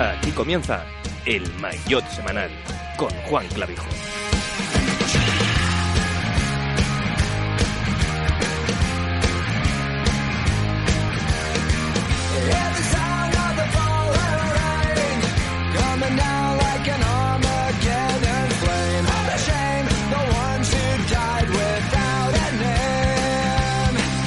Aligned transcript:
Aquí 0.00 0.30
comienza 0.30 0.82
el 1.26 1.42
Maillot 1.60 2.08
Semanal 2.08 2.48
con 2.96 3.10
Juan 3.28 3.46
Clavijo. 3.48 3.84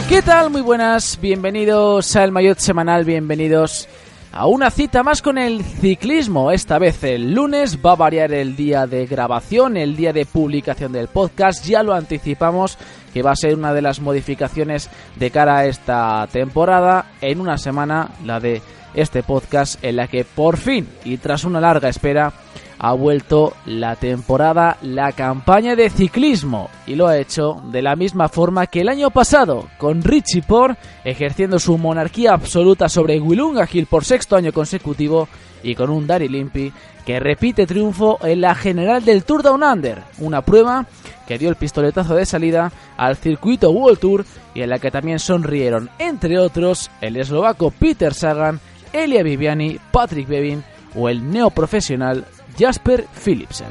¿Qué 0.08 0.22
tal? 0.22 0.52
Muy 0.52 0.62
buenas, 0.62 1.18
bienvenidos 1.20 2.16
al 2.16 2.32
Maillot 2.32 2.60
Semanal, 2.60 3.06
bienvenidos 3.06 3.88
a 4.34 4.48
una 4.48 4.72
cita 4.72 5.04
más 5.04 5.22
con 5.22 5.38
el 5.38 5.64
ciclismo. 5.64 6.52
Esta 6.52 6.80
vez 6.80 7.04
el 7.04 7.34
lunes 7.34 7.78
va 7.86 7.92
a 7.92 7.96
variar 7.96 8.34
el 8.34 8.56
día 8.56 8.88
de 8.88 9.06
grabación, 9.06 9.78
el 9.78 9.96
día 9.96 10.12
de 10.12 10.26
publicación 10.26 10.92
del 10.92 11.08
podcast, 11.08 11.64
ya 11.66 11.84
lo 11.84 11.94
anticipamos 11.94 12.78
que 13.14 13.22
va 13.22 13.32
a 13.32 13.36
ser 13.36 13.54
una 13.54 13.74
de 13.74 13.84
las 13.84 14.00
modificaciones 14.00 14.90
de 15.18 15.30
cara 15.30 15.60
a 15.60 15.66
esta 15.68 16.28
temporada. 16.32 17.12
En 17.22 17.40
una 17.40 17.60
semana, 17.60 18.10
la 18.26 18.40
de 18.40 18.64
este 18.96 19.22
podcast, 19.22 19.84
en 19.84 19.98
la 19.98 20.08
que 20.08 20.26
por 20.26 20.58
fin, 20.58 20.88
y 21.06 21.18
tras 21.18 21.44
una 21.44 21.62
larga 21.62 21.90
espera, 21.90 22.34
ha 22.80 22.94
vuelto 22.94 23.54
la 23.66 23.96
temporada, 23.96 24.78
la 24.82 25.12
campaña 25.12 25.76
de 25.76 25.90
ciclismo. 25.90 26.70
Y 26.86 26.96
lo 26.96 27.08
ha 27.08 27.18
hecho 27.18 27.62
de 27.72 27.82
la 27.82 27.96
misma 27.96 28.30
forma 28.30 28.68
que 28.68 28.82
el 28.82 28.90
año 28.90 29.12
pasado, 29.12 29.68
con 29.78 30.04
Richie 30.04 30.42
Por 30.42 30.76
ejerciendo 31.04 31.60
su 31.60 31.78
monarquía 31.78 32.34
absoluta 32.34 32.90
sobre 32.90 33.20
Willunga 33.20 33.68
Hill 33.72 33.86
por 33.86 34.06
sexto 34.06 34.36
año 34.36 34.52
consecutivo 34.52 35.28
y 35.64 35.76
con 35.76 35.90
un 35.90 36.06
Dari 36.06 36.28
Limpi 36.28 36.72
que 37.06 37.20
repite 37.20 37.66
triunfo 37.66 38.20
en 38.22 38.42
la 38.42 38.56
general 38.56 39.04
del 39.04 39.24
Tour 39.24 39.44
Down 39.44 39.64
Under, 39.64 40.04
una 40.20 40.42
prueba 40.42 40.86
que 41.28 41.38
dio 41.38 41.50
el 41.50 41.56
pistoletazo 41.56 42.16
de 42.16 42.26
salida 42.26 42.72
al 42.98 43.18
circuito 43.18 43.72
World 43.72 44.00
Tour 44.00 44.26
y 44.54 44.62
en 44.62 44.70
la 44.70 44.80
que 44.80 44.92
también 44.92 45.20
sonrieron, 45.20 45.90
entre 46.00 46.38
otros, 46.38 46.92
el 47.02 47.18
eslovaco 47.18 47.72
Peter 47.72 48.14
Sagan, 48.14 48.60
Elia 48.92 49.24
Viviani, 49.24 49.80
Patrick 49.92 50.28
Bevin 50.28 50.64
o 50.96 51.10
el 51.10 51.30
neoprofesional 51.30 52.26
Jasper 52.58 53.08
Philipsen. 53.24 53.68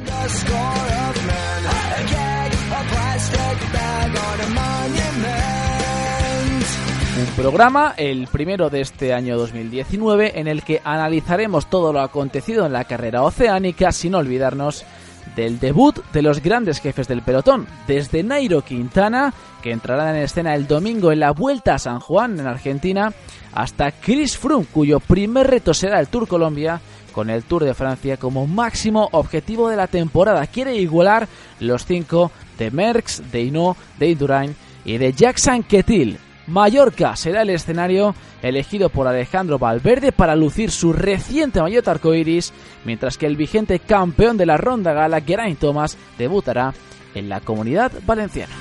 Un 7.19 7.37
programa, 7.37 7.95
el 7.97 8.27
primero 8.27 8.71
de 8.71 8.81
este 8.81 9.13
año 9.13 9.37
2019, 9.37 10.41
en 10.41 10.49
el 10.49 10.63
que 10.63 10.81
analizaremos 10.83 11.67
todo 11.69 11.93
lo 11.93 12.01
acontecido 12.01 12.67
en 12.67 12.73
la 12.73 12.85
carrera 12.85 13.23
oceánica 13.23 13.93
sin 13.93 14.15
olvidarnos 14.15 14.85
del 15.37 15.61
debut 15.61 15.99
de 16.13 16.23
los 16.23 16.43
grandes 16.43 16.81
jefes 16.81 17.09
del 17.09 17.23
pelotón, 17.23 17.67
desde 17.87 18.23
Nairo 18.23 18.63
Quintana, 18.63 19.33
que 19.63 19.73
entrará 19.73 20.11
en 20.11 20.23
escena 20.23 20.55
el 20.55 20.67
domingo 20.67 21.13
en 21.13 21.21
la 21.21 21.33
Vuelta 21.33 21.75
a 21.75 21.79
San 21.79 22.01
Juan 22.01 22.39
en 22.41 22.47
Argentina, 22.47 23.13
hasta 23.53 23.93
Chris 23.93 24.37
Froome, 24.37 24.67
cuyo 24.67 25.01
primer 25.01 25.49
reto 25.49 25.75
será 25.75 26.01
el 26.01 26.09
Tour 26.09 26.27
Colombia, 26.27 26.81
con 27.13 27.31
el 27.31 27.45
Tour 27.45 27.65
de 27.65 27.75
Francia 27.75 28.17
como 28.17 28.47
máximo 28.47 29.09
objetivo 29.13 29.69
de 29.69 29.77
la 29.77 29.87
temporada. 29.87 30.47
Quiere 30.47 30.75
igualar 30.77 31.29
los 31.61 31.85
cinco 31.87 32.33
de 32.59 32.71
Merckx, 32.71 33.31
de 33.31 33.43
Hinault, 33.43 33.79
de 33.99 34.11
Indurain 34.11 34.57
y 34.85 34.99
de 34.99 35.13
Jackson 35.13 35.63
Ketil. 35.63 36.19
Mallorca 36.47 37.15
será 37.15 37.43
el 37.43 37.51
escenario 37.51 38.15
elegido 38.43 38.89
por 38.89 39.07
Alejandro 39.07 39.59
Valverde 39.59 40.11
para 40.11 40.35
lucir 40.35 40.71
su 40.71 40.93
reciente 40.93 41.63
maillot 41.63 41.87
arcoiris, 41.87 42.53
mientras 42.85 43.17
que 43.17 43.27
el 43.27 43.37
vigente 43.37 43.79
campeón 43.79 44.37
de 44.37 44.47
la 44.47 44.57
Ronda 44.57 44.93
Gala, 44.93 45.21
Geraint 45.21 45.61
Thomas, 45.61 45.97
debutará 46.19 46.75
en 47.15 47.29
la 47.29 47.41
Comunidad 47.41 47.93
Valenciana. 48.05 48.53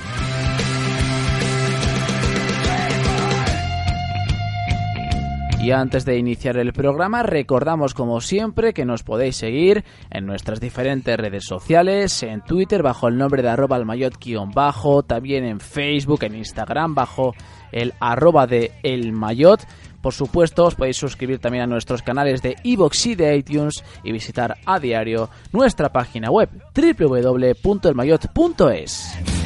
Y 5.61 5.71
antes 5.71 6.05
de 6.05 6.17
iniciar 6.17 6.57
el 6.57 6.73
programa, 6.73 7.21
recordamos 7.21 7.93
como 7.93 8.19
siempre 8.19 8.73
que 8.73 8.83
nos 8.83 9.03
podéis 9.03 9.35
seguir 9.35 9.85
en 10.09 10.25
nuestras 10.25 10.59
diferentes 10.59 11.15
redes 11.15 11.45
sociales, 11.45 12.23
en 12.23 12.41
Twitter 12.41 12.81
bajo 12.81 13.07
el 13.07 13.15
nombre 13.15 13.43
de 13.43 13.49
arroba 13.49 13.79
bajo 14.55 15.03
también 15.03 15.45
en 15.45 15.59
Facebook, 15.59 16.23
en 16.23 16.33
Instagram 16.33 16.95
bajo 16.95 17.35
el 17.71 17.93
arroba 17.99 18.47
de 18.47 18.71
el 18.81 19.13
mayot. 19.13 19.61
Por 20.01 20.13
supuesto, 20.13 20.65
os 20.65 20.73
podéis 20.73 20.97
suscribir 20.97 21.37
también 21.37 21.65
a 21.65 21.67
nuestros 21.67 22.01
canales 22.01 22.41
de 22.41 22.55
iVoox 22.63 23.05
y 23.05 23.13
de 23.13 23.37
iTunes 23.37 23.83
y 24.03 24.11
visitar 24.11 24.57
a 24.65 24.79
diario 24.79 25.29
nuestra 25.51 25.89
página 25.89 26.31
web 26.31 26.49
www.elmayot.es. 26.73 29.40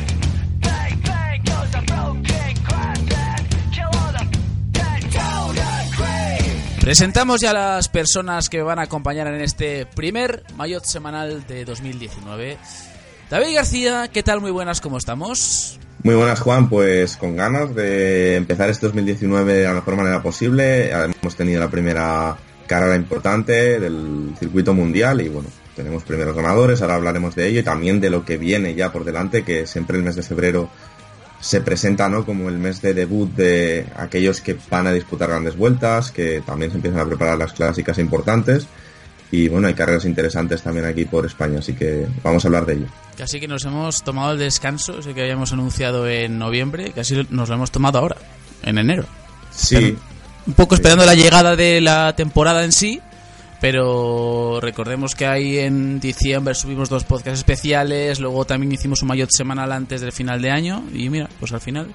Presentamos 6.86 7.42
ya 7.42 7.52
las 7.52 7.90
personas 7.90 8.48
que 8.48 8.58
me 8.58 8.64
van 8.64 8.78
a 8.78 8.84
acompañar 8.84 9.26
en 9.26 9.42
este 9.42 9.88
primer 9.88 10.44
Mayotte 10.56 10.86
semanal 10.86 11.44
de 11.48 11.66
2019. 11.66 12.60
David 13.28 13.56
García, 13.56 14.08
¿qué 14.14 14.22
tal? 14.22 14.40
Muy 14.40 14.52
buenas, 14.52 14.82
¿cómo 14.82 15.00
estamos? 15.00 15.80
Muy 16.04 16.14
buenas, 16.14 16.42
Juan. 16.42 16.70
Pues 16.70 17.18
con 17.18 17.36
ganas 17.36 17.74
de 17.74 18.36
empezar 18.36 18.70
este 18.70 18.86
2019 18.86 19.54
de 19.54 19.64
la 19.64 19.74
mejor 19.74 19.96
manera 19.96 20.22
posible. 20.22 20.92
Hemos 20.92 21.36
tenido 21.36 21.60
la 21.60 21.72
primera 21.72 22.38
carrera 22.68 22.96
importante 22.96 23.80
del 23.80 24.36
circuito 24.38 24.76
mundial 24.76 25.22
y 25.22 25.30
bueno, 25.30 25.50
tenemos 25.76 26.04
primeros 26.04 26.36
ganadores. 26.36 26.84
Ahora 26.84 26.98
hablaremos 26.98 27.34
de 27.34 27.48
ello 27.48 27.62
y 27.62 27.64
también 27.64 28.00
de 28.00 28.12
lo 28.12 28.24
que 28.24 28.38
viene 28.38 28.76
ya 28.76 28.92
por 28.92 29.06
delante, 29.06 29.42
que 29.42 29.66
siempre 29.66 29.98
el 29.98 30.04
mes 30.04 30.18
de 30.18 30.22
febrero 30.22 30.70
se 31.46 31.62
presenta 31.62 32.10
¿no? 32.10 32.26
como 32.26 32.50
el 32.50 32.58
mes 32.58 32.82
de 32.82 32.96
debut 32.96 33.30
de 33.36 33.86
aquellos 33.98 34.42
que 34.42 34.58
van 34.68 34.88
a 34.88 34.92
disputar 34.92 35.30
grandes 35.30 35.56
vueltas, 35.56 36.10
que 36.10 36.42
también 36.44 36.72
se 36.72 36.78
empiezan 36.78 37.02
a 37.02 37.06
preparar 37.06 37.38
las 37.38 37.54
clásicas 37.54 38.00
importantes. 38.00 38.66
Y 39.30 39.48
bueno, 39.48 39.68
hay 39.68 39.76
carreras 39.76 40.06
interesantes 40.06 40.64
también 40.64 40.88
aquí 40.88 41.06
por 41.06 41.24
España, 41.24 41.60
así 41.60 41.74
que 41.74 42.08
vamos 42.24 42.44
a 42.44 42.48
hablar 42.48 42.66
de 42.66 42.74
ello. 42.74 42.88
Casi 43.16 43.40
que 43.40 43.48
nos 43.48 43.64
hemos 43.64 44.04
tomado 44.04 44.32
el 44.32 44.40
descanso, 44.40 44.98
ese 44.98 45.14
que 45.14 45.22
habíamos 45.22 45.54
anunciado 45.54 46.08
en 46.08 46.40
noviembre, 46.40 46.94
casi 46.96 47.28
nos 47.30 47.50
lo 47.50 47.56
hemos 47.56 47.70
tomado 47.70 48.00
ahora, 48.00 48.18
en 48.64 48.80
enero. 48.80 49.06
Sí. 49.52 49.96
un 50.48 50.54
poco 50.56 50.74
esperando 50.74 51.06
la 51.06 51.14
llegada 51.14 51.56
de 51.56 51.80
la 51.80 52.16
temporada 52.16 52.64
en 52.64 52.72
sí, 52.72 53.02
pero 53.62 54.60
recordemos 54.62 55.16
que 55.16 55.26
ahí 55.26 55.60
en 55.60 56.00
diciembre 56.00 56.54
subimos 56.54 56.90
dos 56.90 57.04
podcasts 57.04 57.40
especiales, 57.40 58.20
luego 58.20 58.46
también 58.46 58.72
hicimos 58.72 59.02
un 59.02 59.10
maillot 59.10 59.30
semanal 59.32 59.72
antes 59.72 60.02
del 60.02 60.12
final 60.12 60.42
de 60.42 60.52
año 60.52 60.84
y 60.94 61.10
mira, 61.10 61.30
pues 61.40 61.52
al 61.54 61.62
final 61.62 61.88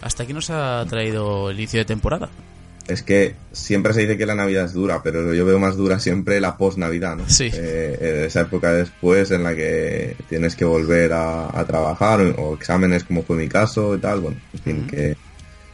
hasta 0.00 0.22
aquí 0.22 0.32
nos 0.32 0.50
ha 0.50 0.84
traído 0.88 1.50
el 1.50 1.58
inicio 1.58 1.80
de 1.80 1.84
temporada. 1.84 2.28
Es 2.88 3.02
que 3.02 3.36
siempre 3.52 3.92
se 3.92 4.00
dice 4.00 4.18
que 4.18 4.26
la 4.26 4.34
Navidad 4.34 4.64
es 4.64 4.72
dura, 4.72 5.00
pero 5.02 5.32
yo 5.32 5.44
veo 5.44 5.60
más 5.60 5.76
dura 5.76 6.00
siempre 6.00 6.40
la 6.40 6.56
post-Navidad, 6.56 7.16
¿no? 7.16 7.28
Sí. 7.28 7.48
Eh, 7.52 8.24
esa 8.26 8.40
época 8.40 8.72
después 8.72 9.30
en 9.30 9.44
la 9.44 9.54
que 9.54 10.16
tienes 10.28 10.56
que 10.56 10.64
volver 10.64 11.12
a, 11.12 11.64
trabajar 11.68 12.20
o, 12.20 12.54
exámenes 12.54 13.04
como 13.04 13.22
fue 13.22 13.36
mi 13.36 13.48
caso 13.48 13.94
y 13.94 13.98
tal, 13.98 14.20
bueno, 14.20 14.38
en 14.54 14.60
fin, 14.60 14.86
que 14.88 15.16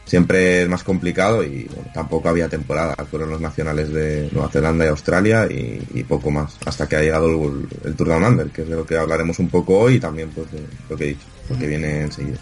siempre 0.07 0.63
es 0.63 0.69
más 0.69 0.83
complicado 0.83 1.43
y 1.43 1.69
tampoco 1.93 2.29
había 2.29 2.49
temporada. 2.49 2.95
Fueron 3.09 3.29
los 3.29 3.41
nacionales 3.41 3.91
de 3.91 4.29
Nueva 4.31 4.49
Zelanda 4.49 4.85
y 4.85 4.87
Australia 4.87 5.47
y, 5.47 6.03
poco 6.03 6.31
más, 6.31 6.57
hasta 6.65 6.87
que 6.87 6.95
ha 6.95 7.01
llegado 7.01 7.27
el, 7.27 7.95
Tour 7.95 8.07
Down 8.07 8.23
Under, 8.23 8.47
que 8.47 8.63
es 8.63 8.69
de 8.69 8.75
lo 8.75 8.85
que 8.85 8.97
hablaremos 8.97 9.37
un 9.39 9.49
poco 9.49 9.77
hoy 9.77 9.95
y 9.95 9.99
también 9.99 10.29
pues 10.29 10.51
de 10.51 10.61
lo 10.89 10.97
que 10.97 11.03
he 11.03 11.07
dicho, 11.09 11.25
lo 11.49 11.57
que 11.59 11.67
viene 11.67 12.01
enseguida 12.01 12.39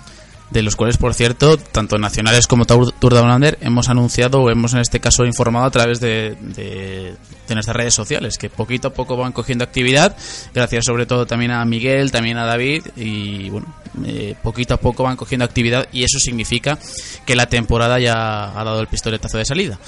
de 0.52 0.62
los 0.62 0.76
cuales, 0.76 0.98
por 0.98 1.14
cierto, 1.14 1.58
tanto 1.58 1.98
nacionales 1.98 2.48
como 2.48 2.66
Tour, 2.66 2.94
Down 3.00 3.32
Under 3.32 3.58
hemos 3.62 3.90
anunciado 3.90 4.42
o 4.42 4.50
hemos 4.50 4.74
en 4.74 4.80
este 4.80 5.00
caso 5.00 5.26
informado 5.26 5.66
a 5.66 5.72
través 5.72 6.00
de, 6.00 6.36
de, 6.40 7.16
nuestras 7.54 7.76
redes 7.76 7.94
sociales, 7.94 8.38
que 8.38 8.50
poquito 8.50 8.90
a 8.90 8.94
poco 8.94 9.18
van 9.18 9.32
cogiendo 9.32 9.64
actividad, 9.64 10.16
gracias 10.54 10.86
sobre 10.86 11.06
todo 11.06 11.26
también 11.26 11.52
a 11.52 11.66
Miguel, 11.66 12.12
también 12.12 12.38
a 12.38 12.46
David, 12.46 12.86
y 12.96 13.50
bueno, 13.50 13.76
eh, 14.06 14.36
poquito 14.42 14.76
a 14.76 14.78
poco 14.78 15.04
van 15.04 15.18
cogiendo 15.18 15.46
actividad 15.46 15.88
y 15.92 16.04
eso 16.04 16.20
significa 16.20 16.78
que 17.26 17.36
la 17.36 17.48
temporada 17.48 18.00
ya 18.00 18.60
ha 18.60 18.64
dado 18.64 18.82
el 18.82 18.88
pistoletazo 18.88 19.38
de 19.38 19.46
salida. 19.46 19.80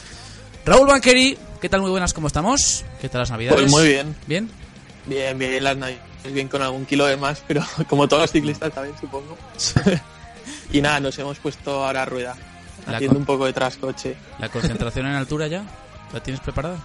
Raúl 0.65 0.87
Banqueri, 0.87 1.37
¿qué 1.61 1.69
tal? 1.69 1.81
Muy 1.81 1.91
buenas, 1.91 2.13
¿cómo 2.13 2.27
estamos? 2.27 2.83
¿Qué 2.99 3.09
tal 3.09 3.21
las 3.21 3.31
navidades? 3.31 3.61
Pues 3.61 3.71
muy 3.71 3.87
bien. 3.87 4.15
¿Bien? 4.27 4.49
Bien, 5.05 5.37
bien, 5.37 5.63
las 5.63 5.77
navidades 5.77 6.07
bien 6.33 6.47
con 6.47 6.61
algún 6.61 6.85
kilo 6.85 7.05
de 7.05 7.17
más, 7.17 7.43
pero 7.47 7.63
como 7.87 8.07
todos 8.07 8.23
los 8.23 8.31
ciclistas 8.31 8.73
también, 8.73 8.95
supongo. 8.99 9.37
Y 10.71 10.81
nada, 10.81 10.99
nos 10.99 11.17
hemos 11.19 11.39
puesto 11.39 11.85
ahora 11.85 12.03
a 12.03 12.05
rueda, 12.05 12.35
haciendo 12.85 13.17
un 13.17 13.25
poco 13.25 13.45
de 13.45 13.53
trascoche. 13.53 14.15
¿La 14.39 14.49
concentración 14.49 15.05
en 15.07 15.13
altura 15.13 15.47
ya? 15.47 15.63
¿La 16.13 16.21
tienes 16.21 16.41
preparada? 16.41 16.77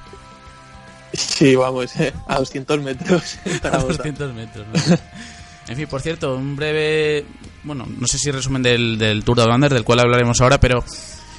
Sí, 1.12 1.54
vamos, 1.54 1.94
eh, 1.96 2.12
a 2.26 2.38
200 2.38 2.80
metros. 2.80 3.38
a 3.62 3.78
200 3.78 4.32
metros. 4.32 4.66
en 5.68 5.76
fin, 5.76 5.86
por 5.86 6.00
cierto, 6.00 6.36
un 6.36 6.56
breve, 6.56 7.26
bueno, 7.64 7.86
no 7.86 8.06
sé 8.06 8.18
si 8.18 8.30
resumen 8.30 8.62
del, 8.62 8.98
del 8.98 9.24
Tour 9.24 9.38
de 9.38 9.44
Under, 9.44 9.72
del 9.72 9.84
cual 9.84 10.00
hablaremos 10.00 10.40
ahora, 10.40 10.58
pero 10.58 10.84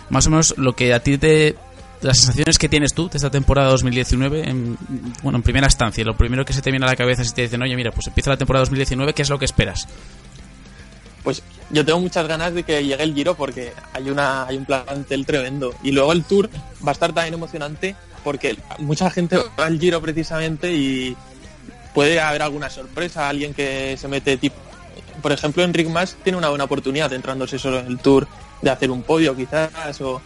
más 0.10 0.28
o 0.28 0.30
menos 0.30 0.56
lo 0.58 0.74
que 0.74 0.94
a 0.94 1.00
ti 1.00 1.18
te 1.18 1.56
las 2.04 2.18
sensaciones 2.18 2.58
que 2.58 2.70
tienes 2.70 2.94
tú 2.94 3.10
de 3.10 3.18
esta 3.18 3.30
temporada 3.30 3.70
2019, 3.70 4.50
en, 4.50 4.78
bueno, 5.24 5.38
en 5.38 5.44
primera 5.44 5.68
instancia, 5.68 6.04
lo 6.04 6.16
primero 6.16 6.44
que 6.44 6.54
se 6.54 6.62
te 6.62 6.70
viene 6.70 6.86
a 6.86 6.90
la 6.90 6.96
cabeza 6.96 7.24
si 7.24 7.34
te 7.34 7.44
dicen, 7.44 7.62
oye, 7.62 7.76
mira, 7.76 7.92
pues 7.92 8.08
empieza 8.08 8.30
la 8.30 8.38
temporada 8.38 8.64
2019, 8.64 9.14
¿qué 9.14 9.22
es 9.22 9.30
lo 9.30 9.40
que 9.40 9.46
esperas? 9.46 9.88
Pues 11.24 11.42
yo 11.70 11.86
tengo 11.86 12.00
muchas 12.00 12.28
ganas 12.28 12.54
de 12.54 12.64
que 12.64 12.84
llegue 12.84 13.04
el 13.04 13.14
Giro 13.14 13.36
porque 13.36 13.74
hay 13.94 14.10
una 14.10 14.46
hay 14.46 14.58
un 14.58 14.66
plantel 14.66 15.26
tremendo 15.26 15.74
y 15.82 15.92
luego 15.92 16.12
el 16.12 16.24
Tour 16.24 16.50
va 16.86 16.90
a 16.90 16.92
estar 16.92 17.14
también 17.14 17.34
emocionante 17.34 17.96
porque 18.24 18.58
mucha 18.80 19.10
gente 19.10 19.38
va 19.38 19.66
al 19.66 19.80
Giro 19.80 20.02
precisamente 20.02 20.74
y 20.74 21.16
puede 21.94 22.20
haber 22.20 22.42
alguna 22.42 22.70
sorpresa, 22.70 23.30
alguien 23.30 23.54
que 23.54 23.96
se 23.98 24.08
mete 24.08 24.38
tipo 24.38 24.56
por 25.22 25.32
ejemplo, 25.32 25.64
Enric 25.64 25.90
Mas 25.90 26.18
tiene 26.24 26.38
una 26.38 26.50
buena 26.50 26.66
oportunidad 26.66 27.12
entrándose 27.14 27.58
solo 27.58 27.80
en 27.80 27.88
el 27.88 28.00
Tour 28.00 28.28
de 28.62 28.70
hacer 28.70 28.92
un 28.92 29.04
podio 29.04 29.36
quizás 29.36 30.02
o 30.02 30.22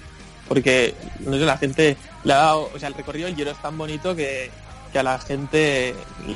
porque 0.47 0.95
no 1.19 1.33
sé, 1.33 1.39
la 1.39 1.57
gente 1.57 1.97
le 2.23 2.33
ha 2.33 2.37
dado, 2.37 2.71
o 2.73 2.79
sea, 2.79 2.87
el 2.87 2.95
recorrido 2.95 3.27
del 3.27 3.35
Giro 3.35 3.51
es 3.51 3.61
tan 3.61 3.77
bonito 3.77 4.15
que, 4.15 4.49
que 4.91 4.99
a 4.99 5.03
la 5.03 5.19
gente 5.19 5.93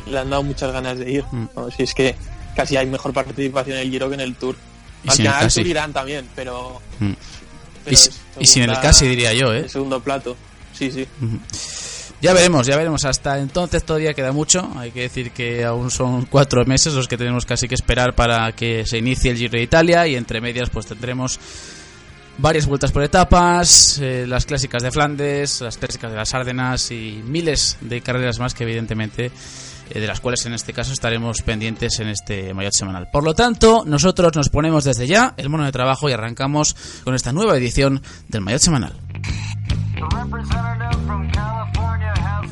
le 0.08 0.20
han 0.20 0.30
dado 0.30 0.44
muchas 0.44 0.72
ganas 0.72 0.98
de 1.00 1.12
ir. 1.12 1.26
Mm. 1.32 1.48
Si 1.76 1.84
es 1.84 1.94
que 1.94 2.16
casi 2.62 2.78
hay 2.78 2.88
mejor 2.88 3.14
participación 3.14 3.78
en 3.78 3.84
el 3.84 3.90
Giro 3.92 4.08
que 4.10 4.16
en 4.16 4.22
el 4.22 4.36
Tour. 4.36 4.56
Al 5.08 5.16
final 5.16 5.44
el. 5.46 5.54
Tour 5.54 5.68
irán 5.68 5.94
también, 5.94 6.28
pero, 6.36 6.80
Mm. 7.00 7.12
pero 7.84 7.92
Y, 7.92 7.94
es 7.94 8.12
y 8.40 8.46
sin 8.46 8.64
el 8.64 8.70
segunda- 8.70 8.82
casi, 8.82 9.08
diría 9.08 9.34
yo, 9.34 9.52
¿eh? 9.54 9.60
el 9.60 9.70
segundo 9.70 10.00
plato. 10.02 10.36
Sí, 10.74 10.92
sí. 10.92 11.08
Ya 12.22 12.34
veremos, 12.34 12.68
ya 12.68 12.78
veremos. 12.78 13.04
Hasta 13.06 13.40
entonces 13.40 13.84
todavía 13.84 14.14
queda 14.14 14.32
mucho. 14.32 14.72
Hay 14.78 14.92
que 14.92 15.02
decir 15.02 15.32
que 15.32 15.64
aún 15.66 15.90
son 15.90 16.26
cuatro 16.28 16.64
meses 16.66 16.94
los 16.94 17.08
que 17.08 17.18
tenemos 17.18 17.46
casi 17.48 17.68
que 17.68 17.74
esperar 17.76 18.14
para 18.16 18.52
que 18.52 18.86
se 18.86 19.00
inicie 19.00 19.32
el 19.32 19.38
Giro 19.38 19.58
de 19.58 19.64
Italia 19.64 20.06
y 20.08 20.16
entre 20.16 20.40
medias 20.40 20.70
pues 20.70 20.86
tendremos 20.86 21.40
varias 22.38 22.66
vueltas 22.68 22.92
por 22.92 23.04
etapas, 23.04 23.98
eh, 24.02 24.26
las 24.28 24.46
clásicas 24.46 24.84
de 24.84 24.92
Flandes, 24.92 25.62
las 25.62 25.78
clásicas 25.78 26.12
de 26.12 26.18
las 26.18 26.34
Árdenas 26.34 26.92
y 26.92 27.22
miles 27.26 27.78
de 27.82 28.02
carreras 28.02 28.38
más 28.40 28.54
que 28.54 28.64
evidentemente 28.64 29.32
eh, 29.90 30.00
de 30.00 30.08
las 30.08 30.20
cuales 30.20 30.46
en 30.46 30.54
este 30.54 30.74
caso 30.74 30.94
estaremos 30.94 31.42
pendientes 31.42 32.00
en 32.00 32.10
este 32.10 32.54
Mayotte 32.54 32.76
semanal. 32.76 33.10
Por 33.12 33.24
lo 33.24 33.34
tanto, 33.34 33.84
nosotros 33.86 34.36
nos 34.36 34.50
ponemos 34.50 34.84
desde 34.84 35.08
ya 35.08 35.34
el 35.38 35.50
mono 35.50 35.66
de 35.66 35.72
trabajo 35.72 36.10
y 36.10 36.14
arrancamos 36.14 36.76
con 37.04 37.16
esta 37.16 37.32
nueva 37.32 37.58
edición 37.58 38.02
del 38.28 38.42
Mayotte 38.42 38.64
semanal. 38.64 38.94
The 39.94 40.08
representative 40.16 41.06
from 41.06 41.30
California 41.32 42.14
has 42.18 42.52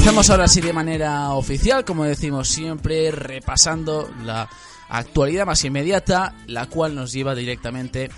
Empezamos 0.00 0.30
ahora 0.30 0.48
sí 0.48 0.62
de 0.62 0.72
manera 0.72 1.34
oficial, 1.34 1.84
como 1.84 2.04
decimos 2.04 2.48
siempre, 2.48 3.10
repasando 3.10 4.10
la 4.24 4.48
actualidad 4.88 5.44
más 5.44 5.62
inmediata, 5.62 6.36
la 6.46 6.70
cual 6.70 6.94
nos 6.94 7.12
lleva 7.12 7.34
directamente 7.34 8.10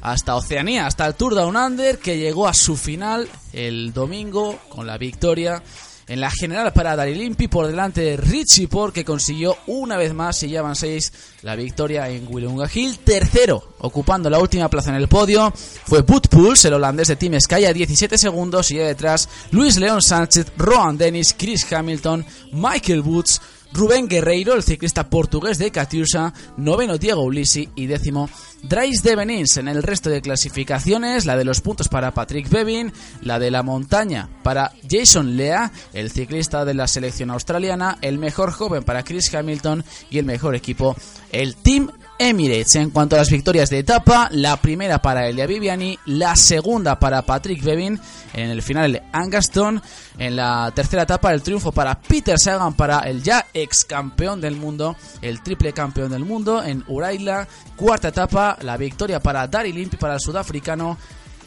hasta 0.00 0.34
Oceanía, 0.34 0.88
hasta 0.88 1.06
el 1.06 1.14
Tour 1.14 1.36
Down 1.36 1.56
Under, 1.56 2.00
que 2.00 2.18
llegó 2.18 2.48
a 2.48 2.54
su 2.54 2.76
final 2.76 3.28
el 3.52 3.92
domingo 3.92 4.58
con 4.68 4.88
la 4.88 4.98
victoria 4.98 5.62
en 6.08 6.20
la 6.20 6.30
general 6.30 6.72
para 6.72 6.96
Daryl 6.96 7.36
por 7.48 7.66
delante 7.66 8.00
de 8.00 8.16
Richie 8.16 8.66
Port, 8.66 8.94
que 8.94 9.04
consiguió 9.04 9.56
una 9.66 9.96
vez 9.96 10.14
más, 10.14 10.42
y 10.42 10.48
ya 10.48 10.62
van 10.62 10.74
seis, 10.74 11.12
la 11.42 11.54
victoria 11.54 12.08
en 12.08 12.26
Willunga 12.28 12.68
Hill. 12.72 12.98
Tercero, 12.98 13.74
ocupando 13.78 14.30
la 14.30 14.38
última 14.38 14.68
plaza 14.68 14.90
en 14.90 14.96
el 14.96 15.08
podio, 15.08 15.52
fue 15.54 16.02
Boot 16.02 16.28
Pulse, 16.28 16.68
el 16.68 16.74
holandés 16.74 17.08
de 17.08 17.16
Team 17.16 17.38
Sky, 17.38 17.66
a 17.66 17.72
17 17.72 18.16
segundos, 18.16 18.70
y 18.70 18.78
detrás 18.78 19.28
Luis 19.50 19.76
León 19.76 20.00
Sánchez, 20.00 20.46
Rohan 20.56 20.96
Dennis, 20.96 21.34
Chris 21.36 21.70
Hamilton, 21.70 22.24
Michael 22.52 23.02
Woods, 23.02 23.40
Rubén 23.72 24.08
Guerreiro, 24.08 24.54
el 24.54 24.62
ciclista 24.62 25.08
portugués 25.08 25.58
de 25.58 25.70
Catiusa, 25.70 26.32
noveno 26.56 26.98
Diego 26.98 27.22
Ulisi 27.22 27.68
y 27.76 27.86
décimo 27.86 28.28
Dries 28.62 29.02
de 29.02 29.14
Benins. 29.14 29.56
En 29.56 29.68
el 29.68 29.82
resto 29.82 30.10
de 30.10 30.22
clasificaciones, 30.22 31.26
la 31.26 31.36
de 31.36 31.44
los 31.44 31.60
puntos 31.60 31.88
para 31.88 32.12
Patrick 32.12 32.48
Bevin, 32.48 32.92
la 33.22 33.38
de 33.38 33.50
la 33.50 33.62
montaña 33.62 34.28
para 34.42 34.72
Jason 34.88 35.36
Lea, 35.36 35.70
el 35.92 36.10
ciclista 36.10 36.64
de 36.64 36.74
la 36.74 36.86
selección 36.86 37.30
australiana, 37.30 37.98
el 38.00 38.18
mejor 38.18 38.52
joven 38.52 38.82
para 38.82 39.04
Chris 39.04 39.32
Hamilton 39.34 39.84
y 40.10 40.18
el 40.18 40.24
mejor 40.24 40.54
equipo, 40.54 40.96
el 41.30 41.54
Team 41.56 41.90
Emirates. 42.18 42.74
En 42.76 42.90
cuanto 42.90 43.14
a 43.14 43.20
las 43.20 43.30
victorias 43.30 43.70
de 43.70 43.78
etapa, 43.78 44.28
la 44.32 44.56
primera 44.56 45.00
para 45.00 45.28
Elia 45.28 45.46
Viviani, 45.46 45.98
la 46.06 46.34
segunda 46.36 46.98
para 46.98 47.22
Patrick 47.22 47.62
Bevin, 47.62 47.98
en 48.34 48.50
el 48.50 48.62
final 48.62 49.02
Angaston, 49.12 49.80
en 50.18 50.36
la 50.36 50.72
tercera 50.74 51.04
etapa 51.04 51.32
el 51.32 51.42
triunfo 51.42 51.72
para 51.72 52.00
Peter 52.00 52.38
Sagan 52.38 52.74
para 52.74 53.00
el 53.00 53.22
ya 53.22 53.46
ex 53.54 53.84
campeón 53.84 54.40
del 54.40 54.56
mundo, 54.56 54.96
el 55.22 55.42
triple 55.42 55.72
campeón 55.72 56.10
del 56.10 56.24
mundo 56.24 56.62
en 56.62 56.84
Uraila, 56.88 57.46
cuarta 57.76 58.08
etapa 58.08 58.58
la 58.62 58.76
victoria 58.76 59.20
para 59.20 59.46
Dari 59.46 59.72
Limpi 59.72 59.96
para 59.96 60.14
el 60.14 60.20
sudafricano 60.20 60.98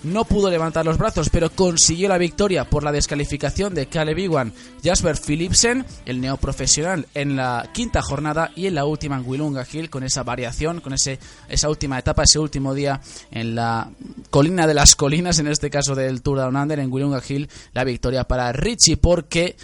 no 0.03 0.25
pudo 0.25 0.49
levantar 0.49 0.85
los 0.85 0.97
brazos, 0.97 1.29
pero 1.29 1.49
consiguió 1.49 2.09
la 2.09 2.17
victoria 2.17 2.65
por 2.65 2.83
la 2.83 2.91
descalificación 2.91 3.73
de 3.73 3.87
Caleb 3.87 4.17
Iwan, 4.19 4.53
Jasper 4.83 5.17
Philipsen, 5.17 5.85
el 6.05 6.21
neoprofesional, 6.21 7.07
en 7.13 7.35
la 7.35 7.69
quinta 7.73 8.01
jornada 8.01 8.51
y 8.55 8.67
en 8.67 8.75
la 8.75 8.85
última 8.85 9.17
en 9.17 9.23
Willunga 9.25 9.65
Hill, 9.71 9.89
con 9.89 10.03
esa 10.03 10.23
variación, 10.23 10.81
con 10.81 10.93
ese, 10.93 11.19
esa 11.49 11.69
última 11.69 11.99
etapa, 11.99 12.23
ese 12.23 12.39
último 12.39 12.73
día 12.73 13.01
en 13.31 13.55
la 13.55 13.91
colina 14.29 14.67
de 14.67 14.73
las 14.73 14.95
colinas, 14.95 15.39
en 15.39 15.47
este 15.47 15.69
caso 15.69 15.95
del 15.95 16.21
Tour 16.21 16.39
Down 16.39 16.55
Under, 16.55 16.79
en 16.79 16.91
Willunga 16.91 17.21
Hill, 17.27 17.49
la 17.73 17.83
victoria 17.83 18.23
para 18.23 18.51
Richie, 18.51 18.97
porque, 18.97 19.55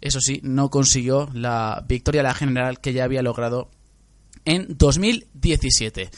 eso 0.00 0.20
sí, 0.20 0.40
no 0.42 0.70
consiguió 0.70 1.28
la 1.32 1.84
victoria 1.86 2.20
a 2.22 2.24
la 2.24 2.34
general 2.34 2.80
que 2.80 2.92
ya 2.92 3.04
había 3.04 3.22
logrado 3.22 3.70
en 4.44 4.66
2017. 4.76 6.10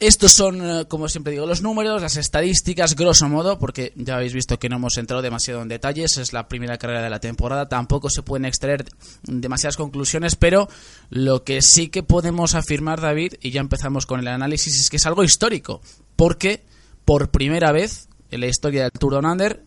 Estos 0.00 0.32
son, 0.32 0.60
eh, 0.60 0.84
como 0.88 1.08
siempre 1.08 1.32
digo, 1.32 1.46
los 1.46 1.62
números, 1.62 2.02
las 2.02 2.16
estadísticas, 2.16 2.96
grosso 2.96 3.28
modo, 3.28 3.58
porque 3.60 3.92
ya 3.94 4.16
habéis 4.16 4.34
visto 4.34 4.58
que 4.58 4.68
no 4.68 4.76
hemos 4.76 4.98
entrado 4.98 5.22
demasiado 5.22 5.62
en 5.62 5.68
detalles, 5.68 6.18
es 6.18 6.32
la 6.32 6.48
primera 6.48 6.78
carrera 6.78 7.02
de 7.02 7.10
la 7.10 7.20
temporada, 7.20 7.68
tampoco 7.68 8.10
se 8.10 8.22
pueden 8.22 8.44
extraer 8.44 8.84
demasiadas 9.22 9.76
conclusiones, 9.76 10.34
pero 10.34 10.68
lo 11.10 11.44
que 11.44 11.62
sí 11.62 11.88
que 11.88 12.02
podemos 12.02 12.56
afirmar, 12.56 13.00
David, 13.00 13.34
y 13.40 13.52
ya 13.52 13.60
empezamos 13.60 14.04
con 14.04 14.18
el 14.18 14.26
análisis, 14.26 14.80
es 14.80 14.90
que 14.90 14.96
es 14.96 15.06
algo 15.06 15.22
histórico, 15.22 15.80
porque 16.16 16.64
por 17.04 17.30
primera 17.30 17.70
vez 17.70 18.08
en 18.30 18.40
la 18.40 18.46
historia 18.46 18.82
del 18.82 18.92
Tour 18.92 19.12
Down 19.12 19.26
Under 19.26 19.62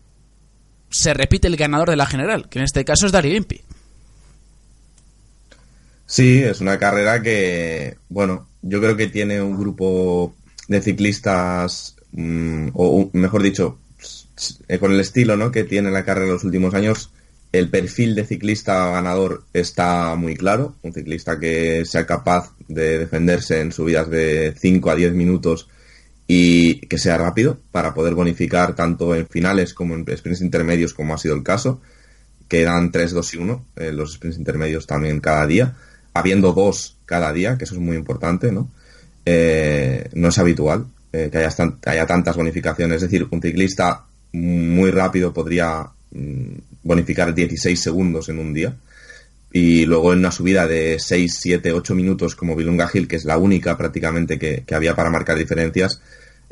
se 0.90 1.14
repite 1.14 1.48
el 1.48 1.56
ganador 1.56 1.88
de 1.88 1.96
la 1.96 2.06
general, 2.06 2.48
que 2.50 2.58
en 2.58 2.66
este 2.66 2.84
caso 2.84 3.06
es 3.06 3.12
Dari 3.12 3.30
Limpi. 3.32 3.62
Sí, 6.06 6.42
es 6.42 6.60
una 6.60 6.78
carrera 6.78 7.22
que, 7.22 7.98
bueno, 8.08 8.47
yo 8.62 8.80
creo 8.80 8.96
que 8.96 9.06
tiene 9.08 9.40
un 9.42 9.58
grupo 9.58 10.34
de 10.68 10.80
ciclistas, 10.80 11.96
mm, 12.12 12.68
o 12.74 13.10
mejor 13.12 13.42
dicho, 13.42 13.78
eh, 14.68 14.78
con 14.78 14.92
el 14.92 15.00
estilo 15.00 15.36
¿no? 15.36 15.50
que 15.50 15.64
tiene 15.64 15.90
la 15.90 16.04
carrera 16.04 16.26
en 16.26 16.32
los 16.34 16.44
últimos 16.44 16.74
años, 16.74 17.10
el 17.52 17.70
perfil 17.70 18.14
de 18.14 18.26
ciclista 18.26 18.90
ganador 18.90 19.44
está 19.52 20.14
muy 20.16 20.36
claro. 20.36 20.74
Un 20.82 20.92
ciclista 20.92 21.38
que 21.38 21.84
sea 21.84 22.06
capaz 22.06 22.52
de 22.68 22.98
defenderse 22.98 23.60
en 23.60 23.72
subidas 23.72 24.10
de 24.10 24.54
5 24.56 24.90
a 24.90 24.94
10 24.94 25.12
minutos 25.14 25.68
y 26.26 26.80
que 26.86 26.98
sea 26.98 27.16
rápido 27.16 27.58
para 27.72 27.94
poder 27.94 28.14
bonificar 28.14 28.74
tanto 28.74 29.14
en 29.14 29.26
finales 29.26 29.72
como 29.72 29.94
en 29.94 30.04
sprints 30.14 30.42
intermedios, 30.42 30.92
como 30.92 31.14
ha 31.14 31.18
sido 31.18 31.34
el 31.34 31.42
caso. 31.42 31.80
Quedan 32.48 32.92
3, 32.92 33.12
2 33.12 33.34
y 33.34 33.36
1 33.38 33.64
en 33.76 33.96
los 33.96 34.14
sprints 34.14 34.38
intermedios 34.38 34.86
también 34.86 35.20
cada 35.20 35.46
día, 35.46 35.76
habiendo 36.18 36.52
dos 36.52 36.96
cada 37.06 37.32
día, 37.32 37.56
que 37.58 37.64
eso 37.64 37.74
es 37.74 37.80
muy 37.80 37.96
importante, 37.96 38.52
¿no? 38.52 38.68
Eh, 39.24 40.08
no 40.14 40.28
es 40.28 40.38
habitual 40.38 40.86
eh, 41.12 41.28
que 41.30 41.38
haya, 41.38 41.50
tan- 41.50 41.78
haya 41.86 42.06
tantas 42.06 42.36
bonificaciones, 42.36 42.96
es 42.96 43.02
decir, 43.10 43.26
un 43.30 43.40
ciclista 43.42 44.04
muy 44.32 44.90
rápido 44.90 45.32
podría 45.32 45.88
mm, 46.12 46.52
bonificar 46.82 47.34
16 47.34 47.80
segundos 47.80 48.28
en 48.28 48.38
un 48.38 48.52
día. 48.54 48.74
y 49.52 49.86
luego 49.86 50.12
en 50.12 50.18
una 50.20 50.30
subida 50.30 50.66
de 50.66 50.98
6, 50.98 51.38
7, 51.40 51.72
8 51.72 51.94
minutos 51.94 52.34
como 52.36 52.54
Vilunga 52.54 52.90
Hill, 52.92 53.08
que 53.08 53.16
es 53.16 53.24
la 53.24 53.38
única 53.38 53.76
prácticamente 53.78 54.38
que, 54.38 54.62
que 54.66 54.74
había 54.74 54.94
para 54.94 55.10
marcar 55.10 55.38
diferencias, 55.38 56.00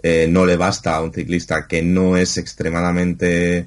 eh, 0.03 0.27
no 0.31 0.47
le 0.47 0.57
basta 0.57 0.97
a 0.97 1.03
un 1.03 1.13
ciclista 1.13 1.67
que 1.69 1.83
no 1.83 2.17
es 2.17 2.39
extremadamente 2.39 3.67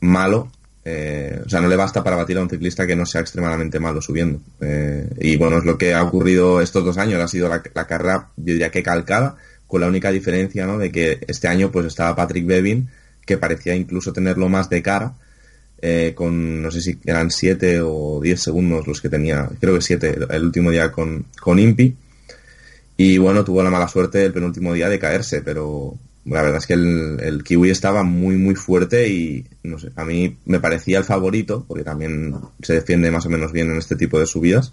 malo, 0.00 0.50
eh, 0.84 1.42
o 1.44 1.48
sea, 1.48 1.60
no 1.60 1.68
le 1.68 1.76
basta 1.76 2.02
para 2.02 2.16
batir 2.16 2.38
a 2.38 2.42
un 2.42 2.48
ciclista 2.48 2.86
que 2.86 2.96
no 2.96 3.04
sea 3.04 3.20
extremadamente 3.20 3.78
malo 3.78 4.00
subiendo. 4.00 4.40
Eh, 4.60 5.08
y 5.20 5.36
bueno, 5.36 5.58
es 5.58 5.64
lo 5.64 5.76
que 5.76 5.92
ha 5.94 6.02
ocurrido 6.02 6.60
estos 6.60 6.84
dos 6.84 6.98
años, 6.98 7.20
ha 7.22 7.28
sido 7.28 7.48
la, 7.48 7.62
carrera, 7.62 8.30
yo 8.36 8.52
diría 8.54 8.70
que 8.70 8.82
calcada, 8.82 9.36
con 9.66 9.82
la 9.82 9.88
única 9.88 10.10
diferencia, 10.10 10.66
¿no? 10.66 10.78
De 10.78 10.90
que 10.90 11.18
este 11.28 11.48
año 11.48 11.70
pues 11.70 11.86
estaba 11.86 12.16
Patrick 12.16 12.46
Bevin, 12.46 12.88
que 13.26 13.36
parecía 13.36 13.74
incluso 13.74 14.12
tenerlo 14.12 14.48
más 14.48 14.70
de 14.70 14.82
cara, 14.82 15.14
eh, 15.82 16.12
con 16.14 16.62
no 16.62 16.70
sé 16.70 16.80
si 16.82 16.98
eran 17.04 17.30
7 17.30 17.80
o 17.82 18.20
10 18.22 18.40
segundos 18.40 18.86
los 18.86 19.00
que 19.00 19.08
tenía, 19.08 19.48
creo 19.60 19.74
que 19.74 19.82
7 19.82 20.18
el 20.30 20.44
último 20.44 20.70
día 20.70 20.90
con, 20.90 21.26
con 21.40 21.58
Impi. 21.58 21.96
Y 22.96 23.16
bueno, 23.18 23.44
tuvo 23.44 23.62
la 23.62 23.70
mala 23.70 23.88
suerte 23.88 24.24
el 24.24 24.32
penúltimo 24.32 24.74
día 24.74 24.88
de 24.88 24.98
caerse, 24.98 25.40
pero 25.40 25.94
la 26.24 26.42
verdad 26.42 26.58
es 26.58 26.66
que 26.66 26.74
el, 26.74 27.18
el 27.20 27.42
Kiwi 27.42 27.70
estaba 27.70 28.02
muy, 28.02 28.36
muy 28.36 28.54
fuerte 28.54 29.08
y 29.08 29.46
no 29.62 29.78
sé, 29.78 29.90
a 29.96 30.04
mí 30.04 30.36
me 30.44 30.60
parecía 30.60 30.98
el 30.98 31.04
favorito, 31.04 31.64
porque 31.66 31.84
también 31.84 32.34
se 32.62 32.74
defiende 32.74 33.10
más 33.10 33.26
o 33.26 33.30
menos 33.30 33.52
bien 33.52 33.70
en 33.70 33.78
este 33.78 33.96
tipo 33.96 34.18
de 34.18 34.26
subidas. 34.26 34.72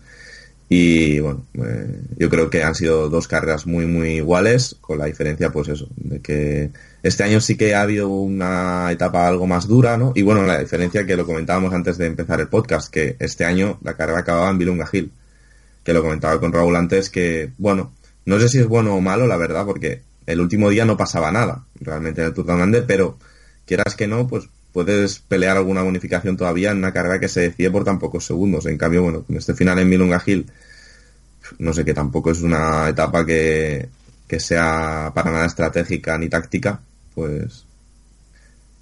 Y 0.70 1.20
bueno, 1.20 1.46
eh, 1.54 2.02
yo 2.18 2.30
creo 2.30 2.50
que 2.50 2.62
han 2.62 2.76
sido 2.76 3.08
dos 3.08 3.28
carreras 3.30 3.66
muy, 3.66 3.86
muy 3.86 4.18
iguales, 4.18 4.76
con 4.82 4.98
la 4.98 5.06
diferencia, 5.06 5.50
pues 5.50 5.70
eso, 5.70 5.88
de 5.96 6.20
que 6.20 6.72
este 7.04 7.24
año 7.24 7.40
sí 7.40 7.56
que 7.56 7.74
ha 7.74 7.84
habido 7.84 8.10
una 8.10 8.92
etapa 8.92 9.28
algo 9.28 9.48
más 9.48 9.68
dura, 9.68 9.96
¿no? 9.98 10.12
Y 10.14 10.24
bueno, 10.24 10.46
la 10.46 10.60
diferencia 10.60 11.06
que 11.06 11.16
lo 11.16 11.26
comentábamos 11.26 11.74
antes 11.74 11.98
de 11.98 12.08
empezar 12.08 12.42
el 12.42 12.50
podcast, 12.50 12.92
que 12.92 13.16
este 13.20 13.46
año 13.46 13.80
la 13.82 13.96
carrera 13.96 14.20
acababa 14.20 14.50
en 14.50 14.58
Vilunga 14.58 14.90
Hill, 14.92 15.12
que 15.86 15.94
lo 15.94 16.02
comentaba 16.02 16.38
con 16.42 16.52
Raúl 16.52 16.76
antes, 16.76 17.10
que 17.10 17.52
bueno, 17.58 17.94
no 18.26 18.38
sé 18.38 18.50
si 18.50 18.60
es 18.60 18.68
bueno 18.68 18.94
o 18.94 19.00
malo, 19.00 19.26
la 19.26 19.38
verdad, 19.38 19.66
porque 19.66 20.02
el 20.28 20.42
último 20.42 20.70
día 20.70 20.86
no 20.86 20.98
pasaba 20.98 21.32
nada, 21.32 21.64
realmente 21.80 22.22
en 22.22 22.28
el 22.28 22.34
Tour 22.34 22.46
de 22.46 22.54
Hollande, 22.54 22.82
pero 22.84 23.18
quieras 23.66 23.96
que 23.96 24.08
no, 24.08 24.28
pues 24.28 24.48
puedes 24.74 25.20
pelear 25.20 25.58
alguna 25.58 25.82
bonificación 25.82 26.38
todavía 26.38 26.72
en 26.72 26.78
una 26.78 26.94
carrera 26.94 27.20
que 27.20 27.30
se 27.30 27.42
decide 27.42 27.72
por 27.72 27.84
tan 27.84 27.98
pocos 27.98 28.26
segundos. 28.26 28.66
En 28.68 28.78
cambio, 28.78 29.04
bueno, 29.04 29.24
con 29.24 29.38
este 29.38 29.56
final 29.56 29.80
en 29.80 29.90
Milunga 29.90 30.22
Hill, 30.24 30.46
no 31.60 31.74
sé 31.74 31.84
que 31.86 31.94
tampoco 31.94 32.32
es 32.32 32.42
una 32.42 32.88
etapa 32.90 33.26
que, 33.26 33.88
que 34.28 34.40
sea 34.40 35.12
para 35.16 35.32
nada 35.32 35.46
estratégica 35.46 36.18
ni 36.18 36.28
táctica, 36.28 36.80
pues 37.16 37.64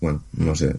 bueno, 0.02 0.24
no 0.34 0.56
sé. 0.56 0.76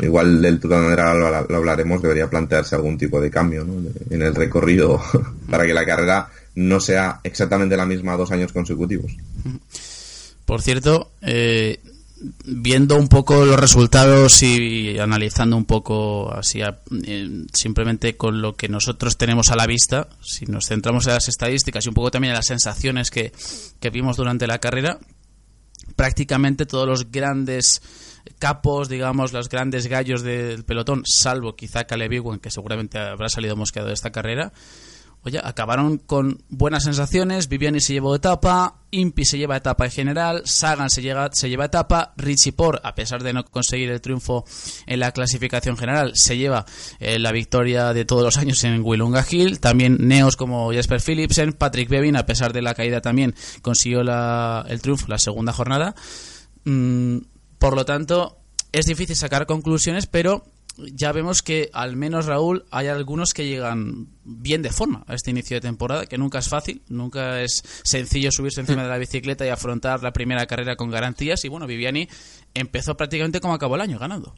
Igual 0.00 0.44
el 0.44 0.60
Tour 0.60 0.90
de 0.90 0.96
lo, 0.96 1.46
lo 1.48 1.56
hablaremos, 1.56 2.02
debería 2.02 2.28
plantearse 2.28 2.74
algún 2.74 2.98
tipo 2.98 3.20
de 3.20 3.30
cambio 3.30 3.64
¿no? 3.64 3.90
En 4.10 4.22
el 4.22 4.34
recorrido 4.34 5.02
para 5.50 5.66
que 5.66 5.74
la 5.74 5.86
carrera 5.86 6.28
no 6.58 6.80
sea 6.80 7.20
exactamente 7.22 7.76
la 7.76 7.86
misma 7.86 8.16
dos 8.16 8.32
años 8.32 8.52
consecutivos. 8.52 9.12
Por 10.44 10.60
cierto, 10.60 11.12
eh, 11.22 11.78
viendo 12.44 12.96
un 12.96 13.06
poco 13.06 13.44
los 13.44 13.60
resultados 13.60 14.42
y 14.42 14.98
analizando 14.98 15.56
un 15.56 15.66
poco 15.66 16.32
así 16.32 16.60
eh, 16.60 17.46
simplemente 17.52 18.16
con 18.16 18.42
lo 18.42 18.56
que 18.56 18.68
nosotros 18.68 19.16
tenemos 19.16 19.50
a 19.50 19.56
la 19.56 19.66
vista, 19.66 20.08
si 20.20 20.46
nos 20.46 20.66
centramos 20.66 21.06
en 21.06 21.12
las 21.12 21.28
estadísticas 21.28 21.86
y 21.86 21.90
un 21.90 21.94
poco 21.94 22.10
también 22.10 22.32
en 22.32 22.36
las 22.36 22.46
sensaciones 22.46 23.10
que, 23.10 23.32
que 23.78 23.90
vimos 23.90 24.16
durante 24.16 24.48
la 24.48 24.58
carrera, 24.58 24.98
prácticamente 25.94 26.66
todos 26.66 26.88
los 26.88 27.12
grandes 27.12 27.82
capos, 28.40 28.88
digamos, 28.88 29.32
los 29.32 29.48
grandes 29.48 29.86
gallos 29.86 30.22
del 30.22 30.64
pelotón, 30.64 31.02
salvo 31.06 31.54
quizá 31.54 31.84
Caleb 31.84 32.14
Ewan, 32.14 32.40
que 32.40 32.50
seguramente 32.50 32.98
habrá 32.98 33.28
salido 33.28 33.54
mosqueado 33.54 33.88
de 33.88 33.94
esta 33.94 34.10
carrera, 34.10 34.52
Acabaron 35.44 35.98
con 35.98 36.42
buenas 36.48 36.84
sensaciones. 36.84 37.48
Viviani 37.48 37.80
se 37.80 37.92
llevó 37.92 38.14
etapa, 38.14 38.76
Impi 38.90 39.24
se 39.24 39.36
lleva 39.38 39.56
etapa 39.56 39.84
en 39.84 39.90
general, 39.90 40.42
Sagan 40.46 40.88
se, 40.90 41.02
llega, 41.02 41.28
se 41.32 41.48
lleva 41.48 41.66
etapa, 41.66 42.14
Richie 42.16 42.52
Por, 42.52 42.80
a 42.84 42.94
pesar 42.94 43.22
de 43.22 43.32
no 43.32 43.44
conseguir 43.44 43.90
el 43.90 44.00
triunfo 44.00 44.44
en 44.86 45.00
la 45.00 45.12
clasificación 45.12 45.76
general, 45.76 46.12
se 46.14 46.36
lleva 46.38 46.64
eh, 47.00 47.18
la 47.18 47.32
victoria 47.32 47.92
de 47.92 48.04
todos 48.04 48.22
los 48.22 48.38
años 48.38 48.62
en 48.64 48.82
Willunga 48.82 49.24
Hill. 49.28 49.60
También 49.60 49.98
Neos 50.00 50.36
como 50.36 50.72
Jasper 50.72 51.00
Philipsen, 51.02 51.52
Patrick 51.52 51.88
Bevin, 51.88 52.16
a 52.16 52.24
pesar 52.26 52.52
de 52.52 52.62
la 52.62 52.74
caída, 52.74 53.00
también 53.00 53.34
consiguió 53.62 54.02
la- 54.02 54.64
el 54.68 54.80
triunfo 54.80 55.06
la 55.08 55.18
segunda 55.18 55.52
jornada. 55.52 55.94
Mm, 56.64 57.18
por 57.58 57.74
lo 57.74 57.84
tanto, 57.84 58.38
es 58.72 58.86
difícil 58.86 59.16
sacar 59.16 59.46
conclusiones, 59.46 60.06
pero 60.06 60.44
ya 60.92 61.12
vemos 61.12 61.42
que 61.42 61.70
al 61.72 61.96
menos 61.96 62.26
Raúl 62.26 62.64
hay 62.70 62.86
algunos 62.86 63.34
que 63.34 63.46
llegan 63.46 64.06
bien 64.24 64.62
de 64.62 64.70
forma 64.70 65.04
a 65.06 65.14
este 65.14 65.30
inicio 65.30 65.56
de 65.56 65.60
temporada, 65.60 66.06
que 66.06 66.18
nunca 66.18 66.38
es 66.38 66.48
fácil, 66.48 66.82
nunca 66.88 67.42
es 67.42 67.62
sencillo 67.82 68.30
subirse 68.30 68.60
encima 68.60 68.82
de 68.84 68.88
la 68.88 68.98
bicicleta 68.98 69.44
y 69.44 69.48
afrontar 69.48 70.02
la 70.02 70.12
primera 70.12 70.46
carrera 70.46 70.76
con 70.76 70.90
garantías. 70.90 71.44
Y 71.44 71.48
bueno, 71.48 71.66
Viviani 71.66 72.08
empezó 72.54 72.96
prácticamente 72.96 73.40
como 73.40 73.54
acabó 73.54 73.74
el 73.74 73.80
año, 73.80 73.98
ganando. 73.98 74.34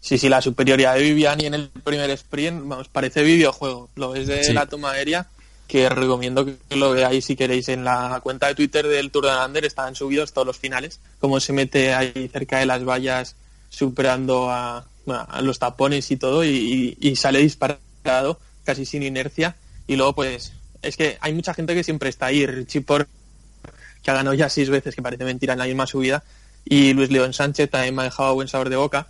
Sí, 0.00 0.18
sí, 0.18 0.28
la 0.28 0.42
superioridad 0.42 0.94
de 0.96 1.02
Viviani 1.02 1.46
en 1.46 1.54
el 1.54 1.68
primer 1.68 2.10
sprint, 2.10 2.62
vamos, 2.66 2.88
parece 2.88 3.22
videojuego. 3.22 3.88
Lo 3.94 4.10
ves 4.10 4.26
de 4.26 4.42
Sí. 4.42 4.52
la 4.52 4.66
toma 4.66 4.90
aérea, 4.90 5.28
que 5.68 5.88
recomiendo 5.88 6.44
que 6.44 6.76
lo 6.76 6.90
veáis 6.90 7.24
si 7.24 7.36
queréis 7.36 7.68
en 7.68 7.84
la 7.84 8.18
cuenta 8.22 8.48
de 8.48 8.56
Twitter 8.56 8.86
del 8.88 9.12
Tour 9.12 9.26
de 9.26 9.30
Lander, 9.30 9.64
están 9.64 9.94
subidos 9.94 10.32
todos 10.32 10.46
los 10.46 10.58
finales, 10.58 10.98
cómo 11.20 11.38
se 11.38 11.52
mete 11.52 11.94
ahí 11.94 12.28
cerca 12.32 12.58
de 12.58 12.66
las 12.66 12.84
vallas 12.84 13.36
superando 13.70 14.50
a, 14.50 14.84
a 15.06 15.40
los 15.42 15.58
tapones 15.58 16.10
y 16.10 16.16
todo, 16.16 16.44
y, 16.44 16.96
y- 17.00 17.16
sale 17.16 17.40
disparado, 17.40 18.38
casi 18.64 18.84
sin 18.86 19.02
inercia, 19.02 19.56
y 19.86 19.96
luego 19.96 20.14
pues, 20.14 20.52
es 20.82 20.96
que 20.96 21.18
hay 21.20 21.32
mucha 21.32 21.54
gente 21.54 21.74
que 21.74 21.84
siempre 21.84 22.08
está 22.08 22.26
ahí, 22.26 22.46
Richie 22.46 22.84
que 24.02 24.10
ha 24.10 24.14
ganado 24.14 24.34
ya 24.34 24.48
seis 24.48 24.68
veces, 24.68 24.94
que 24.94 25.02
parece 25.02 25.24
mentira 25.24 25.52
en 25.52 25.58
la 25.60 25.66
misma 25.66 25.86
subida, 25.86 26.24
y 26.64 26.92
Luis 26.92 27.10
León 27.10 27.32
Sánchez 27.32 27.70
también 27.70 27.94
me 27.94 28.02
ha 28.02 28.04
dejado 28.06 28.34
buen 28.34 28.48
sabor 28.48 28.68
de 28.68 28.76
boca, 28.76 29.06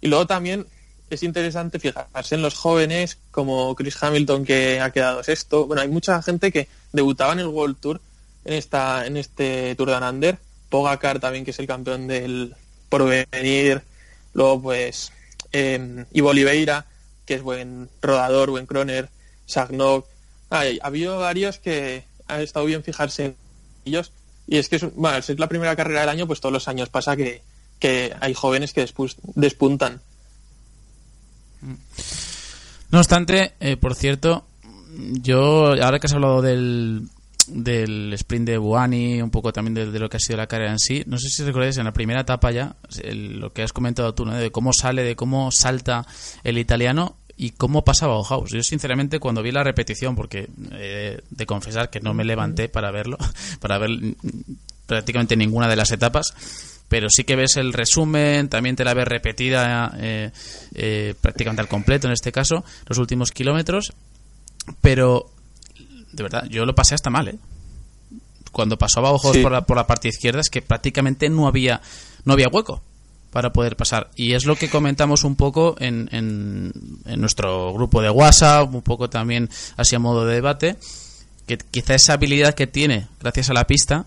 y 0.00 0.08
luego 0.08 0.26
también 0.26 0.66
es 1.10 1.22
interesante 1.22 1.78
fijarse 1.78 2.34
en 2.34 2.42
los 2.42 2.54
jóvenes 2.54 3.18
como 3.30 3.74
Chris 3.74 4.02
Hamilton 4.02 4.44
que 4.44 4.80
ha 4.80 4.90
quedado 4.90 5.22
sexto. 5.22 5.66
Bueno, 5.66 5.82
hay 5.82 5.88
mucha 5.88 6.20
gente 6.22 6.50
que 6.50 6.66
debutaba 6.92 7.34
en 7.34 7.40
el 7.40 7.46
World 7.46 7.76
Tour 7.78 8.00
en 8.44 8.54
esta 8.54 9.06
en 9.06 9.16
este 9.16 9.74
Tour 9.76 9.90
de 9.90 9.96
Anander. 9.96 10.38
Pogacar 10.70 11.20
también 11.20 11.44
que 11.44 11.52
es 11.52 11.58
el 11.58 11.66
campeón 11.66 12.06
del 12.08 12.54
porvenir. 12.88 13.82
Luego 14.32 14.62
pues 14.62 15.12
eh, 15.54 16.04
Ivo 16.12 16.32
que 16.32 17.34
es 17.34 17.42
buen 17.42 17.88
rodador, 18.02 18.50
buen 18.50 18.66
croner. 18.66 19.08
Sagnok. 19.46 20.06
Hay, 20.50 20.78
ha 20.82 20.86
habido 20.88 21.18
varios 21.18 21.58
que 21.58 22.04
ha 22.28 22.42
estado 22.42 22.66
bien 22.66 22.82
fijarse 22.82 23.24
en 23.26 23.36
ellos. 23.84 24.12
Y 24.46 24.58
es 24.58 24.68
que 24.68 24.76
es, 24.76 24.94
bueno, 24.94 25.16
al 25.16 25.22
ser 25.22 25.40
la 25.40 25.48
primera 25.48 25.76
carrera 25.76 26.00
del 26.00 26.10
año, 26.10 26.26
pues 26.26 26.40
todos 26.40 26.52
los 26.52 26.68
años 26.68 26.90
pasa 26.90 27.16
que, 27.16 27.40
que 27.78 28.14
hay 28.20 28.34
jóvenes 28.34 28.72
que 28.72 28.86
despuntan. 29.34 30.02
No 32.90 32.98
obstante, 32.98 33.54
eh, 33.60 33.76
por 33.76 33.94
cierto, 33.94 34.46
yo, 34.96 35.68
ahora 35.82 35.98
que 35.98 36.06
has 36.06 36.12
hablado 36.12 36.42
del, 36.42 37.08
del 37.48 38.12
sprint 38.14 38.46
de 38.46 38.58
Buani, 38.58 39.20
un 39.22 39.30
poco 39.30 39.52
también 39.52 39.74
de, 39.74 39.90
de 39.90 39.98
lo 39.98 40.08
que 40.08 40.16
ha 40.16 40.20
sido 40.20 40.36
la 40.38 40.46
carrera 40.46 40.70
en 40.72 40.78
sí, 40.78 41.02
no 41.06 41.18
sé 41.18 41.28
si 41.28 41.42
recordáis 41.44 41.76
en 41.78 41.84
la 41.84 41.92
primera 41.92 42.20
etapa 42.20 42.50
ya, 42.50 42.76
el- 43.02 43.38
lo 43.40 43.52
que 43.52 43.62
has 43.62 43.72
comentado 43.72 44.14
tú, 44.14 44.24
¿no? 44.24 44.34
de 44.34 44.50
cómo 44.50 44.72
sale, 44.72 45.02
de 45.02 45.16
cómo 45.16 45.50
salta 45.50 46.06
el 46.44 46.58
italiano 46.58 47.16
y 47.36 47.50
cómo 47.50 47.84
pasaba 47.84 48.14
Bauhaus. 48.14 48.50
Yo, 48.52 48.62
sinceramente, 48.62 49.18
cuando 49.18 49.42
vi 49.42 49.50
la 49.50 49.64
repetición, 49.64 50.14
porque 50.14 50.48
eh, 50.72 51.20
de 51.30 51.46
confesar 51.46 51.90
que 51.90 52.00
no 52.00 52.14
me 52.14 52.24
levanté 52.24 52.68
para 52.68 52.90
verlo, 52.92 53.18
para 53.60 53.78
ver 53.78 53.90
prácticamente 54.86 55.36
ninguna 55.36 55.68
de 55.68 55.76
las 55.76 55.90
etapas, 55.92 56.34
pero 56.88 57.08
sí 57.10 57.24
que 57.24 57.34
ves 57.36 57.56
el 57.56 57.72
resumen, 57.72 58.48
también 58.48 58.76
te 58.76 58.84
la 58.84 58.94
ves 58.94 59.08
repetida 59.08 59.92
eh, 59.98 60.30
eh, 60.74 61.14
prácticamente 61.20 61.62
al 61.62 61.68
completo 61.68 62.06
en 62.06 62.12
este 62.12 62.30
caso, 62.30 62.64
los 62.86 62.98
últimos 62.98 63.32
kilómetros, 63.32 63.92
pero 64.80 65.30
de 66.14 66.22
verdad, 66.22 66.44
yo 66.48 66.64
lo 66.66 66.74
pasé 66.74 66.94
hasta 66.94 67.10
mal, 67.10 67.28
¿eh? 67.28 67.38
Cuando 68.52 68.78
pasaba 68.78 69.10
ojos 69.10 69.32
Sí. 69.34 69.42
por, 69.42 69.50
la, 69.52 69.62
por 69.66 69.76
la 69.76 69.86
parte 69.86 70.08
izquierda 70.08 70.40
es 70.40 70.48
que 70.48 70.62
prácticamente 70.62 71.28
no 71.28 71.48
había, 71.48 71.80
no 72.24 72.32
había 72.34 72.48
hueco 72.48 72.82
para 73.32 73.52
poder 73.52 73.76
pasar. 73.76 74.10
Y 74.14 74.34
es 74.34 74.44
lo 74.46 74.54
que 74.54 74.70
comentamos 74.70 75.24
un 75.24 75.34
poco 75.34 75.74
en, 75.80 76.08
en, 76.12 76.72
en 77.04 77.20
nuestro 77.20 77.72
grupo 77.74 78.00
de 78.00 78.10
WhatsApp, 78.10 78.72
un 78.72 78.82
poco 78.82 79.10
también 79.10 79.50
así 79.76 79.96
a 79.96 79.98
modo 79.98 80.24
de 80.24 80.34
debate, 80.36 80.76
que 81.48 81.58
quizá 81.58 81.94
esa 81.96 82.12
habilidad 82.12 82.54
que 82.54 82.68
tiene 82.68 83.08
gracias 83.20 83.50
a 83.50 83.54
la 83.54 83.66
pista 83.66 84.06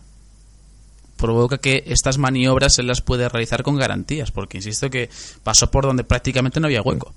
provoca 1.18 1.58
que 1.58 1.84
estas 1.88 2.18
maniobras 2.18 2.78
él 2.80 2.88
las 2.88 3.02
puede 3.02 3.28
realizar 3.28 3.64
con 3.64 3.76
garantías, 3.76 4.32
porque 4.32 4.60
insisto 4.60 4.90
que 4.90 5.10
pasó 5.44 5.70
por 5.72 5.84
donde 5.86 6.04
prácticamente 6.04 6.60
no 6.60 6.68
había 6.68 6.82
hueco. 6.82 7.14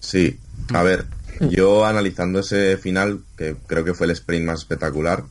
Sí, 0.00 0.38
a 0.74 0.82
ver, 0.82 1.06
yo 1.50 1.84
analizando 1.84 2.40
ese 2.40 2.76
final, 2.76 3.20
que 3.36 3.56
creo 3.66 3.84
que 3.84 3.94
fue 3.94 4.06
el 4.06 4.12
sprint 4.12 4.46
más 4.46 4.60
espectacular, 4.60 5.24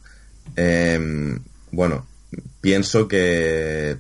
eh, 0.55 1.37
bueno, 1.71 2.05
pienso 2.61 3.07
que 3.07 3.97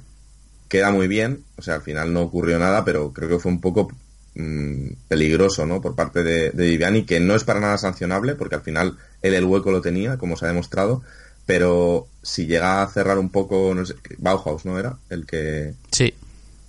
queda 0.67 0.91
muy 0.91 1.07
bien, 1.07 1.43
o 1.57 1.61
sea, 1.61 1.75
al 1.75 1.81
final 1.81 2.13
no 2.13 2.21
ocurrió 2.21 2.57
nada, 2.59 2.83
pero 2.85 3.13
creo 3.13 3.29
que 3.29 3.39
fue 3.39 3.51
un 3.51 3.61
poco 3.61 3.91
mm, 4.35 4.87
peligroso, 5.07 5.65
¿no? 5.65 5.81
Por 5.81 5.95
parte 5.95 6.23
de, 6.23 6.51
de 6.51 6.67
Viviani, 6.67 7.05
que 7.05 7.19
no 7.19 7.35
es 7.35 7.43
para 7.43 7.59
nada 7.59 7.77
sancionable, 7.77 8.35
porque 8.35 8.55
al 8.55 8.61
final 8.61 8.97
él 9.21 9.33
el 9.33 9.45
hueco 9.45 9.71
lo 9.71 9.81
tenía, 9.81 10.17
como 10.17 10.35
se 10.37 10.45
ha 10.45 10.49
demostrado, 10.49 11.03
pero 11.45 12.07
si 12.23 12.47
llega 12.47 12.81
a 12.81 12.87
cerrar 12.87 13.19
un 13.19 13.29
poco, 13.29 13.73
no 13.75 13.85
sé, 13.85 13.95
Bauhaus, 14.17 14.65
¿no 14.65 14.79
era? 14.79 14.97
El 15.09 15.25
que, 15.25 15.73
Sí. 15.91 16.13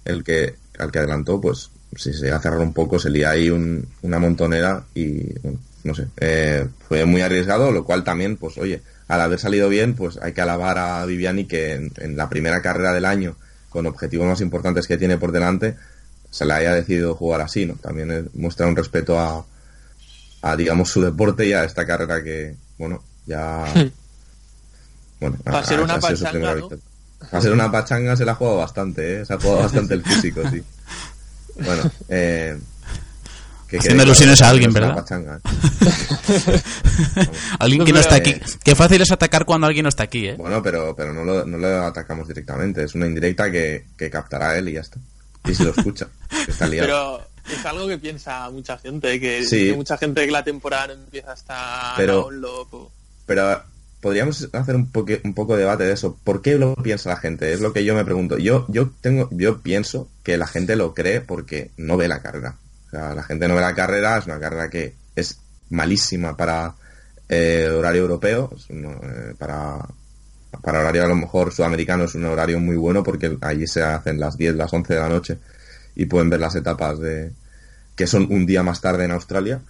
el 0.05 0.23
que, 0.23 0.55
al 0.79 0.93
que 0.93 0.99
adelantó, 0.99 1.41
pues 1.41 1.71
si 1.97 2.13
se 2.13 2.21
llega 2.25 2.37
a 2.37 2.41
cerrar 2.41 2.61
un 2.61 2.73
poco, 2.73 2.99
se 2.99 3.11
lía 3.11 3.31
ahí 3.31 3.51
un- 3.51 3.87
una 4.03 4.19
montonera 4.19 4.85
y, 4.95 5.33
bueno, 5.41 5.59
no 5.85 5.95
sé, 5.95 6.07
eh, 6.19 6.67
fue 6.89 7.05
muy 7.05 7.21
arriesgado, 7.23 7.71
lo 7.71 7.85
cual 7.85 8.03
también, 8.05 8.37
pues 8.37 8.59
oye, 8.59 8.83
al 9.09 9.21
haber 9.21 9.39
salido 9.39 9.69
bien, 9.69 9.95
pues 9.95 10.19
hay 10.21 10.33
que 10.33 10.41
alabar 10.41 10.79
a 10.79 11.05
Viviani 11.07 11.45
que 11.47 11.75
en, 11.75 11.93
en 11.99 12.17
la 12.17 12.29
primera 12.29 12.61
carrera 12.61 12.93
del 12.93 13.05
año, 13.05 13.37
con 13.71 13.87
objetivos 13.87 14.27
más 14.27 14.41
importantes 14.41 14.87
que 14.87 14.97
tiene 14.99 15.17
por 15.19 15.31
delante, 15.33 15.77
se 16.31 16.45
le 16.45 16.55
haya 16.55 16.75
decidido 16.75 17.15
jugar 17.15 17.41
así, 17.41 17.67
¿no? 17.67 17.75
También 17.75 18.29
muestra 18.35 18.67
un 18.67 18.75
respeto 18.77 19.19
a, 19.19 19.45
a, 20.43 20.57
digamos, 20.57 20.91
su 20.91 21.01
deporte 21.03 21.47
y 21.47 21.53
a 21.53 21.65
esta 21.65 21.87
carrera 21.87 22.23
que, 22.23 22.55
bueno, 22.79 23.03
ya... 23.27 23.65
Bueno, 25.21 25.37
Va 25.49 25.59
a 25.61 25.65
ser 25.65 25.81
una 25.81 25.95
pachanga, 26.41 26.55
¿no? 26.61 26.69
a 27.33 27.41
ser 27.41 27.53
una 27.53 27.73
pachanga, 27.73 28.17
se 28.17 28.25
la 28.25 28.33
ha 28.33 28.35
jugado 28.35 28.57
bastante, 28.59 29.21
¿eh? 29.21 29.25
Se 29.25 29.33
ha 29.35 29.39
jugado 29.39 29.61
bastante 29.61 29.95
el 29.95 30.03
físico, 30.03 30.43
sí. 30.51 30.63
Bueno, 31.59 31.91
eh... 32.09 32.59
que 33.69 33.79
Haciendo 33.79 34.05
claro 34.05 34.35
a 34.45 34.49
alguien, 34.49 34.73
¿verdad? 34.73 35.05
Alguien 37.59 37.85
que 37.85 37.93
no 37.93 38.01
está 38.01 38.17
aquí. 38.17 38.35
Qué 38.63 38.75
fácil 38.75 39.01
es 39.03 39.11
atacar 39.11 39.45
cuando 39.45 39.67
alguien 39.67 39.85
no 39.85 39.89
está 39.89 40.05
aquí, 40.05 40.29
¿eh? 40.29 40.35
Bueno, 40.39 40.63
pero, 40.63 40.95
pero 40.95 41.13
no, 41.13 41.25
lo, 41.25 41.45
no 41.45 41.59
lo 41.59 41.85
atacamos 41.85 42.29
directamente. 42.29 42.85
Es 42.85 42.95
una 42.95 43.07
indirecta 43.07 43.51
que, 43.51 43.87
que 43.97 44.11
captará 44.11 44.57
él 44.59 44.69
y 44.69 44.73
ya 44.75 44.81
está. 44.81 44.99
Y 45.49 45.55
si 45.55 45.65
lo 45.65 45.71
escucha, 45.71 46.09
que 46.45 46.51
está 46.51 46.67
liado. 46.67 46.87
Pero 46.87 47.57
es 47.59 47.65
algo 47.67 47.87
que 47.89 47.99
piensa 47.99 48.49
mucha 48.51 48.79
gente, 48.79 49.21
que 49.21 49.45
Sí. 49.45 49.71
que 49.71 49.75
mucha 49.75 49.97
gente 49.99 50.25
que 50.27 50.33
la 50.33 50.45
temporada 50.45 50.89
no 50.89 50.93
empieza 50.95 51.33
hasta 51.33 51.95
Pero- 51.97 52.27
un 52.27 52.41
loco. 52.41 52.93
Pero 53.27 53.63
podríamos 54.07 54.49
hacer 54.53 54.77
un, 54.77 54.93
poque- 54.93 55.21
un 55.25 55.35
poco 55.35 55.55
de 55.55 55.63
debate 55.63 55.83
de 55.83 55.93
eso. 55.93 56.17
¿Por 56.23 56.41
qué 56.41 56.59
lo 56.59 56.77
piensa 56.77 57.09
la 57.11 57.17
gente? 57.17 57.53
Es 57.53 57.61
lo 57.61 57.73
que 57.73 57.85
yo 57.85 57.93
me 57.97 58.05
pregunto. 58.05 58.39
Yo, 58.39 58.65
yo 58.69 58.93
tengo, 59.01 59.29
yo 59.33 59.63
pienso 59.63 60.09
que 60.23 60.37
la 60.37 60.47
gente 60.47 60.77
lo 60.77 60.95
cree 60.95 61.21
porque 61.21 61.73
no 61.77 61.97
ve 61.97 62.07
la 62.07 62.23
carrera. 62.23 62.55
O 62.87 62.91
sea, 62.91 63.17
la 63.17 63.25
gente 63.25 63.49
no 63.49 63.57
ve 63.57 63.63
la 63.63 63.75
carrera, 63.75 64.17
es 64.17 64.27
una 64.27 64.39
carrera 64.39 64.71
que 64.71 64.95
es 65.17 65.41
malísima 65.71 66.37
para 66.37 66.75
eh, 67.29 67.69
horario 67.77 68.03
europeo, 68.03 68.49
eh, 68.69 69.35
para, 69.37 69.79
para 70.63 70.79
horario 70.83 71.03
a 71.03 71.09
lo 71.09 71.17
mejor 71.17 71.53
sudamericano 71.53 72.05
es 72.05 72.15
un 72.15 72.27
horario 72.27 72.61
muy 72.61 72.77
bueno 72.77 73.03
porque 73.03 73.37
allí 73.41 73.67
se 73.67 73.83
hacen 73.83 74.21
las 74.21 74.37
10, 74.37 74.55
las 74.55 74.73
11 74.73 74.95
de 74.95 75.01
la 75.01 75.09
noche 75.09 75.39
y 75.97 76.07
pueden 76.07 76.31
ver 76.31 76.39
las 76.39 76.55
etapas 76.55 77.01
de 77.01 77.33
que 77.97 78.07
son 78.07 78.29
un 78.31 78.47
día 78.47 78.63
más 78.63 78.81
tarde 78.81 79.05
en 79.05 79.11
Australia. 79.11 79.63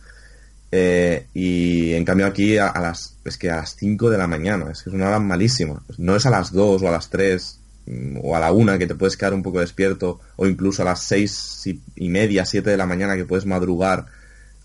Eh, 0.73 1.27
y 1.33 1.95
en 1.95 2.05
cambio 2.05 2.27
aquí 2.27 2.59
a, 2.59 2.73
las 2.81 3.17
es 3.25 3.39
que 3.39 3.51
a 3.51 3.57
las 3.57 3.77
5 3.77 4.11
de 4.11 4.19
la 4.19 4.27
mañana, 4.27 4.71
es 4.71 4.83
que 4.83 4.91
es 4.91 4.95
una 4.95 5.09
hora 5.09 5.19
malísima. 5.19 5.83
No 5.99 6.17
es 6.17 6.27
a 6.27 6.31
las 6.31 6.53
2 6.53 6.83
o 6.83 6.89
a 6.89 6.93
las 6.93 7.09
3 7.11 7.59
mm, 7.87 8.19
o 8.23 8.37
a 8.37 8.41
la 8.41 8.53
1 8.53 8.79
que 8.79 8.87
te 8.87 8.95
puedes 8.95 9.17
quedar 9.17 9.35
un 9.35 9.43
poco 9.43 9.61
despierto 9.61 10.21
o 10.37 10.47
incluso 10.47 10.83
a 10.83 10.87
las 10.87 11.03
6 11.05 11.67
y, 11.67 11.81
y 11.97 12.09
media, 12.09 12.45
7 12.45 12.69
de 12.69 12.77
la 12.77 12.87
mañana 12.87 13.17
que 13.17 13.25
puedes 13.25 13.47
madrugar 13.47 14.07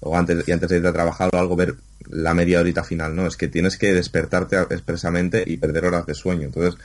o 0.01 0.17
antes 0.17 0.48
y 0.48 0.51
antes 0.51 0.70
de 0.70 0.77
irte 0.77 0.88
a 0.88 0.93
trabajar 0.93 1.29
o 1.31 1.38
algo 1.38 1.55
ver 1.55 1.75
la 2.10 2.34
media 2.34 2.60
horita 2.60 2.84
final, 2.84 3.15
no, 3.15 3.27
es 3.27 3.38
que 3.38 3.48
tienes 3.48 3.77
que 3.77 3.93
despertarte 3.93 4.58
expresamente 4.72 5.43
y 5.46 5.58
perder 5.58 5.86
horas 5.86 6.05
de 6.05 6.15
sueño. 6.15 6.46
Entonces, 6.48 6.79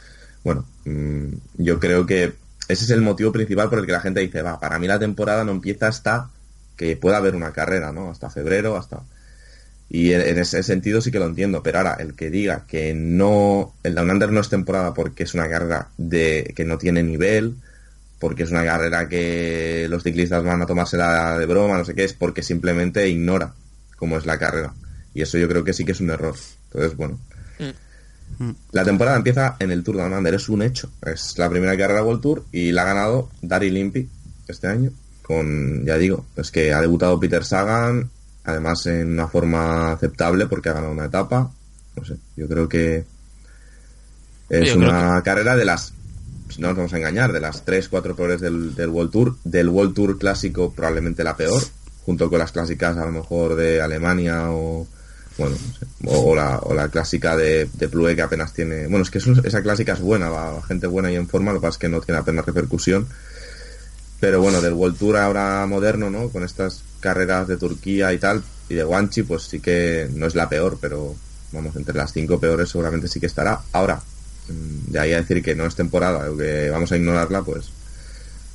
bueno, 0.44 0.66
mm, 0.84 1.28
yo 1.58 1.80
creo 1.80 2.06
que 2.06 2.34
ese 2.68 2.84
es 2.84 2.90
el 2.90 3.00
motivo 3.00 3.32
principal 3.32 3.68
por 3.68 3.78
el 3.78 3.86
que 3.86 3.92
la 3.92 4.00
gente 4.00 4.20
dice, 4.20 4.42
va, 4.42 4.60
para 4.60 4.78
mí 4.78 4.86
la 4.86 4.98
temporada 4.98 5.44
no 5.44 5.52
empieza 5.52 5.88
hasta 5.88 6.30
que 6.76 6.96
pueda 6.96 7.18
haber 7.18 7.34
una 7.34 7.52
carrera, 7.52 7.92
¿no? 7.92 8.10
Hasta 8.10 8.30
febrero, 8.30 8.76
hasta... 8.76 9.02
Y 9.88 10.12
en, 10.12 10.38
ese 10.38 10.62
sentido 10.64 11.00
sí 11.00 11.12
que 11.12 11.20
lo 11.20 11.26
entiendo, 11.26 11.62
pero 11.62 11.78
ahora 11.78 11.96
el 12.00 12.14
que 12.14 12.28
diga 12.28 12.64
que 12.66 12.92
no, 12.92 13.74
el 13.84 13.94
Down 13.94 14.10
Under 14.10 14.32
no 14.32 14.40
es 14.40 14.48
temporada 14.48 14.92
porque 14.94 15.22
es 15.22 15.34
una 15.34 15.48
carrera 15.48 15.88
de 15.96 16.52
que 16.56 16.64
no 16.64 16.76
tiene 16.76 17.04
nivel, 17.04 17.54
porque 18.18 18.42
es 18.42 18.50
una 18.50 18.64
carrera 18.64 19.08
que 19.08 19.86
los 19.88 20.02
ciclistas 20.02 20.42
van 20.42 20.60
a 20.60 20.66
tomársela 20.66 21.38
de 21.38 21.46
broma, 21.46 21.78
no 21.78 21.84
sé 21.84 21.94
qué, 21.94 22.02
es 22.02 22.14
porque 22.14 22.42
simplemente 22.42 23.08
ignora 23.08 23.54
cómo 23.96 24.18
es 24.18 24.26
la 24.26 24.38
carrera. 24.38 24.74
Y 25.14 25.22
eso 25.22 25.38
yo 25.38 25.48
creo 25.48 25.62
que 25.62 25.72
sí 25.72 25.84
que 25.84 25.92
es 25.92 26.00
un 26.00 26.10
error. 26.10 26.34
Entonces, 26.64 26.96
bueno. 26.96 27.18
La 28.72 28.84
temporada 28.84 29.16
empieza 29.16 29.56
en 29.60 29.70
el 29.70 29.82
Tour 29.82 29.96
Down 29.96 30.12
Under, 30.12 30.34
es 30.34 30.48
un 30.48 30.62
hecho. 30.62 30.90
Es 31.02 31.38
la 31.38 31.48
primera 31.48 31.76
carrera 31.76 32.02
World 32.02 32.20
Tour 32.20 32.44
y 32.52 32.72
la 32.72 32.82
ha 32.82 32.86
ganado 32.86 33.30
Dari 33.40 33.70
Limpi 33.70 34.08
este 34.48 34.66
año. 34.66 34.90
Con, 35.26 35.84
ya 35.84 35.96
digo, 35.98 36.24
es 36.36 36.50
que 36.52 36.72
ha 36.72 36.80
debutado 36.80 37.18
Peter 37.18 37.44
Sagan, 37.44 38.08
además 38.44 38.86
en 38.86 39.12
una 39.14 39.26
forma 39.26 39.92
aceptable 39.92 40.46
porque 40.46 40.68
ha 40.68 40.74
ganado 40.74 40.92
una 40.92 41.06
etapa. 41.06 41.50
No 41.96 42.04
sé, 42.04 42.16
yo 42.36 42.46
creo 42.46 42.68
que 42.68 43.04
es 44.48 44.68
Yo 44.68 44.76
una 44.76 45.22
carrera 45.24 45.56
de 45.56 45.64
las, 45.64 45.92
no 46.58 46.68
nos 46.68 46.76
vamos 46.76 46.92
a 46.92 46.98
engañar, 46.98 47.32
de 47.32 47.40
las 47.40 47.64
3, 47.64 47.88
4 47.88 48.14
peores 48.14 48.40
del, 48.40 48.74
del 48.74 48.88
World 48.90 49.10
Tour. 49.10 49.36
Del 49.44 49.68
World 49.68 49.94
Tour 49.94 50.18
clásico 50.18 50.72
probablemente 50.72 51.24
la 51.24 51.36
peor, 51.36 51.60
junto 52.04 52.30
con 52.30 52.38
las 52.38 52.52
clásicas 52.52 52.96
a 52.96 53.04
lo 53.06 53.10
mejor 53.12 53.56
de 53.56 53.82
Alemania 53.82 54.50
o, 54.52 54.86
bueno, 55.38 55.56
o, 56.04 56.30
o 56.30 56.36
la, 56.36 56.58
o 56.60 56.72
la 56.72 56.88
clásica 56.88 57.36
de, 57.36 57.68
de 57.74 57.88
Plue 57.88 58.14
que 58.14 58.22
apenas 58.22 58.52
tiene, 58.52 58.86
bueno, 58.86 59.02
es 59.02 59.10
que 59.10 59.18
eso- 59.18 59.34
esa 59.42 59.60
clásica 59.62 59.94
es 59.94 60.00
buena, 60.00 60.28
va 60.28 60.62
gente 60.62 60.86
buena 60.86 61.10
y 61.10 61.16
en 61.16 61.26
forma, 61.26 61.52
lo 61.52 61.58
que 61.58 61.62
pasa 61.62 61.74
es 61.74 61.78
que 61.78 61.88
no 61.88 62.00
tiene 62.00 62.20
apenas 62.20 62.46
repercusión. 62.46 63.08
Pero 64.20 64.40
bueno, 64.40 64.60
del 64.60 64.72
World 64.72 64.98
Tour 64.98 65.16
ahora 65.16 65.66
moderno, 65.66 66.10
¿no? 66.10 66.30
Con 66.30 66.42
estas 66.42 66.82
carreras 67.00 67.46
de 67.48 67.56
Turquía 67.56 68.12
y 68.12 68.18
tal, 68.18 68.42
y 68.68 68.74
de 68.74 68.84
Guanchi, 68.84 69.22
pues 69.22 69.44
sí 69.44 69.60
que 69.60 70.08
no 70.14 70.26
es 70.26 70.34
la 70.34 70.48
peor, 70.48 70.78
pero 70.80 71.14
vamos, 71.52 71.76
entre 71.76 71.94
las 71.94 72.12
cinco 72.12 72.40
peores 72.40 72.70
seguramente 72.70 73.08
sí 73.08 73.20
que 73.20 73.26
estará. 73.26 73.60
Ahora, 73.72 74.00
mm, 74.48 74.92
de 74.92 74.98
ahí 74.98 75.12
a 75.12 75.20
decir 75.20 75.42
que 75.42 75.54
no 75.54 75.66
es 75.66 75.74
temporada 75.74 76.30
o 76.30 76.36
que 76.36 76.70
vamos 76.70 76.90
a 76.92 76.96
ignorarla, 76.96 77.42
pues 77.42 77.66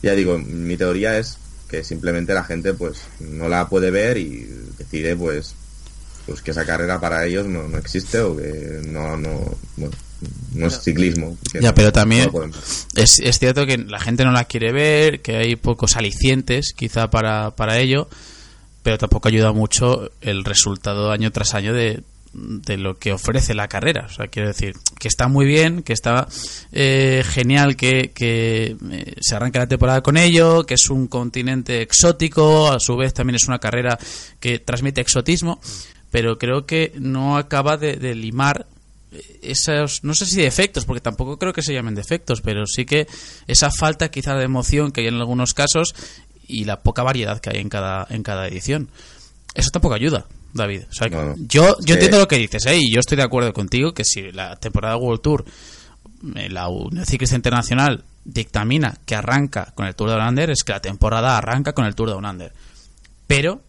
ya 0.02 0.14
digo, 0.14 0.38
mi 0.40 0.78
teoría 0.78 1.18
es 1.18 1.38
que 1.70 1.84
simplemente 1.84 2.34
la 2.34 2.44
gente 2.44 2.74
pues 2.74 3.04
no 3.20 3.48
la 3.48 3.70
puede 3.70 3.92
ver 3.92 4.18
y 4.18 4.46
decide 4.78 5.16
pues 5.16 5.56
pues 6.26 6.42
que 6.42 6.52
esa 6.52 6.66
carrera 6.66 7.00
para 7.00 7.26
ellos 7.26 7.48
no, 7.48 7.68
no 7.68 7.78
existe 7.78 8.20
o 8.20 8.36
que 8.36 8.82
no 8.88 9.16
no 9.16 9.58
bueno, 9.78 9.96
no 10.54 10.68
es 10.68 10.82
ciclismo 10.82 11.38
Ya, 11.54 11.62
no- 11.70 11.76
pero 11.76 11.92
también-. 11.92 12.30
Es, 12.96 13.20
es 13.20 13.40
cierto 13.40 13.66
que 13.66 13.78
la 13.78 14.00
gente 14.00 14.24
no 14.26 14.32
la 14.32 14.46
quiere 14.46 14.72
ver, 14.72 15.22
que 15.22 15.38
hay 15.38 15.56
pocos 15.56 15.96
alicientes 15.98 16.74
quizá 16.76 17.10
para, 17.10 17.56
para 17.56 17.80
ello, 17.80 18.08
pero 18.84 18.98
tampoco 18.98 19.28
ayuda 19.28 19.52
mucho 19.52 20.10
el 20.22 20.44
resultado 20.44 21.12
año 21.12 21.32
tras 21.32 21.54
año 21.54 21.74
de, 21.74 22.04
de 22.34 22.78
lo 22.78 22.98
que 22.98 23.12
ofrece 23.14 23.54
la 23.54 23.68
carrera. 23.68 24.08
O 24.10 24.14
sea, 24.14 24.28
quiero 24.28 24.48
decir, 24.48 24.74
que 25.00 25.08
está 25.08 25.28
muy 25.28 25.46
bien, 25.46 25.84
que 25.84 25.94
está 25.94 26.28
eh, 26.72 27.24
genial 27.28 27.76
que, 27.76 28.12
que 28.14 28.76
eh, 28.92 29.16
se 29.22 29.36
arranque 29.36 29.60
la 29.60 29.68
temporada 29.68 30.02
con 30.02 30.18
ello, 30.18 30.66
que 30.66 30.76
es 30.76 30.90
un 30.90 31.08
continente 31.08 31.82
exótico, 31.82 32.72
a 32.72 32.80
su 32.80 32.96
vez 32.96 33.14
también 33.14 33.36
es 33.36 33.48
una 33.48 33.60
carrera 33.60 34.00
que 34.40 34.60
transmite 34.60 35.02
exotismo, 35.02 35.60
pero 36.10 36.38
creo 36.38 36.66
que 36.66 36.94
no 37.00 37.38
acaba 37.38 37.78
de, 37.78 37.98
de 37.98 38.16
limar 38.16 38.66
esos, 39.42 40.04
no 40.04 40.14
sé 40.14 40.26
si 40.26 40.42
defectos, 40.42 40.86
porque 40.86 41.02
tampoco 41.02 41.38
creo 41.38 41.54
que 41.54 41.62
se 41.62 41.74
llamen 41.74 41.96
defectos, 41.96 42.42
pero 42.42 42.66
sí 42.66 42.86
que 42.86 43.08
esa 43.48 43.70
falta 43.70 44.10
quizá 44.10 44.36
de 44.36 44.46
emoción 44.46 44.92
que 44.92 45.02
hay 45.02 45.08
en 45.08 45.16
algunos 45.16 45.54
casos 45.54 45.94
y 46.48 46.66
la 46.66 46.82
poca 46.82 47.04
variedad 47.04 47.40
que 47.40 47.50
hay 47.50 47.58
en 47.58 47.70
cada, 47.70 48.08
en 48.10 48.24
cada 48.24 48.48
edición. 48.48 48.90
Eso 49.54 49.70
tampoco 49.72 49.96
ayuda, 49.96 50.28
David. 50.54 50.84
O 50.90 50.94
sea, 50.94 51.10
No, 51.10 51.26
no. 51.26 51.36
yo, 51.38 51.76
yo 51.82 51.96
entiendo 51.96 52.20
lo 52.20 52.28
que 52.28 52.38
dices, 52.38 52.66
¿eh? 52.66 52.78
y 52.78 52.92
yo 52.94 53.00
estoy 53.00 53.18
de 53.18 53.24
acuerdo 53.24 53.52
contigo 53.54 53.94
que 53.94 54.06
si 54.06 54.32
la 54.32 54.56
temporada 54.56 54.96
World 54.96 55.22
Tour, 55.22 55.46
eh, 56.36 56.50
la 56.50 56.70
Unión 56.70 57.06
Ciclista 57.06 57.36
Internacional 57.36 58.06
dictamina 58.24 58.98
que 59.06 59.16
arranca 59.16 59.74
con 59.76 59.88
el 59.88 59.96
Tour 59.96 60.12
de 60.12 60.18
Under, 60.18 60.50
es 60.52 60.64
que 60.64 60.72
la 60.72 60.82
temporada 60.82 61.38
arranca 61.38 61.74
con 61.74 61.86
el 61.86 61.96
Tour 61.96 62.10
de 62.10 62.16
Under. 62.16 62.54
Pero 63.28 63.62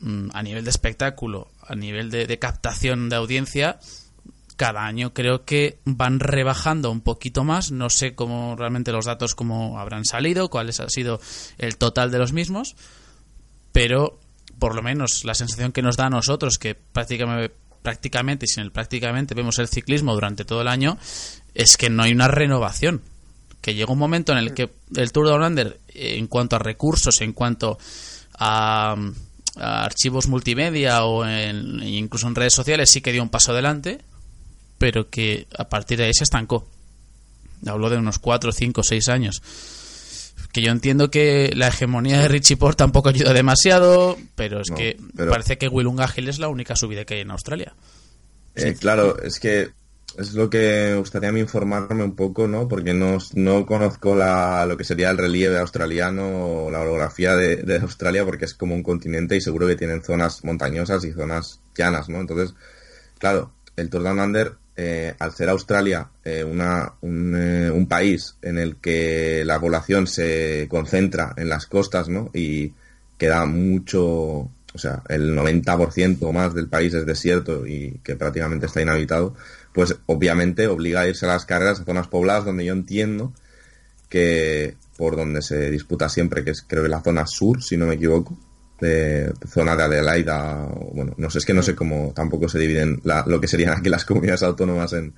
mm, 0.00 0.28
a 0.32 0.42
nivel 0.42 0.64
de 0.64 0.70
espectáculo, 0.70 1.48
a 1.66 1.74
nivel 1.74 2.10
de, 2.10 2.26
de 2.26 2.38
captación 2.38 3.08
de 3.10 3.16
audiencia, 3.16 3.78
cada 4.58 4.84
año 4.84 5.14
creo 5.14 5.46
que 5.46 5.78
van 5.86 6.20
rebajando 6.20 6.90
un 6.90 7.00
poquito 7.00 7.44
más. 7.44 7.70
No 7.72 7.88
sé 7.88 8.14
cómo 8.14 8.56
realmente 8.56 8.92
los 8.92 9.06
datos 9.06 9.34
cómo 9.34 9.78
habrán 9.78 10.04
salido, 10.04 10.50
cuál 10.50 10.68
ha 10.68 10.88
sido 10.90 11.20
el 11.56 11.78
total 11.78 12.10
de 12.10 12.18
los 12.18 12.32
mismos, 12.34 12.76
pero 13.72 14.18
por 14.58 14.74
lo 14.74 14.82
menos 14.82 15.24
la 15.24 15.34
sensación 15.34 15.72
que 15.72 15.82
nos 15.82 15.96
da 15.96 16.06
a 16.06 16.10
nosotros, 16.10 16.58
que 16.58 16.74
prácticamente, 16.74 17.54
prácticamente 17.82 18.44
y 18.46 18.48
sin 18.48 18.64
el 18.64 18.72
prácticamente 18.72 19.34
vemos 19.34 19.58
el 19.60 19.68
ciclismo 19.68 20.12
durante 20.12 20.44
todo 20.44 20.60
el 20.62 20.68
año, 20.68 20.98
es 21.54 21.76
que 21.76 21.88
no 21.88 22.02
hay 22.02 22.12
una 22.12 22.28
renovación. 22.28 23.00
Que 23.60 23.74
llega 23.74 23.92
un 23.92 23.98
momento 23.98 24.32
en 24.32 24.38
el 24.38 24.54
que 24.54 24.70
el 24.96 25.12
Tour 25.12 25.28
de 25.54 25.62
eh, 25.88 26.16
en 26.18 26.26
cuanto 26.26 26.56
a 26.56 26.58
recursos, 26.58 27.20
en 27.20 27.32
cuanto 27.32 27.78
a, 28.38 28.96
a 29.56 29.84
archivos 29.84 30.28
multimedia 30.28 31.04
o 31.04 31.24
en- 31.24 31.82
incluso 31.82 32.26
en 32.28 32.34
redes 32.34 32.54
sociales, 32.54 32.90
sí 32.90 33.00
que 33.00 33.12
dio 33.12 33.22
un 33.22 33.28
paso 33.30 33.52
adelante, 33.52 33.98
pero 34.78 35.10
que 35.10 35.46
a 35.58 35.68
partir 35.68 35.98
de 35.98 36.04
ahí 36.04 36.14
se 36.14 36.24
estancó. 36.24 36.66
Hablo 37.66 37.90
de 37.90 37.96
unos 37.98 38.18
4, 38.18 38.52
5, 38.52 38.82
6 38.82 39.08
años. 39.08 39.42
Que 40.52 40.62
yo 40.62 40.70
entiendo 40.72 41.10
que 41.10 41.52
la 41.54 41.68
hegemonía 41.68 42.20
de 42.20 42.28
Richie 42.28 42.56
Port 42.56 42.78
tampoco 42.78 43.08
ayuda 43.10 43.32
demasiado, 43.32 44.16
pero 44.34 44.60
es 44.60 44.70
No, 44.70 44.76
que 44.76 44.96
pero- 45.16 45.30
parece 45.30 45.58
que 45.58 45.68
Willunga 45.68 46.08
Hill 46.16 46.28
es 46.28 46.38
la 46.38 46.48
única 46.48 46.76
subida 46.76 47.04
que 47.04 47.14
hay 47.14 47.20
en 47.20 47.30
Australia. 47.32 47.74
Eh, 48.54 48.74
claro, 48.78 49.20
es 49.22 49.38
que 49.40 49.70
es 50.16 50.32
lo 50.34 50.48
que 50.48 50.90
me 50.92 50.96
gustaría 50.98 51.28
informarme 51.38 52.02
un 52.02 52.16
poco, 52.16 52.48
¿no? 52.48 52.66
Porque 52.66 52.94
no, 52.94 53.18
no 53.34 53.66
conozco 53.66 54.16
la, 54.16 54.64
lo 54.66 54.76
que 54.76 54.84
sería 54.84 55.10
el 55.10 55.18
relieve 55.18 55.58
australiano 55.58 56.64
o 56.64 56.70
la 56.70 56.80
orografía 56.80 57.36
de, 57.36 57.56
de 57.56 57.76
Australia 57.78 58.24
porque 58.24 58.46
es 58.46 58.54
como 58.54 58.74
un 58.74 58.82
continente 58.82 59.36
y 59.36 59.40
seguro 59.40 59.66
que 59.66 59.76
tienen 59.76 60.02
zonas 60.02 60.42
montañosas 60.44 61.04
y 61.04 61.12
zonas 61.12 61.60
llanas, 61.76 62.08
¿no? 62.08 62.20
Entonces, 62.20 62.54
claro, 63.18 63.52
el 63.76 63.90
Tour 63.90 64.02
Down 64.02 64.18
Under, 64.18 64.54
eh, 64.80 65.12
al 65.18 65.32
ser 65.32 65.48
Australia 65.48 66.08
eh, 66.24 66.44
una, 66.44 66.92
un, 67.00 67.34
eh, 67.36 67.68
un 67.68 67.88
país 67.88 68.36
en 68.40 68.58
el 68.58 68.76
que 68.76 69.42
la 69.44 69.58
población 69.58 70.06
se 70.06 70.68
concentra 70.70 71.34
en 71.36 71.48
las 71.48 71.66
costas, 71.66 72.08
¿no? 72.08 72.30
Y 72.32 72.72
queda 73.18 73.44
mucho, 73.44 74.04
o 74.04 74.50
sea, 74.76 75.02
el 75.08 75.36
90% 75.36 76.18
o 76.20 76.32
más 76.32 76.54
del 76.54 76.68
país 76.68 76.94
es 76.94 77.04
desierto 77.04 77.66
y 77.66 77.98
que 78.04 78.14
prácticamente 78.14 78.66
está 78.66 78.80
inhabitado, 78.80 79.34
pues 79.72 79.96
obviamente 80.06 80.68
obliga 80.68 81.00
a 81.00 81.08
irse 81.08 81.26
a 81.26 81.30
las 81.30 81.44
carreras 81.44 81.80
a 81.80 81.84
zonas 81.84 82.06
pobladas 82.06 82.44
donde 82.44 82.64
yo 82.64 82.72
entiendo 82.72 83.32
que 84.08 84.76
por 84.96 85.16
donde 85.16 85.42
se 85.42 85.72
disputa 85.72 86.08
siempre, 86.08 86.44
que 86.44 86.52
es 86.52 86.62
creo 86.62 86.84
que 86.84 86.88
la 86.88 87.02
zona 87.02 87.26
sur, 87.26 87.64
si 87.64 87.76
no 87.76 87.86
me 87.86 87.94
equivoco, 87.94 88.38
de 88.80 89.32
zona 89.48 89.74
de 89.74 89.82
Adelaida, 89.84 90.68
bueno, 90.92 91.12
no 91.16 91.30
sé, 91.30 91.38
es 91.38 91.44
que 91.44 91.54
no 91.54 91.62
sé 91.62 91.74
cómo 91.74 92.12
tampoco 92.14 92.48
se 92.48 92.58
dividen 92.60 93.00
la- 93.04 93.24
lo 93.26 93.40
que 93.40 93.48
serían 93.48 93.72
aquí 93.76 93.88
las 93.88 94.04
comunidades 94.04 94.42
autónomas 94.44 94.92
en, 94.92 95.14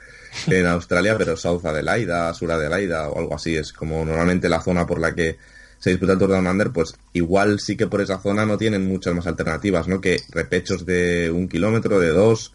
en 0.47 0.67
Australia, 0.67 1.17
pero 1.19 1.37
South 1.37 1.65
Adelaida, 1.67 2.33
Sur 2.35 2.53
Adelaida 2.53 3.09
o 3.11 3.19
algo 3.19 3.35
así, 3.35 3.57
es 3.57 3.73
como 3.73 4.05
normalmente 4.05 4.49
la 4.49 4.63
zona 4.63 4.87
por 4.87 4.99
la 4.99 5.15
que 5.15 5.37
se 5.79 5.91
disputa 5.91 6.13
el 6.13 6.19
Tour 6.19 6.31
Down 6.31 6.47
Under, 6.47 6.71
pues 6.71 6.95
igual 7.15 7.59
sí 7.61 7.77
que 7.77 7.87
por 7.87 8.01
esa 8.01 8.19
zona 8.21 8.45
no 8.47 8.57
tienen 8.59 8.87
muchas 8.87 9.15
más 9.15 9.27
alternativas, 9.27 9.89
¿no? 9.89 10.01
Que 10.01 10.21
repechos 10.31 10.85
de 10.87 11.31
un 11.31 11.49
kilómetro, 11.49 11.99
de 11.99 12.09
dos, 12.11 12.53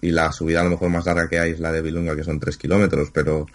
y 0.00 0.10
la 0.10 0.32
subida 0.32 0.60
a 0.60 0.64
lo 0.64 0.70
mejor 0.70 0.88
más 0.90 1.06
larga 1.06 1.28
que 1.28 1.38
hay 1.38 1.52
es 1.52 1.60
la 1.60 1.72
de 1.72 1.82
Vilunga, 1.82 2.14
que 2.16 2.24
son 2.24 2.40
tres 2.40 2.56
kilómetros, 2.56 3.10
pero 3.12 3.46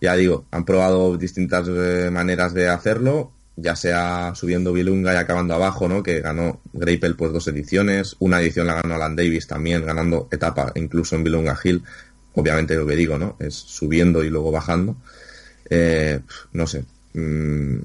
ya 0.00 0.14
digo, 0.14 0.44
han 0.50 0.64
probado 0.64 1.16
distintas 1.16 1.66
eh, 1.68 2.08
maneras 2.12 2.54
de 2.54 2.68
hacerlo, 2.68 3.32
ya 3.56 3.74
sea 3.74 4.32
subiendo 4.34 4.72
Vilunga 4.72 5.14
y 5.14 5.16
acabando 5.16 5.54
abajo, 5.54 5.88
¿no? 5.88 6.02
Que 6.02 6.20
ganó 6.20 6.60
Greipel 6.72 7.16
pues 7.16 7.32
dos 7.32 7.48
ediciones, 7.48 8.16
una 8.18 8.40
edición 8.40 8.66
la 8.66 8.74
ganó 8.74 8.94
Alan 8.94 9.16
Davis 9.16 9.46
también, 9.46 9.84
ganando 9.84 10.28
etapa 10.30 10.72
incluso 10.74 11.16
en 11.16 11.24
Vilunga 11.24 11.58
Hill, 11.62 11.82
obviamente 12.34 12.76
lo 12.76 12.86
que 12.86 12.96
digo, 12.96 13.18
¿no? 13.18 13.36
Es 13.40 13.54
subiendo 13.54 14.22
y 14.22 14.30
luego 14.30 14.52
bajando. 14.52 14.96
Eh, 15.70 16.20
no 16.52 16.66
sé. 16.66 16.84
mm, 17.14 17.78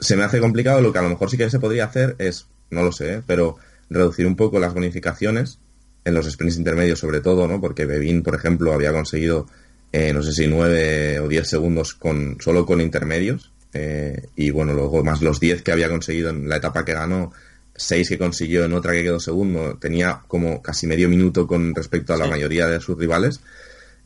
se 0.00 0.16
me 0.16 0.24
hace 0.24 0.40
complicado, 0.40 0.80
lo 0.80 0.92
que 0.92 0.98
a 0.98 1.02
lo 1.02 1.08
mejor 1.10 1.30
sí 1.30 1.36
que 1.36 1.48
se 1.48 1.60
podría 1.60 1.84
hacer 1.84 2.16
es, 2.18 2.46
no 2.70 2.82
lo 2.82 2.92
sé, 2.92 3.14
¿eh? 3.14 3.22
pero 3.26 3.56
reducir 3.88 4.26
un 4.26 4.36
poco 4.36 4.58
las 4.58 4.74
bonificaciones 4.74 5.58
en 6.04 6.14
los 6.14 6.30
sprints 6.30 6.58
intermedios 6.58 6.98
sobre 6.98 7.20
todo, 7.20 7.48
¿no? 7.48 7.60
Porque 7.60 7.86
Bevin, 7.86 8.22
por 8.22 8.34
ejemplo, 8.34 8.72
había 8.72 8.92
conseguido, 8.92 9.46
eh, 9.92 10.12
no 10.12 10.22
sé 10.22 10.32
si 10.32 10.46
9 10.46 11.20
o 11.20 11.28
10 11.28 11.48
segundos 11.48 11.94
con 11.94 12.36
solo 12.40 12.66
con 12.66 12.80
intermedios. 12.80 13.52
Eh, 13.74 14.28
y 14.36 14.50
bueno, 14.50 14.72
luego 14.72 15.04
más 15.04 15.20
los 15.20 15.40
10 15.40 15.62
que 15.62 15.72
había 15.72 15.88
conseguido 15.88 16.30
en 16.30 16.48
la 16.48 16.56
etapa 16.56 16.84
que 16.84 16.94
ganó, 16.94 17.32
6 17.76 18.08
que 18.08 18.18
consiguió 18.18 18.64
en 18.64 18.72
otra 18.72 18.92
que 18.92 19.02
quedó 19.02 19.18
segundo, 19.20 19.76
tenía 19.78 20.20
como 20.28 20.62
casi 20.62 20.86
medio 20.86 21.08
minuto 21.08 21.46
con 21.46 21.74
respecto 21.74 22.14
a 22.14 22.16
la 22.16 22.24
Sí. 22.24 22.30
mayoría 22.30 22.66
de 22.68 22.80
sus 22.80 22.96
rivales. 22.96 23.40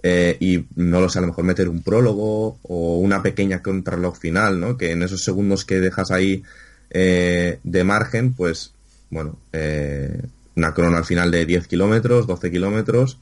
Eh, 0.02 0.36
y 0.40 0.64
no 0.76 1.00
lo 1.00 1.08
sé, 1.08 1.18
a 1.18 1.22
lo 1.22 1.28
mejor 1.28 1.44
meter 1.44 1.68
un 1.68 1.82
prólogo 1.82 2.58
o 2.62 2.98
una 2.98 3.20
pequeña 3.22 3.62
contrarreloj 3.62 4.16
final, 4.16 4.60
¿no? 4.60 4.76
Que 4.78 4.92
en 4.92 5.02
esos 5.02 5.22
segundos 5.24 5.64
que 5.64 5.80
dejas 5.80 6.10
ahí 6.12 6.42
eh, 6.90 7.58
de 7.64 7.84
margen, 7.84 8.32
pues, 8.32 8.72
bueno, 9.10 9.38
eh, 9.52 10.22
una 10.56 10.72
crono 10.72 10.96
al 10.96 11.04
final 11.04 11.30
de 11.30 11.44
10 11.44 11.66
kilómetros, 11.66 12.26
12 12.26 12.50
kilómetros, 12.50 13.18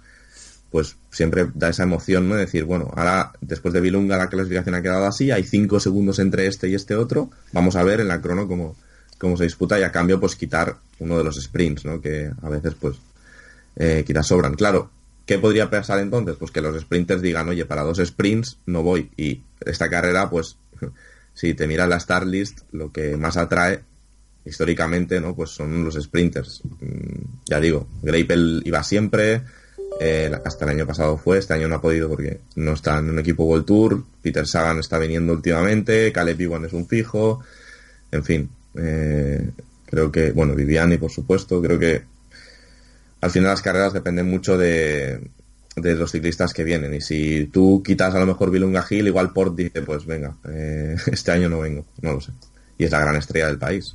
pues 0.76 0.96
siempre 1.10 1.46
da 1.54 1.70
esa 1.70 1.84
emoción, 1.84 2.28
¿no? 2.28 2.34
De 2.34 2.42
decir, 2.42 2.64
bueno, 2.64 2.92
ahora 2.94 3.32
después 3.40 3.72
de 3.72 3.80
Vilunga 3.80 4.18
la 4.18 4.28
clasificación 4.28 4.74
ha 4.74 4.82
quedado 4.82 5.06
así, 5.06 5.30
hay 5.30 5.42
5 5.42 5.80
segundos 5.80 6.18
entre 6.18 6.46
este 6.48 6.68
y 6.68 6.74
este 6.74 6.94
otro, 6.94 7.30
vamos 7.52 7.76
a 7.76 7.82
ver 7.82 8.02
en 8.02 8.08
la 8.08 8.20
crono 8.20 8.46
cómo, 8.46 8.76
cómo 9.16 9.38
se 9.38 9.44
disputa 9.44 9.80
y 9.80 9.84
a 9.84 9.90
cambio 9.90 10.20
pues 10.20 10.36
quitar 10.36 10.76
uno 10.98 11.16
de 11.16 11.24
los 11.24 11.36
sprints, 11.40 11.86
¿no? 11.86 12.02
Que 12.02 12.30
a 12.42 12.48
veces 12.50 12.74
pues 12.78 12.96
eh, 13.76 14.04
quizás 14.06 14.26
sobran. 14.26 14.52
Claro, 14.52 14.90
¿qué 15.24 15.38
podría 15.38 15.70
pasar 15.70 15.98
entonces? 16.00 16.36
Pues 16.38 16.50
que 16.50 16.60
los 16.60 16.78
sprinters 16.78 17.22
digan, 17.22 17.48
oye, 17.48 17.64
para 17.64 17.80
dos 17.80 17.96
sprints 18.04 18.58
no 18.66 18.82
voy. 18.82 19.10
Y 19.16 19.40
esta 19.64 19.88
carrera, 19.88 20.28
pues, 20.28 20.58
si 21.32 21.54
te 21.54 21.66
miras 21.66 21.88
la 21.88 21.98
start 21.98 22.26
list, 22.26 22.60
lo 22.72 22.92
que 22.92 23.16
más 23.16 23.38
atrae 23.38 23.80
históricamente, 24.44 25.22
¿no? 25.22 25.34
Pues 25.34 25.52
son 25.52 25.84
los 25.86 25.94
sprinters. 25.94 26.60
Mm, 26.80 27.22
Ya 27.46 27.60
digo, 27.60 27.88
Greipel 28.02 28.60
iba 28.66 28.82
siempre, 28.82 29.40
eh, 30.00 30.30
hasta 30.44 30.64
el 30.64 30.70
año 30.72 30.86
pasado 30.86 31.16
fue, 31.16 31.38
este 31.38 31.54
año 31.54 31.68
no 31.68 31.76
ha 31.76 31.80
podido 31.80 32.08
porque 32.08 32.40
no 32.56 32.72
está 32.72 32.98
en 32.98 33.10
un 33.10 33.18
equipo 33.18 33.44
World 33.44 33.66
Tour, 33.66 34.04
Peter 34.22 34.46
Sagan 34.46 34.78
está 34.78 34.98
viniendo 34.98 35.32
últimamente, 35.32 36.12
Caleb 36.12 36.40
Ewan 36.40 36.64
es 36.64 36.72
un 36.72 36.86
fijo, 36.86 37.40
en 38.10 38.24
fin, 38.24 38.50
eh, 38.74 39.50
creo 39.86 40.10
que, 40.12 40.32
bueno, 40.32 40.54
Viviani 40.54 40.98
por 40.98 41.10
supuesto, 41.10 41.60
creo 41.62 41.78
que 41.78 42.02
al 43.20 43.30
final 43.30 43.50
las 43.50 43.62
carreras 43.62 43.92
dependen 43.92 44.28
mucho 44.28 44.58
de, 44.58 45.20
de 45.76 45.94
los 45.94 46.10
ciclistas 46.10 46.52
que 46.52 46.64
vienen. 46.64 46.94
Y 46.94 47.00
si 47.00 47.46
tú 47.46 47.82
quitas 47.84 48.14
a 48.14 48.18
lo 48.18 48.26
mejor 48.26 48.50
Vilunga 48.50 48.82
Gil, 48.82 49.06
igual 49.06 49.32
Port 49.32 49.54
dice, 49.54 49.82
pues 49.82 50.06
venga, 50.06 50.36
eh, 50.48 50.96
este 51.06 51.32
año 51.32 51.48
no 51.48 51.60
vengo, 51.60 51.84
no 52.00 52.14
lo 52.14 52.20
sé. 52.20 52.32
Y 52.78 52.84
es 52.84 52.90
la 52.90 53.00
gran 53.00 53.16
estrella 53.16 53.46
del 53.46 53.58
país. 53.58 53.94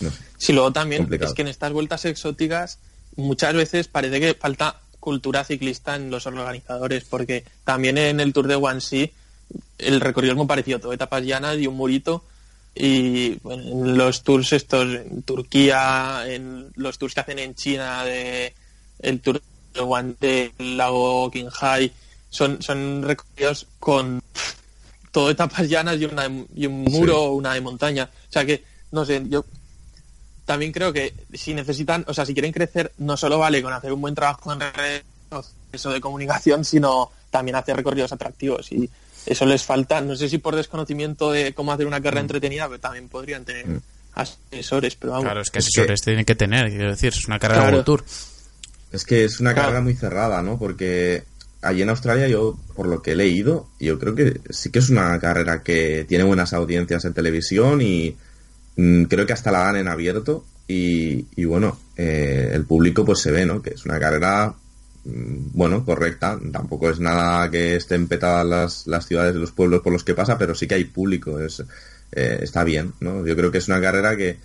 No 0.00 0.10
sé. 0.10 0.18
Sí, 0.36 0.52
luego 0.52 0.72
también 0.72 1.02
Complicado. 1.02 1.30
es 1.30 1.34
que 1.34 1.42
en 1.42 1.48
estas 1.48 1.72
vueltas 1.72 2.04
exóticas 2.04 2.78
muchas 3.16 3.54
veces 3.54 3.88
parece 3.88 4.20
que 4.20 4.34
falta 4.34 4.80
cultura 5.00 5.44
ciclista 5.44 5.96
en 5.96 6.10
los 6.10 6.26
organizadores, 6.26 7.04
porque 7.04 7.44
también 7.64 7.98
en 7.98 8.20
el 8.20 8.32
Tour 8.32 8.46
de 8.46 8.56
Guangxi 8.56 9.12
el 9.78 10.00
recorrido 10.00 10.32
es 10.32 10.38
muy 10.38 10.46
parecido, 10.46 10.80
todo 10.80 10.92
etapas 10.92 11.24
llanas 11.24 11.58
y 11.58 11.66
un 11.66 11.76
murito. 11.76 12.24
Y 12.74 13.36
bueno, 13.36 13.62
en 13.62 13.96
los 13.96 14.22
tours 14.24 14.52
estos 14.52 14.86
en 14.94 15.22
Turquía, 15.22 16.24
en 16.26 16.72
los 16.74 16.98
tours 16.98 17.14
que 17.14 17.20
hacen 17.20 17.38
en 17.38 17.54
China, 17.54 18.04
de 18.04 18.52
el 18.98 19.20
Tour 19.20 19.40
de 19.74 19.80
Guante, 19.80 20.52
el 20.58 20.76
lago 20.76 21.30
Qinghai, 21.30 21.92
son, 22.30 22.60
son 22.62 23.02
recorridos 23.02 23.66
con 23.78 24.20
todo 25.12 25.30
etapas 25.30 25.68
llanas 25.68 26.00
y, 26.00 26.06
una, 26.06 26.28
y 26.56 26.66
un 26.66 26.82
muro 26.82 27.22
o 27.22 27.32
una 27.34 27.54
de 27.54 27.60
montaña. 27.60 28.10
O 28.28 28.32
sea 28.32 28.44
que, 28.44 28.64
no 28.90 29.04
sé, 29.04 29.22
yo 29.28 29.44
también 30.44 30.72
creo 30.72 30.92
que 30.92 31.14
si 31.32 31.54
necesitan, 31.54 32.04
o 32.08 32.14
sea, 32.14 32.26
si 32.26 32.34
quieren 32.34 32.52
crecer, 32.52 32.92
no 32.98 33.16
solo 33.16 33.38
vale 33.38 33.62
con 33.62 33.72
hacer 33.72 33.92
un 33.92 34.00
buen 34.00 34.14
trabajo 34.14 34.52
en 34.52 34.60
redes 34.60 35.02
eso 35.72 35.90
de 35.90 36.00
comunicación, 36.00 36.64
sino 36.64 37.10
también 37.30 37.56
hacer 37.56 37.74
recorridos 37.76 38.12
atractivos. 38.12 38.70
Y 38.70 38.88
eso 39.26 39.44
les 39.46 39.64
falta, 39.64 40.00
no 40.00 40.14
sé 40.14 40.28
si 40.28 40.38
por 40.38 40.54
desconocimiento 40.54 41.32
de 41.32 41.52
cómo 41.54 41.72
hacer 41.72 41.86
una 41.86 42.00
carrera 42.00 42.20
entretenida, 42.20 42.68
pero 42.68 42.78
también 42.78 43.08
podrían 43.08 43.44
tener 43.44 43.66
Mm. 43.66 43.80
asesores, 44.14 44.94
pero 44.96 45.12
vamos. 45.12 45.24
Claro, 45.24 45.40
es 45.40 45.50
que 45.50 45.58
Es 45.58 45.66
asesores 45.66 46.00
que- 46.00 46.04
tienen 46.04 46.24
que 46.24 46.34
tener, 46.36 46.68
quiero 46.70 46.90
decir, 46.90 47.08
es 47.12 47.26
una 47.26 47.38
carrera 47.38 47.62
Claro. 47.62 47.76
World 47.78 47.86
Tour. 47.86 48.04
Es 48.92 49.04
que 49.04 49.24
es 49.24 49.40
una 49.40 49.52
Claro. 49.52 49.66
carrera 49.68 49.82
muy 49.82 49.94
cerrada, 49.94 50.40
¿no? 50.42 50.56
Porque 50.58 51.24
allí 51.62 51.82
en 51.82 51.88
Australia 51.88 52.28
yo, 52.28 52.56
por 52.76 52.86
lo 52.86 53.02
que 53.02 53.12
he 53.12 53.16
leído, 53.16 53.68
yo 53.80 53.98
creo 53.98 54.14
que 54.14 54.40
sí 54.50 54.70
que 54.70 54.78
es 54.78 54.90
una 54.90 55.18
carrera 55.18 55.62
que 55.64 56.04
tiene 56.08 56.22
buenas 56.22 56.52
audiencias 56.52 57.04
en 57.04 57.14
televisión 57.14 57.80
y 57.82 58.10
mm, 58.10 58.16
creo 58.76 59.26
que 59.26 59.32
hasta 59.32 59.52
la 59.52 59.60
dan 59.60 59.76
en 59.76 59.88
abierto 59.88 60.44
y, 60.66 61.44
bueno, 61.44 61.78
eh, 61.96 62.50
el 62.52 62.64
público 62.64 63.04
pues 63.04 63.20
se 63.20 63.30
ve, 63.30 63.44
¿no? 63.44 63.60
Que 63.60 63.70
es 63.70 63.84
una 63.84 63.98
carrera, 64.00 64.54
mm, 65.04 65.50
bueno, 65.52 65.84
correcta. 65.84 66.38
Tampoco 66.52 66.90
es 66.90 67.00
nada 67.00 67.50
que 67.50 67.76
estén 67.76 68.08
petadas 68.08 68.46
las, 68.46 68.86
las 68.86 69.06
ciudades 69.06 69.36
y 69.36 69.38
los 69.38 69.52
pueblos 69.52 69.82
por 69.82 69.92
los 69.92 70.04
que 70.04 70.14
pasa, 70.14 70.38
pero 70.38 70.54
sí 70.54 70.66
que 70.66 70.74
hay 70.76 70.84
público, 70.84 71.38
es, 71.40 71.62
eh, 72.12 72.38
está 72.42 72.64
bien, 72.64 72.94
¿no? 73.00 73.26
Yo 73.26 73.36
creo 73.36 73.50
que 73.50 73.58
es 73.58 73.68
una 73.68 73.80
carrera 73.80 74.16
que, 74.16 74.38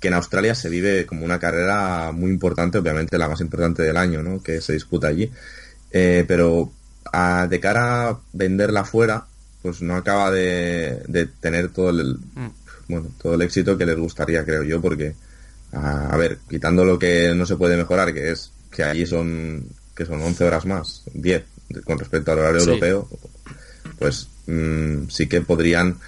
que 0.00 0.08
en 0.08 0.14
Australia 0.14 0.54
se 0.54 0.70
vive 0.70 1.06
como 1.06 1.24
una 1.24 1.38
carrera 1.38 2.12
muy 2.12 2.30
importante, 2.30 2.78
obviamente 2.78 3.18
la 3.18 3.28
más 3.28 3.40
importante 3.40 3.82
del 3.82 3.96
año, 3.96 4.22
¿no? 4.22 4.42
Que 4.42 4.60
se 4.60 4.72
disputa 4.72 5.08
allí. 5.08 5.30
Eh, 5.90 6.24
pero 6.26 6.72
de 7.48 7.60
cara 7.60 8.08
a 8.10 8.20
venderla 8.32 8.84
fuera, 8.84 9.26
pues 9.62 9.80
no 9.80 9.96
acaba 9.96 10.30
de, 10.30 11.02
de 11.08 11.26
tener 11.26 11.70
todo 11.70 11.90
el, 11.90 12.18
bueno, 12.88 13.08
todo 13.20 13.34
el 13.34 13.42
éxito 13.42 13.76
que 13.76 13.86
les 13.86 13.96
gustaría, 13.96 14.44
creo 14.44 14.62
yo, 14.62 14.80
porque, 14.80 15.14
a, 15.72 16.10
a 16.10 16.16
ver, 16.16 16.38
quitando 16.48 16.84
lo 16.84 16.98
que 16.98 17.32
no 17.34 17.46
se 17.46 17.56
puede 17.56 17.76
mejorar, 17.76 18.12
que 18.14 18.30
es 18.30 18.52
que 18.70 18.82
allí 18.84 19.06
son, 19.06 19.64
que 19.94 20.04
son 20.06 20.20
11 20.22 20.44
horas 20.44 20.66
más, 20.66 21.02
10, 21.14 21.44
de- 21.68 21.82
con 21.82 21.98
respecto 21.98 22.32
al 22.32 22.38
horario 22.40 22.60
Sí. 22.60 22.68
europeo, 22.68 23.08
pues 23.98 24.28
mm, 24.46 25.08
sí 25.08 25.26
que 25.26 25.40
podrían, 25.40 25.98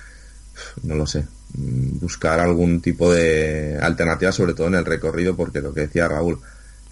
no 0.83 0.95
lo 0.95 1.07
sé, 1.07 1.25
mm, 1.55 1.99
buscar 2.01 2.41
algún 2.41 2.81
tipo 2.81 3.13
de 3.13 3.79
alternativa, 3.81 4.31
sobre 4.33 4.55
todo 4.55 4.67
en 4.69 4.75
el 4.77 4.85
recorrido, 4.85 5.35
porque 5.37 5.61
lo 5.61 5.73
que 5.75 5.83
decía 5.83 6.09
Raúl, 6.09 6.39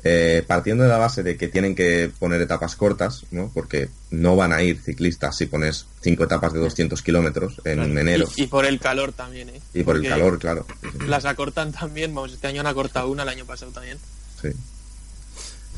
eh, 0.09 0.45
partiendo 0.47 0.85
de 0.85 0.89
la 0.91 0.99
base 0.99 1.25
de 1.25 1.37
que 1.37 1.49
tienen 1.49 1.75
que 1.75 2.13
poner 2.19 2.41
etapas 2.41 2.77
cortas, 2.77 3.25
¿no? 3.33 3.51
Porque 3.53 3.89
no 4.13 4.37
van 4.37 4.53
a 4.53 4.63
ir 4.63 4.81
ciclistas 4.81 5.37
si 5.37 5.47
pones 5.47 5.87
cinco 6.01 6.25
etapas 6.25 6.53
de 6.53 6.61
200 6.61 7.03
kilómetros 7.03 7.61
en 7.65 7.99
enero. 7.99 8.29
Y, 8.37 8.45
y 8.45 8.47
por 8.47 8.65
el 8.67 8.79
calor 8.79 9.13
también, 9.13 9.49
¿eh? 9.49 9.61
Y 9.75 9.83
por 9.83 9.97
el 9.97 10.09
calor, 10.09 10.39
claro. 10.39 10.65
Las 11.09 11.25
acortan 11.25 11.73
también, 11.73 12.15
vamos, 12.15 12.33
este 12.33 12.47
año 12.47 12.61
han 12.61 12.69
acortado 12.69 13.11
una, 13.11 13.25
el 13.25 13.29
año 13.31 13.45
pasado 13.47 13.73
también. 13.73 13.99
Sí, 14.41 14.51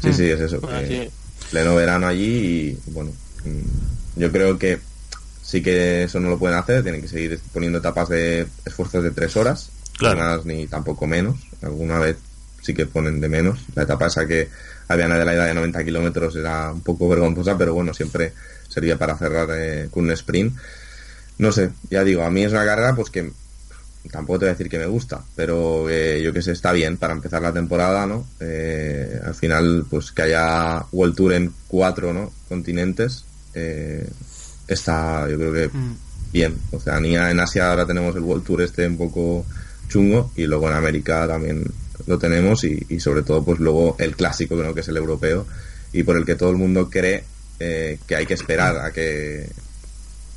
sí, 0.02 0.12
sí, 0.12 0.24
es 0.26 0.40
eso. 0.40 0.60
Que 0.60 1.04
es. 1.04 1.12
pleno 1.50 1.74
verano 1.74 2.06
allí 2.06 2.76
y 2.86 2.90
bueno, 2.90 3.12
mm, 3.44 4.20
yo 4.20 4.30
creo 4.30 4.58
que 4.58 4.78
sí 5.42 5.62
que 5.62 6.04
eso 6.04 6.20
no 6.20 6.28
lo 6.28 6.38
pueden 6.38 6.58
hacer, 6.58 6.82
tienen 6.82 7.00
que 7.00 7.08
seguir 7.08 7.40
poniendo 7.54 7.78
etapas 7.78 8.08
de 8.10 8.46
esfuerzos 8.66 9.02
de 9.02 9.10
tres 9.12 9.36
horas, 9.36 9.70
Claro. 9.96 10.42
ni 10.44 10.66
tampoco 10.66 11.06
menos, 11.06 11.36
alguna 11.62 11.98
vez 11.98 12.16
sí 12.60 12.74
que 12.74 12.86
ponen 12.86 13.20
de 13.20 13.28
menos, 13.28 13.60
la 13.74 13.82
etapa 13.82 14.06
esa 14.06 14.26
que 14.26 14.48
había 14.88 15.06
en 15.06 15.12
Adelaida 15.12 15.46
de 15.46 15.54
90 15.54 15.84
kilómetros 15.84 16.36
era 16.36 16.72
un 16.72 16.80
poco 16.80 17.08
vergonzosa, 17.08 17.56
pero 17.56 17.74
bueno, 17.74 17.92
siempre 17.94 18.32
servía 18.68 18.98
para 18.98 19.16
cerrar 19.16 19.48
eh, 19.52 19.88
con 19.90 20.04
un 20.04 20.10
sprint. 20.12 20.56
No 21.38 21.52
sé, 21.52 21.70
ya 21.90 22.02
digo, 22.04 22.22
a 22.22 22.30
mí 22.30 22.44
es 22.44 22.52
una 22.52 22.64
carrera 22.64 22.94
pues 22.94 23.10
que 23.10 23.30
tampoco 24.10 24.38
te 24.38 24.44
voy 24.46 24.50
a 24.50 24.54
decir 24.54 24.70
que 24.70 24.78
me 24.78 24.86
gusta, 24.86 25.22
pero 25.36 25.88
eh, 25.90 26.22
yo 26.22 26.32
que 26.32 26.42
sé, 26.42 26.52
está 26.52 26.72
bien 26.72 26.96
para 26.96 27.12
empezar 27.12 27.42
la 27.42 27.52
temporada, 27.52 28.06
¿no? 28.06 28.26
Eh, 28.40 29.20
al 29.24 29.34
final, 29.34 29.84
pues 29.88 30.10
que 30.10 30.22
haya 30.22 30.84
World 30.90 31.14
Tour 31.14 31.32
en 31.34 31.52
cuatro, 31.68 32.12
¿no? 32.12 32.32
Continentes, 32.48 33.24
está, 34.66 35.28
yo 35.28 35.36
creo 35.36 35.52
que 35.52 35.70
bien. 36.32 36.56
Oceanía, 36.70 37.30
en 37.30 37.40
Asia 37.40 37.70
ahora 37.70 37.86
tenemos 37.86 38.14
el 38.16 38.22
World 38.22 38.44
Tour 38.44 38.62
este 38.62 38.86
un 38.86 38.96
poco 38.96 39.44
chungo 39.88 40.32
y 40.36 40.46
luego 40.46 40.68
en 40.68 40.76
América 40.76 41.26
también 41.26 41.64
lo 42.08 42.18
tenemos 42.18 42.64
y, 42.64 42.86
y 42.88 42.98
sobre 42.98 43.22
todo 43.22 43.44
pues 43.44 43.60
luego 43.60 43.94
el 43.98 44.16
clásico, 44.16 44.56
¿no? 44.56 44.74
que 44.74 44.80
es 44.80 44.88
el 44.88 44.96
europeo 44.96 45.46
y 45.92 46.02
por 46.02 46.16
el 46.16 46.24
que 46.24 46.34
todo 46.34 46.50
el 46.50 46.56
mundo 46.56 46.88
cree 46.90 47.22
eh, 47.60 47.98
que 48.06 48.16
hay 48.16 48.26
que 48.26 48.34
esperar 48.34 48.76
a 48.78 48.90
que 48.90 49.48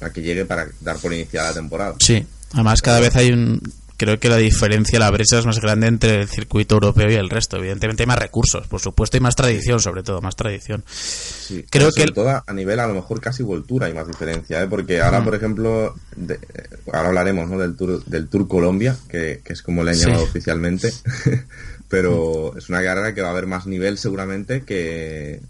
a 0.02 0.10
que 0.10 0.22
llegue 0.22 0.46
para 0.46 0.68
dar 0.82 0.98
por 0.98 1.14
iniciada 1.14 1.50
la 1.50 1.56
temporada. 1.56 1.96
Sí, 2.00 2.26
además 2.54 2.82
cada 2.82 3.00
vez 3.00 3.16
hay 3.16 3.32
un... 3.32 3.62
Creo 4.04 4.20
que 4.20 4.30
la 4.30 4.38
diferencia, 4.38 4.98
la 4.98 5.12
brecha 5.12 5.38
es 5.38 5.46
más 5.46 5.60
grande 5.62 5.86
entre 5.86 6.22
el 6.22 6.28
circuito 6.28 6.74
europeo 6.74 7.12
y 7.12 7.14
el 7.14 7.30
resto. 7.30 7.58
Evidentemente 7.58 8.02
hay 8.02 8.08
más 8.08 8.18
recursos, 8.18 8.66
por 8.66 8.80
supuesto, 8.82 9.16
y 9.18 9.20
más 9.20 9.36
tradición, 9.36 9.80
sobre 9.80 10.02
todo, 10.02 10.22
más 10.22 10.36
tradición. 10.36 10.84
Sí, 10.88 11.64
Creo 11.70 11.92
que 11.92 12.08
todo 12.08 12.42
a 12.46 12.54
nivel 12.54 12.80
a 12.80 12.88
lo 12.88 12.96
mejor 12.96 13.22
casi 13.22 13.44
voltura 13.44 13.86
hay 13.86 13.94
más 13.94 14.08
diferencia, 14.08 14.60
¿eh? 14.64 14.66
porque 14.68 15.00
ahora 15.02 15.20
Mm. 15.22 15.24
por 15.24 15.36
ejemplo, 15.36 15.96
de- 16.16 16.40
ahora 16.92 17.10
hablaremos 17.10 17.48
¿no? 17.48 17.60
del 17.60 17.76
Tour 17.76 18.04
del 18.06 18.28
Tour 18.28 18.48
Colombia, 18.48 18.98
que, 19.08 19.42
que 19.44 19.54
es 19.54 19.62
como 19.62 19.84
le 19.84 19.92
han 19.92 19.98
Sí. 19.98 20.06
llamado 20.06 20.24
oficialmente, 20.24 20.92
pero 21.90 22.58
es 22.58 22.70
una 22.70 22.82
carrera 22.82 23.14
que 23.14 23.22
va 23.22 23.28
a 23.28 23.32
haber 23.32 23.48
más 23.48 23.68
nivel 23.68 23.98
seguramente 24.00 24.64
que 24.64 25.42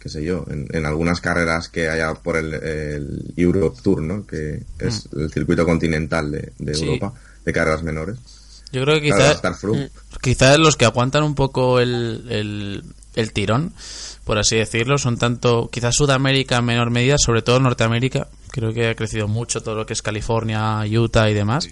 qué 0.00 0.08
sé 0.08 0.22
yo, 0.24 0.44
en, 0.50 0.68
en 0.72 0.86
algunas 0.86 1.20
carreras 1.20 1.68
que 1.68 1.88
haya 1.88 2.14
por 2.14 2.36
el, 2.36 2.54
el 2.54 3.32
Europe 3.36 3.80
Tour, 3.82 4.02
¿no? 4.02 4.24
que 4.26 4.62
es 4.78 5.08
el 5.16 5.32
circuito 5.32 5.64
continental 5.64 6.30
de, 6.30 6.52
de 6.58 6.72
Mm. 6.72 6.74
Sí. 6.74 6.84
Europa, 6.84 7.12
de 7.46 7.52
carreras 7.52 7.82
menores. 7.82 8.18
Yo 8.72 8.82
creo 8.82 8.96
que 8.96 9.06
quizás 9.06 9.40
quizás 10.20 10.58
los 10.58 10.76
que 10.76 10.84
aguantan 10.84 11.22
un 11.22 11.34
poco 11.34 11.80
el, 11.80 12.26
el, 12.28 12.84
el 13.14 13.32
tirón, 13.32 13.72
por 14.24 14.38
así 14.38 14.56
decirlo, 14.56 14.98
son 14.98 15.16
tanto 15.16 15.70
quizás 15.70 15.94
Sudamérica 15.94 16.56
en 16.56 16.64
menor 16.64 16.90
medida, 16.90 17.16
sobre 17.16 17.42
todo 17.42 17.60
Norteamérica. 17.60 18.28
Creo 18.50 18.72
que 18.72 18.88
ha 18.88 18.94
crecido 18.96 19.28
mucho 19.28 19.62
todo 19.62 19.76
lo 19.76 19.86
que 19.86 19.92
es 19.92 20.02
California, 20.02 20.80
Utah 20.84 21.30
y 21.30 21.34
demás. 21.34 21.68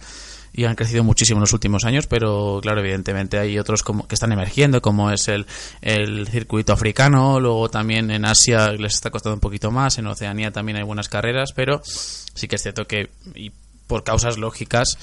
Y 0.56 0.66
han 0.66 0.76
crecido 0.76 1.02
muchísimo 1.02 1.38
en 1.38 1.42
los 1.42 1.52
últimos 1.52 1.84
años, 1.84 2.06
pero 2.06 2.60
claro, 2.62 2.78
evidentemente 2.78 3.40
hay 3.40 3.58
otros 3.58 3.82
como 3.82 4.06
que 4.06 4.14
están 4.14 4.30
emergiendo, 4.30 4.80
como 4.80 5.10
es 5.10 5.26
el, 5.26 5.46
el 5.82 6.28
circuito 6.28 6.72
africano, 6.72 7.40
luego 7.40 7.68
también 7.70 8.12
en 8.12 8.24
Asia 8.24 8.70
les 8.70 8.94
está 8.94 9.10
costando 9.10 9.34
un 9.34 9.40
poquito 9.40 9.72
más, 9.72 9.98
en 9.98 10.06
Oceanía 10.06 10.52
también 10.52 10.78
hay 10.78 10.84
buenas 10.84 11.08
carreras, 11.08 11.52
pero 11.56 11.80
sí 11.82 12.46
que 12.46 12.54
es 12.54 12.62
cierto 12.62 12.86
que 12.86 13.10
y 13.34 13.50
por 13.88 14.04
causas 14.04 14.38
lógicas 14.38 14.96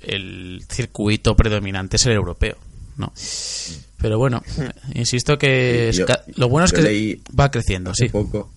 el 0.00 0.64
circuito 0.70 1.34
predominante 1.36 1.96
es 1.96 2.06
el 2.06 2.12
europeo, 2.12 2.56
¿no? 2.96 3.12
Pero 3.98 4.18
bueno, 4.18 4.42
insisto 4.94 5.38
que 5.38 5.90
Yo- 5.92 6.06
lo 6.36 6.48
bueno 6.48 6.64
es 6.66 6.72
que 6.72 6.82
leí 6.82 7.22
va 7.38 7.50
creciendo, 7.50 7.90
hace 7.90 8.06
sí. 8.06 8.10
poco 8.10 8.50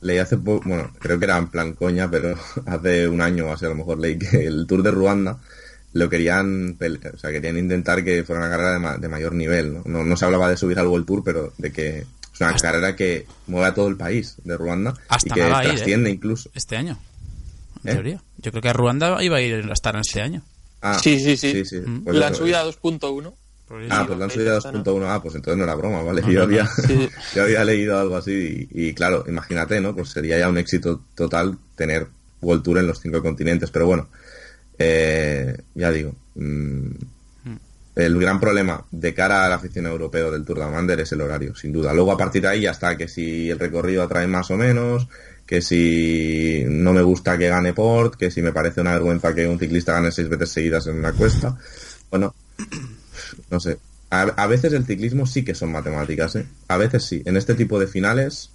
leí 0.00 0.18
hace 0.18 0.36
poco 0.36 0.68
bueno 0.68 0.90
creo 0.98 1.16
que 1.18 1.24
era 1.26 1.38
en 1.38 1.46
plan 1.48 1.74
coña 1.74 2.10
pero 2.10 2.36
hace 2.66 3.06
un 3.06 3.20
año 3.20 3.46
o 3.46 3.52
así 3.52 3.64
a 3.64 3.68
lo 3.68 3.76
mejor 3.76 4.00
leí 4.00 4.18
que 4.18 4.46
el 4.46 4.66
Tour 4.66 4.82
de 4.82 4.90
Ruanda 4.90 5.38
lo 5.92 6.08
querían 6.08 6.76
o 6.80 7.18
sea 7.18 7.30
querían 7.30 7.56
intentar 7.56 8.02
que 8.02 8.24
fuera 8.24 8.40
una 8.42 8.50
carrera 8.50 8.72
de, 8.72 8.78
ma- 8.80 8.96
de 8.98 9.08
mayor 9.08 9.32
nivel 9.34 9.74
¿no? 9.74 9.82
¿no? 9.86 10.02
no 10.04 10.16
se 10.16 10.24
hablaba 10.24 10.48
de 10.50 10.56
subir 10.56 10.76
al 10.80 10.88
World 10.88 11.06
Tour 11.06 11.22
pero 11.22 11.52
de 11.56 11.70
que 11.70 11.98
es 11.98 12.40
una 12.40 12.56
carrera 12.56 12.96
que 12.96 13.26
mueve 13.46 13.68
a 13.68 13.74
todo 13.74 13.86
el 13.86 13.96
país 13.96 14.34
de 14.42 14.56
Ruanda 14.56 14.92
Hasta 15.08 15.28
y 15.28 15.32
que 15.34 15.42
ahí, 15.44 15.66
¿eh? 15.66 15.74
trasciende 15.74 16.10
incluso 16.10 16.50
Este 16.52 16.76
año, 16.76 16.98
en 17.84 17.90
¿Eh? 17.90 17.92
teoría. 17.94 18.22
Yo 18.38 18.50
creo 18.50 18.62
que 18.62 18.70
a 18.70 18.72
Ruanda 18.72 19.22
iba 19.22 19.36
a 19.36 19.40
ir 19.40 19.54
a 19.70 19.72
estar 19.72 19.94
en 19.94 20.00
este 20.00 20.20
año. 20.20 20.42
Ah, 20.82 20.98
Sí, 21.02 21.18
sí, 21.20 21.36
sí. 21.36 21.52
sí, 21.52 21.64
sí. 21.64 21.80
Pues 22.04 22.16
la 22.16 22.26
han 22.28 22.34
subido 22.34 22.58
a 22.58 22.64
2.1. 22.64 23.32
Ah, 23.88 24.04
pues 24.06 24.18
lo 24.18 24.24
han 24.24 24.30
subido 24.30 24.56
a 24.56 24.60
2.1. 24.60 25.04
Ah, 25.06 25.22
pues 25.22 25.34
entonces 25.34 25.56
no 25.56 25.64
era 25.64 25.74
broma, 25.74 26.02
¿vale? 26.02 26.22
Yo, 26.30 26.42
había, 26.42 26.66
Sí. 26.66 27.08
yo 27.34 27.44
había 27.44 27.64
leído 27.64 27.98
algo 27.98 28.16
así 28.16 28.68
y, 28.70 28.88
y 28.88 28.92
claro, 28.94 29.24
imagínate, 29.26 29.80
¿no? 29.80 29.94
Pues 29.94 30.10
sería 30.10 30.38
ya 30.38 30.48
un 30.48 30.58
éxito 30.58 31.02
total 31.14 31.56
tener 31.76 32.06
World 32.42 32.62
Tour 32.62 32.78
en 32.78 32.86
los 32.88 33.00
cinco 33.00 33.22
continentes. 33.22 33.70
Pero 33.70 33.86
bueno, 33.86 34.08
eh, 34.78 35.56
ya 35.74 35.90
digo, 35.90 36.14
mm, 36.34 36.86
el 37.94 38.18
gran 38.18 38.40
problema 38.40 38.84
de 38.90 39.14
cara 39.14 39.44
a 39.44 39.48
la 39.48 39.56
afición 39.56 39.86
europea 39.86 40.30
del 40.30 40.44
Tour 40.44 40.58
de 40.58 40.64
Amander 40.64 40.98
es 41.00 41.12
el 41.12 41.20
horario, 41.20 41.54
sin 41.54 41.72
duda. 41.72 41.92
Luego 41.92 42.12
a 42.12 42.16
partir 42.16 42.42
de 42.42 42.48
ahí 42.48 42.60
ya 42.62 42.70
está, 42.72 42.96
que 42.96 43.06
si 43.06 43.50
el 43.50 43.58
recorrido 43.58 44.02
atrae 44.02 44.26
más 44.26 44.50
o 44.50 44.56
menos, 44.56 45.08
que 45.52 45.60
si 45.60 46.64
no 46.66 46.94
me 46.94 47.02
gusta 47.02 47.36
que 47.36 47.46
gane 47.50 47.74
Port, 47.74 48.14
que 48.16 48.30
si 48.30 48.40
me 48.40 48.52
parece 48.54 48.80
una 48.80 48.92
vergüenza 48.94 49.34
que 49.34 49.46
un 49.46 49.58
ciclista 49.58 49.92
gane 49.92 50.10
seis 50.10 50.26
veces 50.26 50.48
seguidas 50.48 50.86
en 50.86 50.94
una 50.94 51.12
cuesta. 51.12 51.58
Bueno, 52.10 52.34
no 53.50 53.60
sé. 53.60 53.76
A, 54.08 54.22
a 54.22 54.46
veces 54.46 54.72
el 54.72 54.86
ciclismo 54.86 55.26
sí 55.26 55.44
que 55.44 55.54
son 55.54 55.70
matemáticas, 55.70 56.36
¿eh? 56.36 56.46
A 56.68 56.78
veces 56.78 57.04
sí. 57.04 57.20
En 57.26 57.36
este 57.36 57.52
tipo 57.54 57.78
de 57.78 57.86
finales, 57.86 58.48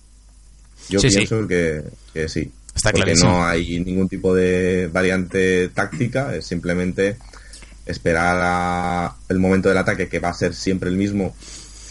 yo 0.89 0.99
Sí, 0.99 1.11
sí. 1.11 1.17
pienso 1.17 1.47
Que, 1.47 1.83
que 2.15 2.27
sí. 2.27 2.51
Está 2.75 2.89
porque 2.89 3.03
clarísimo. 3.03 3.29
no 3.31 3.45
hay 3.45 3.79
ningún 3.85 4.09
tipo 4.09 4.33
de 4.33 4.89
variante 4.91 5.69
táctica, 5.69 6.35
es 6.35 6.47
simplemente 6.47 7.17
esperar 7.85 8.39
a 8.41 9.15
el 9.29 9.37
momento 9.37 9.69
del 9.69 9.77
ataque 9.77 10.09
que 10.09 10.17
va 10.17 10.29
a 10.29 10.33
ser 10.33 10.55
siempre 10.55 10.89
el 10.89 10.97
mismo 10.97 11.35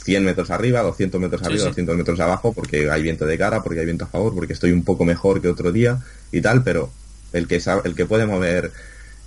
100 0.06 0.24
metros 0.24 0.50
arriba, 0.50 0.80
200 0.82 1.20
metros 1.20 1.40
Sí, 1.40 1.46
arriba, 1.48 1.64
sí. 1.64 1.68
200 1.68 1.96
metros 1.96 2.20
abajo, 2.20 2.52
porque 2.52 2.88
hay 2.88 3.02
viento 3.02 3.26
de 3.26 3.36
cara, 3.36 3.62
porque 3.62 3.80
hay 3.80 3.86
viento 3.86 4.04
a 4.04 4.08
favor, 4.08 4.34
porque 4.34 4.52
estoy 4.52 4.70
un 4.70 4.84
poco 4.84 5.04
mejor 5.04 5.42
que 5.42 5.48
otro 5.48 5.72
día 5.72 5.98
y 6.30 6.40
tal, 6.40 6.62
pero 6.62 6.90
el 7.32 7.46
que 7.48 7.60
sabe, 7.60 7.82
el 7.84 7.94
que 7.96 8.06
puede 8.06 8.24
mover 8.24 8.70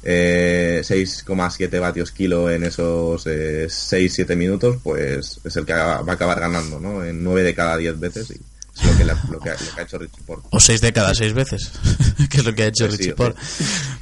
eh, 0.04 0.82
6,7 0.84 1.80
vatios 1.80 2.12
kilo 2.12 2.50
en 2.50 2.64
esos 2.64 3.28
eh, 3.28 3.68
6-7 3.68 4.36
minutos, 4.38 4.78
pues 4.82 5.42
es 5.44 5.56
el 5.58 5.66
que 5.66 5.74
va 5.74 5.98
a 5.98 6.12
acabar 6.12 6.40
ganando, 6.40 6.80
¿no? 6.80 7.04
En 7.04 7.24
9 7.24 7.44
de 7.44 7.54
cada 7.54 7.76
10 7.76 8.00
veces 8.00 8.32
y 8.32 8.40
lo 8.86 8.98
que, 8.98 9.06
le- 9.06 9.14
lo 9.14 9.40
que, 9.40 9.50
lo 9.50 9.58
que 9.76 9.82
ha 9.82 9.84
hecho 9.84 9.98
Richie 9.98 10.24
Porte. 10.26 10.48
O 10.52 10.60
seis 10.60 10.82
de 10.82 10.94
cada 10.94 11.14
seis 11.16 11.34
veces, 11.34 11.72
que 12.30 12.38
es 12.38 12.46
lo 12.46 12.54
que 12.54 12.64
ha 12.64 12.68
hecho 12.68 12.86
Pues 12.86 12.94
sí, 12.94 12.98
Richie 12.98 13.14
o 13.14 13.16
Porte. 13.16 13.42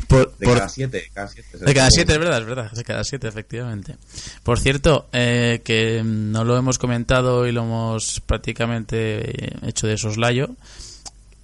Por, 0.07 0.37
De 0.37 0.45
por- 0.45 0.57
cada 0.57 0.69
7, 0.69 1.11
cada 1.13 1.27
7. 1.27 1.57
de 1.59 1.73
cada 1.73 1.89
siete, 1.91 2.13
es 2.13 2.19
verdad, 2.19 2.39
es 2.39 2.45
verdad, 2.45 2.71
de 2.71 2.83
cada 2.83 3.03
siete, 3.03 3.27
efectivamente. 3.27 3.95
Por 4.43 4.59
cierto, 4.59 5.07
eh, 5.11 5.61
que 5.65 6.01
no 6.05 6.43
lo 6.45 6.57
hemos 6.57 6.77
comentado 6.79 7.45
y 7.47 7.51
lo 7.51 7.63
hemos 7.63 8.21
prácticamente 8.21 9.67
hecho 9.67 9.85
de 9.87 9.97
soslayo, 9.97 10.49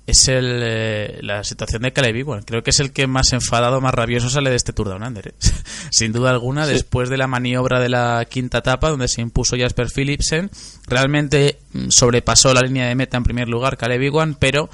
es 0.06 0.28
el, 0.28 0.60
eh, 0.62 1.20
la 1.22 1.44
situación 1.44 1.84
de 1.84 1.94
Caleb 1.94 2.18
Ewan. 2.18 2.44
Creo 2.44 2.62
que 2.62 2.72
es 2.72 2.80
el 2.80 2.92
que 2.92 3.08
más 3.08 3.32
enfadado, 3.32 3.80
más 3.80 3.94
rabioso 3.94 4.30
sale 4.30 4.50
de 4.50 4.56
este 4.56 4.74
Tour 4.74 4.89
Down 4.89 5.04
Under. 5.04 5.30
¿eh? 5.30 5.34
Sin 5.92 6.12
duda 6.12 6.32
alguna, 6.32 6.68
después 6.68 7.10
de 7.10 7.18
la 7.18 7.28
maniobra 7.28 7.80
de 7.80 7.89
la 7.89 8.26
quinta 8.30 8.60
etapa, 8.60 8.89
donde 8.89 9.08
se 9.08 9.22
impuso 9.22 9.56
Jasper 9.58 9.89
Philipsen, 9.89 10.50
realmente 10.88 11.60
mm, 11.72 11.89
sobrepasó 11.89 12.54
la 12.54 12.62
línea 12.62 12.88
de 12.88 12.96
meta 12.96 13.18
en 13.18 13.24
primer 13.24 13.48
lugar 13.48 13.78
Caleb 13.78 14.02
Ewan, 14.02 14.36
pero 14.36 14.70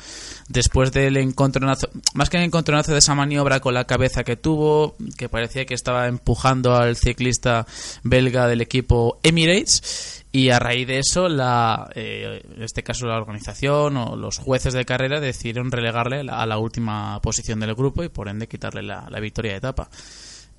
después 0.47 0.91
del 0.91 1.17
encontronazo, 1.17 1.89
más 2.15 2.29
que 2.29 2.37
el 2.37 2.43
encontronazo 2.43 2.93
de 2.93 2.99
esa 2.99 3.13
maniobra 3.13 3.59
con 3.59 3.75
la 3.75 3.85
cabeza 3.85 4.23
que 4.23 4.35
tuvo, 4.35 4.95
que 5.17 5.29
parecía 5.29 5.65
que 5.65 5.75
estaba 5.75 6.07
empujando 6.07 6.75
al 6.75 6.95
ciclista 6.95 7.67
belga 8.03 8.47
del 8.47 8.61
equipo 8.61 9.19
Emirates, 9.21 10.18
y 10.31 10.49
a 10.51 10.59
raíz 10.59 10.87
de 10.87 10.99
eso, 10.99 11.27
la, 11.27 11.89
eh, 11.95 12.43
en 12.55 12.61
este 12.61 12.83
caso 12.83 13.07
la 13.07 13.17
organización 13.17 13.97
o 13.97 14.15
los 14.15 14.37
jueces 14.37 14.73
de 14.73 14.85
carrera 14.85 15.19
decidieron 15.19 15.71
relegarle 15.71 16.19
a 16.29 16.45
la, 16.45 16.57
última 16.59 17.19
posición 17.21 17.59
del 17.59 17.73
grupo 17.73 18.03
y 18.03 18.09
por 18.09 18.29
ende 18.29 18.47
quitarle 18.47 18.83
la, 18.83 19.07
la 19.09 19.19
victoria 19.19 19.53
de 19.53 19.57
etapa. 19.57 19.89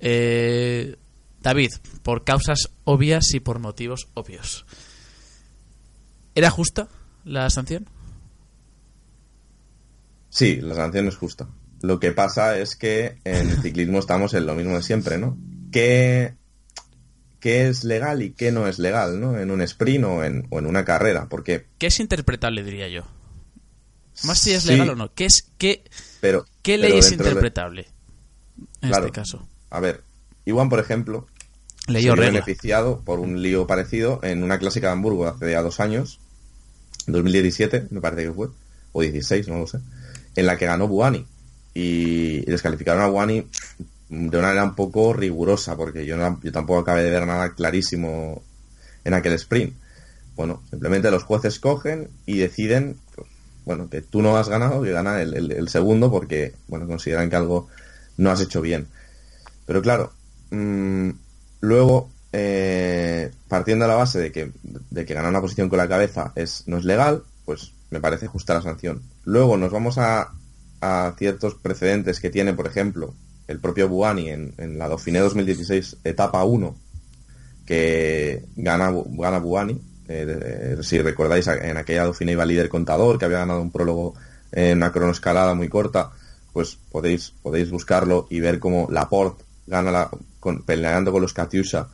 Eh, 0.01 0.97
David, 1.41 1.71
por 2.03 2.25
causas 2.25 2.69
obvias 2.83 3.33
y 3.33 3.39
por 3.39 3.59
motivos 3.59 4.09
obvios. 4.13 4.65
¿Era 6.35 6.49
justa 6.49 6.89
la 7.23 7.49
sanción? 7.49 7.87
Sí, 10.29 10.57
la 10.57 10.75
sanción 10.75 11.07
es 11.07 11.15
justa. 11.15 11.47
Lo 11.81 11.99
que 11.99 12.11
pasa 12.11 12.57
es 12.57 12.75
que 12.75 13.19
en 13.23 13.49
el 13.49 13.61
ciclismo 13.61 13.99
estamos 13.99 14.33
en 14.33 14.45
lo 14.45 14.55
mismo 14.55 14.75
de 14.75 14.83
siempre, 14.83 15.17
¿no? 15.17 15.37
Que 15.71 16.35
qué 17.41 17.67
es 17.67 17.83
legal 17.83 18.21
y 18.21 18.31
qué 18.31 18.53
no 18.53 18.67
es 18.67 18.79
legal, 18.79 19.19
¿no? 19.19 19.37
En 19.37 19.51
un 19.51 19.61
sprint 19.61 20.05
o 20.05 20.23
en, 20.23 20.47
o 20.49 20.59
en 20.59 20.65
una 20.67 20.85
carrera, 20.85 21.27
porque... 21.27 21.65
¿Qué 21.77 21.87
es 21.87 21.99
interpretable, 21.99 22.63
diría 22.63 22.87
yo? 22.87 23.01
Más 24.23 24.39
si 24.39 24.51
es 24.53 24.63
Sí, 24.63 24.69
legal 24.69 24.91
o 24.91 24.95
no. 24.95 25.13
¿Qué, 25.13 25.25
es, 25.25 25.49
qué, 25.57 25.83
Pero, 26.21 26.45
qué 26.61 26.77
pero 26.77 26.89
ley 26.89 26.99
es 26.99 27.09
de- 27.09 27.15
interpretable? 27.15 27.87
En 28.81 28.89
Claro. 28.89 29.05
este 29.07 29.15
caso. 29.15 29.47
A 29.69 29.79
ver, 29.79 30.01
Iwan, 30.45 30.69
por 30.69 30.79
ejemplo, 30.79 31.27
Ley 31.87 32.03
se 32.03 32.11
beneficiado 32.15 33.01
por 33.03 33.19
un 33.19 33.41
lío 33.41 33.65
parecido 33.67 34.19
en 34.23 34.43
una 34.43 34.59
clásica 34.59 34.87
de 34.87 34.93
Hamburgo 34.93 35.27
hace 35.27 35.51
ya 35.51 35.61
dos 35.63 35.79
años, 35.79 36.19
2017, 37.07 37.87
me 37.89 38.01
parece 38.01 38.23
que 38.25 38.31
fue, 38.33 38.49
o 38.91 39.01
16, 39.01 39.47
no 39.47 39.57
lo 39.59 39.67
sé, 39.67 39.79
en 40.35 40.45
la 40.45 40.57
que 40.57 40.65
ganó 40.67 40.87
Buani. 40.87 41.25
Y 41.73 42.41
descalificaron 42.41 43.01
a 43.01 43.07
Buani 43.07 43.47
de 44.11 44.37
una 44.37 44.47
manera 44.47 44.65
un 44.65 44.75
poco 44.75 45.13
rigurosa, 45.13 45.77
porque 45.77 46.05
yo, 46.05 46.17
no- 46.17 46.39
yo 46.43 46.51
tampoco 46.51 46.79
acabé 46.81 47.03
de 47.03 47.11
ver 47.11 47.25
nada 47.25 47.53
clarísimo 47.55 48.43
en 49.05 49.13
aquel 49.13 49.33
sprint. 49.33 49.73
Bueno, 50.35 50.61
simplemente 50.69 51.09
los 51.11 51.23
jueces 51.23 51.59
cogen 51.59 52.09
y 52.25 52.37
deciden, 52.39 52.97
pues, 53.15 53.27
bueno, 53.65 53.89
que 53.89 54.01
tú 54.01 54.21
no 54.21 54.35
has 54.37 54.49
ganado, 54.49 54.83
que 54.83 54.91
gana 54.91 55.21
el, 55.21 55.69
segundo, 55.69 56.11
porque, 56.11 56.53
bueno, 56.67 56.87
consideran 56.87 57.29
que 57.29 57.37
algo 57.37 57.69
no 58.17 58.31
has 58.31 58.41
hecho 58.41 58.59
bien. 58.61 58.87
Pero 59.65 59.81
claro, 59.81 60.11
mm, 60.51 61.11
luego, 61.61 62.09
eh, 62.33 63.31
partiendo 63.47 63.85
de 63.85 63.89
la 63.91 63.95
base 63.97 64.19
de 64.19 64.31
que, 64.33 64.51
de 64.63 65.05
que 65.05 65.13
ganar 65.13 65.29
una 65.29 65.41
posición 65.41 65.69
con 65.69 65.77
la 65.77 65.87
cabeza 65.87 66.33
no 66.65 66.77
es 66.77 66.85
legal, 66.85 67.23
pues 67.45 67.71
me 67.91 68.01
parece 68.01 68.27
justa 68.27 68.55
la 68.55 68.61
sanción. 68.61 69.01
Luego 69.23 69.55
nos 69.55 69.71
vamos 69.71 69.97
a, 69.97 70.31
a 70.81 71.13
ciertos 71.17 71.55
precedentes 71.55 72.19
que 72.19 72.29
tiene, 72.29 72.53
por 72.53 72.67
ejemplo, 72.67 73.13
el 73.51 73.59
propio 73.59 73.87
Buani 73.87 74.29
en, 74.29 74.53
la 74.79 74.87
Dauphiné 74.87 75.19
2016, 75.19 75.97
etapa 76.03 76.43
1, 76.43 76.75
que 77.65 78.43
gana, 78.55 78.91
gana 79.05 79.39
Buani. 79.39 79.79
Eh, 80.07 80.25
de- 80.25 80.83
si 80.83 81.01
recordáis, 81.01 81.47
en 81.47 81.77
aquella 81.77 82.03
Dauphiné 82.03 82.33
iba 82.33 82.45
líder 82.45 82.69
contador, 82.69 83.17
que 83.17 83.25
había 83.25 83.39
ganado 83.39 83.61
un 83.61 83.71
prólogo 83.71 84.13
en 84.51 84.77
una 84.77 84.91
cronoescalada 84.91 85.53
muy 85.53 85.69
corta, 85.69 86.11
pues 86.53 86.77
podéis, 86.91 87.33
podéis 87.41 87.69
buscarlo 87.71 88.27
y 88.29 88.39
ver 88.41 88.59
cómo 88.59 88.87
Laporte 88.91 89.43
gana 89.67 89.91
la, 89.91 90.09
con, 90.39 90.63
peleando 90.63 91.11
con 91.13 91.21
los 91.21 91.33
Katyusha 91.33 91.87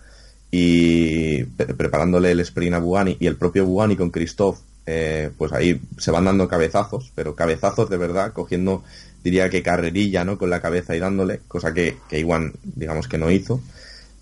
y 0.50 1.43
pre- 1.43 1.74
preparándole 1.76 2.32
el 2.32 2.39
sprint 2.39 2.76
a 2.76 2.80
Buani 2.80 3.17
y 3.20 3.28
el 3.28 3.36
propio 3.36 3.65
Buani 3.65 3.96
con 3.96 4.10
Christoph, 4.10 4.60
eh, 4.88 5.30
pues 5.38 5.52
ahí 5.54 5.80
se 6.00 6.10
van 6.12 6.26
dando 6.26 6.48
cabezazos, 6.48 7.12
pero 7.13 7.36
cabezazos 7.36 7.89
de 7.89 7.98
verdad, 7.98 8.32
cogiendo, 8.34 8.84
diría 9.23 9.49
que 9.49 9.62
carrerilla, 9.63 10.23
¿no? 10.23 10.38
Con 10.38 10.49
la 10.49 10.62
cabeza 10.62 10.95
y 10.95 10.99
dándole, 10.99 11.41
cosa 11.47 11.73
que, 11.73 11.97
que 12.10 12.19
Iwan, 12.19 12.53
digamos 12.63 13.08
que 13.08 13.17
no 13.17 13.30
hizo. 13.32 13.62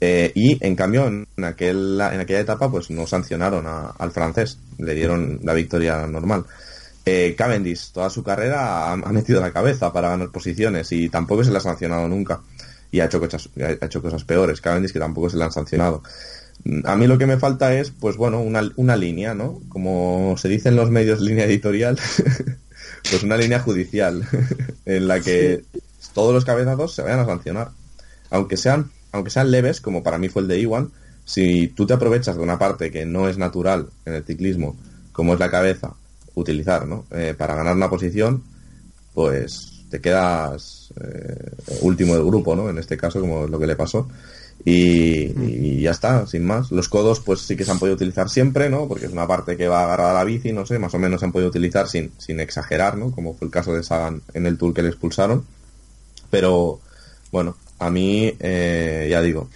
Eh, 0.01 0.31
y 0.35 0.57
en 0.65 0.75
cambio, 0.75 1.07
en, 1.07 1.25
aquel, 1.43 1.99
en 2.11 2.19
aquella 2.19 2.41
etapa, 2.41 2.69
pues 2.69 2.89
no 2.91 3.07
sancionaron 3.07 3.65
a- 3.67 3.91
al 3.97 4.11
francés, 4.11 4.57
le 4.77 4.93
dieron 4.93 5.39
la 5.43 5.53
victoria 5.53 6.05
normal. 6.07 6.45
Eh, 7.05 7.35
Cavendish, 7.37 7.91
toda 7.91 8.09
su 8.09 8.23
carrera 8.23 8.91
ha, 8.91 8.95
metido 8.97 9.39
la 9.39 9.51
cabeza 9.51 9.93
para 9.93 10.09
ganar 10.09 10.29
posiciones 10.31 10.91
y 10.91 11.07
tampoco 11.09 11.43
se 11.43 11.51
le 11.51 11.57
ha 11.57 11.61
sancionado 11.61 12.07
nunca. 12.07 12.41
Y 12.91 12.99
ha 12.99 13.05
hecho 13.05 13.19
cosas, 13.19 13.49
ha 13.61 13.85
hecho 13.85 14.01
cosas 14.01 14.23
peores. 14.23 14.59
Cavendish 14.61 14.91
que 14.91 14.99
tampoco 14.99 15.29
se 15.29 15.37
le 15.37 15.43
han 15.43 15.51
sancionado. 15.51 16.01
A 16.85 16.95
mí 16.95 17.05
lo 17.05 17.17
que 17.17 17.27
me 17.27 17.37
falta 17.37 17.73
es, 17.75 17.91
pues 17.91 18.17
bueno, 18.17 18.39
una, 18.41 18.67
una 18.77 18.95
línea, 18.95 19.33
¿no? 19.35 19.61
Como 19.69 20.35
se 20.37 20.49
dice 20.49 20.69
en 20.69 20.75
los 20.77 20.89
medios, 20.89 21.21
línea 21.21 21.45
editorial, 21.45 21.99
pues 23.09 23.23
una 23.23 23.37
línea 23.37 23.59
judicial 23.59 24.27
en 24.85 25.07
la 25.07 25.19
que 25.19 25.63
todos 26.13 26.33
los 26.33 26.45
cabezazos 26.45 26.93
se 26.93 27.01
vayan 27.01 27.19
a 27.19 27.25
sancionar. 27.25 27.69
Aunque 28.29 28.57
sean, 28.57 28.91
aunque 29.11 29.29
sean 29.29 29.51
leves, 29.51 29.81
como 29.81 30.03
para 30.03 30.17
mí 30.17 30.29
fue 30.29 30.41
el 30.41 30.47
de 30.47 30.59
Iwan, 30.59 30.91
si 31.25 31.67
tú 31.69 31.85
te 31.85 31.93
aprovechas 31.93 32.37
de 32.37 32.43
una 32.43 32.59
parte 32.59 32.91
que 32.91 33.05
no 33.05 33.27
es 33.27 33.37
natural 33.37 33.89
en 34.05 34.13
el 34.13 34.23
ciclismo, 34.23 34.75
como 35.11 35.33
es 35.33 35.39
la 35.39 35.49
cabeza, 35.49 35.93
utilizar, 36.35 36.87
¿no? 36.87 37.05
Eh, 37.11 37.33
para 37.37 37.55
ganar 37.55 37.75
una 37.75 37.89
posición, 37.89 38.43
pues 39.13 39.83
te 39.89 40.01
quedas 40.01 40.93
eh, 41.01 41.51
último 41.81 42.13
del 42.15 42.25
grupo, 42.25 42.55
¿no? 42.55 42.69
En 42.69 42.77
este 42.77 42.97
caso, 42.97 43.19
como 43.21 43.45
es 43.45 43.49
lo 43.49 43.59
que 43.59 43.67
le 43.67 43.75
pasó. 43.75 44.07
Y, 44.67 45.31
y 45.39 45.81
ya 45.81 45.91
está, 45.91 46.25
sin 46.25 46.43
más. 46.43 46.71
Los 46.71 46.89
codos, 46.89 47.19
pues 47.19 47.41
sí 47.41 47.55
que 47.55 47.63
se 47.63 47.69
han 47.71 47.77
podido 47.77 47.95
utilizar 47.95 48.29
siempre, 48.29 48.67
¿no? 48.67 48.87
Porque 48.87 49.05
es 49.05 49.11
una 49.11 49.27
parte 49.27 49.55
que 49.55 49.67
va 49.67 49.83
agarrada 49.83 50.11
a 50.11 50.13
la 50.15 50.23
bici, 50.23 50.51
no 50.51 50.65
sé, 50.65 50.79
más 50.79 50.93
o 50.95 50.99
menos 50.99 51.19
se 51.19 51.27
han 51.27 51.31
podido 51.31 51.49
utilizar 51.49 51.87
sin, 51.87 52.11
sin 52.17 52.39
exagerar, 52.39 52.97
¿no? 52.97 53.11
Como 53.11 53.35
fue 53.35 53.45
el 53.45 53.51
caso 53.51 53.73
de 53.73 53.83
Sagan 53.83 54.23
en 54.33 54.47
el 54.47 54.57
Tour 54.57 54.73
que 54.73 54.81
le 54.81 54.89
expulsaron. 54.89 55.45
Pero, 56.31 56.79
bueno, 57.31 57.55
a 57.77 57.91
mí, 57.91 58.35
eh, 58.39 59.07
ya 59.09 59.21
digo, 59.21 59.49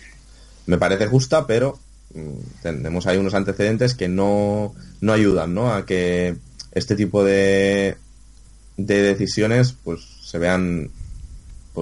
me 0.68 0.78
parece 0.78 1.08
justa, 1.08 1.48
pero 1.48 1.80
mm, 2.14 2.62
tenemos 2.62 3.08
ahí 3.08 3.18
unos 3.18 3.34
antecedentes 3.34 3.96
que 3.96 4.08
no, 4.08 4.76
no 5.02 5.14
ayudan, 5.14 5.56
¿no? 5.56 5.74
A 5.74 5.88
que 5.88 6.36
este 6.72 6.96
tipo 6.96 7.24
de, 7.24 7.98
de 8.78 9.02
decisiones, 9.02 9.74
pues, 9.84 10.02
se 10.22 10.38
vean 10.38 10.92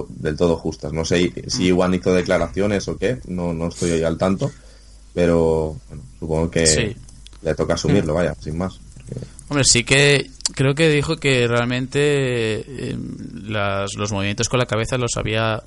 del 0.08 0.36
todo 0.36 0.56
justas. 0.56 0.92
No 0.92 1.04
sé 1.04 1.32
si 1.48 1.64
Iwan 1.66 1.94
hizo 1.94 2.12
declaraciones 2.12 2.86
o 2.88 2.96
qué, 2.96 3.18
no, 3.26 3.52
no 3.54 3.68
estoy 3.68 3.92
ahí 3.92 4.02
al 4.04 4.18
tanto, 4.18 4.50
pero 5.14 5.76
bueno, 5.88 6.02
supongo 6.18 6.50
que 6.50 6.66
Sí. 6.66 6.96
le 7.42 7.54
toca 7.54 7.74
asumirlo, 7.74 8.14
vaya, 8.14 8.34
sin 8.40 8.56
más. 8.58 8.78
Hombre, 9.48 9.64
sí 9.64 9.84
que 9.84 10.30
creo 10.54 10.74
que 10.74 10.90
dijo 10.90 11.16
que 11.16 11.46
realmente 11.48 12.00
eh, 12.60 12.96
las- 13.44 13.94
los 13.94 14.12
movimientos 14.12 14.48
con 14.48 14.58
la 14.58 14.66
cabeza 14.66 14.98
los 14.98 15.16
había 15.16 15.62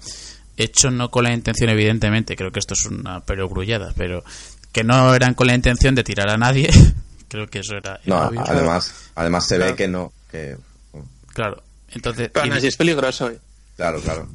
hecho 0.58 0.92
no 0.92 1.10
con 1.10 1.24
la 1.24 1.34
intención, 1.34 1.70
evidentemente, 1.70 2.36
creo 2.36 2.52
que 2.52 2.60
esto 2.60 2.76
es 2.76 2.86
una 2.86 3.22
perogrullada, 3.22 3.94
pero 3.98 4.24
que 4.72 4.84
no 4.84 5.14
eran 5.16 5.34
con 5.34 5.48
la 5.48 5.56
intención 5.56 5.96
de 5.96 6.04
tirar 6.04 6.30
a 6.30 6.38
nadie. 6.38 6.70
creo 7.28 7.48
que 7.48 7.60
eso 7.60 7.76
era, 7.78 8.00
No, 8.06 8.28
obvio. 8.28 8.44
además, 8.46 8.94
además 9.16 9.48
se 9.48 9.58
ve 9.58 9.74
que 9.76 9.88
no, 9.88 10.12
que 10.30 10.56
Claro, 11.34 11.64
entonces. 11.92 12.30
Pero 12.32 12.46
y- 12.46 12.50
aún 12.50 12.58
así 12.58 12.68
es 12.68 12.76
peligroso. 12.78 13.30
eh. 13.30 13.40
Claro, 13.82 14.00
claro. 14.00 14.28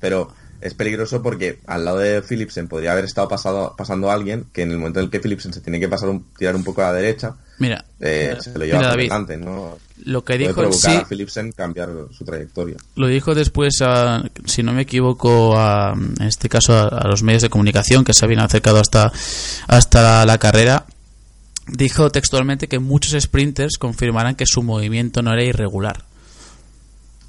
Pero 0.00 0.28
es 0.60 0.74
peligroso 0.74 1.22
porque 1.22 1.58
al 1.66 1.84
lado 1.84 1.98
de 1.98 2.20
Philipsen 2.22 2.68
podría 2.68 2.92
haber 2.92 3.04
estado 3.06 3.26
pasado, 3.28 3.74
pasando 3.76 4.10
alguien 4.10 4.44
que 4.52 4.62
en 4.62 4.70
el 4.70 4.76
momento 4.78 5.00
en 5.00 5.06
el 5.06 5.10
que 5.10 5.18
Philipsen 5.18 5.52
se 5.54 5.60
tiene 5.62 5.80
que 5.80 5.88
pasar 5.88 6.08
un, 6.10 6.24
tirar 6.36 6.54
un 6.54 6.62
poco 6.62 6.82
a 6.82 6.86
la 6.86 6.92
derecha, 6.92 7.34
mira, 7.58 7.84
eh, 8.00 8.36
se 8.40 8.52
lo 8.58 8.64
lleva 8.64 8.78
Mira, 8.78 8.90
por 8.90 8.96
David, 8.98 9.02
delante, 9.04 9.36
¿no? 9.38 9.78
lo 10.04 10.20
que 10.24 10.34
Puede 10.34 10.38
dijo 10.48 10.54
provocar 10.60 10.90
sí 10.90 10.96
a 10.98 11.04
Philipsen 11.06 11.52
cambiar 11.52 11.88
su 12.16 12.24
trayectoria. 12.24 12.76
lo 12.96 13.06
dijo 13.06 13.34
después, 13.34 13.80
a- 13.80 14.22
si 14.44 14.62
no 14.62 14.72
me 14.72 14.82
equivoco, 14.82 15.56
a, 15.58 15.94
en 15.94 16.26
este 16.26 16.48
caso 16.48 16.74
a, 16.74 16.86
a 16.88 17.08
los 17.08 17.22
medios 17.22 17.42
de 17.42 17.48
comunicación 17.50 18.04
que 18.04 18.12
se 18.12 18.24
habían 18.24 18.40
acercado 18.40 18.78
hasta, 18.78 19.10
hasta 19.68 20.24
la 20.26 20.38
carrera. 20.38 20.84
Dijo 21.68 22.10
textualmente 22.10 22.66
que 22.68 22.78
muchos 22.80 23.20
sprinters 23.22 23.78
confirmarán 23.78 24.34
que 24.34 24.44
su 24.46 24.62
movimiento 24.62 25.22
no 25.22 25.32
era 25.32 25.44
irregular. 25.44 26.04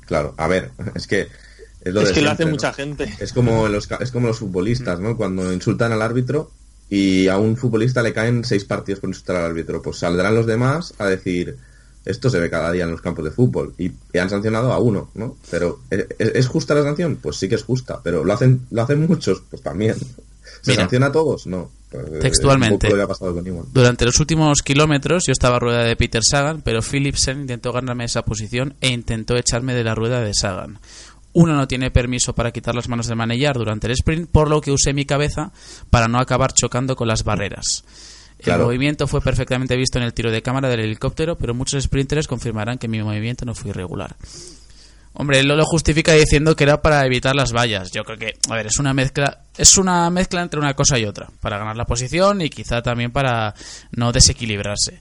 Claro, 0.06 0.34
a 0.38 0.48
ver, 0.48 0.72
es 0.96 1.08
que 1.08 1.28
es 1.84 1.94
lo 1.94 2.02
Es 2.02 2.12
que 2.12 2.22
lo 2.22 2.32
hace 2.32 2.46
¿no? 2.46 2.52
mucha 2.52 2.74
gente. 2.74 3.14
Es 3.20 3.34
como 3.34 3.68
los 3.68 3.88
ca- 3.88 3.98
es 4.02 4.12
como 4.12 4.28
los 4.28 4.40
futbolistas, 4.40 5.00
¿no? 5.00 5.16
Cuando 5.18 5.52
insultan 5.54 5.92
al 5.92 6.02
árbitro 6.02 6.52
y 6.90 7.28
a 7.28 7.38
un 7.38 7.58
futbolista 7.58 8.02
le 8.02 8.14
caen 8.14 8.44
seis 8.44 8.66
partidos 8.66 9.00
por 9.00 9.10
insultar 9.10 9.38
al 9.38 9.46
árbitro, 9.46 9.82
pues 9.82 9.98
saldrán 9.98 10.36
los 10.36 10.46
demás 10.46 10.94
a 11.00 11.08
decir 11.08 11.58
esto 12.06 12.30
se 12.30 12.40
ve 12.40 12.50
cada 12.50 12.70
día 12.74 12.84
en 12.84 12.92
los 12.92 13.02
campos 13.02 13.24
de 13.24 13.32
fútbol 13.32 13.74
y, 13.78 13.90
y 14.14 14.18
han 14.18 14.30
sancionado 14.30 14.74
a 14.74 14.78
uno, 14.80 15.10
¿no? 15.16 15.38
Pero 15.50 15.80
¿es, 15.90 16.06
es- 16.20 16.48
justa 16.48 16.76
la 16.76 16.84
sanción? 16.84 17.18
Pues 17.22 17.38
sí 17.38 17.48
que 17.48 17.56
es 17.56 17.64
justa, 17.64 18.00
pero 18.04 18.24
lo 18.24 18.34
hacen 18.34 18.62
lo 18.72 18.82
hacen 18.82 19.08
muchos, 19.08 19.42
pues 19.50 19.62
también. 19.62 19.96
¿Se 20.62 20.72
Mira. 20.72 20.84
sanciona 20.84 21.08
a 21.08 21.12
todos? 21.12 21.48
No. 21.48 21.72
Pues, 21.90 22.06
eh, 22.08 22.20
Textualmente. 22.22 22.74
un 22.74 22.80
poco 22.80 22.92
lo 22.92 22.98
que 22.98 23.04
ha 23.04 23.08
pasado 23.08 23.34
con 23.34 23.46
Iwan. 23.46 23.66
Durante 23.74 24.06
los 24.06 24.20
últimos 24.20 24.62
kilómetros 24.62 25.24
yo 25.28 25.32
estaba 25.32 25.58
a 25.58 25.60
rueda 25.60 25.84
de 25.84 25.96
Peter 25.96 26.22
Sagan, 26.24 26.62
pero 26.62 26.82
Philipsen 26.82 27.42
intentó 27.42 27.72
ganarme 27.74 28.06
esa 28.06 28.24
posición 28.24 28.74
e 28.82 28.90
intentó 28.90 29.36
echarme 29.38 29.74
de 29.76 29.84
la 29.84 29.94
rueda 29.96 30.22
de 30.22 30.34
Sagan. 30.34 30.80
Uno 31.34 31.56
no 31.56 31.68
tiene 31.68 31.90
permiso 31.92 32.34
para 32.34 32.52
quitar 32.52 32.76
las 32.76 32.88
manos 32.90 33.08
del 33.08 33.16
manillar 33.18 33.56
durante 33.58 33.88
el 33.88 33.94
sprint, 33.94 34.30
por 34.30 34.50
lo 34.50 34.62
que 34.62 34.72
usé 34.72 34.94
mi 34.94 35.06
cabeza 35.06 35.52
para 35.90 36.08
no 36.08 36.20
acabar 36.20 36.54
chocando 36.54 36.96
con 36.96 37.08
las 37.08 37.24
barreras. 37.24 37.84
El 38.38 38.46
Claro. 38.46 38.66
movimiento 38.66 39.08
fue 39.08 39.22
perfectamente 39.22 39.76
visto 39.78 39.98
en 39.98 40.04
el 40.04 40.14
tiro 40.14 40.30
de 40.32 40.42
cámara 40.42 40.70
del 40.70 40.82
helicóptero, 40.82 41.38
pero 41.38 41.54
muchos 41.54 41.84
sprinters 41.84 42.28
confirmarán 42.28 42.78
que 42.78 42.88
mi 42.88 43.02
movimiento 43.02 43.46
no 43.46 43.56
fue 43.56 43.70
irregular. 43.72 44.16
Hombre, 45.16 45.40
él 45.40 45.48
lo 45.48 45.64
justifica 45.66 46.12
diciendo 46.14 46.56
que 46.56 46.64
era 46.64 46.82
para 46.82 47.06
evitar 47.06 47.36
las 47.36 47.54
vallas. 47.54 47.92
Yo 47.92 48.04
creo 48.04 48.18
que, 48.18 48.34
a 48.50 48.56
ver, 48.56 48.66
es 48.66 48.80
una 48.80 48.94
mezcla, 48.94 49.44
es 49.56 49.78
una 49.78 50.10
mezcla 50.10 50.42
entre 50.42 50.60
una 50.60 50.74
cosa 50.74 50.98
y 50.98 51.06
otra, 51.06 51.30
para 51.40 51.60
ganar 51.60 51.78
la 51.78 51.86
posición 51.86 52.42
y 52.42 52.50
quizá 52.50 52.82
también 52.82 53.12
para 53.12 53.54
no 53.92 54.12
desequilibrarse. 54.12 55.00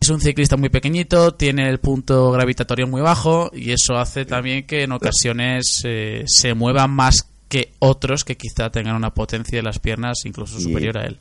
Es 0.00 0.08
un 0.08 0.20
ciclista 0.20 0.56
muy 0.56 0.68
pequeñito, 0.70 1.34
tiene 1.34 1.68
el 1.68 1.78
punto 1.78 2.30
gravitatorio 2.32 2.86
muy 2.86 3.00
bajo 3.00 3.50
y 3.54 3.70
eso 3.70 3.96
hace 3.96 4.24
también 4.24 4.66
que 4.66 4.82
en 4.82 4.92
ocasiones 4.92 5.82
eh, 5.84 6.24
se 6.26 6.54
mueva 6.54 6.86
más 6.88 7.28
que 7.48 7.72
otros 7.78 8.24
que 8.24 8.36
quizá 8.36 8.70
tengan 8.70 8.96
una 8.96 9.14
potencia 9.14 9.58
de 9.58 9.62
las 9.62 9.78
piernas 9.78 10.18
incluso 10.24 10.58
Y- 10.58 10.62
superior 10.62 10.98
a 10.98 11.06
él. 11.06 11.18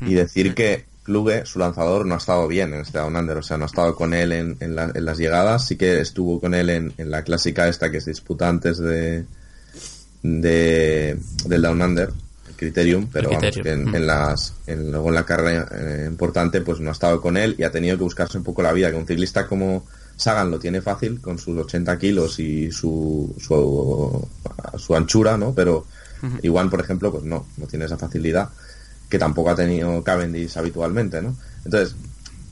Y 0.00 0.14
decir 0.14 0.54
que 0.54 0.86
Kluge, 1.04 1.44
su 1.44 1.58
lanzador, 1.58 2.06
no 2.06 2.14
ha 2.14 2.18
estado 2.18 2.48
bien 2.48 2.72
en 2.72 2.80
este 2.80 2.96
Down 2.98 3.14
Under, 3.14 3.36
o 3.36 3.42
sea, 3.42 3.58
no 3.58 3.64
ha 3.64 3.66
estado 3.66 3.94
con 3.94 4.14
él 4.14 4.32
en, 4.32 4.56
en 4.60 4.74
la- 4.74 4.90
en 4.94 5.04
las 5.04 5.18
llegadas, 5.18 5.66
sí 5.66 5.76
que 5.76 6.00
estuvo 6.00 6.40
con 6.40 6.54
él 6.54 6.70
en, 6.70 6.94
en 6.96 7.10
la 7.10 7.22
clásica 7.22 7.68
esta 7.68 7.90
que 7.90 8.00
se 8.00 8.10
disputa 8.10 8.48
antes 8.48 8.78
de, 8.78 9.26
de 10.22 11.18
del 11.46 11.62
Down 11.62 11.82
Under, 11.82 12.10
Criterium, 12.64 13.08
pero 13.12 13.28
Criterium, 13.30 13.66
en, 13.66 13.90
mm. 13.90 13.94
en 13.94 14.06
las, 14.06 14.54
en, 14.66 14.90
luego 14.90 15.08
en 15.08 15.14
la 15.14 15.24
carrera 15.24 15.68
eh, 15.70 16.06
importante 16.08 16.60
pues 16.62 16.80
no 16.80 16.88
ha 16.88 16.92
estado 16.92 17.20
con 17.20 17.36
él 17.36 17.54
y 17.58 17.62
ha 17.62 17.70
tenido 17.70 17.96
que 17.96 18.04
buscarse 18.04 18.38
un 18.38 18.44
poco 18.44 18.62
la 18.62 18.72
vida, 18.72 18.90
que 18.90 18.96
un 18.96 19.06
ciclista 19.06 19.46
como 19.46 19.84
Sagan 20.16 20.50
lo 20.50 20.58
tiene 20.58 20.80
fácil 20.80 21.20
con 21.20 21.38
sus 21.38 21.58
80 21.58 21.98
kilos 21.98 22.38
y 22.38 22.70
su, 22.70 23.34
su, 23.38 24.28
su 24.78 24.96
anchura, 24.96 25.36
¿no? 25.36 25.52
Pero 25.52 25.86
Iwan, 26.42 26.70
por 26.70 26.80
ejemplo, 26.80 27.10
pues 27.10 27.24
no, 27.24 27.46
no 27.56 27.66
tiene 27.66 27.84
esa 27.84 27.98
facilidad 27.98 28.48
que 29.08 29.18
tampoco 29.18 29.50
ha 29.50 29.56
tenido 29.56 30.02
Cavendish 30.02 30.56
habitualmente, 30.56 31.20
¿no? 31.20 31.36
Entonces, 31.64 31.96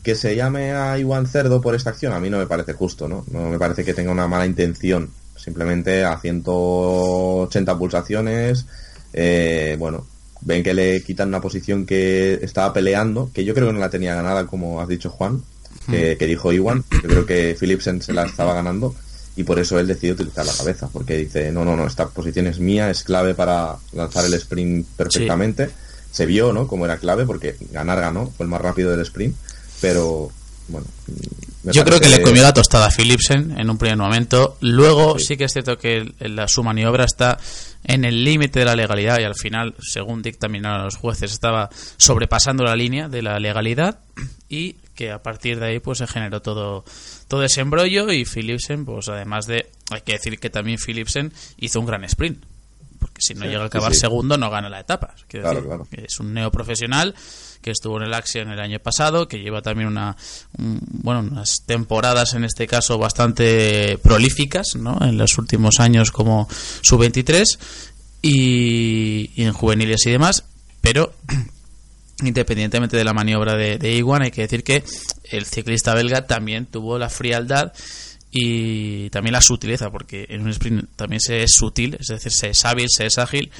que 0.02 0.14
se 0.14 0.34
llame 0.34 0.72
a 0.72 0.98
Iwan 0.98 1.26
Cerdo 1.26 1.60
por 1.60 1.74
esta 1.74 1.90
acción 1.90 2.12
a 2.12 2.20
mí 2.20 2.28
no 2.28 2.38
me 2.38 2.46
parece 2.46 2.72
justo, 2.72 3.08
¿no? 3.08 3.24
No 3.30 3.48
me 3.48 3.58
parece 3.58 3.84
que 3.84 3.94
tenga 3.94 4.10
una 4.10 4.28
mala 4.28 4.46
intención. 4.46 5.10
Simplemente 5.36 6.04
a 6.04 6.18
180 6.18 7.78
pulsaciones, 7.78 8.66
eh, 9.12 9.76
bueno, 9.78 10.06
ven 10.40 10.62
que 10.62 10.74
le 10.74 11.02
quitan 11.02 11.28
una 11.28 11.40
posición 11.40 11.86
que 11.86 12.34
estaba 12.42 12.72
peleando, 12.72 13.30
que 13.32 13.44
yo 13.44 13.54
creo 13.54 13.68
que 13.68 13.72
no 13.72 13.80
la 13.80 13.90
tenía 13.90 14.14
ganada, 14.14 14.46
como 14.46 14.80
has 14.80 14.88
dicho 14.88 15.10
Juan, 15.10 15.42
que, 15.88 16.16
que 16.16 16.26
dijo 16.26 16.52
Iwan. 16.52 16.84
Yo 17.02 17.08
creo 17.08 17.26
que 17.26 17.56
Philipsen 17.58 18.02
se 18.02 18.12
la 18.12 18.24
estaba 18.24 18.54
ganando 18.54 18.94
y 19.34 19.44
por 19.44 19.58
eso 19.58 19.78
él 19.78 19.86
decidió 19.86 20.14
utilizar 20.14 20.44
la 20.44 20.52
cabeza, 20.52 20.88
porque 20.92 21.16
dice, 21.16 21.50
no, 21.52 21.64
no, 21.64 21.76
no, 21.76 21.86
esta 21.86 22.08
posición 22.08 22.46
es 22.46 22.58
mía, 22.58 22.90
es 22.90 23.02
clave 23.02 23.34
para 23.34 23.76
lanzar 23.92 24.24
el 24.24 24.34
sprint 24.34 24.86
perfectamente. 24.96 25.70
Se 26.10 26.26
vio, 26.26 26.52
¿no? 26.52 26.68
Como 26.68 26.84
era 26.84 26.98
clave, 26.98 27.24
porque 27.24 27.56
ganar 27.70 27.98
ganó, 27.98 28.30
fue 28.36 28.44
el 28.44 28.50
más 28.50 28.60
rápido 28.60 28.90
del 28.90 29.00
sprint, 29.00 29.34
pero 29.80 30.30
bueno. 30.68 30.86
Yo 31.64 31.84
creo 31.84 32.00
que 32.00 32.08
le 32.08 32.22
comió 32.22 32.42
la 32.42 32.52
tostada 32.52 32.86
a 32.86 32.90
Philipsen 32.90 33.56
en 33.58 33.70
un 33.70 33.78
primer 33.78 33.96
momento. 33.96 34.56
Luego 34.60 35.18
sí, 35.18 35.26
Sí. 35.26 35.36
que 35.36 35.44
es 35.44 35.52
cierto 35.52 35.78
que 35.78 35.98
el- 36.18 36.36
la, 36.36 36.48
su 36.48 36.64
maniobra 36.64 37.04
está 37.04 37.38
en 37.84 38.04
el 38.04 38.24
límite 38.24 38.58
de 38.60 38.64
la 38.64 38.74
legalidad 38.74 39.18
y 39.20 39.24
al 39.24 39.36
final, 39.36 39.74
según 39.80 40.22
dictaminaron 40.22 40.84
los 40.84 40.96
jueces, 40.96 41.32
estaba 41.32 41.70
sobrepasando 41.98 42.64
la 42.64 42.74
línea 42.74 43.08
de 43.08 43.22
la 43.22 43.38
legalidad 43.38 44.00
y 44.48 44.74
que 44.96 45.12
a 45.12 45.22
partir 45.22 45.60
de 45.60 45.66
ahí 45.66 45.78
pues 45.80 45.98
se 45.98 46.06
generó 46.06 46.42
todo 46.42 46.84
todo 47.28 47.44
ese 47.44 47.60
embrollo 47.60 48.10
y 48.12 48.24
Philipsen 48.24 48.84
pues 48.84 49.08
además 49.08 49.46
de 49.46 49.70
hay 49.90 50.00
que 50.02 50.12
decir 50.12 50.38
que 50.38 50.50
también 50.50 50.78
Philipsen 50.78 51.32
hizo 51.58 51.80
un 51.80 51.86
gran 51.86 52.04
sprint 52.04 52.44
porque 52.98 53.20
si 53.22 53.34
no 53.34 53.42
Sí, 53.42 53.48
llega 53.48 53.62
a 53.62 53.66
acabar 53.66 53.94
sí. 53.94 54.00
segundo 54.00 54.36
no 54.36 54.50
gana 54.50 54.68
la 54.68 54.80
etapa 54.80 55.14
Quiero 55.28 55.44
Claro, 55.44 55.56
decir, 55.60 55.68
claro. 55.68 55.88
que 55.90 56.04
es 56.06 56.20
un 56.20 56.34
neoprofesional 56.34 57.14
que 57.62 57.70
estuvo 57.70 57.96
en 57.96 58.02
el 58.04 58.12
Axion 58.14 58.50
el 58.50 58.60
año 58.60 58.78
pasado, 58.80 59.28
que 59.28 59.38
lleva 59.38 59.62
también 59.62 59.88
una 59.88 60.16
un- 60.58 60.80
bueno, 60.82 61.20
unas 61.20 61.62
temporadas 61.64 62.34
en 62.34 62.44
este 62.44 62.66
caso 62.66 62.98
bastante 62.98 63.98
prolíficas, 64.02 64.76
¿no? 64.76 64.98
En 65.00 65.16
los 65.16 65.38
últimos 65.38 65.80
años 65.80 66.10
como 66.10 66.48
sub-23 66.82 67.58
y, 68.20 69.30
y 69.34 69.44
en 69.44 69.52
juveniles 69.52 70.04
y 70.06 70.10
demás, 70.10 70.44
pero 70.80 71.14
independientemente 72.22 72.96
de 72.96 73.04
la 73.04 73.12
maniobra 73.12 73.56
de, 73.56 73.78
de 73.78 74.04
hay 74.20 74.30
que 74.30 74.42
decir 74.42 74.62
que 74.62 74.84
el 75.30 75.46
ciclista 75.46 75.94
belga 75.94 76.26
también 76.26 76.66
tuvo 76.66 76.98
la 76.98 77.08
frialdad 77.08 77.72
y 78.30 79.10
también 79.10 79.32
la 79.34 79.42
sutileza, 79.42 79.90
porque 79.90 80.26
en 80.30 80.42
un 80.42 80.48
sprint 80.50 80.88
también 80.96 81.20
se 81.20 81.42
es 81.42 81.52
sutil, 81.54 81.96
es 82.00 82.06
decir, 82.06 82.32
se 82.32 82.50
es 82.50 82.64
hábil, 82.64 82.86
se 82.88 83.06
es 83.06 83.18
ágil 83.18 83.50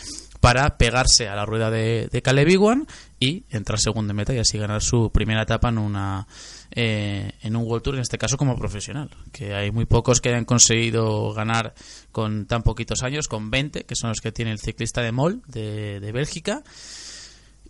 para 0.41 0.77
pegarse 0.79 1.29
a 1.29 1.37
la 1.37 1.45
rueda 1.45 1.71
de, 1.71 2.09
de 2.11 2.23
Caleb 2.23 2.49
Ewan 2.49 2.87
y 3.23 3.45
entrar 3.51 3.79
segundo 3.79 4.11
en 4.11 4.17
meta 4.17 4.35
y 4.35 4.39
así 4.39 4.59
ganar 4.59 4.83
su 4.83 5.11
primera 5.13 5.43
etapa 5.43 5.69
en 5.69 5.79
una 5.79 6.27
eh, 6.73 7.31
en 7.43 7.55
un 7.55 7.65
World 7.65 7.85
Tour, 7.85 7.95
en 7.95 8.01
este 8.01 8.19
caso 8.19 8.37
como 8.37 8.57
profesional, 8.57 9.11
que 9.31 9.55
hay 9.55 9.71
muy 9.71 9.85
pocos 9.85 10.21
que 10.21 10.31
hayan 10.31 10.45
conseguido 10.45 11.33
ganar 11.33 11.73
con 12.11 12.47
tan 12.47 12.65
poquitos 12.65 13.05
años, 13.05 13.29
con 13.29 13.49
20, 13.49 13.85
que 13.85 13.95
son 13.95 14.09
los 14.09 14.21
que 14.21 14.33
tiene 14.33 14.51
el 14.51 14.59
ciclista 14.59 15.03
de 15.03 15.13
Mol 15.13 15.41
de, 15.47 16.01
de 16.01 16.13
Bélgica 16.13 16.65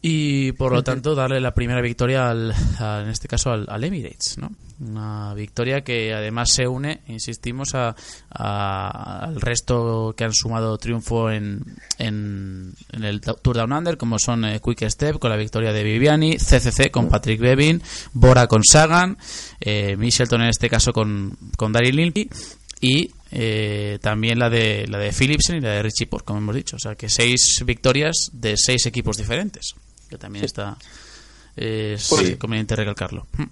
y 0.05 0.51
por 0.53 0.73
lo 0.73 0.83
tanto 0.85 1.15
darle 1.15 1.41
la 1.41 1.55
primera 1.55 1.81
victoria 1.81 2.29
al, 2.29 2.53
a- 2.79 3.01
en 3.03 3.09
este 3.09 3.29
caso 3.29 3.51
al, 3.53 3.67
al 3.69 3.85
Emirates 3.85 4.37
¿no? 4.39 4.51
una 4.81 5.33
victoria 5.35 5.83
que 5.85 6.13
además 6.13 6.51
se 6.53 6.67
une 6.67 7.03
insistimos 7.07 7.75
a, 7.75 7.95
a- 8.31 9.21
al 9.25 9.41
resto 9.41 10.13
que 10.17 10.25
han 10.25 10.33
sumado 10.35 10.77
triunfo 10.79 11.31
en, 11.31 11.63
en, 11.99 12.75
en 12.91 13.05
el 13.05 13.21
Tour 13.21 13.57
Down 13.57 13.73
Under 13.73 13.97
como 13.97 14.19
son 14.19 14.45
eh, 14.45 14.61
Quick 14.61 14.89
Step 14.89 15.19
con 15.21 15.31
la 15.31 15.37
victoria 15.37 15.73
de 15.73 15.85
Viviani 15.85 16.37
CCC 16.37 16.91
con 16.91 17.09
Patrick 17.09 17.41
Bevin 17.41 17.81
Bora 18.13 18.49
con 18.49 18.65
Sagan 18.65 19.17
eh, 19.61 19.97
Michelton 19.97 20.43
en 20.43 20.49
este 20.49 20.69
caso 20.69 20.93
con, 20.93 21.39
con 21.57 21.73
Daryl 21.73 21.95
Lilby 21.95 22.29
y 22.81 23.13
eh, 23.31 24.01
también 24.03 24.41
la 24.41 24.51
de 24.51 24.87
la 24.89 24.99
de 24.99 25.13
Philipsen 25.13 25.57
y 25.57 25.61
la 25.61 25.71
de 25.71 25.83
Richie 25.85 26.07
Port, 26.07 26.25
como 26.25 26.41
hemos 26.41 26.55
dicho. 26.57 26.75
O 26.77 26.79
sea, 26.81 26.97
que 26.97 27.09
seis 27.09 27.63
victorias 27.65 28.29
de 28.33 28.57
seis 28.59 28.85
equipos 28.87 29.17
diferentes, 29.17 29.75
que 30.13 30.19
también 30.19 30.45
está 30.45 30.77
eh, 31.57 31.95
es 31.97 32.09
Pues- 32.09 32.37
conveniente 32.37 32.77
recalcarlo. 32.77 33.27
Mm. 33.37 33.43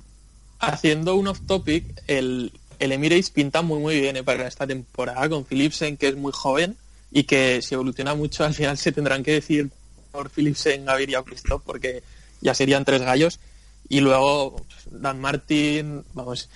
Haciendo 0.60 1.14
un 1.16 1.28
off 1.28 1.40
topic, 1.46 1.84
el, 2.06 2.52
el 2.78 2.92
Emirates 2.92 3.30
pinta 3.30 3.62
muy 3.62 3.78
muy 3.80 3.98
bien 4.00 4.16
eh, 4.16 4.22
para 4.22 4.46
esta 4.46 4.66
temporada 4.66 5.28
con 5.28 5.44
Philipsen, 5.44 5.96
que 5.96 6.08
es 6.08 6.16
muy 6.16 6.32
joven 6.32 6.76
y 7.10 7.24
que 7.24 7.60
si 7.62 7.74
evoluciona 7.74 8.14
mucho 8.14 8.44
al 8.44 8.54
final 8.54 8.76
se 8.78 8.92
tendrán 8.92 9.22
que 9.22 9.32
decir 9.32 9.70
por 10.12 10.28
Philipsen, 10.28 10.84
Gaviria 10.84 11.20
o 11.20 11.24
Christoph, 11.24 11.62
porque 11.64 12.02
ya 12.40 12.54
serían 12.54 12.84
tres 12.84 13.00
gallos. 13.02 13.38
Y 13.88 14.00
luego 14.00 14.56
pues, 14.56 15.02
Dan 15.02 15.20
Martin, 15.20 16.04
vamos, 16.14 16.48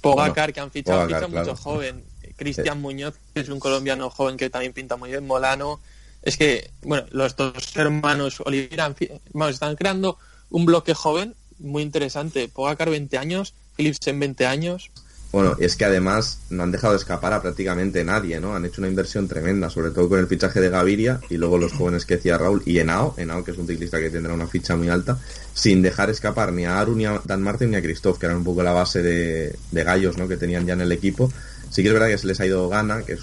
Pogacar, 0.00 0.34
Bueno, 0.34 0.52
que 0.54 0.60
han 0.60 0.70
fichado, 0.70 1.00
han 1.00 1.06
Pogacar, 1.08 1.30
claro. 1.30 1.46
mucho 1.52 1.62
joven. 1.62 2.04
Cristian 2.36 2.80
Muñoz, 2.80 3.14
que 3.34 3.40
es 3.40 3.48
un 3.48 3.60
colombiano 3.60 4.10
joven 4.10 4.36
que 4.36 4.50
también 4.50 4.72
pinta 4.72 4.96
muy 4.96 5.10
bien. 5.10 5.26
Molano. 5.26 5.80
Es 6.22 6.36
que, 6.36 6.70
bueno, 6.82 7.04
los 7.10 7.34
dos 7.36 7.52
hermanos 7.76 8.40
Oliveira, 8.44 8.86
en 8.86 8.94
vamos, 9.32 9.54
están 9.54 9.76
creando 9.76 10.18
un 10.50 10.64
bloque 10.66 10.94
joven 10.94 11.34
muy 11.58 11.82
interesante. 11.82 12.48
Pogacar 12.48 12.90
20 12.90 13.18
años, 13.18 13.54
Philipsen 13.76 14.18
20 14.20 14.46
años. 14.46 14.90
Bueno, 15.32 15.56
es 15.58 15.76
que 15.76 15.86
además 15.86 16.40
no 16.50 16.62
han 16.62 16.72
dejado 16.72 16.94
escapar 16.94 17.32
a 17.32 17.40
prácticamente 17.40 18.04
nadie, 18.04 18.38
¿no? 18.38 18.54
Han 18.54 18.66
hecho 18.66 18.82
una 18.82 18.88
inversión 18.88 19.28
tremenda, 19.28 19.70
sobre 19.70 19.90
todo 19.90 20.06
con 20.10 20.18
el 20.18 20.26
fichaje 20.26 20.60
de 20.60 20.68
Gaviria 20.68 21.20
y 21.30 21.38
luego 21.38 21.56
los 21.56 21.72
jóvenes 21.72 22.04
que 22.04 22.16
decía 22.16 22.36
Raúl 22.36 22.62
y 22.66 22.78
Henao, 22.78 23.14
Henao 23.16 23.42
que 23.42 23.52
es 23.52 23.56
un 23.58 23.66
ciclista 23.66 23.98
que 23.98 24.10
tendrá 24.10 24.34
una 24.34 24.46
ficha 24.46 24.76
muy 24.76 24.90
alta, 24.90 25.18
sin 25.54 25.80
dejar 25.80 26.10
escapar 26.10 26.52
ni 26.52 26.66
a 26.66 26.78
Aru, 26.78 26.94
ni 26.94 27.06
a 27.06 27.18
Dan 27.24 27.40
Martin, 27.42 27.70
ni 27.70 27.76
a 27.76 27.82
Christoph, 27.82 28.18
que 28.18 28.26
eran 28.26 28.38
un 28.38 28.44
poco 28.44 28.62
la 28.62 28.72
base 28.72 29.02
de, 29.02 29.56
de 29.70 29.84
gallos, 29.84 30.18
¿no? 30.18 30.28
Que 30.28 30.36
tenían 30.36 30.66
ya 30.66 30.74
en 30.74 30.82
el 30.82 30.92
equipo. 30.92 31.32
Sí 31.70 31.80
que 31.82 31.88
es 31.88 31.94
verdad 31.94 32.08
que 32.08 32.18
se 32.18 32.26
les 32.26 32.38
ha 32.38 32.44
ido 32.44 32.68
Gana, 32.68 33.02
que 33.02 33.14
es- 33.14 33.22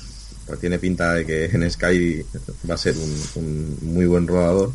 tiene 0.57 0.79
pinta 0.79 1.13
de 1.13 1.25
que 1.25 1.45
en 1.45 1.69
Sky 1.69 2.25
va 2.69 2.75
a 2.75 2.77
ser 2.77 2.95
un, 2.97 3.21
un 3.35 3.77
muy 3.81 4.05
buen 4.05 4.27
rodador, 4.27 4.71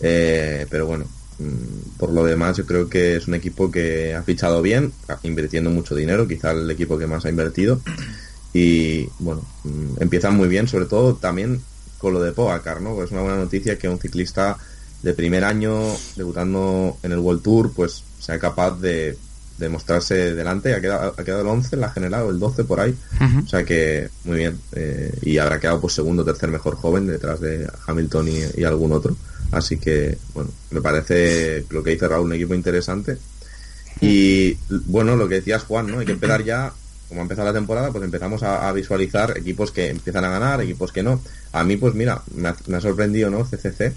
eh, 0.00 0.66
pero 0.70 0.86
bueno, 0.86 1.06
mm, 1.38 1.98
por 1.98 2.10
lo 2.12 2.24
demás 2.24 2.56
yo 2.56 2.66
creo 2.66 2.88
que 2.88 3.16
es 3.16 3.28
un 3.28 3.34
equipo 3.34 3.70
que 3.70 4.14
ha 4.14 4.22
fichado 4.22 4.62
bien, 4.62 4.92
invirtiendo 5.22 5.70
mucho 5.70 5.94
dinero, 5.94 6.28
quizá 6.28 6.52
el 6.52 6.70
equipo 6.70 6.98
que 6.98 7.06
más 7.06 7.24
ha 7.24 7.30
invertido. 7.30 7.80
Y 8.52 9.08
bueno, 9.18 9.44
mm, 9.64 10.02
empiezan 10.02 10.36
muy 10.36 10.48
bien, 10.48 10.68
sobre 10.68 10.86
todo 10.86 11.16
también 11.16 11.60
con 11.98 12.12
lo 12.12 12.22
de 12.22 12.32
Pogacar, 12.32 12.80
¿no? 12.80 13.02
Es 13.02 13.10
una 13.10 13.22
buena 13.22 13.38
noticia 13.38 13.78
que 13.78 13.88
un 13.88 13.98
ciclista 13.98 14.58
de 15.02 15.14
primer 15.14 15.44
año 15.44 15.96
debutando 16.16 16.98
en 17.02 17.12
el 17.12 17.18
World 17.18 17.42
Tour, 17.42 17.72
pues 17.74 18.04
sea 18.20 18.38
capaz 18.38 18.78
de, 18.80 19.18
de 19.58 19.68
mostrarse 19.68 20.34
delante. 20.34 20.74
Ha 20.74 20.80
quedado, 20.80 21.14
ha 21.16 21.24
quedado 21.24 21.42
el 21.42 21.48
11 21.48 21.76
en 21.76 21.80
la 21.80 21.90
general, 21.90 22.22
o 22.22 22.30
el 22.30 22.38
12 22.38 22.64
por 22.64 22.80
ahí. 22.80 22.96
O 23.44 23.46
sea 23.46 23.64
que 23.64 24.08
muy 24.24 24.38
bien. 24.38 24.58
Eh, 24.72 25.12
y 25.22 25.38
habrá 25.38 25.60
quedado 25.60 25.80
pues 25.80 25.94
segundo 25.94 26.24
tercer 26.24 26.50
mejor 26.50 26.76
joven 26.76 27.06
detrás 27.06 27.40
de 27.40 27.68
Hamilton 27.86 28.28
y, 28.28 28.60
y 28.60 28.64
algún 28.64 28.92
otro. 28.92 29.16
Así 29.52 29.78
que, 29.78 30.18
bueno, 30.32 30.50
me 30.70 30.80
parece 30.80 31.64
lo 31.70 31.82
que 31.82 31.90
dice 31.90 32.08
Raúl, 32.08 32.26
un 32.26 32.32
equipo 32.34 32.54
interesante. 32.54 33.18
Y 34.00 34.56
bueno, 34.86 35.16
lo 35.16 35.28
que 35.28 35.36
decías 35.36 35.62
Juan, 35.64 35.86
¿no? 35.86 36.00
Hay 36.00 36.06
que 36.06 36.12
empezar 36.12 36.42
ya, 36.42 36.72
como 37.08 37.20
ha 37.20 37.22
empezado 37.22 37.46
la 37.46 37.54
temporada, 37.54 37.92
pues 37.92 38.02
empezamos 38.04 38.42
a, 38.42 38.68
a 38.68 38.72
visualizar 38.72 39.36
equipos 39.38 39.70
que 39.70 39.88
empiezan 39.90 40.24
a 40.24 40.30
ganar, 40.30 40.60
equipos 40.60 40.92
que 40.92 41.02
no. 41.02 41.20
A 41.52 41.62
mí, 41.64 41.76
pues 41.76 41.94
mira, 41.94 42.22
me 42.34 42.48
ha, 42.48 42.56
me 42.66 42.76
ha 42.76 42.80
sorprendido, 42.80 43.30
¿no? 43.30 43.44
CCC, 43.44 43.92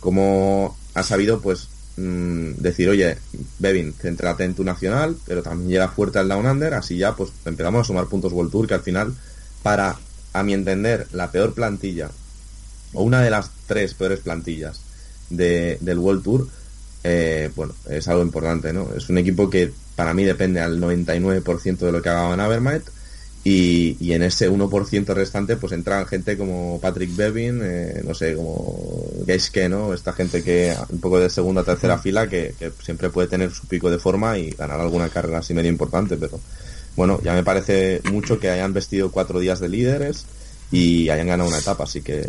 como 0.00 0.76
ha 0.94 1.02
sabido, 1.02 1.40
pues, 1.40 1.68
mm, 1.96 2.52
decir, 2.58 2.88
oye, 2.88 3.18
Bevin, 3.58 3.92
céntrate 3.92 4.44
en 4.44 4.54
tu 4.54 4.64
nacional, 4.64 5.16
pero 5.26 5.42
también 5.42 5.70
llega 5.70 5.88
fuerte 5.88 6.18
al 6.18 6.28
Down 6.28 6.46
Under, 6.46 6.74
así 6.74 6.96
ya, 6.96 7.14
pues, 7.14 7.30
empezamos 7.44 7.82
a 7.82 7.84
sumar 7.84 8.06
puntos 8.06 8.32
World 8.32 8.52
Tour, 8.52 8.66
que 8.66 8.74
al 8.74 8.82
final, 8.82 9.14
para, 9.62 9.96
a 10.32 10.42
mi 10.42 10.54
entender, 10.54 11.06
la 11.12 11.30
peor 11.30 11.54
plantilla, 11.54 12.10
o 12.92 13.02
una 13.02 13.22
de 13.22 13.30
las 13.30 13.50
tres 13.66 13.94
peores 13.94 14.20
plantillas 14.20 14.80
de, 15.30 15.78
del 15.80 15.98
World 15.98 16.22
Tour, 16.22 16.48
eh, 17.04 17.50
bueno, 17.54 17.74
es 17.88 18.08
algo 18.08 18.22
importante, 18.22 18.72
¿no? 18.72 18.88
Es 18.96 19.08
un 19.08 19.18
equipo 19.18 19.48
que 19.48 19.72
para 19.94 20.12
mí 20.12 20.24
depende 20.24 20.60
al 20.60 20.80
99% 20.80 21.78
de 21.78 21.92
lo 21.92 22.02
que 22.02 22.08
haga 22.08 22.28
Van 22.28 22.40
Avermaet 22.40 22.95
y, 23.48 23.96
y 24.00 24.12
en 24.12 24.24
ese 24.24 24.50
1% 24.50 25.06
restante 25.14 25.54
pues 25.56 25.72
entran 25.72 26.04
gente 26.08 26.36
como 26.36 26.80
Patrick 26.80 27.14
Bevin, 27.14 27.60
eh, 27.62 28.02
no 28.04 28.12
sé, 28.12 28.34
como 28.34 29.06
Geiske, 29.24 29.68
¿no? 29.68 29.94
Esta 29.94 30.12
gente 30.12 30.42
que 30.42 30.74
un 30.88 30.98
poco 30.98 31.20
de 31.20 31.30
segunda 31.30 31.62
tercera 31.62 31.96
fila 31.96 32.28
que, 32.28 32.56
que 32.58 32.72
siempre 32.82 33.08
puede 33.08 33.28
tener 33.28 33.52
su 33.52 33.68
pico 33.68 33.88
de 33.88 34.00
forma 34.00 34.36
y 34.36 34.50
ganar 34.50 34.80
alguna 34.80 35.10
carrera 35.10 35.38
así 35.38 35.54
medio 35.54 35.70
importante, 35.70 36.16
pero 36.16 36.40
bueno, 36.96 37.20
ya 37.22 37.34
me 37.34 37.44
parece 37.44 38.02
mucho 38.10 38.40
que 38.40 38.50
hayan 38.50 38.72
vestido 38.72 39.12
cuatro 39.12 39.38
días 39.38 39.60
de 39.60 39.68
líderes 39.68 40.26
y 40.72 41.08
hayan 41.10 41.28
ganado 41.28 41.48
una 41.48 41.60
etapa, 41.60 41.84
así 41.84 42.02
que 42.02 42.28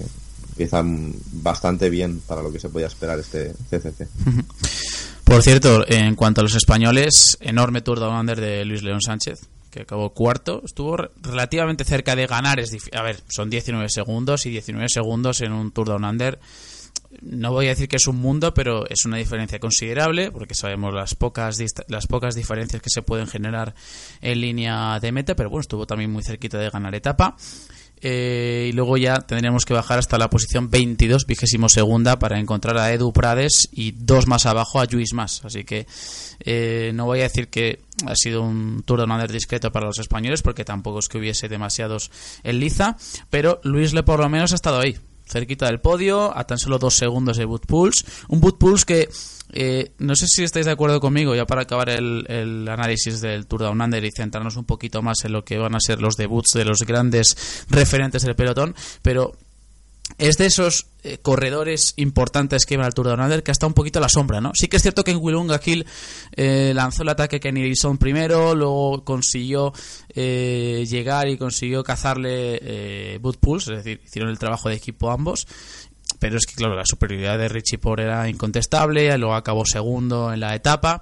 empiezan 0.49 1.15
bastante 1.31 1.89
bien 1.89 2.21
para 2.27 2.43
lo 2.43 2.53
que 2.53 2.59
se 2.59 2.69
podía 2.69 2.85
esperar 2.85 3.17
este 3.17 3.55
CCC. 3.71 4.07
Por 5.23 5.41
cierto, 5.41 5.83
en 5.87 6.13
cuanto 6.13 6.41
a 6.41 6.43
los 6.43 6.53
españoles, 6.53 7.39
enorme 7.41 7.81
Tour 7.81 7.99
Down 7.99 8.19
Under 8.19 8.39
de 8.39 8.63
Luis 8.65 8.83
León 8.83 9.01
Sánchez, 9.01 9.39
que 9.77 9.83
acabó 9.83 10.09
cuarto. 10.13 10.61
Estuvo 10.65 10.97
re- 10.97 11.09
relativamente 11.21 11.83
cerca 11.85 12.15
de 12.15 12.27
ganar. 12.27 12.59
Es 12.59 12.75
a 12.93 13.01
ver, 13.01 13.21
son 13.29 13.49
19 13.49 13.89
segundos 13.89 14.45
y 14.45 14.49
19 14.49 14.89
segundos 14.89 15.41
en 15.41 15.53
un 15.53 15.71
Tour 15.71 15.87
Down 15.87 16.03
Under. 16.05 16.39
No 17.21 17.51
voy 17.51 17.67
a 17.67 17.69
decir 17.69 17.87
que 17.87 17.95
es 17.95 18.07
un 18.07 18.17
mundo, 18.17 18.53
pero 18.53 18.87
es 18.89 19.05
una 19.05 19.17
diferencia 19.17 19.59
considerable, 19.59 20.29
porque 20.31 20.53
sabemos 20.55 20.93
las 20.93 21.15
pocas, 21.15 21.57
las 21.87 22.05
pocas 22.05 22.35
diferencias 22.35 22.81
que 22.81 22.89
se 22.89 23.01
pueden 23.01 23.27
generar 23.27 23.73
en 24.21 24.41
línea 24.41 24.99
de 24.99 25.11
meta, 25.11 25.35
pero 25.35 25.49
bueno, 25.49 25.61
estuvo 25.61 25.87
también 25.87 26.11
muy 26.11 26.21
cerquita 26.23 26.57
de 26.57 26.69
ganar 26.69 26.93
etapa. 26.95 27.35
Eh, 28.01 28.67
y 28.69 28.71
luego 28.73 28.97
ya 28.97 29.21
tendríamos 29.21 29.65
que 29.65 29.73
bajar 29.73 29.99
hasta 29.99 30.17
la 30.17 30.29
posición 30.29 30.69
22, 30.69 31.25
vigésimo 31.25 31.69
segunda, 31.69 32.19
para 32.19 32.39
encontrar 32.39 32.77
a 32.77 32.93
Edu 32.93 33.11
Prades 33.11 33.69
y 33.71 33.91
dos 33.91 34.27
más 34.27 34.45
abajo 34.45 34.79
a 34.79 34.85
Luis 34.85 35.13
Más. 35.13 35.43
Así 35.43 35.63
que 35.63 35.87
eh, 36.39 36.91
no 36.93 37.05
voy 37.05 37.19
a 37.19 37.23
decir 37.23 37.47
que 37.49 37.81
ha 38.05 38.15
sido 38.15 38.43
un 38.43 38.83
Tour 38.85 38.99
de 38.99 39.11
Under 39.11 39.31
discreto 39.31 39.71
para 39.71 39.87
los 39.87 39.99
españoles, 39.99 40.41
porque 40.41 40.65
tampoco 40.65 40.99
es 40.99 41.09
que 41.09 41.17
hubiese 41.17 41.49
demasiados 41.49 42.11
en 42.43 42.59
liza, 42.59 42.97
pero 43.29 43.59
Luis 43.63 43.93
Le 43.93 44.03
por 44.03 44.19
lo 44.19 44.29
menos 44.29 44.51
ha 44.51 44.55
estado 44.55 44.79
ahí, 44.79 44.97
cerquita 45.25 45.65
del 45.65 45.79
podio, 45.79 46.37
a 46.37 46.45
tan 46.45 46.57
solo 46.57 46.77
dos 46.77 46.95
segundos 46.95 47.37
de 47.37 47.45
Boot 47.45 47.65
Pulse. 47.65 48.05
Un 48.27 48.39
Boot 48.39 48.57
Pulse 48.57 48.85
que 48.85 49.09
eh, 49.53 49.91
no 49.99 50.15
sé 50.15 50.27
si 50.27 50.43
estáis 50.43 50.65
de 50.65 50.71
acuerdo 50.71 50.99
conmigo, 50.99 51.35
ya 51.35 51.45
para 51.45 51.61
acabar 51.61 51.89
el, 51.89 52.67
análisis 52.69 53.21
del 53.21 53.47
Tour 53.47 53.61
Down 53.61 53.81
Under 53.81 54.03
y 54.03 54.11
centrarnos 54.11 54.57
un 54.57 54.65
poquito 54.65 55.01
más 55.01 55.23
en 55.23 55.31
lo 55.31 55.43
que 55.43 55.57
van 55.57 55.75
a 55.75 55.79
ser 55.79 56.01
los 56.01 56.15
debuts 56.15 56.53
de 56.53 56.65
los 56.65 56.79
grandes 56.79 57.65
referentes 57.69 58.23
del 58.23 58.35
pelotón, 58.35 58.75
pero 59.01 59.33
es 60.17 60.37
de 60.37 60.45
esos 60.45 60.87
eh, 61.03 61.19
corredores 61.21 61.93
importantes 61.97 62.65
que 62.65 62.73
iban 62.73 62.85
al 62.85 62.93
Tour 62.93 63.07
Down 63.07 63.21
Under 63.21 63.43
que 63.43 63.51
está 63.51 63.67
un 63.67 63.73
poquito 63.73 63.99
a 63.99 64.01
la 64.01 64.09
sombra, 64.09 64.41
¿no? 64.41 64.51
Sí 64.53 64.67
que 64.67 64.77
es 64.77 64.81
cierto 64.81 65.03
que 65.03 65.11
en 65.11 65.17
Willunga 65.17 65.59
Hill 65.63 65.85
eh, 66.35 66.71
lanzó 66.73 67.03
el 67.03 67.09
ataque 67.09 67.39
Kenny 67.39 67.61
Dixon 67.61 67.97
primero, 67.97 68.55
luego 68.55 69.03
consiguió 69.03 69.73
eh, 70.09 70.85
llegar 70.89 71.27
y 71.27 71.37
consiguió 71.37 71.83
cazarle 71.83 72.59
eh, 72.61 73.19
Boot 73.21 73.37
Pulse, 73.37 73.73
es 73.73 73.83
decir, 73.83 74.01
hicieron 74.03 74.31
el 74.31 74.39
trabajo 74.39 74.69
de 74.69 74.75
equipo 74.75 75.11
ambos 75.11 75.47
pero 76.19 76.37
es 76.37 76.45
que 76.45 76.55
claro 76.55 76.75
la 76.75 76.85
superioridad 76.85 77.37
de 77.37 77.47
Richie 77.49 77.77
Porte 77.77 78.03
era 78.03 78.27
incontestable 78.29 79.17
luego 79.17 79.35
acabó 79.35 79.65
segundo 79.65 80.31
en 80.33 80.39
la 80.39 80.55
etapa. 80.55 81.01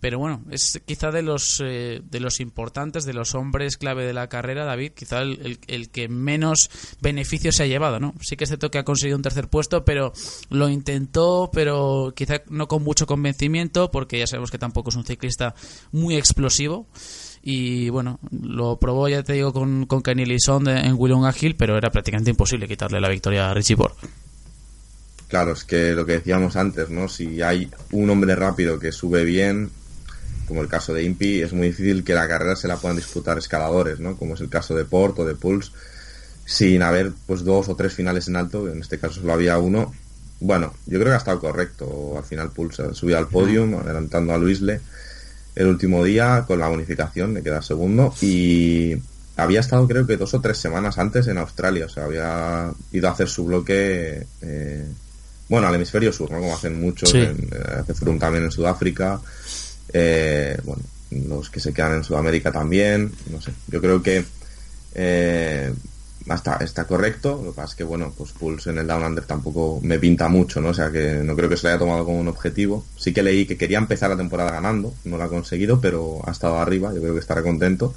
Pero 0.00 0.18
bueno 0.18 0.42
es 0.50 0.80
quizá 0.84 1.12
de 1.12 1.22
los 1.22 1.62
eh, 1.64 2.02
de 2.04 2.18
los 2.18 2.40
importantes 2.40 3.04
de 3.04 3.12
los 3.12 3.36
hombres 3.36 3.76
clave 3.76 4.04
de 4.04 4.12
la 4.12 4.28
carrera 4.28 4.64
David 4.64 4.90
quizá 4.96 5.20
el, 5.22 5.38
el- 5.44 5.58
el 5.68 5.90
que 5.90 6.08
menos 6.08 6.70
beneficio 7.00 7.52
se 7.52 7.62
ha 7.62 7.66
llevado 7.66 8.00
no 8.00 8.12
sí 8.20 8.36
que 8.36 8.42
es 8.42 8.50
cierto 8.50 8.68
que 8.68 8.78
ha 8.78 8.84
conseguido 8.84 9.16
un 9.16 9.22
tercer 9.22 9.46
puesto 9.46 9.84
pero 9.84 10.12
lo 10.50 10.68
intentó 10.68 11.50
pero 11.54 12.12
quizá 12.16 12.42
no 12.48 12.66
con 12.66 12.82
mucho 12.82 13.06
convencimiento 13.06 13.92
porque 13.92 14.18
ya 14.18 14.26
sabemos 14.26 14.50
que 14.50 14.58
tampoco 14.58 14.90
es 14.90 14.96
un 14.96 15.04
ciclista 15.04 15.54
muy 15.92 16.16
explosivo. 16.16 16.88
Y 17.44 17.88
bueno, 17.90 18.20
lo 18.30 18.78
probó, 18.78 19.08
ya 19.08 19.24
te 19.24 19.32
digo, 19.32 19.52
con, 19.52 19.86
con 19.86 20.00
Kenny 20.00 20.24
Lison 20.24 20.62
de- 20.62 20.78
en 20.78 20.94
Willunga 20.96 21.34
Hill, 21.38 21.56
pero 21.56 21.76
era 21.76 21.90
prácticamente 21.90 22.30
imposible 22.30 22.68
quitarle 22.68 23.00
la 23.00 23.08
victoria 23.08 23.50
a 23.50 23.54
Richie 23.54 23.76
Porte. 23.76 24.06
Claro, 25.32 25.52
es 25.52 25.64
que 25.64 25.92
lo 25.94 26.04
que 26.04 26.12
decíamos 26.12 26.56
antes, 26.56 26.90
¿no? 26.90 27.08
Si 27.08 27.40
hay 27.40 27.70
un 27.92 28.10
hombre 28.10 28.36
rápido 28.36 28.78
que 28.78 28.92
sube 28.92 29.24
bien, 29.24 29.70
como 30.46 30.60
el 30.60 30.68
caso 30.68 30.92
de 30.92 31.04
Impi, 31.04 31.40
es 31.40 31.54
muy 31.54 31.68
difícil 31.68 32.04
que 32.04 32.12
la 32.12 32.28
carrera 32.28 32.54
se 32.54 32.68
la 32.68 32.76
puedan 32.76 32.98
disputar 32.98 33.38
escaladores, 33.38 33.98
¿no? 33.98 34.14
Como 34.18 34.34
es 34.34 34.42
el 34.42 34.50
caso 34.50 34.74
de 34.74 34.84
Port 34.84 35.18
o 35.20 35.24
de 35.24 35.34
Pulse, 35.34 35.70
sin 36.44 36.82
haber 36.82 37.12
pues 37.24 37.44
dos 37.44 37.70
o 37.70 37.76
tres 37.76 37.94
finales 37.94 38.28
en 38.28 38.36
alto, 38.36 38.70
en 38.70 38.82
este 38.82 38.98
caso 38.98 39.22
solo 39.22 39.32
había 39.32 39.56
uno. 39.56 39.94
Bueno, 40.38 40.74
yo 40.84 40.98
creo 40.98 41.06
que 41.06 41.14
ha 41.14 41.16
estado 41.16 41.40
correcto. 41.40 42.18
Al 42.18 42.24
final 42.24 42.50
Pulse 42.50 42.82
ha 42.82 42.92
subido 42.92 43.16
al 43.16 43.28
podium, 43.28 43.76
adelantando 43.76 44.34
a 44.34 44.36
Luisle 44.36 44.82
el 45.54 45.66
último 45.66 46.04
día 46.04 46.44
con 46.46 46.58
la 46.58 46.68
bonificación 46.68 47.32
de 47.32 47.42
quedar 47.42 47.64
segundo 47.64 48.14
y 48.20 48.96
había 49.38 49.60
estado 49.60 49.88
creo 49.88 50.06
que 50.06 50.18
dos 50.18 50.34
o 50.34 50.42
tres 50.42 50.58
semanas 50.58 50.98
antes 50.98 51.26
en 51.26 51.38
Australia, 51.38 51.86
o 51.86 51.88
sea, 51.88 52.04
había 52.04 52.70
ido 52.92 53.08
a 53.08 53.12
hacer 53.12 53.28
su 53.28 53.46
bloque 53.46 54.26
eh, 54.42 54.86
bueno, 55.52 55.68
al 55.68 55.74
hemisferio 55.74 56.10
sur, 56.14 56.30
¿no? 56.30 56.38
Como 56.40 56.54
hacen 56.54 56.80
muchos, 56.80 57.10
Sí. 57.10 57.18
en- 57.18 57.48
eh, 57.52 57.80
hace 57.80 57.92
Froome 57.92 58.18
también 58.18 58.44
en 58.44 58.50
Sudáfrica, 58.50 59.20
eh, 59.92 60.56
bueno, 60.64 60.82
los 61.10 61.50
que 61.50 61.60
se 61.60 61.74
quedan 61.74 61.96
en 61.96 62.04
Sudamérica 62.04 62.50
también, 62.50 63.12
no 63.30 63.38
sé, 63.38 63.52
yo 63.68 63.78
creo 63.82 64.02
que 64.02 64.24
eh, 64.94 65.70
está, 66.26 66.56
está 66.56 66.84
correcto, 66.86 67.38
lo 67.44 67.50
que 67.52 67.56
pasa 67.56 67.72
es 67.72 67.76
que, 67.76 67.84
bueno, 67.84 68.14
pues 68.16 68.32
Pulse 68.32 68.70
en 68.70 68.78
el 68.78 68.86
Down 68.86 69.04
Under 69.04 69.24
tampoco 69.24 69.78
me 69.82 69.98
pinta 69.98 70.28
mucho, 70.28 70.60
¿no? 70.62 70.68
O 70.70 70.74
sea, 70.74 70.90
que 70.90 71.20
no 71.22 71.36
creo 71.36 71.50
que 71.50 71.56
se 71.58 71.64
lo 71.64 71.68
haya 71.70 71.78
tomado 71.78 72.04
como 72.06 72.18
un 72.18 72.28
objetivo. 72.28 72.84
Sí 72.96 73.12
que 73.12 73.22
leí 73.22 73.44
que 73.46 73.58
quería 73.58 73.76
empezar 73.78 74.08
la 74.08 74.16
temporada 74.16 74.52
ganando, 74.52 74.94
no 75.04 75.18
lo 75.18 75.22
ha 75.24 75.28
conseguido, 75.28 75.80
pero 75.82 76.20
ha 76.26 76.30
estado 76.30 76.58
arriba, 76.60 76.94
yo 76.94 77.00
creo 77.02 77.12
que 77.14 77.20
estará 77.20 77.42
contento. 77.42 77.94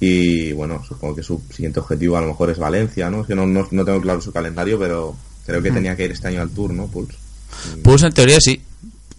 Y 0.00 0.52
bueno, 0.52 0.84
supongo 0.86 1.16
que 1.16 1.22
su 1.24 1.40
siguiente 1.50 1.80
objetivo 1.80 2.16
a 2.16 2.20
lo 2.20 2.28
mejor 2.28 2.50
es 2.50 2.58
Valencia, 2.58 3.10
¿no? 3.10 3.22
Es 3.22 3.26
que 3.26 3.34
no, 3.34 3.46
no, 3.46 3.66
no 3.68 3.84
tengo 3.84 4.00
claro 4.00 4.20
su 4.20 4.30
calendario, 4.32 4.78
pero 4.78 5.16
creo 5.48 5.62
que 5.62 5.70
tenía 5.72 5.96
que 5.96 6.04
ir 6.04 6.12
este 6.12 6.28
año 6.28 6.42
al 6.42 6.50
Tour, 6.50 6.72
¿no? 6.72 6.86
Pulse. 6.86 7.16
Pulse 7.82 8.06
en 8.06 8.12
teoría 8.12 8.38
sí, 8.40 8.62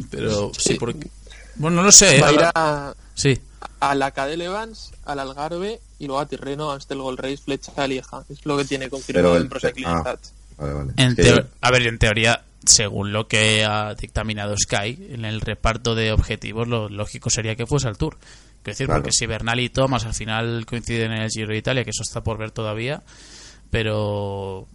pero 0.10 0.52
sí, 0.54 0.74
Sí. 0.74 0.78
porque... 0.80 1.10
Bueno, 1.56 1.78
no 1.78 1.84
lo 1.84 1.92
sé. 1.92 2.22
Va 2.22 2.28
a 2.28 2.32
ir 2.32 2.38
ahora- 2.40 2.52
a, 2.56 2.94
Sí, 3.16 3.38
a 3.82 3.96
la 3.96 4.12
Cadel 4.12 4.42
Evans, 4.42 4.92
al 5.06 5.20
Algarve 5.20 5.82
y 6.00 6.06
luego 6.06 6.22
a 6.22 6.26
Tirreno, 6.28 6.72
a 6.72 6.76
Amstel 6.76 7.00
Gold 7.02 7.20
Race, 7.20 7.38
Flecha, 7.38 7.86
Lieja. 7.88 8.24
Es 8.30 8.46
lo 8.46 8.58
que 8.58 8.64
tiene 8.66 8.90
confirmado 8.90 9.36
el- 9.36 9.44
en 9.44 9.50
Pro 9.50 9.60
Cycling 9.60 9.86
ah. 9.88 10.16
Vale, 10.58 10.74
vale. 10.74 10.94
en 10.98 11.16
yo- 11.16 11.44
a 11.62 11.72
ver, 11.72 11.88
en 11.88 11.98
teoría, 11.98 12.44
según 12.66 13.12
lo 13.12 13.28
que 13.28 13.66
ha 13.66 13.94
dictaminado 13.96 14.56
Sky, 14.58 15.08
en 15.10 15.26
el 15.26 15.42
reparto 15.42 15.96
de 15.96 16.12
objetivos, 16.14 16.68
lo 16.68 16.88
lógico 16.90 17.30
sería 17.30 17.56
que 17.56 17.66
fuese 17.66 17.88
al 17.90 17.98
Tour. 17.98 18.18
Quiero 18.62 18.74
decir, 18.76 18.86
Claro. 18.88 19.02
porque 19.02 19.14
si 19.14 19.26
Bernal 19.26 19.60
y 19.60 19.70
Thomas 19.70 20.06
al 20.06 20.14
final 20.14 20.66
coinciden 20.66 21.12
en 21.14 21.22
el 21.24 21.30
Giro 21.30 21.48
de 21.50 21.58
Italia, 21.58 21.84
que 21.84 21.90
eso 21.92 22.04
está 22.04 22.22
por 22.22 22.38
ver 22.38 22.52
todavía, 22.52 23.02
pero 23.70 24.68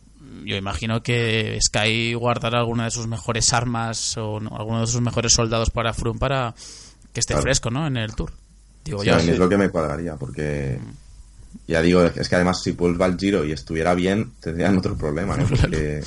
yo 0.45 0.57
imagino 0.57 1.03
que 1.03 1.59
Sky 1.63 2.15
guardará 2.15 2.59
alguna 2.61 2.85
de 2.85 2.91
sus 2.91 3.07
mejores 3.07 3.53
armas 3.53 4.17
o 4.17 4.41
no, 4.41 4.57
alguno 4.57 4.81
de 4.81 4.87
sus 4.87 5.01
mejores 5.01 5.33
soldados 5.33 5.71
para 5.71 5.93
Froome 5.95 6.19
para 6.19 6.55
que 7.13 7.21
esté 7.21 7.35
Claro. 7.35 7.43
fresco, 7.43 7.71
¿no? 7.71 7.87
En 7.87 7.97
el 7.97 8.15
Tour. 8.15 8.33
Digo 8.85 9.01
Sí, 9.01 9.07
yo. 9.07 9.15
a 9.17 9.19
mí 9.19 9.31
es 9.31 9.39
lo 9.39 9.49
que 9.49 9.57
me 9.57 9.71
cuadraría, 9.71 10.17
porque 10.17 10.79
ya 11.69 11.81
digo, 11.81 12.03
es 12.05 12.29
que 12.29 12.35
además 12.35 12.63
si 12.63 12.73
Pulse 12.73 12.99
va 12.99 13.07
al 13.07 13.17
Giro 13.19 13.45
y 13.45 13.53
estuviera 13.53 13.95
bien, 13.95 14.33
tendrían 14.41 14.77
otro 14.77 14.97
problema, 14.97 15.37
¿no? 15.37 15.47
Porque, 15.49 16.03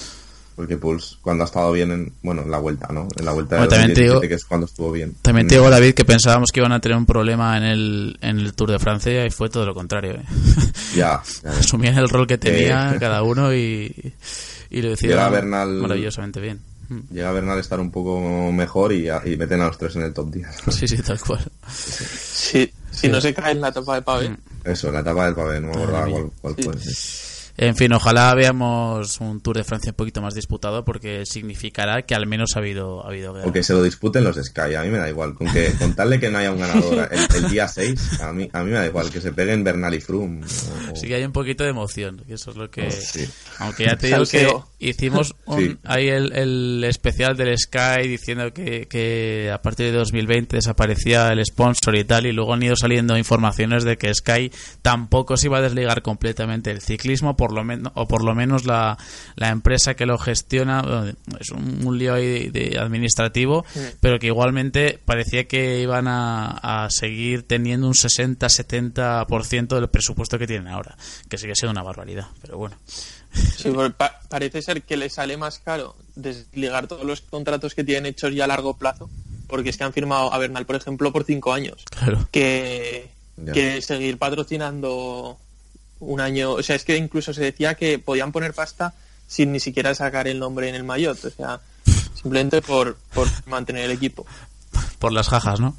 porque 0.58 0.76
Pulse 0.76 1.16
cuando 1.22 1.44
ha 1.44 1.46
estado 1.48 1.72
bien 1.72 1.92
en, 1.92 2.12
bueno, 2.24 2.42
en 2.42 2.52
la 2.52 2.58
vuelta, 2.58 2.88
¿no? 2.92 3.08
En 3.16 3.24
la 3.24 3.32
vuelta 3.32 3.56
de 3.56 3.60
Bueno, 3.62 3.70
también 3.70 3.94
te 3.94 4.02
2017, 4.08 4.10
digo- 4.10 4.22
que 4.28 4.34
es 4.34 4.44
cuando 4.46 4.66
estuvo 4.66 4.92
bien. 4.92 5.16
También 5.22 5.48
te 5.48 5.56
Mm, 5.56 5.60
digo, 5.60 5.70
David, 5.70 5.94
que 5.94 6.04
pensábamos 6.04 6.52
que 6.52 6.60
iban 6.60 6.72
a 6.74 6.82
tener 6.82 6.98
un 6.98 7.06
problema 7.06 7.56
en 7.58 7.64
el, 7.64 8.18
en 8.22 8.40
el 8.40 8.54
Tour 8.56 8.72
de 8.72 8.80
Francia 8.80 9.26
y 9.26 9.30
fue 9.30 9.50
todo 9.50 9.66
lo 9.66 9.74
contrario. 9.74 10.14
¿eh? 10.16 10.24
Ya, 10.96 11.22
ya. 11.44 11.50
Asumían 11.60 11.98
el 11.98 12.10
rol 12.10 12.26
que 12.28 12.38
tenía 12.40 12.94
Eh. 12.96 12.98
cada 13.00 13.22
uno 13.24 13.54
y, 13.54 13.94
y 14.72 14.78
lo 14.82 14.90
Llega 14.90 14.94
hicieron 14.94 15.32
Bernal- 15.32 15.70
maravillosamente 15.80 16.42
bien. 16.42 16.60
Mm. 16.90 17.00
Llega 17.14 17.32
Bernal 17.34 17.58
a 17.58 17.62
estar 17.62 17.80
un 17.80 17.92
poco 17.92 18.52
mejor 18.52 18.94
y, 18.94 19.10
a- 19.10 19.22
y 19.26 19.38
meten 19.38 19.62
a 19.62 19.68
los 19.68 19.78
tres 19.78 19.96
en 19.96 20.02
el 20.04 20.14
top 20.14 20.32
10. 20.34 20.48
Sí, 20.70 20.88
sí, 20.88 20.98
tal 21.04 21.20
cual. 21.22 21.46
Sí, 21.70 22.72
si 22.92 23.08
no 23.10 23.22
se 23.22 23.34
cae 23.34 23.52
en 23.52 23.62
la 23.62 23.68
etapa 23.70 23.96
de 23.96 24.02
Pave. 24.02 24.30
Mm. 24.30 24.38
Eso, 24.64 24.92
la 24.92 25.02
etapa 25.02 25.26
del 25.26 25.36
pavé, 25.36 25.62
no 25.62 25.68
me 25.68 25.74
acordaba 25.74 26.08
cuál, 26.10 26.32
cuál 26.42 26.56
Sí. 26.58 26.64
fue. 26.64 26.80
sí. 26.80 27.37
En 27.60 27.76
fin, 27.76 27.92
ojalá 27.92 28.34
veamos 28.36 29.20
un 29.20 29.42
Tour 29.42 29.58
de 29.58 29.64
Francia 29.64 29.92
un 29.92 29.96
poquito 29.96 30.22
más 30.22 30.36
disputado 30.36 30.86
porque 30.86 31.26
significará 31.26 32.04
que 32.04 32.14
al 32.14 32.28
menos 32.28 32.52
ha 32.56 32.60
habido, 32.60 33.04
ha 33.04 33.10
habido 33.10 33.34
guerra. 33.34 33.48
O 33.48 33.52
que 33.52 33.64
se 33.64 33.74
lo 33.74 33.82
disputen 33.82 34.24
los 34.24 34.36
Sky, 34.36 34.76
a 34.76 34.84
mí 34.84 34.90
me 34.90 35.00
da 35.00 35.10
igual. 35.10 35.34
Con, 35.34 35.48
que, 35.52 35.72
con 35.80 35.94
tal 35.96 36.12
de 36.12 36.20
que 36.20 36.30
no 36.30 36.38
haya 36.38 36.52
un 36.52 36.60
ganador 36.60 37.10
el, 37.12 37.44
el 37.46 37.50
día 37.50 37.68
6, 37.68 38.22
a 38.22 38.32
mí, 38.32 38.48
a 38.54 38.64
mí 38.64 38.70
me 38.70 38.78
da 38.78 38.86
igual. 38.86 39.10
Que 39.10 39.22
se 39.22 39.32
peguen 39.32 39.64
Bernal 39.64 39.94
y 39.96 40.02
Froome. 40.02 40.46
o- 40.46 40.96
Sí 40.96 41.08
que 41.08 41.16
hay 41.16 41.24
un 41.24 41.32
poquito 41.32 41.64
de 41.64 41.72
emoción, 41.72 42.24
que 42.28 42.36
eso 42.36 42.52
es 42.52 42.58
lo 42.58 42.70
que... 42.70 42.92
Sí. 42.92 43.28
Aunque 43.60 43.86
ya 43.86 43.96
te 43.96 44.08
digo 44.08 44.24
que 44.26 44.48
hicimos 44.80 45.36
un- 45.46 45.58
Sí. 45.58 45.78
ahí 45.86 46.10
el, 46.10 46.34
el 46.34 46.84
especial 46.84 47.36
del 47.36 47.58
Sky 47.58 48.08
diciendo 48.08 48.54
que, 48.54 48.88
que 48.88 49.50
a 49.52 49.62
partir 49.64 49.88
de 49.88 49.94
2020 49.98 50.58
desaparecía 50.58 51.30
el 51.32 51.44
sponsor 51.44 51.96
y 51.98 52.04
tal, 52.04 52.28
y 52.28 52.34
luego 52.34 52.54
han 52.54 52.62
ido 52.62 52.76
saliendo 52.76 53.18
informaciones 53.18 53.84
de 53.84 53.98
que 53.98 54.14
Sky 54.14 54.52
tampoco 54.84 55.38
se 55.38 55.48
iba 55.48 55.58
a 55.58 55.62
desligar 55.62 56.04
completamente 56.04 56.70
del 56.70 56.82
ciclismo, 56.82 57.36
por 57.36 57.47
lo 57.54 57.64
menos 57.64 57.92
o 57.96 58.08
por 58.08 58.24
lo 58.24 58.34
menos 58.36 58.66
la, 58.66 58.98
la 59.36 59.50
empresa 59.50 59.96
que 59.96 60.06
lo 60.06 60.18
gestiona, 60.18 61.14
es 61.40 61.50
un, 61.52 61.86
un 61.86 61.98
lío 61.98 62.14
ahí 62.14 62.50
de, 62.50 62.70
de 62.70 62.80
administrativo, 62.80 63.66
pero 64.00 64.20
que 64.20 64.28
igualmente 64.28 65.00
parecía 65.04 65.48
que 65.48 65.82
iban 65.82 66.08
a, 66.08 66.86
a 66.86 66.90
seguir 66.90 67.44
teniendo 67.48 67.88
un 67.88 67.94
60-70% 67.94 69.68
del 69.76 69.90
presupuesto 69.90 70.38
que 70.40 70.48
tienen 70.48 70.68
ahora, 70.68 70.98
que 71.30 71.38
sigue 71.38 71.54
siendo 71.56 71.72
una 71.72 71.84
barbaridad, 71.84 72.28
pero 72.42 72.58
bueno. 72.58 72.76
Sí, 73.34 73.70
pa- 73.98 74.20
parece 74.30 74.62
ser 74.62 74.82
que 74.84 74.98
le 74.98 75.10
sale 75.10 75.38
más 75.38 75.60
caro 75.60 75.96
desligar 76.16 76.88
todos 76.88 77.06
los 77.06 77.22
contratos 77.22 77.76
que 77.76 77.84
tienen 77.84 78.08
hechos 78.08 78.34
ya 78.34 78.46
a 78.46 78.48
largo 78.48 78.78
plazo, 78.78 79.10
porque 79.48 79.70
es 79.70 79.78
que 79.78 79.84
han 79.84 79.94
firmado 79.94 80.34
a 80.34 80.38
Bernal, 80.38 80.66
por 80.66 80.76
ejemplo, 80.76 81.12
por 81.12 81.24
cinco 81.24 81.54
años, 81.54 81.84
Claro. 81.92 82.28
que, 82.32 83.10
que 83.54 83.82
seguir 83.82 84.18
patrocinando 84.18 85.38
un 86.00 86.22
año. 86.22 86.52
O 86.52 86.64
sea, 86.64 86.76
es 86.76 86.84
que 86.84 86.96
incluso 86.98 87.34
se 87.34 87.42
decía 87.44 87.76
que 87.76 88.00
podían 88.00 88.32
poner 88.32 88.54
pasta 88.54 88.94
sin 89.28 89.52
ni 89.52 89.60
siquiera 89.60 89.94
sacar 89.96 90.28
el 90.28 90.40
nombre 90.40 90.70
en 90.70 90.76
el 90.76 90.84
maillot, 90.84 91.24
o 91.26 91.30
sea, 91.30 91.60
simplemente 92.14 92.62
por, 92.62 92.96
por 93.14 93.28
mantener 93.48 93.86
el 93.86 93.92
equipo. 93.92 94.26
Por 95.00 95.12
las 95.12 95.28
jajas, 95.30 95.60
¿no? 95.60 95.76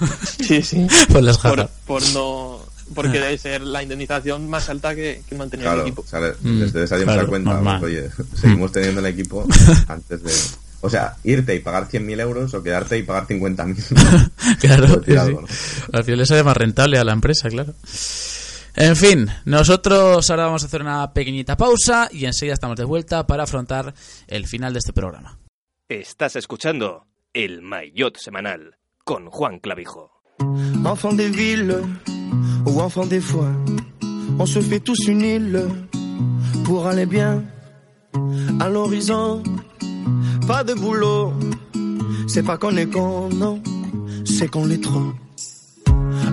Sí, 0.46 0.62
sí. 0.62 0.86
Por 1.12 1.22
las 1.22 1.38
jajas. 1.38 1.70
por 1.86 2.02
no 2.12 2.60
porque 2.94 3.20
debe 3.20 3.36
ser 3.36 3.60
la 3.62 3.82
indemnización 3.82 4.48
más 4.48 4.68
alta 4.70 4.94
que, 4.94 5.22
que 5.28 5.34
mantener 5.34 5.66
Claro, 5.66 5.82
el 5.82 5.88
equipo. 5.88 6.00
o 6.02 6.06
sea, 6.06 6.20
Mm, 6.40 6.60
les 6.60 6.72
debes 6.72 6.90
claro, 6.90 7.26
cuenta, 7.28 7.60
pues, 7.60 7.82
oye, 7.82 8.10
seguimos 8.34 8.72
teniendo 8.72 9.00
el 9.00 9.06
equipo 9.06 9.46
antes 9.88 10.22
de... 10.22 10.32
O 10.80 10.88
sea, 10.88 11.16
irte 11.24 11.54
y 11.54 11.58
pagar 11.58 11.88
100.000 11.88 12.20
euros 12.20 12.54
o 12.54 12.62
quedarte 12.62 12.96
y 12.96 13.02
pagar 13.02 13.26
50.000. 13.26 14.30
Claro. 14.60 15.02
Al 15.92 16.04
final 16.04 16.18
le 16.18 16.26
sale 16.26 16.44
más 16.44 16.56
rentable 16.56 16.98
a 16.98 17.04
la 17.04 17.12
empresa, 17.12 17.48
claro. 17.48 17.74
En 18.80 18.94
fin, 18.94 19.26
nosotros 19.44 20.30
ahora 20.30 20.44
vamos 20.44 20.62
a 20.62 20.66
hacer 20.66 20.82
una 20.82 21.12
pequeñita 21.12 21.56
pausa 21.56 22.08
y 22.12 22.26
enseguida 22.26 22.54
estamos 22.54 22.76
de 22.76 22.84
vuelta 22.84 23.26
para 23.26 23.42
afrontar 23.42 23.92
el 24.28 24.46
final 24.46 24.72
de 24.72 24.78
este 24.78 24.92
programa. 24.92 25.36
Estás 25.88 26.36
escuchando 26.36 27.04
el 27.34 27.60
Maillot 27.60 28.16
Semanal 28.18 28.76
con 29.04 29.30
Juan 29.30 29.58
Clavijo. 29.58 30.12
Enfant 30.84 31.16
des 31.16 31.28
villes 31.28 31.74
ou 32.66 32.80
enfant 32.80 33.08
des 33.08 33.20
foins, 33.20 33.56
on 34.38 34.46
se 34.46 34.60
fait 34.60 34.78
tous 34.78 35.08
une 35.08 35.22
île 35.22 35.60
pour 36.64 36.86
aller 36.86 37.06
bien 37.06 37.42
à 38.60 38.68
l'horizon. 38.68 39.42
Pas 40.46 40.62
de 40.62 40.74
boulot, 40.74 41.32
c'est 42.28 42.44
pas 42.44 42.56
qu'on 42.56 42.76
est 42.76 42.86
con, 42.92 43.28
non, 43.30 43.60
c'est 44.24 44.48
qu'on 44.48 44.66
l'est 44.66 44.80
trop. 44.80 45.12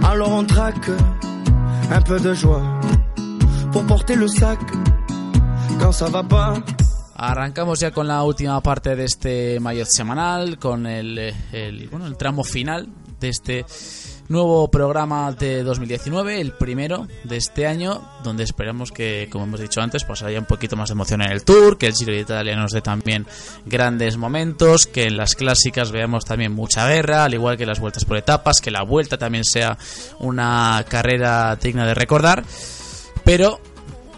Alors 0.04 0.30
on 0.30 0.44
traque 0.44 0.92
un 1.92 2.02
peu 2.02 2.20
de 2.20 2.34
joie 2.34 2.64
pour 3.72 3.86
porter 3.86 4.16
le 4.16 4.28
sac 4.28 4.60
quand 5.80 5.92
ça 5.92 6.10
va 6.10 6.24
pas. 6.24 6.54
Arrancamos 7.18 7.80
ya 7.80 7.92
con 7.92 8.08
la 8.08 8.24
última 8.24 8.60
parte 8.62 8.96
de 8.96 9.06
este 9.06 9.60
Mayotte 9.60 9.90
semanal, 9.90 10.58
con 10.60 10.86
el, 10.86 11.34
bueno, 11.90 12.08
el 12.08 12.18
tramo 12.18 12.44
final 12.44 12.88
de 13.20 13.30
este 13.30 13.66
nuevo 14.28 14.68
programa 14.70 15.32
de 15.32 15.64
2019, 15.64 16.42
el 16.42 16.52
primero 16.54 17.08
de 17.24 17.38
este 17.38 17.68
año, 17.68 18.02
donde 18.24 18.44
esperamos 18.44 18.92
que, 18.92 19.28
como 19.32 19.46
hemos 19.46 19.60
dicho 19.60 19.82
antes, 19.82 20.04
pues 20.04 20.24
haya 20.24 20.40
un 20.40 20.46
poquito 20.46 20.76
más 20.76 20.90
de 20.90 20.94
emoción 20.94 21.22
en 21.22 21.32
el 21.32 21.44
Tour, 21.44 21.78
que 21.78 21.88
el 21.88 21.94
Giro 21.94 22.14
de 22.14 22.22
Italia 22.22 22.56
nos 22.56 22.72
dé 22.72 22.82
también 22.82 23.28
grandes 23.66 24.18
momentos, 24.18 24.88
que 24.88 25.04
en 25.04 25.18
las 25.18 25.36
clásicas 25.36 25.92
veamos 25.92 26.26
también 26.26 26.54
mucha 26.54 26.88
guerra, 26.88 27.26
al 27.26 27.34
igual 27.34 27.58
que 27.58 27.66
las 27.66 27.80
vueltas 27.80 28.06
por 28.06 28.18
etapas, 28.18 28.62
que 28.62 28.72
la 28.72 28.84
vuelta 28.84 29.18
también 29.18 29.44
sea 29.44 29.78
una 30.20 30.84
carrera 30.90 31.56
digna 31.56 31.86
de 31.86 31.94
recordar, 31.94 32.44
pero 33.24 33.60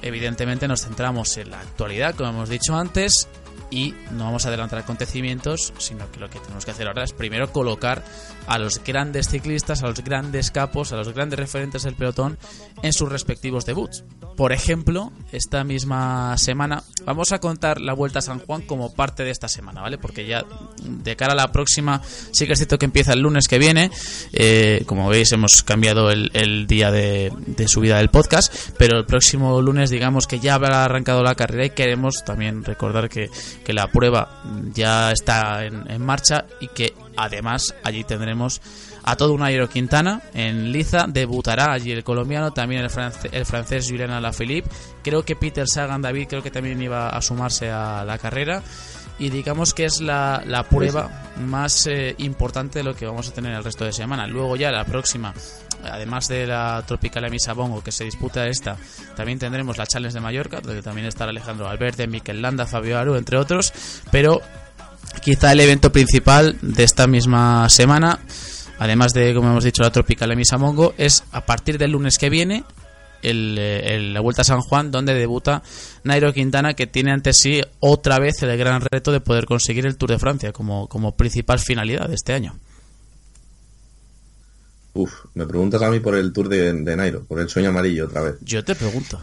evidentemente 0.01 0.67
nos 0.67 0.83
centramos 0.83 1.35
en 1.37 1.51
la 1.51 1.59
actualidad, 1.59 2.15
como 2.15 2.29
hemos 2.29 2.49
dicho 2.49 2.75
antes, 2.75 3.27
y 3.69 3.93
no 4.11 4.25
vamos 4.25 4.45
a 4.45 4.49
adelantar 4.49 4.79
acontecimientos, 4.79 5.73
sino 5.77 6.09
que 6.11 6.19
lo 6.19 6.29
que 6.29 6.39
tenemos 6.39 6.63
que 6.63 6.71
hacer 6.71 6.87
ahora 6.87 7.03
es 7.03 7.11
primero 7.11 7.51
colocar 7.51 8.03
a 8.47 8.57
los 8.57 8.83
grandes 8.83 9.29
ciclistas, 9.29 9.83
a 9.83 9.87
los 9.87 10.03
grandes 10.03 10.51
capos, 10.51 10.91
a 10.93 10.97
los 10.97 11.13
grandes 11.13 11.37
referentes 11.37 11.83
del 11.83 11.95
pelotón 11.95 12.37
en 12.81 12.93
sus 12.93 13.09
respectivos 13.09 13.65
debuts. 13.65 14.03
Por 14.35 14.53
ejemplo, 14.53 15.11
esta 15.31 15.63
misma 15.63 16.37
semana 16.37 16.83
vamos 17.05 17.31
a 17.31 17.39
contar 17.39 17.81
la 17.81 17.93
Vuelta 17.93 18.19
a 18.19 18.21
San 18.21 18.39
Juan 18.39 18.61
como 18.61 18.93
parte 18.93 19.23
de 19.23 19.31
esta 19.31 19.47
semana, 19.47 19.81
¿vale? 19.81 19.97
Porque 19.97 20.25
ya 20.25 20.45
de 20.83 21.15
cara 21.15 21.33
a 21.33 21.35
la 21.35 21.51
próxima 21.51 22.01
sí 22.31 22.45
que 22.45 22.53
es 22.53 22.59
cierto 22.59 22.77
que 22.77 22.85
empieza 22.85 23.13
el 23.13 23.19
lunes 23.19 23.47
que 23.47 23.59
viene. 23.59 23.91
Eh, 24.33 24.83
como 24.85 25.09
veis 25.09 25.31
hemos 25.31 25.63
cambiado 25.63 26.09
el, 26.11 26.67
día 26.67 26.91
de, 26.91 27.33
de 27.45 27.67
subida 27.67 27.97
del 27.97 28.09
podcast, 28.09 28.53
pero 28.77 28.97
el 28.97 29.05
próximo 29.05 29.61
lunes 29.61 29.89
digamos 29.89 30.27
que 30.27 30.39
ya 30.39 30.55
habrá 30.55 30.85
arrancado 30.85 31.23
la 31.23 31.35
carrera 31.35 31.65
y 31.65 31.69
queremos 31.71 32.23
también 32.23 32.63
recordar 32.63 33.09
que, 33.09 33.29
que 33.65 33.73
la 33.73 33.87
prueba 33.87 34.43
ya 34.73 35.11
está 35.11 35.65
en, 35.65 35.89
en 35.89 36.05
marcha 36.05 36.45
y 36.59 36.67
que 36.67 36.93
además 37.17 37.75
allí 37.83 38.03
tendremos 38.03 38.61
a 39.03 39.15
todo 39.15 39.33
un 39.33 39.41
Nairo 39.41 39.67
Quintana 39.69 40.21
en 40.33 40.71
Liza, 40.71 41.05
debutará 41.07 41.71
allí 41.73 41.91
el 41.91 42.03
colombiano, 42.03 42.51
también 42.51 42.81
el, 42.81 42.89
france- 42.89 43.29
el 43.31 43.45
francés 43.45 43.87
Julian 43.89 44.11
Alaphilippe, 44.11 44.69
creo 45.03 45.23
que 45.23 45.35
Peter 45.35 45.67
Sagan 45.67 46.01
David 46.01 46.27
creo 46.29 46.43
que 46.43 46.51
también 46.51 46.81
iba 46.81 47.09
a 47.09 47.21
sumarse 47.21 47.69
a 47.71 48.03
la 48.05 48.17
carrera. 48.17 48.61
Y 49.19 49.31
digamos 49.31 49.73
que 49.73 49.85
es 49.85 49.99
la, 49.99 50.43
prueba 50.69 51.09
más 51.39 51.87
eh, 51.87 52.13
importante 52.19 52.79
de 52.79 52.83
lo 52.85 52.95
que 52.95 53.07
vamos 53.07 53.27
a 53.27 53.33
tener 53.33 53.51
el 53.51 53.63
resto 53.63 53.83
de 53.83 53.91
semana. 53.91 54.27
Luego 54.27 54.55
ya 54.55 54.69
la 54.69 54.85
próxima, 54.85 55.33
además 55.83 56.27
de 56.27 56.45
la 56.45 56.83
Tropical 56.85 57.25
Emisa 57.25 57.53
Bongo 57.53 57.83
que 57.83 57.91
se 57.91 58.03
disputa 58.03 58.45
esta, 58.45 58.77
también 59.15 59.39
tendremos 59.39 59.75
la 59.79 59.87
Challenge 59.87 60.13
de 60.13 60.19
Mallorca, 60.21 60.61
donde 60.61 60.83
también 60.83 61.07
estará 61.07 61.31
Alejandro 61.31 61.67
Alberte, 61.67 62.05
Mikel 62.05 62.43
Landa, 62.43 62.67
Fabio 62.67 62.99
Aru, 62.99 63.15
entre 63.15 63.37
otros, 63.39 63.73
pero 64.11 64.39
quizá 65.21 65.51
el 65.51 65.59
evento 65.59 65.91
principal 65.91 66.57
de 66.61 66.83
esta 66.83 67.07
misma 67.07 67.67
semana, 67.69 68.19
además 68.79 69.13
de, 69.13 69.33
como 69.33 69.49
hemos 69.49 69.63
dicho, 69.63 69.83
la 69.83 69.91
Tropical 69.91 70.31
Emisa 70.31 70.57
Mongo, 70.57 70.93
es 70.97 71.23
a 71.31 71.45
partir 71.45 71.77
del 71.77 71.91
lunes 71.91 72.17
que 72.17 72.29
viene 72.29 72.63
el, 73.23 73.57
eh, 73.59 73.95
el- 73.95 74.13
la 74.13 74.19
Vuelta 74.21 74.41
a 74.43 74.45
San 74.45 74.61
Juan, 74.61 74.91
donde 74.91 75.13
debuta 75.15 75.63
Nairo 76.03 76.31
Quintana, 76.33 76.75
que 76.75 76.85
tiene 76.87 77.11
ante 77.11 77.33
sí 77.33 77.61
otra 77.79 78.19
vez 78.19 78.41
el 78.43 78.55
gran 78.57 78.81
reto 78.81 79.11
de 79.11 79.19
poder 79.21 79.45
conseguir 79.45 79.85
el 79.87 79.97
Tour 79.97 80.11
de 80.11 80.19
Francia 80.19 80.51
como, 80.53 80.87
como 80.87 81.15
principal 81.15 81.59
finalidad 81.59 82.07
de 82.07 82.15
este 82.15 82.33
año. 82.33 82.55
Uf, 84.93 85.13
me 85.35 85.45
preguntas 85.45 85.81
a 85.83 85.91
mí 85.91 85.99
por 85.99 86.15
el 86.15 86.33
tour 86.33 86.49
de, 86.49 86.73
de 86.73 86.95
Nairo, 86.95 87.23
por 87.25 87.39
el 87.39 87.47
sueño 87.49 87.69
amarillo 87.69 88.05
otra 88.05 88.21
vez. 88.21 88.35
Yo 88.41 88.63
te 88.63 88.73
pregunto. 88.73 89.19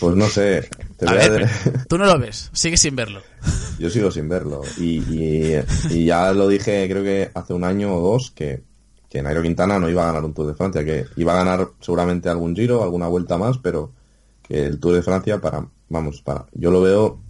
Pues 0.00 0.16
no 0.16 0.26
sé, 0.28 0.68
te 0.96 1.06
A 1.06 1.12
voy 1.12 1.20
a 1.22 1.28
ver, 1.28 1.48
pero 1.64 1.78
tú 1.88 1.98
no 1.98 2.06
lo 2.06 2.18
ves, 2.18 2.50
sigue 2.52 2.76
sin 2.76 2.96
verlo. 2.96 3.20
yo 3.78 3.88
sigo 3.90 4.10
sin 4.10 4.28
verlo. 4.28 4.62
Y, 4.78 4.98
y- 4.98 5.60
y 5.90 6.04
ya 6.06 6.32
lo 6.32 6.48
dije, 6.48 6.86
creo 6.88 7.02
que 7.02 7.30
hace 7.34 7.52
un 7.54 7.64
año 7.64 7.94
o 7.94 8.00
dos, 8.12 8.30
que, 8.32 8.62
que 9.08 9.22
Nairo 9.22 9.42
Quintana 9.42 9.78
no 9.78 9.88
iba 9.88 10.02
a 10.02 10.06
ganar 10.06 10.24
un 10.24 10.34
Tour 10.34 10.48
de 10.48 10.54
Francia, 10.54 10.84
que 10.84 11.06
iba 11.16 11.32
a 11.32 11.44
ganar 11.44 11.68
seguramente 11.80 12.28
algún 12.28 12.54
giro, 12.56 12.82
alguna 12.82 13.06
vuelta 13.08 13.38
más, 13.38 13.58
pero 13.58 13.92
que 14.46 14.64
el 14.66 14.78
Tour 14.80 14.94
de 14.94 15.02
Francia 15.02 15.40
para, 15.40 15.66
vamos, 15.88 16.20
para, 16.22 16.46
yo 16.52 16.70
lo 16.70 16.82
veo 16.82 17.20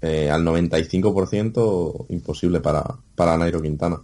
eh, 0.00 0.30
al 0.30 0.44
95% 0.44 2.06
imposible 2.10 2.60
para, 2.60 2.84
para 3.14 3.36
Nairo 3.36 3.60
Quintana. 3.60 4.00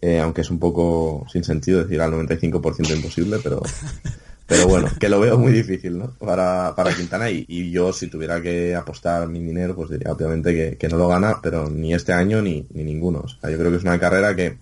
Eh, 0.00 0.18
aunque 0.18 0.40
es 0.40 0.50
un 0.50 0.58
poco 0.58 1.24
sin 1.32 1.44
sentido 1.44 1.82
decir 1.82 2.00
al 2.00 2.10
95% 2.12 2.94
imposible, 2.94 3.38
pero, 3.42 3.62
pero 4.52 4.68
bueno, 4.68 4.88
que 5.00 5.08
lo 5.08 5.20
veo 5.20 5.38
muy 5.38 5.52
difícil, 5.52 5.98
¿no? 5.98 6.12
Para, 6.18 6.74
para 6.76 6.94
Quintana 6.94 7.30
y, 7.30 7.70
yo 7.70 7.92
si 7.92 8.08
tuviera 8.08 8.40
que 8.42 8.74
apostar 8.74 9.26
mi 9.28 9.40
dinero, 9.40 9.74
pues 9.74 9.90
diría 9.90 10.12
obviamente 10.12 10.54
que, 10.54 10.76
que 10.76 10.88
no 10.88 10.98
lo 10.98 11.08
gana, 11.08 11.40
pero 11.42 11.70
ni 11.70 11.94
este 11.94 12.12
año 12.12 12.42
ni, 12.42 12.66
ni 12.72 12.84
ninguno. 12.84 13.20
O 13.20 13.28
sea, 13.28 13.50
yo 13.50 13.58
creo 13.58 13.70
que 13.70 13.78
es 13.78 13.82
una 13.82 13.98
carrera 13.98 14.36
que 14.36 14.58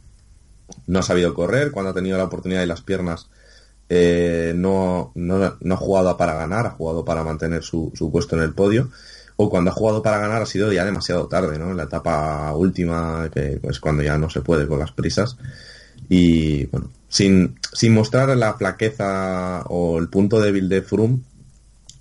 no 0.87 1.01
ha 1.01 1.03
sabido 1.03 1.35
correr, 1.35 1.73
cuando 1.73 1.91
ha 1.91 1.95
tenido 1.95 2.17
la 2.17 2.25
oportunidad 2.25 2.63
y 2.63 2.67
las 2.67 2.83
piernas 2.83 3.29
eh, 3.89 4.53
no, 4.55 5.11
no, 5.17 5.57
no 5.61 5.75
ha 5.75 5.79
jugado 5.79 6.17
para 6.17 6.35
ganar, 6.35 6.67
ha 6.67 6.71
jugado 6.71 7.05
para 7.05 7.25
mantener 7.25 7.65
su, 7.65 7.91
su 7.95 8.11
puesto 8.13 8.37
en 8.37 8.43
el 8.43 8.55
podio. 8.55 8.89
O 9.37 9.49
cuando 9.49 9.71
ha 9.71 9.75
jugado 9.75 10.03
para 10.03 10.19
ganar 10.19 10.43
ha 10.43 10.47
sido 10.47 10.71
ya 10.73 10.85
demasiado 10.85 11.27
tarde, 11.27 11.59
¿no? 11.59 11.71
En 11.71 11.77
la 11.79 11.85
etapa 11.85 12.53
última, 12.55 13.29
que 13.33 13.59
es 13.63 13.81
cuando 13.81 14.03
ya 14.03 14.19
no 14.19 14.29
se 14.31 14.43
puede 14.43 14.69
con 14.69 14.79
las 14.79 14.93
prisas. 14.93 15.37
Y 16.11 16.67
bueno, 16.67 16.91
sin, 17.09 17.55
sin 17.73 17.95
mostrar 17.95 18.37
la 18.37 18.55
flaqueza 18.55 19.63
o 19.69 19.99
el 19.99 20.09
punto 20.09 20.41
débil 20.41 20.69
de 20.69 20.83
Froome, 20.83 21.21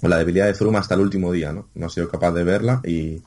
o 0.02 0.08
la 0.08 0.18
debilidad 0.18 0.48
de 0.48 0.56
Froome 0.56 0.80
hasta 0.80 0.96
el 0.96 1.02
último 1.02 1.32
día, 1.32 1.54
¿no? 1.54 1.68
No 1.76 1.86
ha 1.86 1.90
sido 1.90 2.10
capaz 2.10 2.32
de 2.32 2.44
verla 2.44 2.82
y 2.84 3.22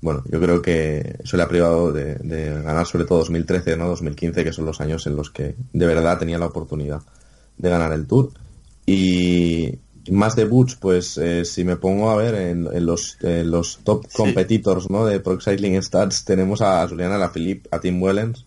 bueno, 0.00 0.24
yo 0.28 0.40
creo 0.40 0.60
que 0.60 1.18
eso 1.22 1.36
le 1.36 1.44
ha 1.44 1.48
privado 1.48 1.92
de, 1.92 2.16
de 2.16 2.62
ganar 2.62 2.84
sobre 2.84 3.04
todo 3.04 3.20
2013, 3.20 3.76
¿no? 3.76 3.86
2015, 3.86 4.42
que 4.42 4.52
son 4.52 4.66
los 4.66 4.80
años 4.80 5.06
en 5.06 5.14
los 5.14 5.30
que 5.30 5.54
de 5.72 5.86
verdad 5.86 6.18
tenía 6.18 6.38
la 6.38 6.46
oportunidad 6.46 7.00
de 7.56 7.70
ganar 7.70 7.92
el 7.92 8.06
Tour. 8.08 8.32
Y 8.84 9.78
más 10.10 10.34
debuts, 10.34 10.74
pues 10.74 11.16
eh, 11.18 11.44
si 11.44 11.62
me 11.62 11.76
pongo 11.76 12.10
a 12.10 12.16
ver 12.16 12.34
en, 12.34 12.68
en 12.72 12.84
los, 12.84 13.16
en 13.22 13.50
los 13.50 13.78
top 13.84 14.06
competitors 14.12 14.90
¿no? 14.90 15.06
de 15.06 15.20
Pro 15.20 15.40
Cycling 15.40 15.80
Stats, 15.80 16.24
tenemos 16.24 16.60
a 16.60 16.86
Juliana 16.88 17.14
Alaphilippe, 17.14 17.68
a 17.70 17.78
Tim 17.78 18.02
Wellens, 18.02 18.44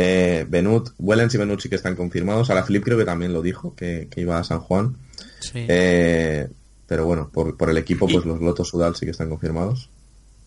eh, 0.00 0.46
Benut, 0.48 0.90
Wellens 0.98 1.34
y 1.34 1.38
Benut 1.38 1.60
sí 1.60 1.68
que 1.68 1.76
están 1.76 1.94
confirmados. 1.96 2.50
Alaphilippe 2.50 2.86
creo 2.86 2.98
que 2.98 3.04
también 3.04 3.32
lo 3.32 3.42
dijo, 3.42 3.74
que, 3.74 4.08
que 4.10 4.20
iba 4.22 4.38
a 4.38 4.44
San 4.44 4.60
Juan. 4.60 4.96
Sí. 5.40 5.66
Eh, 5.68 6.48
pero 6.86 7.04
bueno, 7.04 7.30
por, 7.32 7.56
por 7.56 7.70
el 7.70 7.76
equipo, 7.76 8.08
pues 8.08 8.24
los 8.24 8.40
Lotos 8.40 8.68
Sudal 8.68 8.96
sí 8.96 9.04
que 9.04 9.12
están 9.12 9.28
confirmados. 9.28 9.90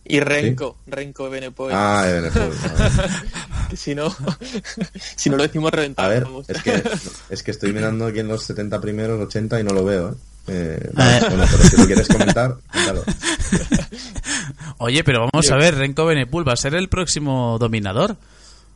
Y 0.06 0.20
Renko, 0.20 0.76
Renko 0.86 1.30
Benepoel. 1.30 1.74
Ah. 1.74 2.04
Que 3.70 3.78
si 3.78 3.94
no, 3.94 4.14
si 5.16 5.30
no 5.30 5.38
lo 5.38 5.42
decimos 5.44 5.72
A 5.72 5.76
ver, 5.76 6.24
reventamos. 6.24 6.50
es 6.50 6.62
que, 6.62 6.82
es 7.30 7.42
que 7.42 7.50
estoy 7.50 7.72
mirando 7.72 8.04
aquí 8.06 8.18
en 8.18 8.28
los 8.28 8.44
70 8.44 8.78
primeros, 8.78 9.18
80 9.18 9.58
y 9.60 9.64
no 9.64 9.72
lo 9.72 9.84
veo, 9.84 10.10
¿eh? 10.10 10.14
Eh, 10.48 10.90
Ah, 10.96 11.20
bueno, 11.30 11.44
pero 11.50 11.64
si 11.64 11.76
lo 11.78 11.86
quieres 11.86 12.08
comentar, 12.08 12.56
cuéntalo. 12.70 13.04
Oye, 14.78 15.02
pero 15.02 15.26
vamos 15.32 15.50
a 15.50 15.56
ver, 15.56 15.76
Renko 15.76 16.04
Benepul 16.04 16.46
va 16.46 16.52
a 16.52 16.56
ser 16.56 16.74
el 16.74 16.90
próximo 16.90 17.56
dominador. 17.58 18.18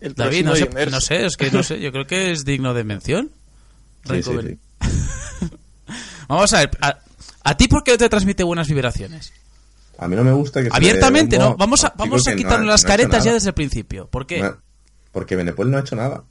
El 0.00 0.14
David, 0.14 0.44
no 0.44 0.54
sé, 0.54 0.68
no 0.90 1.00
sé, 1.00 1.26
es 1.26 1.36
que 1.36 1.50
no 1.50 1.62
sé, 1.62 1.80
yo 1.80 1.90
creo 1.90 2.06
que 2.06 2.30
es 2.30 2.44
digno 2.44 2.74
de 2.74 2.84
mención. 2.84 3.30
Sí, 4.08 4.22
sí. 4.22 4.30
Vamos 6.28 6.52
a 6.54 6.60
ver, 6.60 6.70
a, 6.80 6.98
¿a 7.42 7.56
ti 7.56 7.68
por 7.68 7.84
qué 7.84 7.90
no 7.90 7.98
te 7.98 8.08
transmite 8.08 8.42
buenas 8.42 8.68
vibraciones? 8.68 9.32
A 9.98 10.06
mí 10.06 10.14
no 10.14 10.24
me 10.24 10.32
gusta 10.32 10.62
que 10.62 10.70
Abiertamente, 10.72 11.38
¿no? 11.38 11.56
Vamos 11.56 11.84
a, 11.84 11.92
vamos 11.96 12.26
a 12.26 12.30
no 12.30 12.36
quitarnos 12.36 12.66
las 12.68 12.84
no 12.84 12.88
caretas 12.88 13.24
ya 13.24 13.32
desde 13.32 13.48
el 13.48 13.54
principio. 13.54 14.06
¿Por 14.06 14.26
qué? 14.26 14.40
No, 14.40 14.56
Porque 15.12 15.36
Benepuel 15.36 15.70
no 15.70 15.76
ha 15.76 15.80
hecho 15.80 15.96
nada. 15.96 16.22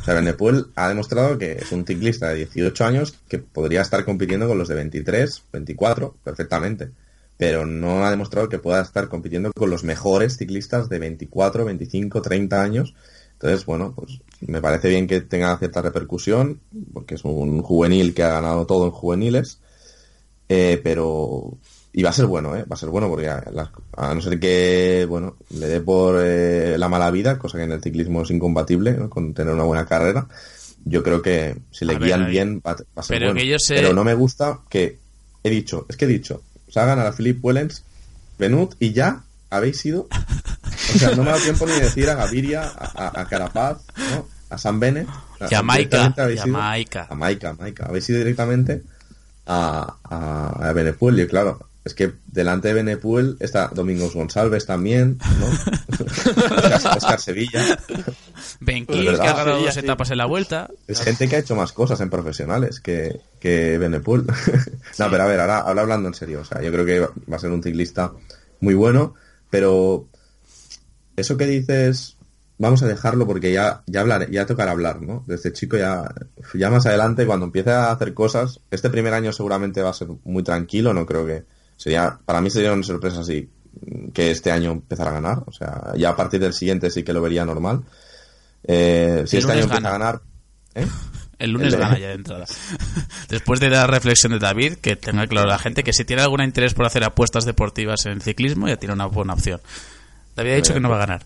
O 0.00 0.04
sea, 0.04 0.14
Benepuel 0.14 0.66
ha 0.74 0.88
demostrado 0.88 1.38
que 1.38 1.52
es 1.52 1.70
un 1.70 1.86
ciclista 1.86 2.30
de 2.30 2.36
18 2.36 2.84
años 2.84 3.14
que 3.28 3.38
podría 3.38 3.82
estar 3.82 4.04
compitiendo 4.04 4.48
con 4.48 4.58
los 4.58 4.68
de 4.68 4.74
23, 4.74 5.42
24, 5.52 6.16
perfectamente. 6.24 6.90
Pero 7.38 7.66
no 7.66 8.04
ha 8.04 8.10
demostrado 8.10 8.48
que 8.48 8.58
pueda 8.58 8.80
estar 8.80 9.08
compitiendo 9.08 9.50
con 9.54 9.68
los 9.70 9.84
mejores 9.84 10.36
ciclistas 10.38 10.88
de 10.88 10.98
24, 10.98 11.64
25, 11.64 12.22
30 12.22 12.62
años. 12.62 12.94
Entonces, 13.34 13.66
bueno, 13.66 13.92
pues 13.94 14.20
me 14.40 14.62
parece 14.62 14.88
bien 14.88 15.06
que 15.06 15.20
tenga 15.20 15.56
cierta 15.58 15.82
repercusión, 15.82 16.60
porque 16.94 17.16
es 17.16 17.24
un 17.24 17.60
juvenil 17.62 18.14
que 18.14 18.22
ha 18.22 18.30
ganado 18.30 18.66
todo 18.66 18.86
en 18.86 18.90
juveniles. 18.92 19.58
Eh, 20.48 20.80
pero 20.82 21.58
y 21.92 22.02
va 22.02 22.10
a 22.10 22.14
ser 22.14 22.26
bueno, 22.26 22.54
¿eh? 22.54 22.64
Va 22.70 22.74
a 22.74 22.78
ser 22.78 22.90
bueno 22.90 23.08
porque 23.08 23.28
a, 23.28 23.42
a 23.96 24.14
no 24.14 24.20
ser 24.20 24.38
que, 24.38 25.06
bueno, 25.08 25.36
le 25.50 25.66
dé 25.66 25.80
por 25.80 26.20
eh, 26.22 26.76
la 26.78 26.88
mala 26.88 27.10
vida, 27.10 27.38
cosa 27.38 27.56
que 27.58 27.64
en 27.64 27.72
el 27.72 27.82
ciclismo 27.82 28.22
es 28.22 28.30
incompatible 28.30 28.92
¿no? 28.92 29.08
con 29.10 29.32
tener 29.32 29.54
una 29.54 29.64
buena 29.64 29.86
carrera, 29.86 30.28
yo 30.84 31.02
creo 31.02 31.22
que 31.22 31.56
si 31.70 31.84
le 31.86 31.94
A 31.94 31.98
guían 31.98 32.30
bien 32.30 32.62
va, 32.64 32.72
a- 32.72 32.74
va 32.76 32.82
a 32.96 33.02
ser 33.02 33.16
Pero 33.18 33.26
bueno. 33.32 33.40
que 33.40 33.46
yo 33.48 33.56
sé- 33.58 33.74
Pero 33.76 33.92
no 33.94 34.04
me 34.04 34.12
gusta 34.14 34.60
que, 34.68 34.98
he 35.42 35.48
dicho, 35.50 35.86
es 35.88 35.96
que 35.96 36.04
he 36.04 36.08
dicho, 36.08 36.42
Sagan 36.68 36.98
a 36.98 37.04
la 37.04 37.12
Philip 37.12 37.44
Wellens, 37.44 37.84
Benut 38.38 38.74
y 38.78 38.92
ya 38.92 39.22
habéis 39.50 39.84
ido. 39.86 40.08
O 40.94 40.98
sea, 40.98 41.10
no 41.12 41.22
me 41.22 41.30
ha 41.30 41.32
dado 41.32 41.44
tiempo 41.44 41.66
ni 41.66 41.72
de 41.72 41.80
decir 41.80 42.08
a 42.10 42.14
Gaviria, 42.14 42.70
a, 42.76 43.26
Carapaz, 43.28 43.78
¿no? 44.10 44.28
a 44.50 44.58
San 44.58 44.78
Bennett. 44.80 45.08
Jamaica, 45.50 46.12
Jamaica. 46.16 47.06
Jamaica, 47.08 47.54
Jamaica. 47.56 47.86
Habéis 47.86 48.08
ido 48.10 48.18
directamente 48.18 48.82
a, 49.46 49.96
a, 50.04 50.68
a 50.68 50.72
Benepuel 50.72 51.20
y 51.20 51.26
claro, 51.26 51.68
es 51.86 51.94
que 51.94 52.14
delante 52.26 52.66
de 52.68 52.74
Benepuel 52.74 53.36
está 53.38 53.68
Domingos 53.72 54.12
González 54.12 54.66
también, 54.66 55.18
¿no? 55.38 55.46
Oscar, 56.74 56.96
Oscar 56.96 57.20
Sevilla. 57.20 57.78
Ben 58.60 58.86
Pues 58.86 59.18
que 59.18 59.26
ha 59.26 59.34
ganado 59.34 59.60
dos 59.60 59.74
sí. 59.74 59.80
etapas 59.80 60.10
en 60.10 60.18
la 60.18 60.26
vuelta. 60.26 60.68
Es 60.86 61.00
gente 61.00 61.28
que 61.28 61.36
ha 61.36 61.38
hecho 61.40 61.56
más 61.56 61.72
cosas 61.72 62.00
en 62.00 62.10
profesionales 62.10 62.80
que, 62.80 63.20
que 63.40 63.78
Benepool. 63.78 64.26
no, 64.98 65.10
pero 65.10 65.22
a 65.22 65.26
ver, 65.26 65.40
ahora, 65.40 65.58
ahora 65.58 65.82
hablando 65.82 66.08
en 66.08 66.14
serio, 66.14 66.40
o 66.40 66.44
sea, 66.44 66.62
yo 66.62 66.72
creo 66.72 66.86
que 66.86 67.00
va 67.00 67.10
va 67.30 67.36
a 67.36 67.40
ser 67.40 67.50
un 67.50 67.62
ciclista 67.62 68.12
muy 68.60 68.74
bueno, 68.74 69.14
pero 69.50 70.08
eso 71.16 71.36
que 71.36 71.46
dices, 71.46 72.16
vamos 72.58 72.82
a 72.82 72.86
dejarlo 72.86 73.26
porque 73.26 73.52
ya, 73.52 73.82
ya 73.86 74.00
hablaré, 74.00 74.28
ya 74.30 74.46
tocará 74.46 74.72
hablar, 74.72 75.02
¿no? 75.02 75.24
De 75.26 75.34
este 75.34 75.52
chico 75.52 75.76
ya, 75.76 76.12
ya 76.54 76.70
más 76.70 76.86
adelante, 76.86 77.26
cuando 77.26 77.46
empiece 77.46 77.70
a 77.70 77.90
hacer 77.90 78.14
cosas, 78.14 78.60
este 78.70 78.90
primer 78.90 79.14
año 79.14 79.32
seguramente 79.32 79.82
va 79.82 79.90
a 79.90 79.94
ser 79.94 80.08
muy 80.24 80.42
tranquilo, 80.42 80.92
no 80.92 81.06
creo 81.06 81.26
que 81.26 81.44
sería, 81.76 82.18
para 82.24 82.40
mí 82.40 82.50
sería 82.50 82.72
una 82.72 82.82
sorpresa 82.82 83.20
así 83.20 83.50
que 84.14 84.30
este 84.30 84.50
año 84.50 84.72
empezara 84.72 85.10
a 85.10 85.14
ganar, 85.14 85.42
o 85.46 85.52
sea, 85.52 85.92
ya 85.96 86.10
a 86.10 86.16
partir 86.16 86.40
del 86.40 86.54
siguiente 86.54 86.90
sí 86.90 87.02
que 87.02 87.12
lo 87.12 87.20
vería 87.20 87.44
normal. 87.44 87.84
Eh, 88.68 89.24
si 89.26 89.36
El 89.36 89.42
este 89.42 89.52
año 89.52 89.60
lunes 89.62 89.76
empieza 89.76 89.76
a 89.76 89.92
gana. 89.92 90.04
ganar, 90.04 90.20
¿eh? 90.74 90.86
El 91.38 91.50
lunes 91.50 91.74
El- 91.74 91.80
gana 91.80 91.98
ya 91.98 92.08
de 92.08 92.14
entrada. 92.14 92.46
Después 93.28 93.60
de 93.60 93.68
la 93.70 93.86
reflexión 93.86 94.32
de 94.32 94.38
David, 94.38 94.74
que 94.78 94.96
tenga 94.96 95.26
claro 95.26 95.48
la 95.48 95.58
gente 95.58 95.84
que 95.84 95.92
si 95.92 96.04
tiene 96.04 96.22
algún 96.22 96.42
interés 96.42 96.72
por 96.74 96.86
hacer 96.86 97.04
apuestas 97.04 97.44
deportivas 97.44 98.06
en 98.06 98.20
ciclismo, 98.20 98.68
ya 98.68 98.76
tiene 98.76 98.94
una 98.94 99.06
buena 99.06 99.34
opción. 99.34 99.60
David 100.34 100.52
ha 100.52 100.56
dicho 100.56 100.74
que 100.74 100.80
no 100.80 100.88
va 100.88 100.96
a 100.96 101.00
ganar. 101.06 101.24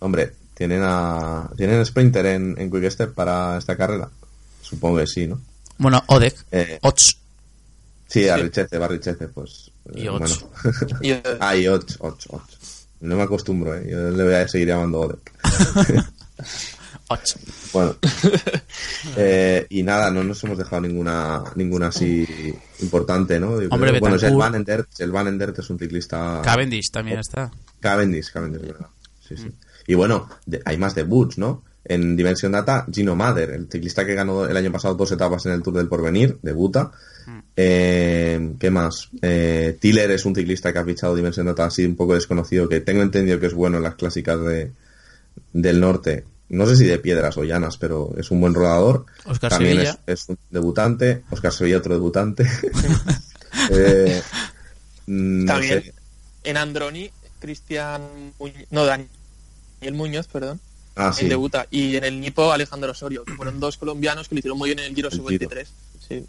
Hombre, 0.00 0.32
¿tienen 0.54 0.82
a 0.84 1.48
tienen 1.56 1.84
sprinter 1.86 2.26
en, 2.26 2.54
en 2.58 2.70
Quick 2.70 2.90
Step 2.90 3.14
para 3.14 3.58
esta 3.58 3.76
carrera? 3.76 4.08
Supongo 4.62 4.98
que 4.98 5.06
sí, 5.06 5.26
¿no? 5.26 5.40
Bueno, 5.78 6.02
Odek, 6.06 6.34
Eh, 6.52 6.78
Ots 6.82 7.16
sí, 8.06 8.28
a 8.28 8.36
Richete, 8.36 8.76
va 8.78 8.84
a 8.86 8.88
Richete, 8.88 9.28
pues. 9.28 9.70
y 9.94 10.06
Ots. 10.08 10.44
bueno. 11.02 11.36
Ah, 11.40 11.56
y 11.56 11.66
Och, 11.68 11.84
Och, 12.00 12.18
Och. 12.28 12.42
No 13.00 13.16
me 13.16 13.22
acostumbro, 13.22 13.74
¿eh? 13.76 13.86
Yo 13.90 14.10
le 14.10 14.24
voy 14.24 14.34
a 14.34 14.48
seguir 14.48 14.68
llamando 14.68 15.00
Odek. 15.00 15.32
Bueno. 17.72 17.96
Eh, 19.16 19.66
y 19.70 19.82
nada, 19.82 20.10
no 20.10 20.22
nos 20.24 20.42
hemos 20.44 20.58
dejado 20.58 20.82
ninguna 20.82 21.42
ninguna 21.54 21.86
así 21.88 22.26
importante, 22.80 23.40
¿no? 23.40 23.60
Yo 23.62 23.68
Hombre, 23.70 23.90
creo- 23.90 24.00
bueno, 24.00 24.16
es 24.16 24.22
el. 24.24 24.36
Van 24.36 24.54
Endert, 24.54 24.88
el 25.00 25.10
Van 25.12 25.26
Endert 25.26 25.58
es 25.58 25.70
un 25.70 25.78
ciclista... 25.78 26.42
Cavendish 26.44 26.90
también 26.90 27.18
está. 27.18 27.50
Cavendish, 27.80 28.30
Cavendish, 28.30 28.60
verdad. 28.62 28.86
Sí, 29.26 29.36
sí. 29.36 29.50
Y 29.86 29.94
bueno, 29.94 30.28
de- 30.46 30.60
hay 30.64 30.76
más 30.76 30.94
debuts, 30.94 31.38
¿no? 31.38 31.62
En 31.88 32.16
Dimension 32.16 32.52
Data, 32.52 32.86
Gino 32.92 33.16
Mader, 33.16 33.50
el 33.50 33.68
ciclista 33.70 34.04
que 34.04 34.14
ganó 34.14 34.46
el 34.46 34.56
año 34.56 34.70
pasado 34.70 34.94
dos 34.94 35.10
etapas 35.12 35.46
en 35.46 35.52
el 35.52 35.62
Tour 35.62 35.74
del 35.74 35.88
Porvenir, 35.88 36.38
debuta. 36.42 36.92
Mm. 37.26 37.38
Eh, 37.56 38.52
¿Qué 38.60 38.70
más? 38.70 39.08
Eh, 39.22 39.76
Tiller 39.80 40.10
es 40.10 40.24
un 40.24 40.34
ciclista 40.34 40.72
que 40.72 40.78
ha 40.78 40.84
fichado 40.84 41.16
Dimension 41.16 41.46
Data 41.46 41.64
así 41.66 41.84
un 41.84 41.96
poco 41.96 42.14
desconocido, 42.14 42.68
que 42.68 42.80
tengo 42.80 43.02
entendido 43.02 43.40
que 43.40 43.46
es 43.46 43.54
bueno 43.54 43.78
en 43.78 43.82
las 43.82 43.94
clásicas 43.94 44.40
de, 44.44 44.70
del 45.52 45.80
norte. 45.80 46.24
No 46.50 46.64
sé 46.66 46.76
si 46.76 46.84
de 46.84 46.98
piedras 46.98 47.36
o 47.36 47.44
llanas, 47.44 47.76
pero 47.76 48.14
es 48.16 48.30
un 48.30 48.40
buen 48.40 48.54
rodador. 48.54 49.04
Oscar 49.26 49.50
También 49.50 49.74
Sevilla. 49.76 49.98
es, 50.06 50.20
es 50.22 50.28
un 50.30 50.38
debutante. 50.50 51.22
Oscar 51.30 51.52
Sevilla, 51.52 51.78
otro 51.78 51.94
debutante. 51.94 52.46
Eh, 53.70 54.22
mm, 55.06 55.44
no 55.44 55.52
También 55.52 55.82
sé. 55.82 55.94
en 56.44 56.56
Androni, 56.58 57.10
Cristian 57.40 58.02
Muñoz, 58.38 58.66
no, 58.70 58.84
Daniel 58.84 59.08
Muñoz, 59.94 60.28
perdón, 60.28 60.60
Ah, 60.98 61.06
en 61.08 61.12
sí. 61.14 61.28
debuta. 61.28 61.66
Y 61.70 61.96
en 61.96 62.04
el 62.04 62.20
Nipo, 62.20 62.50
Alejandro 62.52 62.90
Osorio, 62.90 63.24
que 63.24 63.34
fueron 63.34 63.60
dos 63.60 63.76
colombianos 63.76 64.28
que 64.28 64.34
lo 64.34 64.38
hicieron 64.40 64.58
muy 64.58 64.68
bien 64.70 64.80
en 64.80 64.86
el 64.86 64.94
Giro 64.94 65.08
El 65.08 65.14
Sub-23. 65.16 65.66
Sí. 66.08 66.26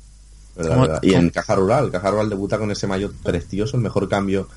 Verdad, 0.55 0.72
¿Cómo- 0.72 0.82
verdad. 0.84 0.99
Y 1.03 1.13
en 1.15 1.30
Caja 1.32 1.55
Rural, 1.55 1.91
Caja 1.91 2.11
Rural 2.11 2.30
debuta 2.30 2.57
con 2.57 2.70
ese 2.72 2.86
maillot 2.88 3.13
precioso, 3.24 3.78
el 3.78 3.84
mejor 3.84 4.07
cambio 4.07 4.47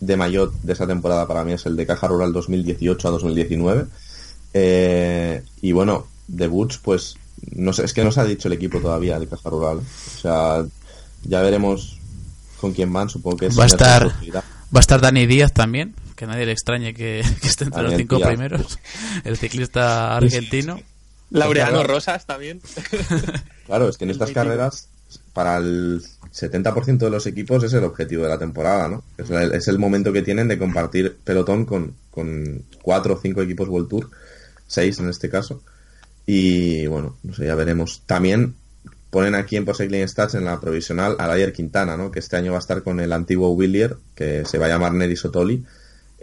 de 0.00 0.16
maillot 0.16 0.52
de 0.62 0.72
esa 0.72 0.86
temporada 0.86 1.26
para 1.28 1.44
mí 1.44 1.52
es 1.52 1.64
el 1.66 1.76
de 1.76 1.86
Caja 1.86 2.08
Rural 2.08 2.32
2018 2.32 3.06
a 3.06 3.10
2019. 3.12 3.86
Eh, 4.54 5.42
y 5.60 5.72
bueno, 5.72 6.06
debuts, 6.28 6.78
pues 6.78 7.16
no 7.54 7.72
sé, 7.72 7.84
es 7.84 7.92
que 7.92 8.04
no 8.04 8.12
se 8.12 8.20
ha 8.20 8.24
dicho 8.24 8.48
el 8.48 8.54
equipo 8.54 8.80
todavía 8.80 9.18
de 9.18 9.26
Caja 9.28 9.48
Rural. 9.50 9.78
O 9.78 10.20
sea, 10.20 10.64
ya 11.24 11.40
veremos 11.42 11.98
con 12.60 12.72
quién 12.72 12.92
van, 12.92 13.08
supongo 13.08 13.36
que 13.38 13.46
es 13.46 13.58
Va 13.58 13.64
a 13.64 13.66
estar-. 13.66 14.08
Va 14.34 14.78
a 14.78 14.80
estar 14.80 15.00
Dani 15.00 15.26
Díaz 15.26 15.52
también, 15.52 15.94
que 16.22 16.26
nadie 16.28 16.46
le 16.46 16.52
extrañe 16.52 16.94
que, 16.94 17.20
que 17.42 17.48
esté 17.48 17.64
entre 17.64 17.82
los 17.82 17.94
cinco 17.96 18.20
primeros. 18.20 18.78
El 19.24 19.36
ciclista 19.36 20.16
argentino. 20.16 20.80
Laureano 21.30 21.78
Claro. 21.78 21.94
Rosas 21.94 22.26
también. 22.26 22.60
Claro, 23.66 23.88
es 23.88 23.96
que 23.96 24.04
en 24.04 24.10
estas 24.10 24.32
carreras, 24.32 24.88
para 25.32 25.56
el 25.56 26.02
70% 26.34 26.98
de 26.98 27.10
los 27.10 27.26
equipos 27.26 27.62
es 27.64 27.72
el 27.72 27.84
objetivo 27.84 28.24
de 28.24 28.28
la 28.28 28.38
temporada, 28.38 28.88
¿no? 28.88 29.04
Es 29.16 29.30
el, 29.30 29.52
es 29.52 29.66
el 29.68 29.78
momento 29.78 30.12
que 30.12 30.20
tienen 30.20 30.48
de 30.48 30.58
compartir 30.58 31.16
pelotón 31.24 31.64
con, 31.64 31.94
con 32.10 32.64
cuatro 32.82 33.14
o 33.14 33.20
cinco 33.20 33.40
equipos 33.40 33.68
World 33.68 33.88
Tour, 33.88 34.10
seis 34.66 34.98
en 34.98 35.08
este 35.08 35.30
caso. 35.30 35.62
Y 36.26 36.86
bueno, 36.86 37.16
no 37.22 37.32
sé, 37.34 37.46
ya 37.46 37.54
veremos. 37.54 38.02
También 38.04 38.56
ponen 39.10 39.36
aquí 39.36 39.56
en 39.56 39.64
Cycling 39.64 40.06
Stats 40.06 40.34
en 40.34 40.44
la 40.44 40.60
provisional 40.60 41.16
a 41.18 41.32
Dyer 41.32 41.52
Quintana, 41.52 41.96
¿no? 41.96 42.10
Que 42.10 42.18
este 42.18 42.36
año 42.36 42.52
va 42.52 42.58
a 42.58 42.60
estar 42.60 42.82
con 42.82 43.00
el 43.00 43.12
antiguo 43.12 43.50
Willier, 43.52 43.96
que 44.14 44.44
se 44.44 44.58
va 44.58 44.66
a 44.66 44.70
llamar 44.70 44.92
Neri 44.92 45.16
Sotoli. 45.16 45.64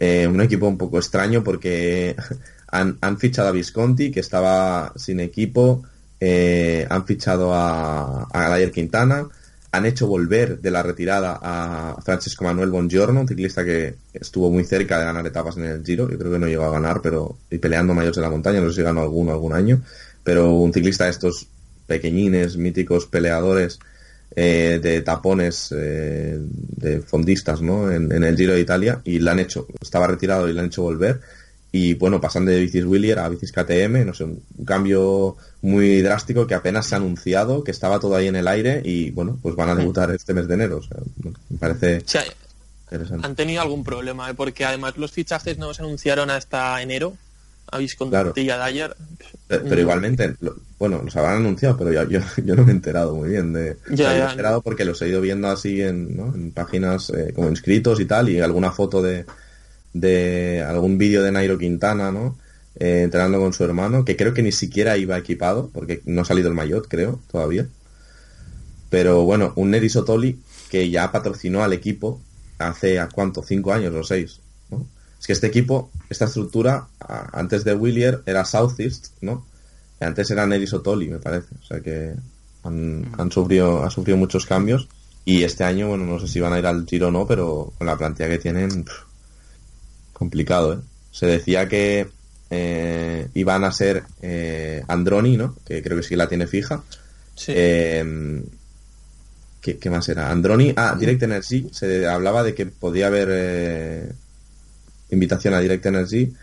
Eh, 0.01 0.25
un 0.27 0.39
equipo 0.39 0.65
un 0.65 0.77
poco 0.77 0.97
extraño 0.97 1.43
porque 1.43 2.15
han, 2.71 3.17
fichado 3.17 3.49
a 3.49 3.51
Visconti, 3.51 4.11
que 4.11 4.21
estaba 4.21 4.93
sin 4.95 5.19
equipo, 5.19 5.83
eh, 6.21 6.87
han 6.89 7.05
fichado 7.05 7.53
a, 7.53 8.29
a 8.31 8.71
Quintana, 8.71 9.27
han 9.71 9.85
hecho 9.85 10.07
volver 10.07 10.61
de 10.61 10.71
la 10.71 10.83
retirada 10.83 11.37
a 11.41 12.01
Francesco 12.01 12.45
Manuel 12.45 12.69
Bongiorno, 12.69 13.19
un 13.19 13.27
ciclista 13.27 13.65
que 13.65 13.95
estuvo 14.13 14.49
muy 14.49 14.63
cerca 14.63 14.97
de 14.99 15.05
ganar 15.05 15.27
etapas 15.27 15.57
en 15.57 15.65
el 15.65 15.83
Giro, 15.83 16.09
yo 16.09 16.17
creo 16.17 16.31
que 16.31 16.39
no 16.39 16.47
llegó 16.47 16.63
a 16.63 16.71
ganar, 16.71 17.01
pero 17.01 17.37
y 17.51 17.57
peleando 17.57 17.93
mayores 17.93 18.15
de 18.15 18.21
la 18.21 18.29
montaña, 18.29 18.61
no 18.61 18.69
sé 18.69 18.77
si 18.77 18.83
ganó 18.83 19.01
alguno 19.01 19.33
algún 19.33 19.51
año, 19.51 19.81
pero 20.23 20.49
un 20.53 20.71
ciclista 20.71 21.03
de 21.03 21.11
estos 21.11 21.45
pequeñines, 21.87 22.55
míticos 22.55 23.05
peleadores 23.05 23.79
eh, 24.41 24.79
de 24.81 25.01
tapones 25.01 25.73
eh, 25.77 26.37
de 26.39 27.01
fondistas 27.01 27.61
¿no? 27.61 27.91
En, 27.91 28.09
en 28.09 28.23
el 28.23 28.37
Giro 28.37 28.53
de 28.53 28.61
Italia 28.61 29.01
y 29.03 29.19
le 29.19 29.29
han 29.29 29.39
hecho, 29.39 29.67
estaba 29.81 30.07
retirado 30.07 30.47
y 30.47 30.53
le 30.53 30.61
han 30.61 30.67
hecho 30.67 30.83
volver 30.83 31.19
y 31.73 31.95
bueno, 31.95 32.21
pasan 32.21 32.45
de 32.45 32.57
bicis 32.57 32.85
Willier 32.85 33.19
a 33.19 33.27
bicis 33.27 33.51
KTM, 33.51 34.05
no 34.05 34.13
sé, 34.13 34.23
un, 34.23 34.41
cambio 34.65 35.35
muy 35.61 36.01
drástico 36.01 36.47
que 36.47 36.55
apenas 36.55 36.87
se 36.87 36.95
ha 36.95 36.99
anunciado, 36.99 37.65
que 37.65 37.71
estaba 37.71 37.99
todo 37.99 38.15
ahí 38.15 38.27
en 38.27 38.37
el 38.37 38.47
aire 38.47 38.81
y 38.85 39.11
bueno, 39.11 39.37
pues 39.41 39.55
van 39.55 39.69
a 39.69 39.75
debutar 39.75 40.09
este 40.11 40.33
mes 40.33 40.47
de 40.47 40.53
enero, 40.53 40.77
o 40.77 40.83
sea, 40.83 40.97
me 41.49 41.57
parece 41.57 42.01
interesante. 42.83 43.27
han 43.27 43.35
tenido 43.35 43.61
algún 43.61 43.83
problema, 43.83 44.29
¿eh? 44.29 44.35
porque 44.35 44.63
además 44.63 44.95
los 44.95 45.11
fichajes 45.11 45.57
no 45.57 45.73
se 45.73 45.81
anunciaron 45.81 46.29
hasta 46.29 46.81
enero. 46.81 47.13
Habéis 47.71 47.95
Claro. 47.95 48.33
Pero, 49.47 49.63
pero 49.67 49.81
igualmente, 49.81 50.35
lo- 50.41 50.55
bueno, 50.77 51.01
los 51.03 51.15
habrán 51.15 51.37
anunciado, 51.37 51.77
pero 51.77 51.91
yo, 51.91 52.03
yo, 52.09 52.19
yo 52.43 52.55
no 52.55 52.63
me 52.63 52.71
he 52.71 52.75
enterado 52.75 53.15
muy 53.15 53.29
bien 53.29 53.53
de... 53.53 53.71
o 53.71 53.75
sea, 53.87 53.95
Ya, 53.95 54.09
me 54.09 54.15
he 54.15 54.31
enterado 54.31 54.61
porque 54.61 54.85
los 54.85 55.01
he 55.01 55.09
ido 55.09 55.21
viendo 55.21 55.47
así 55.49 55.81
en, 55.81 56.15
¿no? 56.15 56.33
en 56.33 56.51
páginas 56.51 57.09
eh, 57.11 57.33
como 57.35 57.49
inscritos 57.49 57.99
y 57.99 58.05
tal, 58.05 58.29
y 58.29 58.39
alguna 58.39 58.71
foto 58.71 59.01
de, 59.01 59.25
de 59.93 60.63
algún 60.67 60.97
vídeo 60.97 61.23
de 61.23 61.31
Nairo 61.31 61.57
Quintana, 61.57 62.11
¿no? 62.11 62.37
Eh, 62.79 63.01
entrenando 63.03 63.39
con 63.39 63.51
su 63.51 63.63
hermano, 63.63 64.05
que 64.05 64.15
creo 64.15 64.33
que 64.33 64.43
ni 64.43 64.51
siquiera 64.51 64.95
iba 64.97 65.17
equipado, 65.17 65.69
porque 65.73 66.01
no 66.05 66.21
ha 66.21 66.25
salido 66.25 66.47
el 66.47 66.55
maillot, 66.55 66.87
creo, 66.87 67.19
todavía. 67.31 67.67
Pero 68.89 69.23
bueno, 69.23 69.53
un 69.55 69.71
Neri 69.71 69.89
Sotoli 69.89 70.39
que 70.69 70.89
ya 70.89 71.11
patrocinó 71.11 71.63
al 71.63 71.73
equipo 71.73 72.21
hace, 72.57 72.99
¿a 72.99 73.09
cuánto? 73.09 73.43
¿Cinco 73.43 73.73
años 73.73 73.93
o 73.95 74.03
seis? 74.03 74.39
¿no? 74.69 74.85
Es 75.19 75.27
que 75.27 75.33
este 75.33 75.47
equipo, 75.47 75.91
esta 76.09 76.25
estructura, 76.25 76.87
antes 77.33 77.63
de 77.63 77.73
Willier 77.73 78.21
era 78.25 78.45
Southeast, 78.45 79.07
¿no? 79.21 79.45
Y 79.99 80.05
antes 80.05 80.31
era 80.31 80.47
Neris 80.47 80.73
Otoli, 80.73 81.09
me 81.09 81.19
parece. 81.19 81.55
O 81.61 81.65
sea 81.65 81.81
que 81.81 82.13
han, 82.63 83.11
han 83.17 83.31
sufrido, 83.31 83.83
ha 83.83 83.89
sufrido 83.89 84.17
muchos 84.17 84.45
cambios. 84.45 84.87
Y 85.25 85.43
este 85.43 85.63
año, 85.65 85.89
bueno, 85.89 86.05
no 86.05 86.19
sé 86.19 86.27
si 86.27 86.39
van 86.39 86.53
a 86.53 86.59
ir 86.59 86.65
al 86.65 86.85
tiro 86.85 87.09
o 87.09 87.11
no, 87.11 87.27
pero 87.27 87.73
con 87.77 87.85
la 87.85 87.97
plantilla 87.97 88.29
que 88.29 88.39
tienen, 88.39 88.85
complicado, 90.13 90.73
¿eh? 90.73 90.77
Se 91.11 91.25
decía 91.25 91.67
que 91.67 92.07
eh, 92.49 93.27
iban 93.33 93.63
a 93.63 93.71
ser 93.71 94.03
eh, 94.21 94.83
Androni, 94.87 95.37
¿no? 95.37 95.55
Que 95.65 95.83
creo 95.83 95.97
que 95.97 96.03
sí 96.03 96.15
la 96.15 96.29
tiene 96.29 96.47
fija. 96.47 96.81
Sí. 97.35 97.51
Eh, 97.55 98.43
¿qué, 99.61 99.77
qué 99.77 99.89
más 99.89 100.07
era? 100.07 100.31
Androni. 100.31 100.73
Ah, 100.75 100.95
Direct 100.97 101.23
Energy. 101.23 101.69
Se 101.71 102.07
hablaba 102.07 102.43
de 102.43 102.53
que 102.53 102.65
podía 102.67 103.07
haber 103.07 104.13
invitación 105.11 105.53
a 105.53 105.59
Direct 105.59 105.85
Energy. 105.85 106.33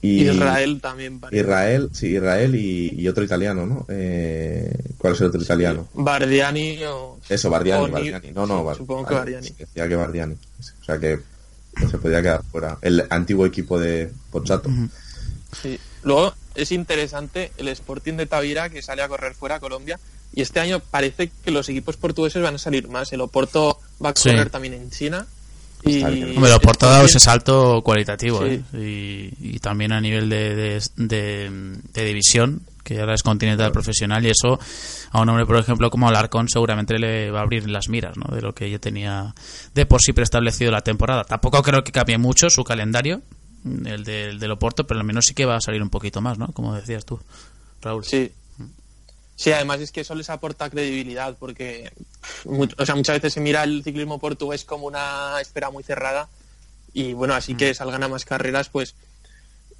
Y 0.00 0.28
Israel 0.28 0.80
también 0.80 1.18
parece. 1.18 1.40
Israel, 1.42 1.90
sí, 1.92 2.14
Israel 2.14 2.54
y, 2.54 2.94
y 3.00 3.08
otro 3.08 3.24
italiano, 3.24 3.66
¿no? 3.66 3.84
Eh, 3.88 4.72
¿Cuál 4.96 5.14
es 5.14 5.20
el 5.22 5.26
otro 5.26 5.42
italiano? 5.42 5.88
Bardiani 5.94 6.84
o... 6.84 7.18
Eso, 7.28 7.50
Bardiani, 7.50 7.84
o 7.84 7.88
Bardiani. 7.90 8.30
No, 8.30 8.46
no, 8.46 8.74
Supongo 8.76 9.06
que 9.06 9.14
Bardiani. 9.14 9.48
Decía 9.58 9.88
que 9.88 9.96
Bardiani. 9.96 10.34
O 10.34 10.84
sea 10.84 10.98
que 11.00 11.18
no 11.80 11.90
se 11.90 11.98
podía 11.98 12.22
quedar 12.22 12.44
fuera. 12.44 12.78
El 12.80 13.06
antiguo 13.10 13.44
equipo 13.44 13.78
de 13.80 14.12
Pochato. 14.30 14.70
Sí. 15.60 15.78
Luego 16.04 16.32
es 16.54 16.70
interesante 16.70 17.50
el 17.56 17.66
Sporting 17.68 18.14
de 18.14 18.26
Tavira 18.26 18.68
que 18.70 18.82
sale 18.82 19.02
a 19.02 19.08
correr 19.08 19.34
fuera 19.34 19.56
a 19.56 19.60
Colombia 19.60 19.98
y 20.32 20.42
este 20.42 20.60
año 20.60 20.78
parece 20.78 21.30
que 21.44 21.50
los 21.50 21.68
equipos 21.68 21.96
portugueses 21.96 22.40
van 22.40 22.54
a 22.54 22.58
salir 22.58 22.86
más. 22.86 23.12
El 23.12 23.20
Oporto 23.20 23.80
va 24.04 24.10
a 24.10 24.14
Sí. 24.14 24.28
correr 24.30 24.50
también 24.50 24.74
en 24.74 24.90
China. 24.90 25.26
Y. 25.84 26.02
Hombre, 26.02 26.50
lo 26.50 26.60
por 26.60 26.76
todo 26.76 26.90
Sporting- 26.90 27.04
ese 27.06 27.20
salto 27.20 27.82
cualitativo, 27.82 28.40
Sí. 28.46 28.62
¿eh? 28.74 29.32
y, 29.40 29.54
y 29.56 29.58
también 29.60 29.92
a 29.92 30.00
nivel 30.00 30.28
de, 30.28 30.54
de, 30.54 30.82
de- 30.96 31.50
de 31.92 32.04
división, 32.04 32.62
que 32.84 33.00
ahora 33.00 33.14
es 33.14 33.22
continental 33.22 33.70
profesional, 33.72 34.24
y 34.26 34.30
eso 34.30 34.58
a 35.12 35.20
un 35.20 35.28
hombre, 35.28 35.46
por 35.46 35.56
ejemplo, 35.56 35.90
como 35.90 36.08
Alarcón, 36.08 36.48
seguramente 36.48 36.98
le 36.98 37.30
va 37.30 37.40
a 37.40 37.42
abrir 37.42 37.68
las 37.68 37.88
miras, 37.88 38.16
¿no? 38.16 38.34
De 38.34 38.40
lo 38.42 38.54
que 38.54 38.70
ya 38.70 38.78
tenía 38.78 39.34
de 39.74 39.86
por 39.86 40.00
sí 40.00 40.12
preestablecido 40.12 40.70
la 40.70 40.80
temporada. 40.80 41.24
Tampoco 41.24 41.62
creo 41.62 41.84
que 41.84 41.92
cambie 41.92 42.18
mucho 42.18 42.50
su 42.50 42.64
calendario, 42.64 43.22
el 43.84 44.04
del 44.04 44.38
del 44.38 44.50
Oporto, 44.50 44.86
pero 44.86 45.00
al 45.00 45.06
menos 45.06 45.26
sí 45.26 45.34
que 45.34 45.44
va 45.44 45.56
a 45.56 45.60
salir 45.60 45.82
un 45.82 45.90
poquito 45.90 46.20
más, 46.20 46.38
¿no? 46.38 46.48
Como 46.48 46.74
decías 46.74 47.04
tú, 47.04 47.20
Raúl. 47.82 48.04
Sí. 48.04 48.30
Sí, 49.40 49.52
además 49.52 49.78
es 49.80 49.92
que 49.92 50.00
eso 50.00 50.16
les 50.16 50.30
aporta 50.30 50.68
credibilidad 50.68 51.36
porque 51.38 51.92
o 52.44 52.84
sea, 52.84 52.96
muchas 52.96 53.16
veces 53.18 53.34
se 53.34 53.40
mira 53.40 53.62
el 53.62 53.84
ciclismo 53.84 54.18
portugués 54.18 54.64
como 54.64 54.86
una 54.88 55.40
espera 55.40 55.70
muy 55.70 55.84
cerrada 55.84 56.28
y 56.92 57.12
bueno, 57.12 57.34
así 57.34 57.54
que 57.54 57.72
salgan 57.72 58.02
a 58.02 58.08
más 58.08 58.24
carreras, 58.24 58.68
pues 58.68 58.96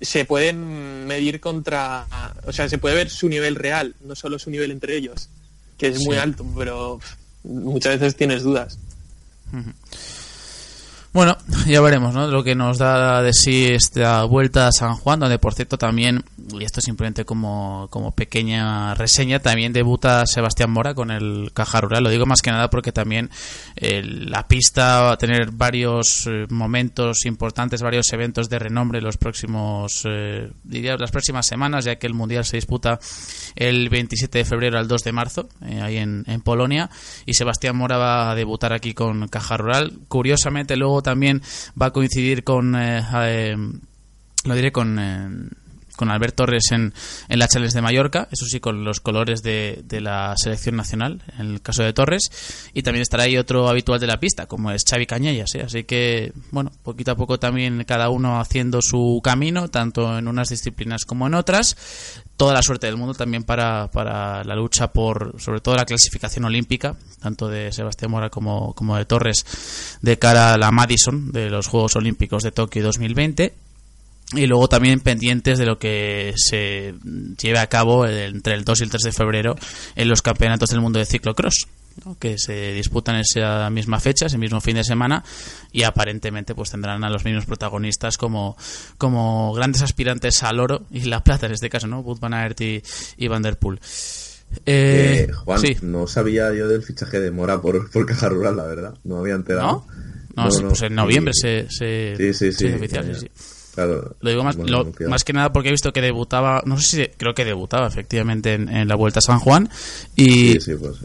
se 0.01 0.25
pueden 0.25 1.09
medir 1.09 1.41
contra, 1.41 2.07
o 2.47 2.53
sea, 2.53 2.69
se 2.69 2.79
puede 2.79 2.95
ver 2.95 3.11
su 3.11 3.29
nivel 3.29 3.57
real, 3.57 3.97
no 4.05 4.15
solo 4.15 4.39
su 4.39 4.49
nivel 4.49 4.71
entre 4.71 4.97
ellos, 4.97 5.29
que 5.77 5.89
es 5.89 5.99
muy 6.05 6.15
Sí. 6.15 6.21
alto, 6.21 6.47
pero 6.57 7.01
muchas 7.43 7.99
veces 7.99 8.15
tienes 8.15 8.45
dudas. 8.45 8.79
Bueno, 11.11 11.39
ya 11.67 11.81
veremos, 11.81 12.13
¿no? 12.13 12.27
Lo 12.29 12.45
que 12.45 12.55
nos 12.55 12.77
da 12.77 13.23
de 13.23 13.33
sí 13.33 13.65
esta 13.65 14.25
vuelta 14.25 14.69
a 14.69 14.73
San 14.73 14.95
Juan, 14.95 15.19
donde 15.19 15.39
por 15.39 15.55
cierto 15.55 15.79
también, 15.79 16.23
y 16.53 16.63
esto 16.63 16.83
simplemente 16.83 17.25
como, 17.25 17.89
como 17.91 18.13
pequeña 18.13 18.95
reseña, 18.95 19.39
también 19.39 19.73
debuta 19.73 20.27
Sebastián 20.27 20.71
Mora 20.71 20.93
con 20.93 21.11
el 21.11 21.51
Caja 21.55 21.81
Rural. 21.81 22.05
Lo 22.05 22.11
digo 22.11 22.27
más 22.27 22.43
que 22.43 22.51
nada 22.51 22.69
porque 22.69 22.93
también 22.93 23.31
eh, 23.77 24.03
la 24.05 24.47
pista 24.47 25.01
va 25.01 25.13
a 25.13 25.17
tener 25.17 25.51
varios 25.51 26.27
eh, 26.27 26.45
momentos 26.51 27.25
importantes, 27.25 27.81
varios 27.81 28.13
eventos 28.13 28.51
de 28.51 28.59
renombre 28.59 29.01
los 29.01 29.17
próximos, 29.17 30.03
eh, 30.05 30.51
diría, 30.63 30.97
las 30.99 31.11
próximas 31.11 31.47
semanas, 31.47 31.87
ya 31.87 31.97
que 31.97 32.07
el 32.07 32.15
Mundial 32.15 32.45
se 32.45 32.59
disputa 32.59 33.01
el 33.57 33.89
27 33.89 34.39
de 34.39 34.45
febrero 34.45 34.79
al 34.79 34.89
2 34.89 35.05
de 35.05 35.13
marzo, 35.13 35.49
ahí 35.83 35.97
en 35.97 36.25
Polonia, 36.45 36.91
y 37.25 37.33
Sebastián 37.33 37.77
Mora 37.77 37.97
va 37.97 38.31
a 38.31 38.35
debutar 38.35 38.75
aquí 38.75 38.93
con 38.93 39.27
Caja 39.29 39.57
Rural. 39.57 39.99
Curiosamente, 40.09 40.77
luego 40.77 40.98
también 41.03 41.43
va 41.81 41.87
a 41.87 41.93
coincidir 41.93 42.45
con, 42.45 42.75
eh, 42.77 43.03
eh, 43.25 43.57
lo 44.45 44.55
diré, 44.55 44.73
con... 44.73 44.99
eh, 44.99 45.29
con 45.99 46.13
Albert 46.13 46.37
Torres 46.37 46.71
en, 46.71 46.95
en 47.29 47.39
la 47.41 47.49
Challenge 47.49 47.75
de 47.75 47.83
Mallorca, 47.83 48.29
eso 48.31 48.47
sí, 48.47 48.61
con 48.61 48.85
los 48.85 49.01
colores 49.01 49.43
de, 49.43 49.83
de 49.85 50.01
la 50.01 50.33
selección 50.37 50.77
nacional, 50.77 51.21
en 51.41 51.47
el 51.55 51.61
caso 51.61 51.83
de 51.83 51.93
Torres, 51.93 52.31
y 52.73 52.85
también 52.85 53.03
estará 53.03 53.25
ahí 53.25 53.37
otro 53.37 53.69
habitual 53.69 53.99
de 53.99 54.07
la 54.07 54.21
pista, 54.21 54.47
como 54.47 54.71
es 54.71 54.85
Xavi 54.89 55.07
Cañellas, 55.07 55.57
¿eh? 55.57 55.63
así 55.63 55.83
que, 55.83 56.33
bueno, 56.53 56.71
poquito 56.85 57.11
a 57.11 57.17
poco 57.17 57.41
también 57.41 57.83
cada 57.83 58.11
uno 58.11 58.39
haciendo 58.39 58.81
su 58.81 59.21
camino, 59.25 59.71
tanto 59.71 60.17
en 60.17 60.29
unas 60.29 60.51
disciplinas 60.51 61.05
como 61.05 61.27
en 61.27 61.35
otras, 61.35 61.77
toda 62.39 62.55
la 62.55 62.63
suerte 62.63 62.87
del 62.87 62.97
mundo 62.97 63.15
también 63.15 63.43
para, 63.43 63.91
para 63.91 64.45
la 64.45 64.55
lucha 64.55 64.93
por, 64.93 65.35
sobre 65.39 65.61
todo 65.61 65.75
la 65.75 65.85
clasificación 65.85 66.45
olímpica, 66.45 66.97
tanto 67.21 67.49
de 67.49 67.73
Sebastián 67.73 68.13
Mora 68.13 68.31
como, 68.31 68.73
como 68.75 68.97
de 68.97 69.05
Torres, 69.05 69.45
de 70.01 70.19
cara 70.19 70.55
a 70.55 70.57
la 70.57 70.71
Madison 70.71 71.33
de 71.33 71.51
los 71.51 71.67
Juegos 71.67 71.97
Olímpicos 71.97 72.45
de 72.45 72.53
Tokio 72.53 72.85
2020 72.85 73.55
y 74.35 74.47
luego 74.47 74.69
también 74.69 75.01
pendientes 75.01 75.59
de 75.59 75.67
lo 75.67 75.79
que 75.79 76.33
se 76.37 76.95
lleve 77.43 77.59
a 77.59 77.67
cabo 77.67 78.07
entre 78.07 78.55
el 78.55 78.65
2 78.65 78.81
y 78.81 78.85
el 78.85 78.91
3 78.91 79.03
de 79.03 79.13
febrero 79.13 79.57
en 79.97 80.09
los 80.09 80.23
campeonatos 80.23 80.71
del 80.71 80.81
mundo 80.81 81.01
de 81.01 81.07
ciclocross 81.07 81.67
¿no? 82.05 82.17
que 82.19 82.39
se 82.39 82.73
disputan 82.73 83.17
esa 83.17 83.69
misma 83.71 84.01
fecha, 84.01 84.27
ese 84.27 84.39
mismo 84.39 84.61
fin 84.61 84.77
de 84.77 84.85
semana 84.85 85.25
y 85.73 85.83
aparentemente 85.83 86.55
pues 86.55 86.71
tendrán 86.71 87.05
a 87.05 87.11
los 87.11 87.25
mismos 87.25 87.47
protagonistas 87.47 88.17
como, 88.19 88.57
como 88.99 89.53
grandes 89.55 89.83
aspirantes 89.83 90.43
al 90.43 90.61
oro 90.61 90.87
y 90.91 91.01
la 91.03 91.23
plata 91.25 91.47
en 91.47 91.53
este 91.53 91.69
caso, 91.71 91.87
¿no? 91.87 92.01
Wout 92.01 92.21
van 92.21 92.35
Aert 92.35 92.61
y, 92.61 92.83
y 93.17 93.29
Van 93.29 93.43
der 93.43 93.59
Poel. 93.59 93.81
Eh, 94.65 95.27
Eh, 95.29 95.33
Juan, 95.33 95.61
sí. 95.61 95.77
no 95.83 96.07
sabía 96.07 96.53
yo 96.55 96.69
del 96.69 96.83
fichaje 96.83 97.21
de 97.21 97.31
Mora 97.31 97.61
por, 97.61 97.91
por 97.91 98.07
Caja 98.07 98.29
Rural, 98.31 98.57
la 98.57 98.65
verdad. 98.65 98.95
No 99.05 99.19
había 99.19 99.35
enterado. 99.35 99.85
¿No? 100.37 100.45
No, 100.45 100.51
sí, 100.51 100.63
pues 100.67 100.83
en 100.83 100.95
noviembre 100.95 101.33
Y- 101.37 101.41
se, 101.41 101.67
se, 101.69 102.15
Sí, 102.17 102.33
sí, 102.33 102.53
se 102.53 102.69
sí. 102.69 102.75
oficial, 102.75 103.05
sí, 103.15 103.21
sí. 103.23 103.31
Claro. 103.75 104.17
Lo 104.21 104.31
digo 104.31 104.43
más, 104.45 104.57
Bueno, 104.57 104.71
lo- 104.73 104.81
anunciado. 104.83 105.11
más 105.11 105.23
que 105.25 105.33
nada 105.33 105.53
porque 105.53 105.69
he 105.69 105.73
visto 105.73 105.93
que 105.93 106.01
debutaba, 106.01 106.63
no 106.65 106.79
sé 106.81 106.85
si 106.97 107.07
creo 107.17 107.35
que 107.35 107.45
debutaba 107.45 107.87
efectivamente 107.87 108.55
en, 108.55 108.69
en 108.69 108.89
la 108.89 108.95
Vuelta 108.97 109.19
a 109.19 109.23
San 109.23 109.39
Juan 109.39 109.69
y 110.17 110.53
Sí, 110.55 110.61
sí, 110.61 110.75
pues. 110.77 110.97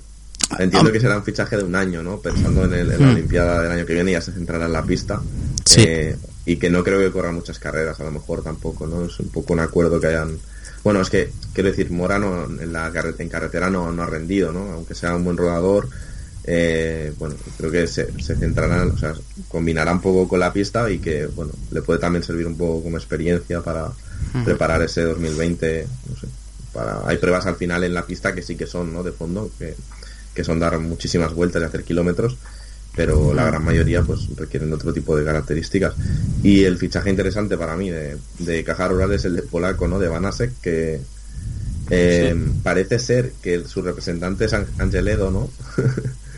Entiendo 0.60 0.92
que 0.92 1.00
será 1.00 1.18
un 1.18 1.24
fichaje 1.24 1.58
de 1.58 1.64
un 1.64 1.76
año, 1.76 2.04
¿no? 2.04 2.20
Pensando 2.20 2.66
en, 2.66 2.74
el- 2.74 2.92
en 2.92 3.00
la 3.02 3.08
Hmm. 3.08 3.12
Olimpiada 3.12 3.62
del 3.64 3.72
año 3.72 3.86
que 3.86 3.94
viene, 3.94 4.12
ya 4.12 4.22
se 4.22 4.32
centrará 4.32 4.66
en 4.66 4.74
la 4.74 4.84
pista. 4.84 5.22
Sí. 5.66 5.84
Eh, 5.88 6.16
y 6.46 6.58
que 6.58 6.70
no 6.70 6.84
creo 6.84 7.00
que 7.00 7.12
corra 7.12 7.32
muchas 7.32 7.58
carreras, 7.60 8.00
a 8.00 8.04
lo 8.04 8.12
mejor 8.12 8.44
tampoco, 8.44 8.86
¿no? 8.88 9.06
Es 9.06 9.20
un 9.20 9.30
poco 9.30 9.54
un 9.54 9.60
acuerdo 9.62 10.00
que 10.00 10.08
hayan. 10.08 10.38
Bueno, 10.84 11.00
es 11.02 11.10
que, 11.10 11.32
quiero 11.54 11.70
decir, 11.70 11.90
Mora 11.92 12.20
no, 12.20 12.44
en, 12.46 12.74
la 12.74 12.92
en 13.18 13.30
carretera 13.30 13.70
no, 13.70 13.92
no 13.92 14.04
ha 14.04 14.08
rendido, 14.08 14.52
¿no? 14.52 14.72
Aunque 14.74 14.94
sea 14.96 15.16
un 15.16 15.24
buen 15.24 15.38
rodador, 15.38 15.88
eh, 16.46 17.14
bueno, 17.18 17.36
creo 17.58 17.72
que 17.72 17.88
se, 17.88 18.12
se 18.22 18.36
centrarán, 18.36 18.92
o 18.92 18.98
sea, 18.98 19.14
combinará 19.48 19.94
un 19.94 20.02
poco 20.02 20.28
con 20.28 20.40
la 20.42 20.52
pista 20.52 20.90
y 20.92 21.00
que, 21.00 21.28
bueno, 21.28 21.54
le 21.72 21.82
puede 21.82 22.00
también 22.00 22.24
servir 22.24 22.46
un 22.48 22.58
poco 22.58 22.84
como 22.84 22.98
experiencia 22.98 23.62
para 23.62 23.92
preparar 24.44 24.82
ese 24.82 25.04
2020, 25.04 25.88
no 26.10 26.16
sé. 26.18 26.28
Para, 26.74 27.08
hay 27.08 27.18
pruebas 27.18 27.46
al 27.46 27.56
final 27.56 27.84
en 27.84 27.94
la 27.94 28.06
pista 28.06 28.34
que 28.34 28.42
sí 28.42 28.56
que 28.56 28.66
son, 28.68 28.92
¿no? 28.92 29.04
De 29.04 29.12
fondo, 29.14 29.50
que, 29.58 29.76
que 30.34 30.44
son 30.44 30.60
dar 30.60 30.78
muchísimas 30.80 31.34
vueltas 31.34 31.62
y 31.62 31.66
hacer 31.66 31.84
kilómetros, 31.84 32.38
pero 32.96 33.34
la 33.34 33.46
gran 33.46 33.64
mayoría 33.64 34.02
pues 34.04 34.36
requieren 34.36 34.72
otro 34.74 34.94
tipo 34.94 35.16
de 35.18 35.26
características. 35.26 35.94
Y 36.44 36.64
el 36.64 36.78
fichaje 36.78 37.10
interesante 37.10 37.58
para 37.58 37.76
mí 37.76 37.90
de, 37.90 38.18
de 38.40 38.64
Caja 38.64 38.88
Rural 38.88 39.12
es 39.14 39.26
el 39.26 39.36
de 39.36 39.42
polaco, 39.44 39.88
¿no? 39.88 40.00
De 40.00 40.08
Banasek, 40.08 40.52
que 40.62 41.02
eh, 41.90 42.36
parece 42.64 43.00
ser 43.00 43.32
que 43.42 43.66
su 43.66 43.82
representante 43.82 44.46
es 44.46 44.54
An- 44.54 44.68
Angeledo, 44.80 45.32
¿no? 45.32 45.50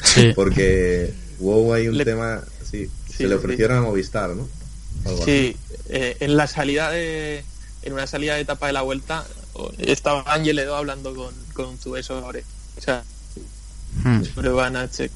Sí. 0.04 0.32
Porque 0.36 1.14
hubo 1.40 1.74
ahí 1.74 1.88
un 1.88 1.98
Le- 1.98 2.06
tema, 2.06 2.42
sí, 2.70 2.90
Sí, 3.08 3.18
se 3.18 3.24
le 3.24 3.30
sí. 3.30 3.36
ofrecieron 3.36 3.78
a 3.78 3.82
Movistar, 3.82 4.30
¿no? 4.32 4.48
Algo. 5.06 5.24
Sí, 5.26 5.56
eh, 5.90 6.18
en 6.20 6.36
la 6.36 6.48
salida 6.48 6.90
de, 6.92 7.44
en 7.84 7.94
una 7.94 8.08
salida 8.08 8.36
de 8.36 8.42
etapa 8.42 8.68
de 8.68 8.74
la 8.74 8.82
vuelta 8.82 9.26
estaba 9.78 10.24
Ángel 10.34 10.60
Edo 10.60 10.76
hablando 10.76 11.16
con, 11.16 11.34
con 11.54 11.78
Zue 11.78 12.04
sobre, 12.04 12.44
o 12.78 12.82
sea, 12.82 13.04
Hmm. 14.04 14.24
sobre 14.24 14.50
Van 14.50 14.76
Achek. 14.76 15.12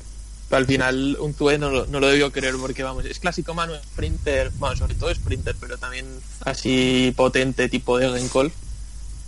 Pero 0.49 0.57
al 0.57 0.65
final 0.65 1.17
un 1.19 1.33
Zue 1.35 1.57
no, 1.59 1.69
lo- 1.69 1.85
no 1.87 1.99
lo 1.99 2.07
debió 2.07 2.31
creer 2.31 2.55
porque 2.59 2.81
vamos, 2.81 3.05
es 3.05 3.19
clásico 3.19 3.53
mano 3.53 3.73
sprinter, 3.75 4.51
bueno, 4.57 4.75
sobre 4.75 4.95
todo 4.95 5.13
sprinter, 5.13 5.55
pero 5.59 5.77
también 5.77 6.05
así 6.45 7.13
potente 7.15 7.69
tipo 7.69 7.97
de 7.99 8.09
Gencol. 8.09 8.51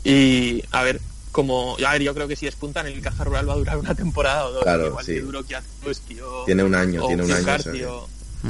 Y 0.03 0.63
a 0.71 0.81
ver, 0.83 0.99
como, 1.31 1.77
a 1.85 1.91
ver, 1.93 2.01
yo 2.01 2.13
creo 2.15 2.27
que 2.27 2.35
si 2.35 2.45
despuntan 2.47 2.87
el 2.87 2.99
Caja 3.01 3.23
Rural 3.23 3.47
va 3.47 3.53
a 3.53 3.57
durar 3.57 3.77
una 3.77 3.93
temporada 3.93 4.47
o 4.47 4.51
dos, 4.51 4.63
Claro, 4.63 4.87
igual 4.87 5.05
sí. 5.05 5.13
que 5.13 5.21
duró 5.21 5.45
Kwiatkowski 5.45 6.19
o 6.21 6.43
Tiene 6.45 6.63
un 6.63 6.73
año, 6.73 7.03
o 7.03 7.07
tiene 7.07 7.23
un 7.23 7.31
año. 7.31 7.45
o- 7.91 8.07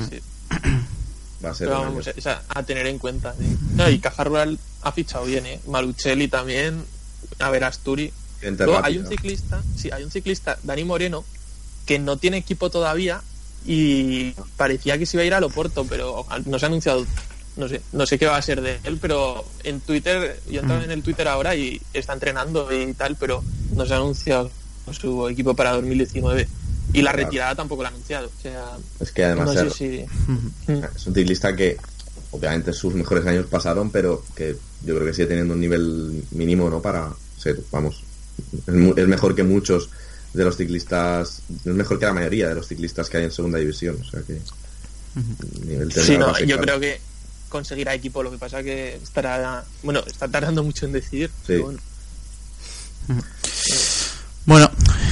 sí. 0.09 0.21
va 1.43 1.49
a 1.49 1.53
ser 1.53 1.67
Pero 1.67 1.79
un 1.79 1.85
año. 1.87 1.89
vamos, 1.95 2.07
es 2.07 2.27
a, 2.27 2.41
a 2.47 2.63
tener 2.63 2.87
en 2.87 2.99
cuenta. 2.99 3.35
sí. 3.37 3.57
No, 3.75 3.89
y 3.89 3.99
Caja 3.99 4.23
Rural 4.23 4.57
ha 4.83 4.91
fichado 4.93 5.25
bien, 5.25 5.45
¿eh? 5.45 5.59
Maruchelli 5.67 6.27
también. 6.29 6.83
A 7.39 7.49
ver, 7.49 7.63
Asturi. 7.65 8.13
Luego 8.41 8.81
hay 8.83 8.97
un 8.97 9.07
ciclista, 9.07 9.61
sí, 9.75 9.89
hay 9.91 10.03
un 10.03 10.11
ciclista, 10.11 10.57
Dani 10.63 10.83
Moreno, 10.83 11.23
que 11.85 11.99
no 11.99 12.17
tiene 12.17 12.37
equipo 12.37 12.69
todavía, 12.69 13.21
y 13.65 14.31
parecía 14.57 14.97
que 14.97 15.05
se 15.05 15.17
iba 15.17 15.23
a 15.23 15.25
ir 15.27 15.33
al 15.33 15.43
Oporto, 15.43 15.85
pero 15.85 16.25
no 16.45 16.57
se 16.59 16.65
ha 16.65 16.67
anunciado. 16.67 17.05
No 17.57 17.67
sé, 17.67 17.81
no 17.91 18.05
sé 18.05 18.17
qué 18.17 18.25
va 18.27 18.37
a 18.37 18.41
ser 18.41 18.61
de 18.61 18.79
él, 18.85 18.97
pero 19.01 19.43
en 19.63 19.81
Twitter, 19.81 20.39
yo 20.49 20.59
he 20.59 20.63
entrado 20.63 20.83
en 20.83 20.91
el 20.91 21.03
Twitter 21.03 21.27
ahora 21.27 21.53
y 21.55 21.81
está 21.93 22.13
entrenando 22.13 22.69
y 22.73 22.93
tal, 22.93 23.17
pero 23.17 23.43
no 23.75 23.85
se 23.85 23.93
ha 23.93 23.97
anunciado 23.97 24.49
su 24.93 25.27
equipo 25.29 25.53
para 25.53 25.73
2019. 25.73 26.47
Y 26.93 27.01
la 27.01 27.11
Claro. 27.11 27.25
retirada 27.25 27.55
tampoco 27.55 27.83
la 27.83 27.89
ha 27.89 27.91
anunciado. 27.91 28.27
O 28.37 28.41
sea, 28.41 28.65
Es 28.99 29.11
que 29.11 29.23
además 29.25 29.47
no 29.47 29.53
sé 29.53 29.59
era- 29.59 29.69
si. 29.69 30.05
es 30.97 31.07
un 31.07 31.13
ciclista 31.13 31.55
que 31.55 31.77
obviamente 32.31 32.73
sus 32.73 32.93
mejores 32.93 33.25
años 33.27 33.45
pasaron, 33.47 33.89
pero 33.91 34.23
que 34.35 34.55
yo 34.85 34.95
creo 34.95 35.05
que 35.05 35.13
sigue 35.13 35.27
teniendo 35.27 35.53
un 35.53 35.59
nivel 35.59 36.23
mínimo 36.31 36.69
no 36.69 36.81
para 36.81 37.09
ser, 37.37 37.59
vamos, 37.71 38.01
es, 38.67 39.07
mejor 39.07 39.35
que 39.35 39.43
muchos 39.43 39.89
de 40.33 40.43
los 40.43 40.55
ciclistas, 40.57 41.41
es 41.49 41.73
mejor 41.73 41.99
que 41.99 42.05
la 42.05 42.13
mayoría 42.13 42.49
de 42.49 42.55
los 42.55 42.67
ciclistas 42.67 43.09
que 43.09 43.17
hay 43.17 43.23
en 43.25 43.31
segunda 43.31 43.59
división, 43.59 43.97
o 43.99 44.03
sea 44.03 44.21
que 44.21 44.33
el 44.33 45.67
nivel 45.67 45.91
Sí, 45.91 46.17
no, 46.17 46.37
yo 46.39 46.57
creo 46.59 46.79
que 46.79 46.99
conseguirá 47.51 47.93
equipo. 47.93 48.23
Lo 48.23 48.31
que 48.31 48.37
pasa 48.37 48.63
que 48.63 48.95
estará. 48.95 49.63
Bueno, 49.83 50.01
está 50.07 50.27
tardando 50.27 50.63
mucho 50.63 50.87
en 50.87 50.93
decidir. 50.93 51.29
pero 51.45 51.63
bueno. 51.65 51.79
Bueno, 54.45 54.71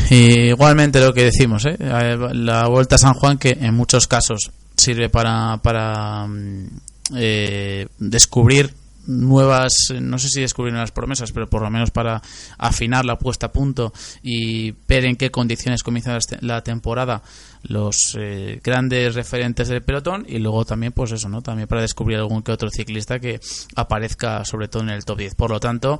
igualmente 0.10 1.00
lo 1.00 1.14
que 1.14 1.26
decimos, 1.26 1.66
¿eh? 1.66 1.78
Eh, 1.80 2.18
la 2.34 2.68
Vuelta 2.68 2.96
a 2.96 2.98
San 3.00 3.14
Juan 3.14 3.38
que 3.38 3.52
en 3.52 3.76
muchos 3.76 4.08
casos 4.08 4.52
sirve 4.76 5.10
para, 5.10 5.58
para 5.62 6.26
mm, 6.26 6.68
eh, 7.16 7.88
descubrir 8.00 8.74
nuevas, 9.10 9.74
no 9.99 10.18
sé 10.20 10.30
si 10.30 10.41
descubrir 10.41 10.72
nuevas 10.74 10.91
promesas, 10.91 11.32
pero 11.32 11.49
por 11.49 11.62
lo 11.62 11.70
menos 11.70 11.91
para 11.91 12.22
afinar 12.57 13.05
la 13.05 13.18
puesta 13.18 13.47
a 13.47 13.51
punto 13.51 13.91
y 14.22 14.72
ver 14.88 15.05
en 15.05 15.16
qué 15.16 15.32
condiciones 15.32 15.84
comienza 15.84 16.12
la 16.12 16.18
este- 16.18 16.38
la 16.41 16.64
temporada 16.64 17.24
los 17.64 18.16
eh, 18.18 18.62
grandes 18.64 19.16
referentes 19.16 19.68
del 19.68 19.82
pelotón 19.82 20.26
y 20.30 20.38
luego 20.39 20.64
también 20.64 20.93
pues 20.93 21.12
eso, 21.12 21.28
¿no? 21.28 21.41
También 21.41 21.68
para 21.68 21.82
descubrir 21.82 22.18
algún 22.18 22.41
que 22.41 22.51
otro 22.53 22.70
ciclista 22.70 23.20
que 23.20 23.39
aparezca 23.76 24.45
sobre 24.45 24.68
todo 24.68 24.84
en 24.84 24.89
el 24.89 25.03
top 25.03 25.18
10. 25.18 25.36
Por 25.36 25.49
lo 25.51 25.60
tanto, 25.60 25.99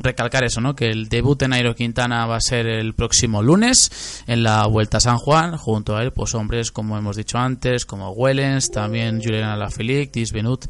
recalcar 0.00 0.44
eso, 0.44 0.60
¿no? 0.60 0.74
Que 0.76 0.90
el 0.90 1.08
debut 1.08 1.38
de 1.38 1.48
Nairo 1.48 1.74
Quintana 1.74 2.26
va 2.26 2.36
a 2.36 2.40
ser 2.40 2.66
el 2.66 2.94
próximo 2.94 3.42
lunes 3.42 4.22
en 4.26 4.42
la 4.42 4.66
Vuelta 4.66 4.98
a 4.98 5.00
San 5.00 5.16
Juan, 5.16 5.56
junto 5.56 5.96
a 5.96 6.02
él, 6.02 6.12
pues 6.12 6.34
hombres 6.34 6.72
como 6.72 6.98
hemos 6.98 7.16
dicho 7.16 7.38
antes, 7.38 7.86
como 7.86 8.10
Wellens, 8.10 8.70
también 8.70 9.20
Julian 9.22 9.48
Alaphilippe, 9.48 10.08
Tis 10.12 10.32
Benut, 10.32 10.66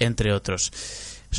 entre 0.00 0.32
otros. 0.32 0.72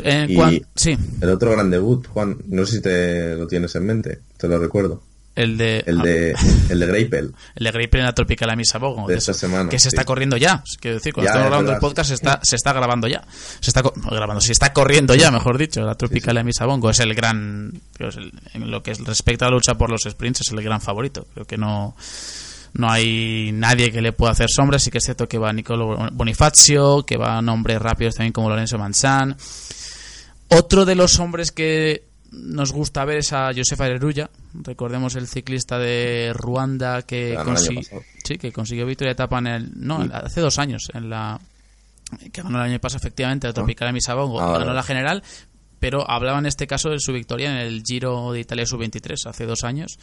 En 0.04 0.30
Y 0.32 0.62
sí, 0.76 0.98
el 1.22 1.30
otro 1.30 1.52
gran 1.52 1.70
debut, 1.70 2.08
Juan, 2.08 2.38
no 2.48 2.66
sé 2.66 2.78
si 2.78 2.82
te 2.82 3.36
lo 3.36 3.48
tienes 3.48 3.74
en 3.76 3.86
mente, 3.86 4.20
te 4.38 4.48
lo 4.48 4.58
recuerdo. 4.60 5.04
el 5.36 5.56
de 5.58 5.84
El 5.86 6.00
de, 6.00 6.36
el 6.70 6.80
de 6.80 6.86
Greipel, 6.88 7.34
el 7.56 7.64
de 7.64 7.72
Greipel 7.72 8.00
en 8.00 8.06
la 8.08 8.14
Tropical 8.14 8.50
Amisa 8.50 8.80
Bogo, 8.80 9.08
de 9.08 9.16
esta 9.18 9.32
es- 9.32 9.38
semana. 9.38 9.70
que 9.70 9.78
se 9.78 9.84
sí. 9.90 9.96
está 9.96 10.04
corriendo 10.04 10.36
ya. 10.38 10.64
Quiero 10.80 10.98
decir, 10.98 11.14
cuando 11.14 11.28
estamos 11.30 11.46
es 11.46 11.50
grabando 11.52 11.72
el 11.74 11.78
podcast 11.80 12.08
se 12.10 12.16
está, 12.16 12.40
se 12.44 12.56
está 12.56 12.74
grabando 12.74 13.08
ya. 13.08 13.24
Se 13.60 13.70
está 13.70 13.84
grabando, 14.10 14.42
se 14.42 14.52
está 14.52 14.74
corriendo 14.74 15.14
ya, 15.16 15.30
mejor 15.32 15.58
dicho. 15.60 15.82
La 15.82 15.94
Tropical 15.96 16.36
sí. 16.36 16.40
Amisa 16.40 16.66
Bongo 16.66 16.90
es 16.90 17.00
el 17.00 17.14
gran, 17.14 17.72
en 18.54 18.72
lo 18.72 18.82
que 18.82 18.92
es- 18.92 19.00
respecta 19.06 19.46
a 19.46 19.50
la 19.50 19.56
lucha 19.56 19.76
por 19.76 19.92
los 19.92 20.02
sprints, 20.10 20.42
es 20.42 20.52
el 20.52 20.62
gran 20.64 20.82
favorito. 20.82 21.28
Creo 21.36 21.46
que 21.46 21.58
no, 21.58 21.96
no 22.74 22.90
hay 22.92 23.52
nadie 23.54 23.92
que 23.92 24.02
le 24.02 24.14
pueda 24.14 24.32
hacer 24.32 24.48
sombra. 24.50 24.80
Sí 24.80 24.90
que 24.90 24.98
es 24.98 25.04
cierto 25.04 25.28
que 25.30 25.38
va 25.38 25.54
Nicolo 25.54 26.10
Bonifacio, 26.14 27.04
que 27.06 27.16
va 27.18 27.42
nombres 27.44 27.80
rápidos 27.80 28.16
también 28.16 28.34
como 28.34 28.50
Lorenzo 28.50 28.78
Manzán. 28.80 29.38
Otro 30.50 30.86
de 30.86 30.96
los 30.96 31.20
hombres 31.20 31.52
que 31.52 32.04
nos 32.32 32.72
gusta 32.74 33.06
ver 33.06 33.18
es 33.20 33.34
a 33.34 33.52
Josefa 33.56 33.86
Areruya. 33.86 34.30
Recordemos 34.54 35.16
el 35.16 35.28
ciclista 35.28 35.78
de 35.80 36.32
Ruanda 36.34 37.02
que, 37.04 37.38
sí, 38.26 38.52
consiguió 38.52 38.86
victoria 38.86 39.10
de 39.10 39.14
etapa 39.14 39.40
en 39.40 39.48
el. 39.48 39.72
No, 39.76 40.04
Sí. 40.04 40.10
hace 40.14 40.42
dos 40.42 40.58
años, 40.60 40.88
en 40.94 41.10
la. 41.10 41.40
Que 42.32 42.42
ganó 42.42 42.58
el 42.60 42.72
año 42.72 42.80
pasado, 42.80 43.00
efectivamente, 43.00 43.48
la 43.48 43.54
Tropical 43.54 43.90
de 43.90 43.94
Misabongo. 43.94 44.40
Ah, 44.42 44.58
ganó 44.60 44.74
la 44.74 44.84
general, 44.84 45.24
pero 45.80 46.10
hablaba 46.10 46.40
en 46.40 46.46
este 46.46 46.68
caso 46.68 46.90
de 46.90 47.00
su 47.00 47.14
victoria 47.14 47.52
en 47.52 47.58
el 47.58 47.84
Giro 47.84 48.32
de 48.32 48.40
Italia 48.40 48.66
Sub-23 48.66 49.28
hace 49.28 49.46
dos 49.46 49.64
años, 49.64 49.98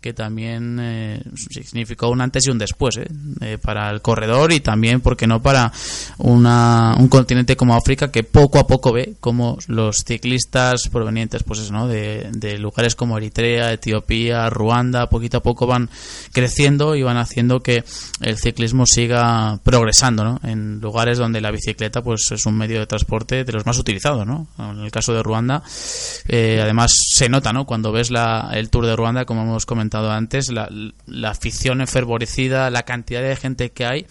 que 0.00 0.12
también 0.12 0.78
eh, 0.80 1.22
significó 1.34 2.08
un 2.08 2.20
antes 2.20 2.46
y 2.46 2.50
un 2.50 2.58
después 2.58 2.96
eh, 2.96 3.06
eh, 3.40 3.58
para 3.58 3.90
el 3.90 4.00
corredor 4.02 4.52
y 4.52 4.60
también, 4.60 5.00
¿por 5.00 5.16
qué 5.16 5.26
no?, 5.26 5.42
para 5.42 5.72
una, 6.18 6.94
un 6.98 7.08
continente 7.08 7.56
como 7.56 7.74
África 7.74 8.10
que 8.10 8.24
poco 8.24 8.58
a 8.58 8.66
poco 8.66 8.92
ve 8.92 9.14
como 9.20 9.58
los 9.68 10.04
ciclistas 10.04 10.88
provenientes 10.90 11.42
pues 11.42 11.60
eso, 11.60 11.72
¿no? 11.72 11.88
de, 11.88 12.28
de 12.32 12.58
lugares 12.58 12.94
como 12.94 13.18
Eritrea, 13.18 13.72
Etiopía, 13.72 14.48
Ruanda, 14.50 15.08
poquito 15.08 15.38
a 15.38 15.42
poco 15.42 15.66
van 15.66 15.90
creciendo 16.32 16.94
y 16.94 17.02
van 17.02 17.16
haciendo 17.16 17.60
que 17.60 17.84
el 18.20 18.38
ciclismo 18.38 18.86
siga 18.86 19.58
progresando 19.62 20.24
¿no? 20.24 20.40
en 20.42 20.80
lugares 20.80 21.18
donde 21.18 21.40
la 21.40 21.50
bicicleta 21.50 22.02
pues 22.02 22.30
es 22.30 22.46
un 22.46 22.56
medio 22.56 22.80
de 22.80 22.86
transporte 22.86 23.44
de 23.44 23.52
los 23.52 23.66
más 23.66 23.78
utilizados. 23.78 24.26
¿no? 24.26 24.46
En 24.58 24.80
el 24.80 24.90
caso 24.90 25.12
de 25.12 25.15
Ruanda, 25.22 25.62
eh, 26.28 26.60
además 26.62 26.92
se 27.14 27.28
nota 27.28 27.52
¿no? 27.52 27.66
cuando 27.66 27.92
ves 27.92 28.10
la, 28.10 28.50
el 28.52 28.70
Tour 28.70 28.86
de 28.86 28.96
Ruanda, 28.96 29.24
como 29.24 29.42
hemos 29.42 29.66
comentado 29.66 30.10
antes, 30.10 30.50
la, 30.50 30.68
la 31.06 31.30
afición 31.30 31.80
enfervorecida, 31.80 32.70
la 32.70 32.82
cantidad 32.82 33.22
de 33.22 33.36
gente 33.36 33.70
que 33.70 33.86
hay. 33.86 34.06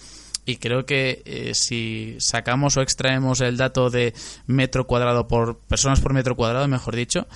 Y 0.47 0.58
creo 0.58 0.86
que 0.86 1.24
eh, 1.26 1.56
si 1.56 2.18
sacamos 2.20 2.78
o 2.78 2.82
extraemos 2.82 3.41
el 3.41 3.58
dato 3.58 3.89
de 3.89 4.14
metro 4.45 4.86
cuadrado 4.86 5.28
por 5.28 5.58
personas 5.58 5.99
por 6.01 6.14
metro 6.14 6.36
cuadrado, 6.36 6.68
mejor 6.68 6.95
dicho, 6.95 7.28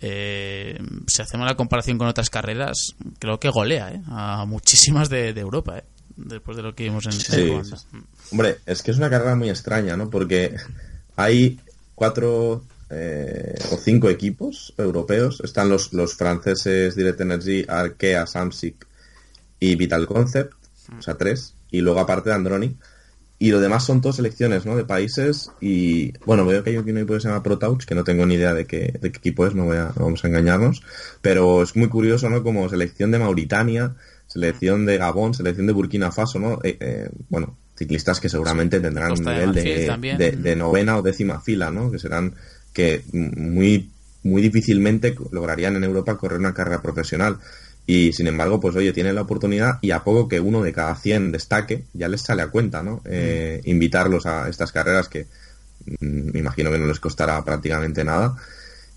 eh, 0.00 0.78
si 1.08 1.22
hacemos 1.22 1.46
la 1.46 1.56
comparación 1.56 1.98
con 1.98 2.06
otras 2.06 2.30
carreras, 2.30 2.94
creo 3.18 3.40
que 3.40 3.48
golea 3.48 3.90
¿eh? 3.92 4.02
a 4.08 4.44
muchísimas 4.46 5.08
de, 5.08 5.32
de 5.32 5.40
Europa, 5.40 5.78
¿eh? 5.78 5.84
después 6.16 6.56
de 6.56 6.62
lo 6.62 6.74
que 6.74 6.84
vimos 6.84 7.06
en, 7.06 7.48
Ruanda. 7.48 7.78
Hombre, 8.30 8.58
es 8.64 8.82
que 8.82 8.92
es 8.92 8.96
una 8.96 9.10
carrera 9.10 9.34
muy 9.34 9.50
extraña, 9.50 9.96
¿no? 9.96 10.08
Porque 10.08 10.54
hay 11.16 11.58
cuatro 11.94 12.64
eh, 12.92 13.54
o 13.72 13.76
cinco 13.76 14.10
equipos 14.10 14.74
europeos. 14.78 15.40
Están 15.42 15.68
los, 15.68 15.92
los 15.92 16.14
franceses 16.14 16.94
Direct 16.94 17.20
Energy, 17.20 17.64
Arkea, 17.66 18.26
Samsic 18.26 18.86
y 19.58 19.74
Vital 19.76 20.06
Concept, 20.06 20.52
o 20.98 21.02
sea, 21.02 21.14
tres. 21.16 21.54
Y 21.70 21.80
luego 21.80 22.00
aparte 22.00 22.30
de 22.30 22.36
Androni. 22.36 22.76
Y 23.38 23.50
lo 23.50 23.58
demás 23.58 23.84
son 23.84 24.00
todas 24.00 24.16
selecciones, 24.16 24.66
¿no? 24.66 24.76
De 24.76 24.84
países. 24.84 25.50
Y 25.60 26.12
bueno, 26.24 26.46
veo 26.46 26.62
que 26.62 26.70
hay 26.70 26.76
un 26.76 26.88
equipo 26.96 27.14
que 27.14 27.20
se 27.20 27.26
llama 27.28 27.42
ProTouch, 27.42 27.84
que 27.86 27.94
no 27.96 28.04
tengo 28.04 28.24
ni 28.24 28.34
idea 28.34 28.54
de 28.54 28.66
qué, 28.66 28.96
de 29.00 29.10
qué 29.10 29.18
equipo 29.18 29.44
es, 29.46 29.54
no, 29.56 29.64
voy 29.64 29.78
a, 29.78 29.86
no 29.96 30.04
vamos 30.04 30.22
a 30.24 30.28
engañarnos. 30.28 30.82
Pero 31.20 31.62
es 31.64 31.74
muy 31.74 31.88
curioso, 31.88 32.30
¿no? 32.30 32.44
Como 32.44 32.68
selección 32.68 33.10
de 33.10 33.18
Mauritania, 33.18 33.96
selección 34.28 34.86
de 34.86 34.96
Gabón, 34.98 35.34
selección 35.34 35.66
de 35.66 35.72
Burkina 35.72 36.12
Faso, 36.12 36.38
¿no? 36.38 36.60
Eh, 36.62 36.76
eh, 36.78 37.08
bueno, 37.30 37.56
ciclistas 37.76 38.20
que 38.20 38.28
seguramente 38.28 38.78
tendrán 38.78 39.10
un 39.10 39.16
Costa 39.16 39.32
nivel 39.32 39.48
de- 40.18 40.32
de 40.36 40.54
novena 40.56 40.96
o 40.98 41.02
décima 41.02 41.40
fila, 41.40 41.70
¿no? 41.72 41.90
Que 41.90 41.98
serán 41.98 42.34
que 42.72 43.02
muy 43.12 43.88
muy 44.24 44.40
difícilmente 44.40 45.14
lograrían 45.32 45.74
en 45.76 45.84
Europa 45.84 46.16
correr 46.16 46.38
una 46.38 46.54
carrera 46.54 46.80
profesional. 46.80 47.38
Y 47.86 48.12
sin 48.12 48.28
embargo, 48.28 48.60
pues 48.60 48.76
oye, 48.76 48.92
tienen 48.92 49.16
la 49.16 49.22
oportunidad 49.22 49.78
y 49.82 49.90
a 49.90 50.04
poco 50.04 50.28
que 50.28 50.38
uno 50.38 50.62
de 50.62 50.72
cada 50.72 50.94
100 50.94 51.32
destaque, 51.32 51.84
ya 51.92 52.08
les 52.08 52.20
sale 52.22 52.42
a 52.42 52.46
cuenta, 52.48 52.82
¿no? 52.84 53.02
Eh, 53.04 53.60
Invitarlos 53.64 54.24
a 54.26 54.48
estas 54.48 54.70
carreras 54.70 55.08
que 55.08 55.26
mm, 56.00 56.32
me 56.32 56.38
imagino 56.40 56.70
que 56.70 56.78
no 56.78 56.86
les 56.86 57.00
costará 57.00 57.44
prácticamente 57.44 58.04
nada. 58.04 58.36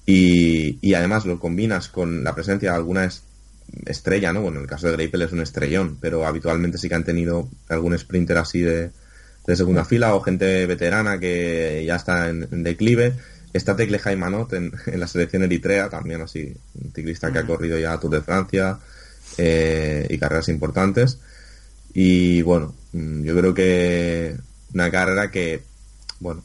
Y, 0.05 0.77
y 0.87 0.93
además 0.93 1.25
lo 1.25 1.39
combinas 1.39 1.89
con 1.89 2.23
la 2.23 2.35
presencia 2.35 2.71
de 2.71 2.75
alguna 2.77 3.05
es- 3.05 3.23
estrella, 3.85 4.31
¿no? 4.33 4.41
Bueno, 4.41 4.57
en 4.57 4.63
el 4.63 4.69
caso 4.69 4.87
de 4.87 4.93
Greipel 4.93 5.23
es 5.23 5.31
un 5.31 5.41
estrellón, 5.41 5.97
pero 5.99 6.25
habitualmente 6.25 6.77
sí 6.77 6.87
que 6.89 6.95
han 6.95 7.03
tenido 7.03 7.49
algún 7.69 7.97
sprinter 7.97 8.37
así 8.37 8.61
de, 8.61 8.91
de 9.47 9.55
segunda 9.55 9.85
fila 9.85 10.13
o 10.15 10.21
gente 10.21 10.65
veterana 10.67 11.19
que 11.19 11.83
ya 11.87 11.95
está 11.95 12.29
en, 12.29 12.47
en 12.51 12.63
declive. 12.63 13.13
Está 13.55 13.75
Tecle 13.75 13.99
Jaimanot 13.99 14.51
en, 14.53 14.71
en 14.85 14.99
la 14.99 15.07
selección 15.07 15.43
eritrea, 15.43 15.89
también 15.89 16.21
así, 16.21 16.53
un 16.83 16.91
ciclista 16.93 17.31
que 17.31 17.39
ha 17.39 17.45
corrido 17.45 17.77
ya 17.79 17.97
Tour 17.99 18.11
de 18.11 18.21
Francia 18.21 18.77
eh, 19.37 20.05
y 20.09 20.17
carreras 20.17 20.49
importantes. 20.49 21.19
Y 21.93 22.41
bueno, 22.41 22.75
mm, 22.93 23.23
yo 23.23 23.35
creo 23.37 23.53
que 23.53 24.35
una 24.73 24.91
carrera 24.91 25.31
que, 25.31 25.61
bueno, 26.19 26.43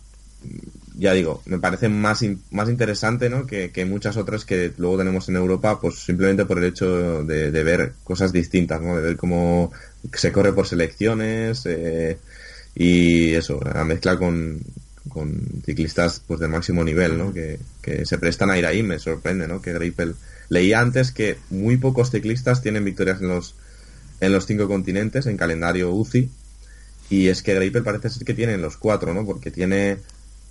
ya 0.96 1.12
digo, 1.12 1.42
me 1.46 1.58
parece 1.58 1.88
más, 1.88 2.22
in- 2.22 2.42
más 2.50 2.68
interesante 2.68 3.28
¿no? 3.28 3.46
que, 3.46 3.70
que 3.72 3.84
muchas 3.84 4.16
otras 4.16 4.44
que 4.44 4.72
luego 4.76 4.98
tenemos 4.98 5.28
en 5.28 5.36
Europa, 5.36 5.80
pues 5.80 5.96
simplemente 5.96 6.44
por 6.44 6.58
el 6.58 6.64
hecho 6.64 7.24
de, 7.24 7.50
de 7.50 7.64
ver 7.64 7.94
cosas 8.04 8.32
distintas, 8.32 8.80
¿no? 8.80 8.96
de 8.96 9.02
ver 9.02 9.16
cómo 9.16 9.72
se 10.12 10.30
corre 10.32 10.52
por 10.52 10.66
selecciones 10.66 11.62
eh, 11.66 12.18
y 12.74 13.32
eso, 13.34 13.60
la 13.60 13.84
mezcla 13.84 14.16
con, 14.18 14.60
con 15.08 15.62
ciclistas 15.64 16.22
pues 16.26 16.40
del 16.40 16.50
máximo 16.50 16.84
nivel, 16.84 17.18
¿no? 17.18 17.32
que, 17.32 17.58
que 17.82 18.04
se 18.04 18.18
prestan 18.18 18.50
a 18.50 18.58
ir 18.58 18.66
ahí, 18.66 18.82
me 18.82 18.98
sorprende, 18.98 19.48
¿no? 19.48 19.60
que 19.60 19.72
Greipel... 19.72 20.14
Leía 20.48 20.80
antes 20.80 21.12
que 21.12 21.38
muy 21.50 21.76
pocos 21.76 22.10
ciclistas 22.10 22.60
tienen 22.60 22.84
victorias 22.84 23.20
en 23.20 23.28
los, 23.28 23.54
en 24.20 24.32
los 24.32 24.46
cinco 24.46 24.66
continentes, 24.66 25.26
en 25.26 25.36
calendario 25.36 25.92
UCI, 25.92 26.28
y 27.10 27.28
es 27.28 27.42
que 27.42 27.54
Greipel 27.54 27.82
parece 27.82 28.08
ser 28.08 28.24
que 28.24 28.34
tiene 28.34 28.54
en 28.54 28.62
los 28.62 28.76
cuatro, 28.76 29.12
¿no? 29.12 29.26
Porque 29.26 29.50
tiene 29.50 29.98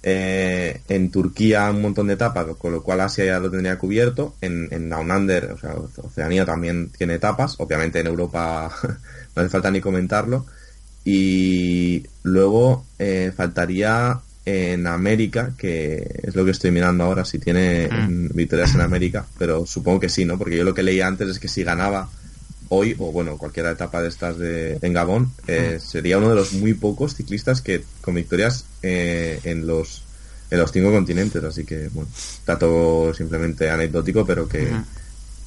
eh, 0.03 0.81
en 0.87 1.11
Turquía 1.11 1.69
un 1.69 1.81
montón 1.81 2.07
de 2.07 2.13
etapas, 2.13 2.45
con 2.57 2.73
lo 2.73 2.83
cual 2.83 3.01
Asia 3.01 3.25
ya 3.25 3.39
lo 3.39 3.49
tendría 3.49 3.77
cubierto. 3.77 4.35
En, 4.41 4.67
en 4.71 4.89
Down 4.89 5.09
Under, 5.09 5.51
o 5.51 5.57
sea, 5.57 5.75
Oceanía 5.75 6.45
también 6.45 6.89
tiene 6.89 7.15
etapas. 7.15 7.55
Obviamente 7.59 7.99
en 7.99 8.07
Europa 8.07 8.71
no 9.35 9.41
hace 9.41 9.49
falta 9.49 9.71
ni 9.71 9.79
comentarlo. 9.79 10.45
Y 11.05 12.05
luego 12.23 12.85
eh, 12.99 13.31
faltaría 13.35 14.19
en 14.73 14.87
América, 14.87 15.51
que 15.57 16.21
es 16.23 16.35
lo 16.35 16.43
que 16.45 16.51
estoy 16.51 16.71
mirando 16.71 17.03
ahora, 17.03 17.23
si 17.25 17.39
tiene 17.39 17.87
mm, 18.07 18.29
victorias 18.35 18.73
en 18.75 18.81
América, 18.81 19.25
pero 19.37 19.65
supongo 19.65 19.99
que 19.99 20.09
sí, 20.09 20.25
¿no? 20.25 20.37
Porque 20.37 20.57
yo 20.57 20.63
lo 20.63 20.73
que 20.73 20.83
leía 20.83 21.07
antes 21.07 21.27
es 21.29 21.39
que 21.39 21.47
si 21.47 21.63
ganaba 21.63 22.09
hoy, 22.69 22.95
o 22.99 23.11
bueno, 23.11 23.37
cualquier 23.37 23.65
etapa 23.67 24.01
de 24.01 24.09
estas 24.09 24.37
de, 24.37 24.77
en 24.81 24.93
Gabón, 24.93 25.31
eh, 25.47 25.79
sería 25.83 26.17
uno 26.19 26.29
de 26.29 26.35
los 26.35 26.53
muy 26.53 26.73
pocos 26.75 27.15
ciclistas 27.15 27.61
que 27.61 27.83
con 28.01 28.15
victorias 28.15 28.65
eh, 28.83 29.39
en 29.43 29.65
los 29.67 30.03
en 30.51 30.57
los 30.57 30.71
cinco 30.71 30.91
continentes, 30.91 31.43
así 31.43 31.63
que 31.63 31.89
bueno, 31.89 32.09
dato 32.45 33.13
simplemente 33.13 33.69
anecdótico, 33.69 34.25
pero 34.25 34.47
que 34.49 34.67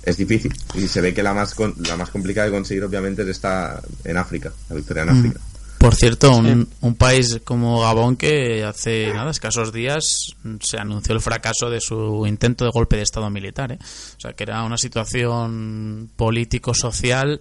es 0.04 0.16
difícil 0.16 0.52
y 0.74 0.86
se 0.88 1.00
ve 1.00 1.12
que 1.14 1.22
la 1.24 1.32
más 1.34 1.54
con- 1.54 1.74
la 1.88 1.96
más 1.96 2.10
complicada 2.10 2.46
de 2.46 2.52
conseguir 2.52 2.84
obviamente 2.84 3.22
es 3.22 3.28
esta 3.28 3.80
en 4.04 4.16
África, 4.16 4.52
la 4.68 4.76
victoria 4.76 5.02
en 5.04 5.08
África. 5.10 5.40
Por 5.82 5.96
cierto, 5.96 6.36
un, 6.36 6.68
un 6.80 6.94
país 6.94 7.40
como 7.42 7.80
Gabón 7.80 8.14
que 8.16 8.62
hace 8.62 9.12
nada, 9.12 9.32
escasos 9.32 9.72
días 9.72 10.32
se 10.60 10.78
anunció 10.78 11.12
el 11.12 11.20
fracaso 11.20 11.70
de 11.70 11.80
su 11.80 12.24
intento 12.24 12.64
de 12.64 12.70
golpe 12.72 12.94
de 12.94 13.02
Estado 13.02 13.28
militar. 13.30 13.72
¿eh? 13.72 13.78
O 14.16 14.20
sea, 14.20 14.32
que 14.32 14.44
era 14.44 14.62
una 14.62 14.78
situación 14.78 16.08
político-social 16.14 17.40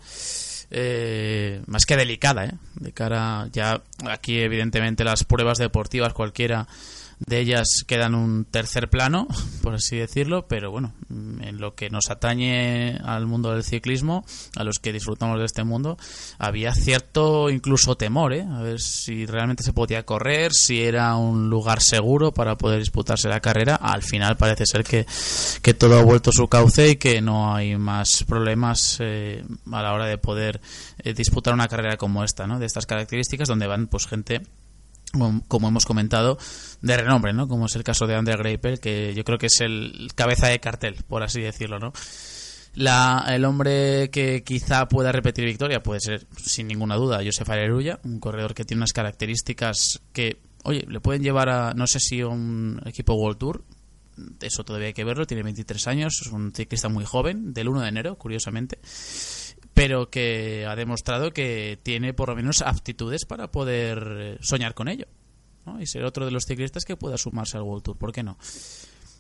eh, 0.72 1.62
más 1.68 1.86
que 1.86 1.96
delicada. 1.96 2.46
¿eh? 2.46 2.54
De 2.74 2.92
cara, 2.94 3.48
ya 3.54 3.80
aquí 4.10 4.39
evidentemente 4.39 5.04
las 5.04 5.24
pruebas 5.24 5.60
deportivas 5.60 6.12
cualquiera 6.12 6.68
de 7.26 7.39
ellas 7.39 7.84
quedan 7.86 8.15
un 8.15 8.45
tercer 8.45 8.89
plano, 8.89 9.28
por 9.63 9.76
así 9.76 9.97
decirlo, 9.97 10.47
pero 10.47 10.72
bueno, 10.72 10.93
mm, 11.09 11.41
en 11.43 11.57
lo 11.59 11.76
que 11.76 11.89
nos 11.89 12.09
atañe 12.09 12.97
al 13.03 13.28
mundo 13.28 13.51
del 13.51 13.63
ciclismo, 13.63 14.26
a 14.55 14.63
los 14.63 14.80
que 14.80 14.91
disfrutamos 14.91 15.39
de 15.39 15.45
este 15.45 15.63
mundo, 15.63 15.97
había 16.39 16.74
cierto 16.74 17.49
incluso 17.49 17.95
temor, 17.95 18.34
¿eh? 18.34 18.45
a 18.49 18.61
ver 18.61 18.80
si 18.80 19.26
realmente 19.26 19.63
se 19.63 19.74
podía 19.74 20.03
correr, 20.03 20.53
si 20.53 20.82
era 20.82 21.15
un 21.15 21.49
lugar 21.49 21.82
seguro 21.82 22.34
para 22.34 22.57
poder 22.57 22.80
disputarse 22.80 23.30
la 23.30 23.39
carrera. 23.39 23.76
Al 23.76 24.03
final 24.03 24.38
parece 24.38 24.65
ser 24.65 24.84
que, 24.84 25.05
que 25.61 25.74
todo 25.74 25.99
ha 25.99 26.03
vuelto 26.03 26.32
a 26.32 26.34
su 26.34 26.47
cauce 26.47 26.89
y 26.89 26.95
que 26.95 27.22
no 27.22 27.53
hay 27.53 27.78
más 27.78 28.24
problemas 28.24 28.97
eh, 28.99 29.43
a 29.72 29.82
la 29.82 29.93
hora 29.93 30.05
de 30.05 30.17
poder 30.17 30.61
eh, 30.99 31.13
disputar 31.13 31.53
una 31.53 31.67
carrera 31.67 31.97
como 31.97 32.24
esta, 32.24 32.47
¿no? 32.47 32.59
de 32.59 32.65
estas 32.65 32.86
características, 32.86 33.47
donde 33.47 33.67
van 33.67 33.88
pues 33.88 34.07
gente 34.07 34.41
como 35.47 35.68
hemos 35.68 35.86
comentado, 35.86 36.38
de 36.82 36.97
renombre, 36.97 37.34
¿no? 37.34 37.47
Como 37.47 37.66
es 37.66 37.76
el 37.76 37.84
caso 37.84 38.07
de 38.07 38.16
Andrea 38.16 38.38
Greipel, 38.38 38.80
que 38.80 39.14
yo 39.14 39.24
creo 39.24 39.38
que 39.38 39.47
es 39.47 39.59
el 39.62 40.09
cabeza 40.16 40.47
de 40.47 40.59
cartel, 40.59 40.97
por 41.07 41.24
así 41.24 41.41
decirlo, 41.41 41.80
¿no? 41.80 41.93
La, 42.74 43.26
el 43.28 43.43
hombre 43.43 44.09
que 44.12 44.43
quizá 44.43 44.88
pueda 44.88 45.12
repetir 45.12 45.43
victoria 45.45 45.84
puede 45.84 45.99
ser, 45.99 46.26
sin 46.38 46.68
ninguna 46.68 46.95
duda, 46.95 47.22
Josef 47.24 47.49
Areruya, 47.49 47.99
un 48.03 48.20
corredor 48.20 48.53
que 48.53 48.64
tiene 48.64 48.80
unas 48.80 48.93
características 48.93 50.01
que, 50.14 50.38
oye, 50.64 50.86
le 50.88 51.01
pueden 51.01 51.22
llevar 51.22 51.49
a, 51.49 51.74
no 51.74 51.86
sé 51.86 51.99
si 51.99 52.24
un 52.24 52.82
equipo 52.86 53.14
World 53.14 53.38
Tour, 53.38 53.64
eso 54.41 54.64
todavía 54.64 54.88
hay 54.88 54.93
que 54.93 55.03
verlo, 55.03 55.26
tiene 55.26 55.43
23 55.43 55.88
años, 55.88 56.22
es 56.22 56.32
un 56.32 56.53
ciclista 56.53 56.88
muy 56.88 57.03
joven, 57.03 57.53
del 57.53 57.68
1 57.68 57.82
de 57.82 57.89
enero, 57.89 58.18
curiosamente, 58.18 58.80
pero 59.74 60.09
que 60.09 60.65
ha 60.67 60.76
demostrado 60.76 61.32
que 61.32 61.80
tiene 61.82 62.13
por 62.13 62.30
lo 62.30 62.36
menos 62.36 62.61
aptitudes 62.61 63.26
para 63.26 63.51
poder 63.51 64.17
eh, 64.19 64.38
soñar 64.41 64.74
con 64.74 64.88
ello 64.88 65.07
y 65.80 65.86
ser 65.86 66.03
otro 66.05 66.26
de 66.26 66.32
los 66.32 66.45
ciclistas 66.45 66.86
que 66.86 66.97
pueda 66.97 67.17
sumarse 67.17 67.57
al 67.57 67.63
World 67.63 67.84
Tour, 67.84 67.97
¿por 67.97 68.11
qué 68.11 68.24
no? 68.24 68.38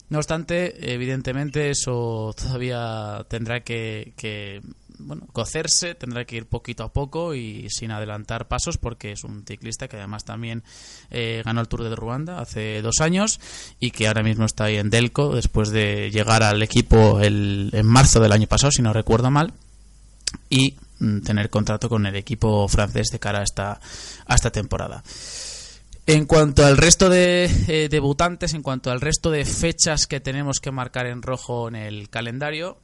No 0.09 0.17
obstante, 0.17 0.93
evidentemente 0.93 1.69
eso 1.69 2.35
todavía 2.37 3.25
tendrá 3.29 3.61
que, 3.61 4.11
que, 4.17 4.61
bueno, 4.99 5.25
cocerse, 5.31 5.95
tendrá 5.95 6.25
que 6.25 6.35
ir 6.35 6.47
poquito 6.47 6.83
a 6.83 6.91
poco 6.91 7.33
y 7.33 7.69
sin 7.69 7.91
adelantar 7.91 8.49
pasos 8.49 8.77
porque 8.77 9.13
es 9.13 9.23
un 9.23 9.45
ciclista 9.45 9.87
que 9.87 9.95
además 9.95 10.25
también 10.25 10.63
eh, 11.11 11.41
ganó 11.45 11.61
el 11.61 11.69
Tour 11.69 11.83
de 11.83 11.95
Ruanda 11.95 12.39
hace 12.39 12.81
dos 12.81 12.99
años 12.99 13.39
y 13.79 13.91
que 13.91 14.07
ahora 14.07 14.21
mismo 14.21 14.43
está 14.43 14.65
ahí 14.65 14.75
en 14.75 14.89
Delco 14.89 15.33
después 15.33 15.69
de 15.69 16.11
llegar 16.11 16.43
al 16.43 16.61
equipo 16.61 17.21
el, 17.21 17.69
en 17.71 17.85
marzo 17.85 18.19
del 18.19 18.33
año 18.33 18.47
pasado, 18.47 18.71
si 18.71 18.81
no 18.81 18.91
recuerdo 18.91 19.31
mal, 19.31 19.53
y 20.49 20.75
mm, 20.99 21.19
tener 21.21 21.49
contrato 21.49 21.89
con 21.89 22.05
el 22.05 22.15
equipo 22.15 22.67
francés 22.67 23.07
de 23.11 23.19
cara 23.19 23.39
a 23.39 23.43
esta, 23.43 23.79
esta 24.29 24.51
temporada. 24.51 25.03
En 26.07 26.25
cuanto 26.25 26.65
al 26.65 26.77
resto 26.77 27.09
de 27.09 27.45
eh, 27.67 27.87
debutantes, 27.89 28.53
en 28.53 28.63
cuanto 28.63 28.91
al 28.91 29.01
resto 29.01 29.29
de 29.31 29.45
fechas 29.45 30.07
que 30.07 30.19
tenemos 30.19 30.59
que 30.59 30.71
marcar 30.71 31.05
en 31.05 31.21
rojo 31.21 31.67
en 31.67 31.75
el 31.75 32.09
calendario, 32.09 32.79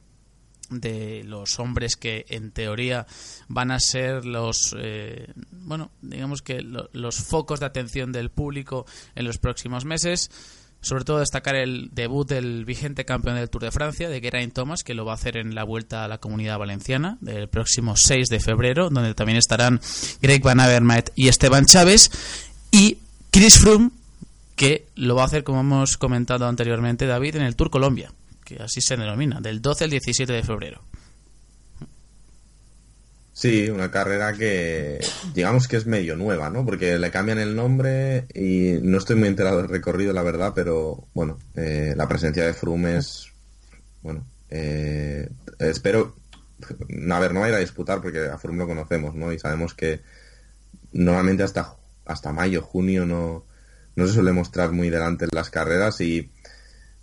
de 0.70 1.24
los 1.24 1.58
hombres 1.60 1.96
que 1.96 2.26
en 2.28 2.50
teoría 2.50 3.06
van 3.48 3.70
a 3.70 3.80
ser 3.80 4.26
los 4.26 4.76
eh, 4.78 5.32
bueno 5.50 5.90
digamos 6.02 6.42
que 6.42 6.60
lo- 6.60 6.90
los 6.92 7.16
focos 7.16 7.58
de 7.60 7.64
atención 7.64 8.12
del 8.12 8.30
público 8.30 8.84
en 9.14 9.24
los 9.24 9.38
próximos 9.38 9.86
meses 9.86 10.30
sobre 10.80 11.04
todo 11.04 11.18
destacar 11.18 11.56
el 11.56 11.90
debut 11.92 12.28
del 12.28 12.64
vigente 12.64 13.04
campeón 13.04 13.36
del 13.36 13.50
Tour 13.50 13.64
de 13.64 13.72
Francia, 13.72 14.08
de 14.08 14.20
Geraint 14.20 14.52
Thomas, 14.54 14.84
que 14.84 14.94
lo 14.94 15.04
va 15.04 15.12
a 15.12 15.14
hacer 15.16 15.36
en 15.36 15.54
la 15.54 15.64
vuelta 15.64 16.04
a 16.04 16.08
la 16.08 16.18
Comunidad 16.18 16.58
Valenciana 16.58 17.18
del 17.20 17.48
próximo 17.48 17.96
6 17.96 18.28
de 18.28 18.40
febrero, 18.40 18.88
donde 18.90 19.14
también 19.14 19.38
estarán 19.38 19.80
Greg 20.22 20.42
Van 20.42 20.60
Avermaet 20.60 21.12
y 21.16 21.28
Esteban 21.28 21.66
Chávez. 21.66 22.10
Y 22.70 22.98
Chris 23.30 23.58
Froome, 23.58 23.90
que 24.54 24.86
lo 24.94 25.16
va 25.16 25.22
a 25.22 25.26
hacer, 25.26 25.44
como 25.44 25.60
hemos 25.60 25.96
comentado 25.96 26.46
anteriormente, 26.46 27.06
David, 27.06 27.36
en 27.36 27.42
el 27.42 27.56
Tour 27.56 27.70
Colombia, 27.70 28.12
que 28.44 28.56
así 28.62 28.80
se 28.80 28.96
denomina, 28.96 29.40
del 29.40 29.60
12 29.60 29.84
al 29.84 29.90
17 29.90 30.32
de 30.32 30.42
febrero. 30.42 30.82
Sí, 33.38 33.70
una 33.70 33.88
carrera 33.88 34.32
que 34.32 34.98
digamos 35.32 35.68
que 35.68 35.76
es 35.76 35.86
medio 35.86 36.16
nueva, 36.16 36.50
¿no? 36.50 36.64
Porque 36.64 36.98
le 36.98 37.12
cambian 37.12 37.38
el 37.38 37.54
nombre 37.54 38.26
y 38.34 38.80
no 38.82 38.98
estoy 38.98 39.14
muy 39.14 39.28
enterado 39.28 39.58
del 39.58 39.68
recorrido, 39.68 40.12
la 40.12 40.24
verdad, 40.24 40.50
pero 40.56 41.06
bueno, 41.14 41.38
eh, 41.54 41.94
la 41.96 42.08
presencia 42.08 42.44
de 42.44 42.52
Froome 42.52 42.96
es, 42.96 43.28
bueno, 44.02 44.26
eh, 44.50 45.28
espero, 45.60 46.16
a 47.12 47.20
ver, 47.20 47.32
no 47.32 47.38
va 47.38 47.46
a 47.46 47.48
ir 47.50 47.54
a 47.54 47.60
disputar 47.60 48.02
porque 48.02 48.26
a 48.26 48.38
Froome 48.38 48.58
lo 48.58 48.66
conocemos, 48.66 49.14
¿no? 49.14 49.32
Y 49.32 49.38
sabemos 49.38 49.72
que 49.72 50.00
normalmente 50.90 51.44
hasta, 51.44 51.76
hasta 52.06 52.32
mayo, 52.32 52.60
junio 52.60 53.06
no, 53.06 53.44
no 53.94 54.06
se 54.08 54.14
suele 54.14 54.32
mostrar 54.32 54.72
muy 54.72 54.90
delante 54.90 55.26
en 55.26 55.30
las 55.32 55.48
carreras 55.48 56.00
y 56.00 56.28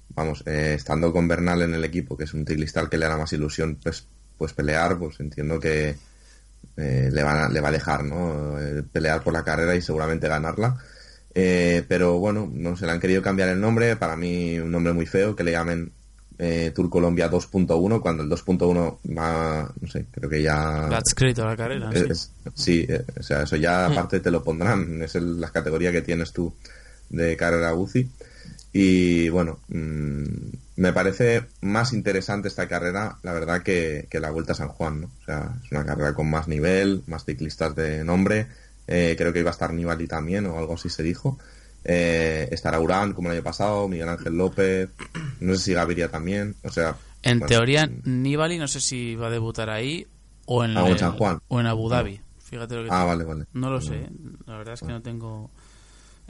vamos, 0.09 0.43
eh, 0.45 0.73
estando 0.75 1.13
con 1.13 1.29
Bernal 1.29 1.61
en 1.61 1.75
el 1.75 1.85
equipo, 1.85 2.17
que 2.17 2.25
es 2.25 2.33
un 2.33 2.45
ciclista 2.45 2.81
al 2.81 2.89
que 2.89 2.97
le 2.97 3.05
hará 3.05 3.15
más 3.15 3.31
ilusión 3.31 3.79
pues, 3.81 4.05
pues 4.37 4.51
pelear, 4.51 4.99
pues 4.99 5.21
entiendo 5.21 5.61
que 5.61 5.95
eh, 6.77 7.09
le, 7.11 7.23
van 7.23 7.37
a- 7.37 7.49
le 7.49 7.61
va 7.61 7.69
a 7.69 7.71
dejar 7.71 8.03
¿no? 8.03 8.59
Eh, 8.59 8.83
pelear 8.91 9.21
por 9.23 9.33
la 9.33 9.43
carrera 9.43 9.75
y 9.75 9.81
seguramente 9.81 10.27
ganarla. 10.27 10.77
Eh, 11.33 11.83
pero 11.87 12.17
bueno, 12.19 12.49
no 12.53 12.77
se 12.77 12.85
le 12.85 12.91
han 12.93 12.99
querido 12.99 13.21
cambiar 13.21 13.49
el 13.49 13.59
nombre, 13.59 13.95
para 13.97 14.15
mí 14.15 14.57
un 14.59 14.71
nombre 14.71 14.93
muy 14.93 15.05
feo, 15.05 15.35
que 15.35 15.43
le 15.43 15.51
llamen 15.51 15.91
eh, 16.37 16.71
Tour 16.73 16.89
Colombia 16.89 17.29
2.1, 17.29 18.01
cuando 18.01 18.23
el 18.23 18.29
2.1 18.29 18.97
va, 19.17 19.71
no 19.81 19.87
sé, 19.89 20.05
creo 20.11 20.29
que 20.29 20.41
ya... 20.41 20.87
Lo 20.89 20.95
ha 20.95 21.01
escrito 21.05 21.45
la 21.45 21.55
carrera. 21.57 21.91
sí. 21.93 22.05
Es- 22.09 22.31
sí, 22.53 22.87
o 23.19 23.23
sea, 23.23 23.43
eso 23.43 23.55
ya 23.57 23.85
aparte 23.87 24.19
te 24.21 24.31
lo 24.31 24.43
pondrán, 24.43 25.01
es 25.01 25.15
el- 25.15 25.39
la 25.41 25.49
categoría 25.49 25.91
que 25.91 26.01
tienes 26.01 26.31
tú 26.31 26.53
de 27.09 27.35
carrera 27.37 27.73
UCI. 27.73 28.09
Y 28.73 29.29
bueno, 29.29 29.59
mm, 29.69 30.23
me 30.77 30.91
parece 30.93 31.45
más 31.61 31.93
interesante 31.93 32.47
esta 32.47 32.67
carrera, 32.67 33.17
la 33.23 33.33
verdad, 33.33 33.63
que, 33.63 34.07
que 34.09 34.19
la 34.19 34.29
Vuelta 34.31 34.51
a 34.53 34.55
San 34.55 34.67
Juan, 34.69 35.01
¿no? 35.01 35.07
O 35.21 35.25
sea, 35.25 35.53
es 35.63 35.71
una 35.71 35.85
carrera 35.85 36.13
con 36.13 36.29
más 36.29 36.47
nivel, 36.47 37.03
más 37.07 37.23
ciclistas 37.25 37.75
de 37.75 38.03
nombre. 38.03 38.47
Eh, 38.87 39.15
creo 39.17 39.31
que 39.33 39.39
iba 39.39 39.49
a 39.49 39.53
estar 39.53 39.73
Nibali 39.73 40.07
también, 40.07 40.45
o 40.45 40.57
algo 40.57 40.73
así 40.75 40.89
se 40.89 41.01
dijo. 41.03 41.39
Eh, 41.83 42.49
estará 42.51 42.79
Urán, 42.79 43.13
como 43.13 43.29
el 43.29 43.35
año 43.35 43.43
pasado, 43.43 43.87
Miguel 43.87 44.09
Ángel 44.09 44.35
López, 44.37 44.89
no 45.39 45.53
sé 45.55 45.59
si 45.59 45.73
Gaviria 45.73 46.09
también, 46.09 46.55
o 46.63 46.69
sea... 46.71 46.95
En 47.23 47.39
bueno, 47.39 47.49
teoría, 47.49 47.89
Nibali 48.03 48.57
no 48.59 48.67
sé 48.67 48.79
si 48.81 49.15
va 49.15 49.27
a 49.27 49.29
debutar 49.31 49.69
ahí 49.69 50.05
o 50.45 50.63
en, 50.63 50.77
Ah, 50.77 50.87
el- 50.87 50.99
San 50.99 51.13
Juan. 51.13 51.39
o 51.47 51.59
en 51.59 51.65
Abu 51.65 51.89
Dhabi. 51.89 52.19
Fíjate 52.43 52.75
lo 52.75 52.83
que 52.83 52.89
Ah, 52.91 53.03
vale, 53.05 53.23
vale. 53.23 53.45
No 53.53 53.71
lo 53.71 53.81
sé. 53.81 54.07
La 54.45 54.57
verdad 54.57 54.75
es 54.75 54.81
que 54.81 54.85
no 54.87 55.01
tengo. 55.01 55.49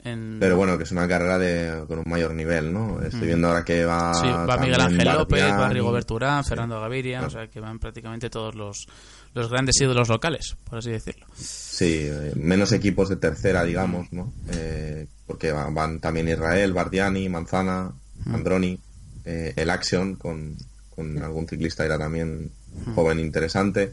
En... 0.06 0.38
Pero 0.40 0.56
bueno, 0.56 0.76
que 0.78 0.84
es 0.84 0.92
una 0.92 1.08
carrera 1.08 1.38
de, 1.38 1.84
con 1.86 1.98
un 1.98 2.04
mayor 2.08 2.32
nivel, 2.34 2.72
¿no? 2.72 3.02
Estoy 3.02 3.26
viendo 3.26 3.48
ahora 3.48 3.64
que 3.64 3.84
va. 3.84 4.14
Sí, 4.14 4.26
va 4.28 4.56
Miguel 4.58 4.80
Ángel 4.80 5.08
López, 5.08 5.42
va. 5.42 5.68
Rigoberto 5.68 6.14
Urán, 6.14 6.44
Sí. 6.44 6.50
Fernando 6.50 6.80
Gaviria, 6.80 7.18
Claro. 7.18 7.26
o 7.26 7.30
sea 7.30 7.46
que 7.48 7.60
van 7.60 7.78
prácticamente 7.78 8.30
todos 8.30 8.54
los, 8.54 8.86
los 9.34 9.50
grandes 9.50 9.80
ídolos 9.80 10.08
locales, 10.08 10.56
por 10.68 10.78
así 10.78 10.90
decirlo. 10.90 11.26
Sí, 11.36 12.02
eh, 12.08 12.32
menos 12.36 12.72
equipos 12.72 13.08
de 13.08 13.16
tercera, 13.16 13.64
digamos, 13.64 14.12
¿no? 14.12 14.32
Eh, 14.52 15.06
porque 15.26 15.50
van, 15.52 15.74
van 15.74 16.00
también 16.00 16.28
Israel, 16.28 16.72
Bardiani, 16.72 17.28
Manzana. 17.28 17.92
Androni, 18.32 18.78
eh, 19.24 19.52
el 19.56 19.68
Action 19.70 20.14
con, 20.16 20.56
con 20.94 21.22
algún 21.22 21.46
ciclista 21.46 21.84
era 21.84 21.98
también 21.98 22.50
joven 22.94 23.18
interesante 23.18 23.92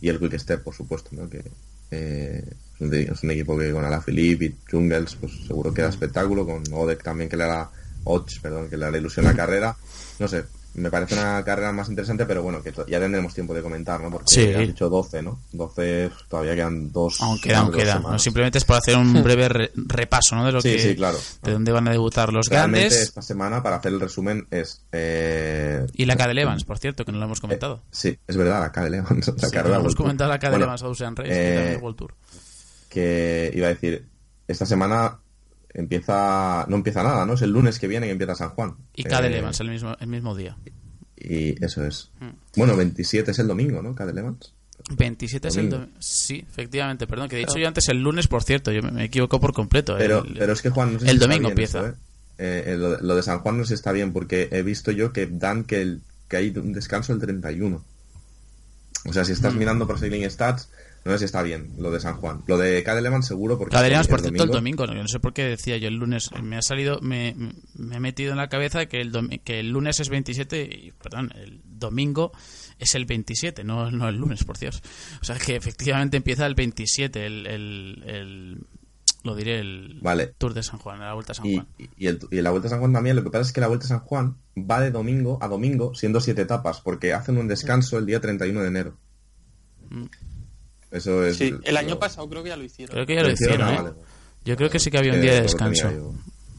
y 0.00 0.08
el 0.08 0.18
Quick 0.18 0.38
Step, 0.38 0.62
por 0.64 0.74
supuesto, 0.74 1.10
¿no? 1.12 1.28
Que 1.28 1.42
eh, 1.92 2.44
es, 2.80 2.86
un, 2.86 2.94
es 2.94 3.22
un 3.22 3.30
equipo 3.30 3.58
que 3.58 3.70
con 3.72 3.84
Alaphilippe 3.84 4.44
y 4.46 4.54
Jungles, 4.70 5.16
pues 5.16 5.32
seguro 5.46 5.72
que 5.74 5.82
da 5.82 5.88
espectáculo, 5.88 6.46
con 6.46 6.62
Odek 6.72 7.02
también 7.02 7.28
que 7.28 7.36
le 7.36 7.44
da 7.44 7.70
Och, 8.04 8.26
perdón, 8.40 8.68
que 8.70 8.76
le 8.76 8.90
da 8.90 8.96
ilusión 8.98 9.26
a 9.26 9.30
la 9.30 9.36
carrera. 9.36 9.76
No 10.18 10.26
sé, 10.26 10.44
me 10.74 10.88
parece 10.90 11.14
una 11.14 11.42
carrera 11.44 11.72
más 11.72 11.88
interesante, 11.88 12.24
pero 12.24 12.42
bueno, 12.42 12.62
que 12.62 12.72
ya 12.88 12.98
tendremos 13.00 13.34
tiempo 13.34 13.52
de 13.52 13.60
comentar, 13.60 14.00
¿no? 14.00 14.10
Porque 14.10 14.26
Sí. 14.28 14.52
has 14.54 14.66
dicho 14.66 14.88
12, 14.88 15.20
¿no? 15.20 15.40
12, 15.52 16.10
todavía 16.28 16.54
quedan 16.54 16.92
dos. 16.92 17.20
Aún 17.20 17.38
queda, 17.40 17.58
aún 17.58 17.72
queda. 17.72 17.98
No, 17.98 18.18
simplemente 18.18 18.56
es 18.58 18.64
por 18.64 18.76
hacer 18.76 18.96
un 18.96 19.12
breve 19.24 19.48
re- 19.48 19.72
repaso, 19.74 20.36
¿no? 20.36 20.46
De 20.46 20.52
lo 20.52 20.62
Sí, 20.62 20.72
que, 20.72 20.78
sí, 20.78 20.96
claro. 20.96 21.18
de 21.42 21.52
dónde 21.52 21.72
van 21.72 21.88
a 21.88 21.90
debutar 21.90 22.32
los 22.32 22.46
Realmente 22.48 22.86
grandes. 22.88 23.02
esta 23.08 23.20
semana, 23.20 23.62
para 23.62 23.76
hacer 23.76 23.92
el 23.92 24.00
resumen, 24.00 24.46
es... 24.50 24.82
eh, 24.92 25.86
Y 25.94 26.06
la 26.06 26.16
Cadel 26.16 26.38
Evans, 26.38 26.64
por 26.64 26.78
cierto, 26.78 27.04
que 27.04 27.12
no 27.12 27.18
lo 27.18 27.24
hemos 27.24 27.40
comentado. 27.40 27.82
Sí, 27.90 28.16
es 28.26 28.36
verdad, 28.36 28.60
la 28.60 28.72
Cadel 28.72 28.94
Evans. 28.94 29.26
La 29.28 29.34
Sí, 29.48 29.50
carrera 29.52 29.74
no 29.74 29.80
hemos 29.82 29.94
comentado 29.96 30.30
la 30.30 30.38
Cadel 30.38 30.52
Bueno, 30.60 30.66
Evans 30.66 30.82
Ocean 30.82 31.16
Race, 31.16 31.30
eh, 31.30 31.64
que 31.66 31.72
es 31.74 31.82
World 31.82 31.98
Tour. 31.98 32.14
Que 32.90 33.50
iba 33.54 33.68
a 33.68 33.70
decir, 33.70 34.04
esta 34.46 34.66
semana 34.66 35.18
empieza, 35.72 36.66
no 36.68 36.76
empieza 36.76 37.02
nada, 37.02 37.24
¿no? 37.24 37.34
Es 37.34 37.42
el 37.42 37.50
lunes 37.50 37.78
que 37.78 37.88
viene 37.88 38.06
que 38.06 38.12
empieza 38.12 38.34
San 38.34 38.50
Juan. 38.50 38.74
Y 38.94 39.04
Cadel 39.04 39.32
Eh, 39.34 39.38
Evans 39.38 39.58
el 39.60 39.70
mismo, 39.70 39.96
el 39.98 40.06
mismo 40.08 40.34
día. 40.36 40.56
Y 41.16 41.62
eso 41.64 41.84
es. 41.86 42.10
Mm. 42.20 42.28
Bueno, 42.56 42.76
27 42.76 43.30
es 43.30 43.38
el 43.38 43.46
domingo, 43.46 43.80
¿no? 43.82 43.94
Cadel 43.94 44.18
Evans. 44.18 44.52
27 44.96 45.48
es 45.48 45.56
el 45.58 45.70
Domingo. 45.70 45.92
Sí, 46.00 46.44
efectivamente, 46.48 47.06
perdón, 47.06 47.28
que 47.28 47.36
he 47.36 47.38
dicho 47.40 47.58
yo 47.58 47.68
antes 47.68 47.88
el 47.90 48.02
lunes, 48.02 48.26
por 48.28 48.42
cierto, 48.42 48.72
yo 48.72 48.82
me, 48.82 48.90
me 48.90 49.04
equivoco 49.04 49.38
por 49.38 49.52
completo. 49.52 49.94
Pero, 49.98 50.24
el, 50.24 50.34
pero 50.38 50.52
es 50.52 50.62
que 50.62 50.70
Juan, 50.70 50.94
no 50.94 50.98
sé 51.00 51.06
el 51.10 51.12
si 51.12 51.18
domingo 51.18 51.48
empieza. 51.50 51.88
¿eh? 51.90 51.92
Eh, 52.38 52.64
eh, 52.68 52.76
lo, 52.76 52.98
lo 53.00 53.14
de 53.14 53.22
San 53.22 53.38
Juan 53.40 53.58
no 53.58 53.64
sé 53.64 53.68
si 53.68 53.74
está 53.74 53.92
bien 53.92 54.12
porque 54.14 54.48
he 54.50 54.62
visto 54.62 54.90
yo 54.90 55.12
que 55.12 55.26
dan 55.26 55.64
que, 55.64 55.82
el, 55.82 56.00
que 56.28 56.38
hay 56.38 56.48
un 56.56 56.72
descanso 56.72 57.12
el 57.12 57.20
31. 57.20 57.84
O 59.04 59.12
sea, 59.12 59.24
si 59.24 59.32
estás 59.32 59.54
Mm. 59.54 59.58
mirando 59.58 59.86
por 59.86 59.98
Sailing 60.00 60.28
Stats, 60.30 60.70
no 61.04 61.12
sé 61.12 61.18
si 61.20 61.24
está 61.24 61.42
bien 61.42 61.72
lo 61.78 61.90
de 61.90 61.98
San 62.00 62.16
Juan. 62.16 62.42
Lo 62.46 62.58
de 62.58 62.82
Cadel 62.82 63.06
Evans 63.06 63.26
seguro 63.26 63.56
porque 63.58 63.72
Cadel 63.74 63.92
es 63.92 63.96
Evans, 63.96 64.08
el 64.08 64.10
por 64.10 64.20
cierto, 64.20 64.42
el 64.44 64.50
domingo, 64.50 64.86
no, 64.86 64.94
yo 64.94 65.02
no 65.02 65.08
sé 65.08 65.18
por 65.20 65.32
qué 65.32 65.44
decía 65.44 65.76
yo 65.78 65.88
el 65.88 65.94
lunes, 65.96 66.30
me 66.42 66.56
ha 66.56 66.62
salido, 66.62 67.00
me, 67.00 67.34
me 67.74 67.96
he 67.96 68.00
metido 68.00 68.32
en 68.32 68.36
la 68.38 68.48
cabeza 68.48 68.86
que 68.86 69.00
el, 69.00 69.40
que 69.44 69.60
el 69.60 69.70
lunes 69.70 69.98
es 70.00 70.08
27 70.10 70.62
y, 70.62 70.92
perdón, 70.92 71.32
el 71.36 71.60
domingo 71.64 72.32
es 72.78 72.94
el 72.94 73.06
27, 73.06 73.64
no, 73.64 73.90
no 73.90 74.08
el 74.08 74.16
lunes, 74.16 74.44
por 74.44 74.58
Dios. 74.58 74.82
O 75.20 75.24
sea 75.24 75.36
que 75.38 75.56
efectivamente 75.56 76.16
empieza 76.16 76.46
el 76.46 76.54
27, 76.54 77.26
el, 77.26 77.46
el, 77.46 78.02
el- 78.06 78.58
lo 79.22 79.34
diré, 79.36 79.58
el 79.60 79.98
Vale. 80.00 80.28
Tour 80.38 80.54
de 80.54 80.62
San 80.62 80.78
Juan, 80.78 81.00
la 81.00 81.12
Vuelta 81.12 81.32
a 81.32 81.34
San 81.34 81.44
Y, 81.46 81.54
Juan. 81.56 81.66
y, 81.98 82.06
el- 82.06 82.20
y 82.30 82.40
la 82.40 82.50
Vuelta 82.50 82.68
a 82.68 82.70
San 82.70 82.78
Juan 82.80 82.92
también, 82.94 83.16
lo 83.16 83.22
que 83.22 83.28
pasa 83.30 83.42
es 83.42 83.52
que 83.52 83.60
la 83.60 83.66
Vuelta 83.68 83.84
a 83.84 83.88
San 83.88 84.00
Juan 84.00 84.36
va 84.56 84.80
de 84.80 84.90
domingo 84.90 85.38
a 85.42 85.48
domingo, 85.48 85.94
siendo 85.94 86.20
siete 86.20 86.40
etapas, 86.42 86.80
porque 86.80 87.12
hacen 87.12 87.36
un 87.36 87.46
descanso 87.46 87.98
el 87.98 88.06
día 88.06 88.20
31 88.20 88.62
de 88.62 88.68
enero. 88.68 88.96
Eso 90.90 91.24
es... 91.24 91.36
Sí, 91.36 91.54
el 91.64 91.76
año 91.76 91.90
lo- 91.90 91.98
pasado 91.98 92.28
creo 92.28 92.42
que 92.42 92.48
ya 92.50 92.56
lo 92.56 92.64
hicieron. 92.64 92.92
Creo 92.94 93.06
que 93.06 93.14
ya 93.14 93.22
lo 93.22 93.30
hicieron, 93.30 93.62
ah, 93.62 93.72
¿eh? 93.74 93.76
vale. 93.82 93.90
Yo 94.44 94.56
creo 94.56 94.70
que 94.70 94.78
sí 94.78 94.90
que 94.90 94.98
había 94.98 95.12
un 95.12 95.20
día 95.20 95.32
de 95.32 95.38
lo 95.38 95.42
descanso. 95.44 96.14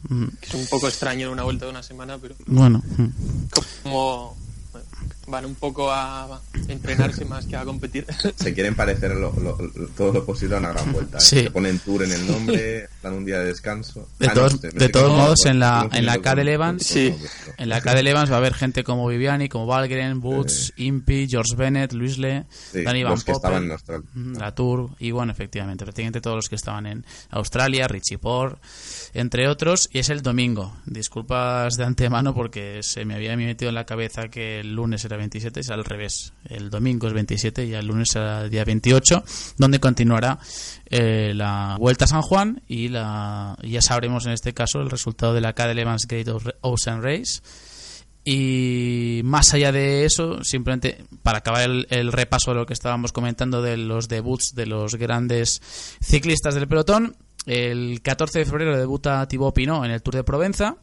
Mm, 0.08 0.26
es 0.42 0.54
un 0.54 0.66
poco 0.66 0.88
extraño 0.88 1.26
en 1.26 1.32
una 1.32 1.42
vuelta 1.44 1.64
de 1.66 1.70
una 1.70 1.82
semana, 1.82 2.18
pero 2.18 2.34
Bueno, 2.46 2.82
mm. 2.98 3.06
como 3.82 4.36
van 5.26 5.44
un 5.46 5.54
poco 5.54 5.90
a 5.90 6.40
entrenarse 6.68 7.24
más 7.24 7.46
que 7.46 7.56
a 7.56 7.64
competir. 7.64 8.06
Se 8.36 8.52
quieren 8.54 8.74
parecer 8.74 9.12
lo- 9.14 9.32
lo- 9.40 9.56
lo- 9.58 9.88
todo 9.96 10.12
lo 10.12 10.24
posible 10.26 10.56
a 10.56 10.58
una 10.58 10.72
gran 10.72 10.92
vuelta. 10.92 11.18
¿eh? 11.18 11.20
Sí. 11.20 11.42
Se 11.44 11.50
ponen 11.50 11.78
tour 11.78 12.02
en 12.02 12.12
el 12.12 12.26
nombre, 12.26 12.88
dan 13.02 13.14
un 13.14 13.24
día 13.24 13.38
de 13.40 13.46
descanso. 13.46 14.08
De 14.18 14.28
Ah, 14.28 14.34
todos- 14.34 14.54
este- 14.54 14.70
de 14.70 14.88
todos 14.88 15.10
no, 15.10 15.16
modos, 15.18 15.38
bueno, 15.42 15.50
en 15.52 15.58
la- 15.60 15.88
en 15.92 16.06
la 16.06 16.18
Cadel 16.22 16.48
Evans- 16.48 16.86
Sí. 16.86 17.14
En 17.58 17.68
la 17.68 17.80
Cadel 17.80 18.06
Evans 18.06 18.30
va 18.30 18.34
a 18.36 18.38
haber 18.38 18.54
gente 18.54 18.84
como 18.84 19.06
Viviani, 19.08 19.48
como 19.48 19.66
Valgren, 19.66 20.20
Boots, 20.20 20.72
Impey, 20.76 21.28
George 21.28 21.54
Bennett, 21.56 21.92
Luis 21.92 22.18
Le, 22.18 22.44
Sí, 22.72 22.82
Danny 22.82 23.02
Van 23.02 23.12
los 23.12 23.24
que 23.24 23.32
estaban 23.32 23.64
en 23.64 23.68
Poppel, 23.70 23.94
Australia. 23.96 24.08
mm, 24.14 24.36
la 24.38 24.54
Tour 24.54 24.90
y 24.98 25.10
bueno, 25.10 25.32
efectivamente, 25.32 25.84
prácticamente 25.84 26.20
todos 26.20 26.36
los 26.36 26.48
que 26.48 26.54
estaban 26.56 26.86
en 26.86 27.04
Australia, 27.30 27.88
Richie 27.88 28.18
Port, 28.18 28.60
entre 29.14 29.48
otros, 29.48 29.88
y 29.92 29.98
es 29.98 30.08
el 30.08 30.22
domingo. 30.22 30.74
Disculpas 30.86 31.74
de 31.76 31.84
antemano 31.84 32.34
porque 32.34 32.82
se 32.82 33.04
me 33.04 33.14
había 33.14 33.36
metido 33.36 33.68
en 33.68 33.74
la 33.74 33.84
cabeza 33.84 34.28
que 34.28 34.60
el 34.60 34.74
lunes 34.74 35.04
era 35.04 35.16
27, 35.16 35.60
es 35.60 35.70
al 35.70 35.84
revés. 35.84 36.32
El 36.48 36.70
domingo 36.70 37.06
es 37.08 37.12
27 37.12 37.64
y 37.66 37.74
el 37.74 37.86
lunes 37.86 38.10
será 38.10 38.42
el 38.42 38.50
día 38.50 38.64
28, 38.64 39.22
donde 39.58 39.80
continuará 39.80 40.38
eh, 40.94 41.32
la 41.34 41.76
Vuelta 41.78 42.04
a 42.04 42.08
San 42.08 42.20
Juan 42.20 42.62
y 42.68 42.88
la 42.88 43.56
ya 43.62 43.80
sabremos 43.80 44.26
en 44.26 44.32
este 44.32 44.52
caso 44.52 44.80
el 44.80 44.90
resultado 44.90 45.32
de 45.32 45.40
la 45.40 45.54
Cadel 45.54 45.78
Evans 45.78 46.06
Great 46.06 46.28
Ocean 46.60 47.02
Race. 47.02 47.40
Y 48.24 49.22
más 49.24 49.54
allá 49.54 49.72
de 49.72 50.04
eso, 50.04 50.44
simplemente 50.44 51.06
para 51.22 51.38
acabar 51.38 51.62
el, 51.62 51.86
el 51.88 52.12
repaso 52.12 52.50
de 52.50 52.58
lo 52.58 52.66
que 52.66 52.74
estábamos 52.74 53.10
comentando 53.10 53.62
de 53.62 53.78
los 53.78 54.08
debuts 54.08 54.54
de 54.54 54.66
los 54.66 54.96
grandes 54.96 55.62
ciclistas 56.02 56.54
del 56.54 56.68
pelotón, 56.68 57.16
el 57.46 58.02
14 58.02 58.40
de 58.40 58.44
febrero 58.44 58.76
debuta 58.76 59.26
Thibaut 59.26 59.54
Pinot 59.54 59.86
en 59.86 59.92
el 59.92 60.02
Tour 60.02 60.16
de 60.16 60.24
Provenza 60.24 60.76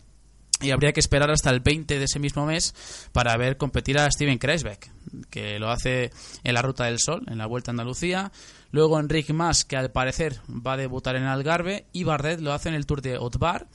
y 0.59 0.71
habría 0.71 0.91
que 0.91 0.99
esperar 0.99 1.29
hasta 1.31 1.51
el 1.51 1.59
20 1.59 1.99
de 1.99 2.05
ese 2.05 2.19
mismo 2.19 2.47
mes 2.47 2.73
para 3.11 3.37
ver 3.37 3.57
competir 3.57 3.99
a 3.99 4.11
Steven 4.11 4.39
Kreisbeck, 4.39 4.91
que 5.29 5.59
lo 5.59 5.69
hace 5.69 6.11
en 6.43 6.53
la 6.53 6.63
Ruta 6.63 6.85
del 6.85 6.99
Sol, 6.99 7.23
en 7.27 7.37
la 7.37 7.45
Vuelta 7.45 7.69
a 7.69 7.73
Andalucía. 7.73 8.31
Luego 8.71 8.99
Enric 8.99 9.29
Mas, 9.31 9.65
que 9.65 9.75
al 9.77 9.91
parecer 9.91 10.37
va 10.49 10.73
a 10.73 10.77
debutar 10.77 11.15
en 11.15 11.23
Algarve, 11.23 11.85
y 11.91 12.03
Bardet 12.03 12.39
lo 12.39 12.53
hace 12.53 12.69
en 12.69 12.75
el 12.75 12.85
Tour 12.85 13.01
de 13.01 13.17
Otvar. 13.17 13.67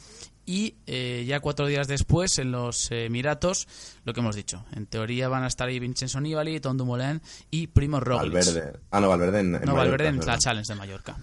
Y 0.46 0.74
eh, 0.86 1.24
ya 1.26 1.40
cuatro 1.40 1.66
días 1.66 1.88
después, 1.88 2.38
en 2.38 2.52
los 2.52 2.90
eh, 2.90 3.06
Emiratos, 3.06 3.66
lo 4.04 4.12
que 4.12 4.20
hemos 4.20 4.36
dicho. 4.36 4.64
En 4.72 4.84
teoría 4.86 5.26
van 5.28 5.42
a 5.42 5.46
estar 5.46 5.68
ahí 5.68 5.78
Vincenzo 5.78 6.20
Nibali, 6.20 6.60
Tom 6.60 6.76
Dumoulin 6.76 7.22
y 7.50 7.68
Primo 7.68 7.98
Roglic. 7.98 8.34
Valverde. 8.34 8.78
Ah, 8.90 9.00
no, 9.00 9.08
Valverde 9.08 9.40
en, 9.40 9.46
en 9.46 9.52
No, 9.52 9.58
Mallorca, 9.58 9.74
Valverde 9.80 10.08
en 10.08 10.18
es 10.18 10.26
la. 10.26 10.38
Challenge 10.38 10.68
de 10.70 10.78
Mallorca. 10.78 11.16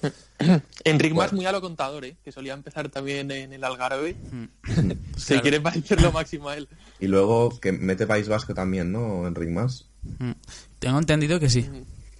Enric 0.84 1.12
Bueno. 1.12 1.26
más 1.28 1.32
muy 1.34 1.44
a 1.46 1.52
lo 1.52 1.60
contador, 1.60 2.04
¿eh? 2.06 2.16
que 2.24 2.32
solía 2.32 2.54
empezar 2.54 2.88
también 2.88 3.30
en 3.30 3.52
el 3.52 3.62
Algarve. 3.62 4.16
Se 5.16 5.26
Claro. 5.26 5.42
quiere 5.42 5.60
parecer 5.60 6.00
lo 6.00 6.10
máximo 6.10 6.48
a 6.48 6.56
él. 6.56 6.66
Y 6.98 7.08
luego 7.08 7.60
que 7.60 7.72
mete 7.72 8.06
País 8.06 8.26
Vasco 8.28 8.54
también, 8.54 8.90
¿no? 8.90 9.26
Enric 9.26 9.50
Mas. 9.50 9.90
Mm. 10.18 10.30
Tengo 10.78 10.98
entendido 10.98 11.38
que 11.38 11.50
sí. 11.50 11.68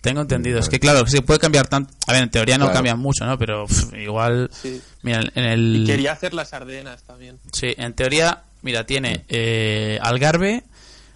Tengo 0.03 0.21
entendido. 0.21 0.59
Es 0.59 0.69
que 0.69 0.79
claro, 0.79 1.07
se 1.07 1.23
puede 1.23 1.39
cambiar 1.41 1.69
tanto. 1.69 1.95
A 2.07 2.13
ver, 2.13 2.25
en 2.25 2.31
teoría 2.31 2.59
no 2.59 2.65
Claro. 2.67 2.75
cambia 2.75 2.97
mucho, 2.97 3.25
¿no? 3.25 3.39
Pero 3.39 3.65
pff, 3.67 3.95
igual. 3.95 4.51
Sí. 4.53 4.83
Mira, 5.03 5.21
en 5.35 5.45
el. 5.45 5.77
Y 5.83 5.87
quería 5.87 6.13
hacer 6.13 6.35
las 6.35 6.53
Ardenas 6.53 7.05
también. 7.05 7.39
Sí, 7.53 7.69
en 7.79 7.95
teoría, 7.95 8.43
mira, 8.63 8.85
tiene 8.85 9.25
eh, 9.29 9.99
Algarve, 10.03 10.65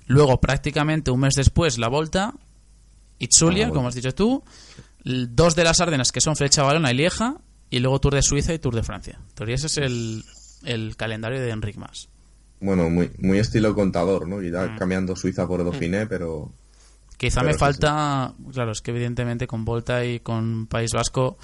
luego 0.06 0.40
prácticamente 0.40 1.10
un 1.10 1.20
mes 1.20 1.34
después 1.36 1.76
la 1.78 1.88
Volta, 1.88 2.32
Itzulia, 3.18 3.66
Ah, 3.66 3.70
como 3.70 3.88
has 3.88 3.94
dicho 3.94 4.14
tú, 4.14 4.42
dos 5.04 5.54
de 5.56 5.64
las 5.64 5.80
Ardenas 5.80 6.12
que 6.12 6.20
son 6.20 6.36
Flecha 6.36 6.62
Balona 6.62 6.92
y 6.92 6.94
Lieja, 6.94 7.34
y 7.70 7.80
luego 7.80 8.00
Tour 8.00 8.14
de 8.14 8.22
Suiza 8.22 8.54
y 8.54 8.58
Tour 8.58 8.74
de 8.76 8.82
Francia. 8.82 9.18
En 9.20 9.34
teoría 9.34 9.54
ese 9.56 9.66
es 9.66 9.78
el, 9.78 10.22
el 10.64 10.96
calendario 10.96 11.40
de 11.40 11.50
Enric 11.50 11.76
Mas. 11.76 12.08
Bueno, 12.60 12.88
muy, 12.88 13.10
muy 13.18 13.38
estilo 13.38 13.74
contador, 13.74 14.28
¿no? 14.28 14.40
Y 14.42 14.50
ya 14.50 14.62
Mm. 14.62 14.78
cambiando 14.78 15.16
Suiza 15.16 15.46
por 15.46 15.62
Dauphiné, 15.64 16.06
pero... 16.06 16.52
Quizá 17.16 17.40
Pero 17.40 17.46
me 17.48 17.52
sí, 17.54 17.58
falta, 17.58 18.34
claro, 18.52 18.72
es 18.72 18.80
que 18.82 18.90
evidentemente 18.90 19.46
con 19.46 19.64
Volta 19.64 20.04
y 20.04 20.20
con 20.20 20.66
País 20.66 20.90
Vasco, 20.92 21.38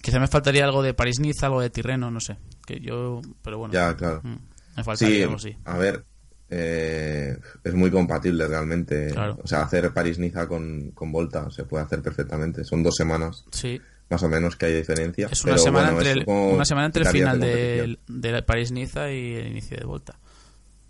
quizá 0.00 0.18
me 0.18 0.26
faltaría 0.28 0.64
algo 0.64 0.82
de 0.82 0.94
París-Niza, 0.94 1.46
algo 1.46 1.60
de 1.60 1.70
Tirreno, 1.70 2.10
no 2.10 2.20
sé. 2.20 2.38
Que 2.66 2.80
yo, 2.80 3.20
pero 3.42 3.58
bueno. 3.58 3.74
Ya, 3.74 3.94
claro. 3.96 4.20
mm, 4.22 4.36
Me 4.76 4.84
faltaría 4.84 5.16
Sí, 5.16 5.22
algo 5.22 5.34
así. 5.36 5.56
a 5.64 5.76
ver, 5.76 6.04
eh, 6.48 7.36
es 7.64 7.74
muy 7.74 7.90
compatible 7.90 8.46
realmente. 8.46 9.10
Claro. 9.12 9.38
O 9.42 9.46
sea, 9.46 9.62
hacer 9.62 9.92
París-Niza 9.92 10.46
con, 10.46 10.90
con 10.92 11.12
Volta 11.12 11.50
se 11.50 11.64
puede 11.64 11.84
hacer 11.84 12.00
perfectamente. 12.02 12.64
Son 12.64 12.82
dos 12.82 12.94
semanas 12.96 13.44
Sí. 13.50 13.80
más 14.10 14.22
o 14.22 14.28
menos 14.28 14.56
que 14.56 14.66
hay 14.66 14.74
diferencia. 14.74 15.28
Es 15.30 15.44
una 15.44 15.54
pero 15.54 15.62
semana, 15.64 15.90
bueno, 15.92 16.08
entre 16.10 16.22
el, 16.22 16.28
una 16.28 16.64
semana 16.64 16.86
entre 16.86 17.02
el 17.02 17.08
final 17.08 17.40
de 17.40 17.98
de 18.08 18.42
París-Niza 18.42 19.10
y 19.12 19.34
el 19.34 19.46
inicio 19.48 19.76
de 19.76 19.84
Volta. 19.84 20.18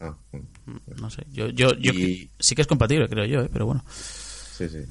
Ah, 0.02 0.18
bueno, 0.30 0.48
Mm, 0.66 0.78
No 1.00 1.10
sé. 1.10 1.24
Yo, 1.32 1.48
yo, 1.48 1.74
yo 1.74 1.92
Y- 1.92 2.30
sí 2.38 2.54
que 2.54 2.62
es 2.62 2.68
compatible, 2.68 3.08
creo 3.08 3.24
yo, 3.24 3.42
¿eh? 3.42 3.50
pero 3.52 3.66
bueno. 3.66 3.84
sí, 4.50 4.68
sí. 4.68 4.86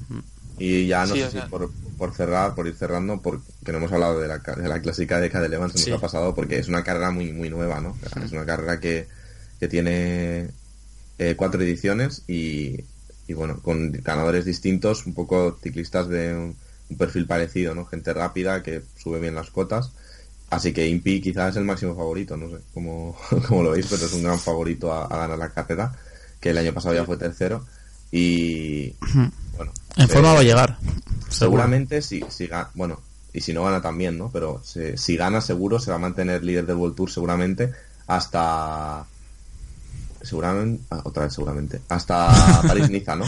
Y 0.58 0.86
ya 0.88 1.06
no 1.06 1.14
Sí, 1.14 1.20
sé 1.20 1.30
si 1.30 1.42
por, 1.42 1.74
por 1.96 2.14
cerrar, 2.14 2.54
por 2.54 2.66
ir 2.66 2.76
cerrando, 2.76 3.22
porque 3.22 3.72
no 3.72 3.78
hemos 3.78 3.92
hablado 3.92 4.20
de 4.20 4.28
la, 4.28 4.38
de 4.40 4.68
la 4.68 4.82
clásica 4.82 5.20
de 5.20 5.30
Cadel 5.30 5.54
Evans, 5.54 5.76
nos 5.76 5.84
Sí. 5.84 5.92
ha 5.92 6.00
pasado 6.00 6.34
porque 6.34 6.58
es 6.58 6.68
una 6.68 6.84
carrera 6.84 7.10
muy 7.10 7.32
muy 7.32 7.50
nueva, 7.50 7.80
¿no? 7.80 7.98
Es 8.22 8.32
una 8.32 8.46
carrera 8.46 8.80
que, 8.80 9.08
que 9.60 9.68
tiene 9.68 10.54
eh, 11.18 11.36
cuatro 11.36 11.62
ediciones 11.62 12.24
y, 12.28 12.86
y 13.26 13.34
bueno, 13.34 13.62
con 13.62 13.92
ganadores 13.92 14.44
distintos, 14.46 15.06
un 15.06 15.14
poco 15.14 15.58
ciclistas 15.62 16.08
de 16.08 16.34
un, 16.34 16.58
un 16.90 16.96
perfil 16.98 17.26
parecido, 17.26 17.74
¿no? 17.74 17.86
Gente 17.86 18.12
rápida 18.14 18.62
que 18.62 18.84
sube 18.96 19.20
bien 19.20 19.34
las 19.36 19.50
cotas. 19.50 19.94
Así 20.52 20.72
que 20.72 20.86
Impi 20.86 21.20
quizás 21.20 21.50
es 21.50 21.56
el 21.56 21.64
máximo 21.64 21.94
favorito, 21.96 22.36
no 22.36 22.48
sé 22.50 22.56
cómo, 22.74 23.16
cómo 23.48 23.62
lo 23.62 23.70
veis, 23.70 23.86
pero 23.88 24.04
es 24.04 24.12
un 24.12 24.22
gran 24.22 24.38
favorito 24.38 24.92
a, 24.92 25.06
a 25.06 25.16
ganar 25.16 25.38
la 25.38 25.48
carrera, 25.50 25.92
que 26.40 26.50
el 26.50 26.58
año 26.58 26.72
pasado 26.74 26.94
ya 26.94 27.04
fue 27.04 27.16
tercero. 27.16 27.64
Y 28.10 28.94
bueno, 29.56 29.72
En 29.96 30.08
forma 30.08 30.34
va 30.34 30.40
a 30.40 30.44
llegar. 30.44 30.76
Seguramente 31.30 32.02
si, 32.02 32.22
si 32.28 32.46
ga- 32.48 32.68
bueno, 32.74 33.00
y 33.32 33.40
si 33.40 33.54
no 33.54 33.64
gana 33.64 33.80
también, 33.80 34.18
¿no? 34.18 34.30
Pero 34.30 34.60
se- 34.62 34.98
si 34.98 35.16
gana 35.16 35.40
seguro 35.40 35.78
se 35.80 35.90
va 35.90 35.96
a 35.96 36.00
mantener 36.00 36.44
líder 36.44 36.66
del 36.66 36.76
World 36.76 36.94
Tour 36.96 37.10
seguramente 37.10 37.72
hasta 38.06 39.06
seguramente 40.20 40.84
ah, 40.90 41.00
otra 41.04 41.24
vez 41.24 41.32
seguramente 41.34 41.80
hasta 41.88 42.62
París 42.68 42.90
Niza, 42.90 43.16
¿no? 43.16 43.24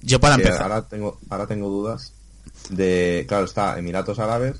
Yo 0.00 0.20
para 0.20 0.36
Que 0.36 0.42
empezar. 0.42 0.62
ahora 0.70 0.82
tengo 0.82 1.18
ahora 1.28 1.46
tengo 1.48 1.68
dudas 1.68 2.12
de 2.70 3.24
claro, 3.28 3.44
está 3.46 3.78
Emiratos 3.78 4.18
Árabes. 4.20 4.56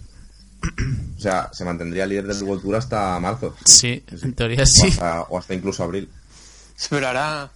O 1.16 1.20
sea, 1.20 1.50
se 1.52 1.64
mantendría 1.64 2.06
líder 2.06 2.26
del 2.26 2.42
World 2.42 2.62
Tour 2.62 2.76
hasta 2.76 3.18
marzo. 3.20 3.54
Sí, 3.64 4.02
en 4.22 4.32
teoría 4.34 4.62
O 4.62 4.66
sí. 4.66 4.88
hasta, 4.88 5.22
o 5.22 5.38
hasta 5.38 5.54
incluso 5.54 5.82
abril. 5.84 6.08
Pero 6.90 7.06
ahora, 7.08 7.50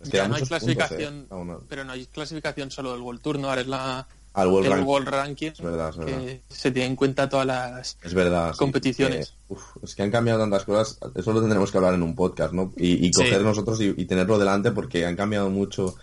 Es 0.00 0.10
que 0.10 0.16
Ya 0.16 0.22
da 0.24 0.28
no 0.28 0.34
hay 0.34 0.40
puntos, 0.42 0.48
clasificación, 0.58 1.14
eh, 1.22 1.26
no. 1.44 1.60
pero 1.68 1.84
no 1.84 1.92
hay 1.92 2.06
clasificación 2.06 2.70
solo 2.70 2.92
del 2.92 3.00
World 3.00 3.20
Tour, 3.22 3.38
¿no? 3.38 3.48
Ahora 3.48 3.60
es 3.62 3.66
la, 3.66 4.06
Al 4.34 4.48
World 4.48 4.66
el 4.66 4.72
Rank. 4.72 4.86
World 4.86 5.08
Ranking, 5.08 5.50
Es 5.52 5.60
verdad, 5.62 5.88
es 5.90 5.96
verdad. 5.96 6.18
que 6.18 6.42
se 6.48 6.70
tiene 6.70 6.88
en 6.88 6.96
cuenta 6.96 7.28
todas 7.28 7.46
las... 7.46 7.96
Es 8.02 8.12
verdad. 8.14 8.52
sí, 8.52 8.58
competiciones. 8.58 9.30
que, 9.48 9.54
uf, 9.54 9.62
es 9.82 9.94
que 9.94 10.02
han 10.02 10.10
cambiado 10.10 10.40
tantas 10.40 10.64
cosas. 10.64 10.98
Eso 11.14 11.32
lo 11.32 11.40
tendremos 11.40 11.70
que 11.72 11.78
hablar 11.78 11.94
en 11.94 12.02
un 12.02 12.14
podcast, 12.14 12.52
¿no? 12.52 12.72
Y, 12.76 13.06
y 13.06 13.12
Sí. 13.12 13.22
coger 13.22 13.40
nosotros 13.42 13.80
y, 13.80 13.94
y 13.96 14.04
tenerlo 14.04 14.38
delante 14.38 14.72
porque 14.72 15.06
han 15.06 15.16
cambiado 15.16 15.48
mucho 15.48 15.96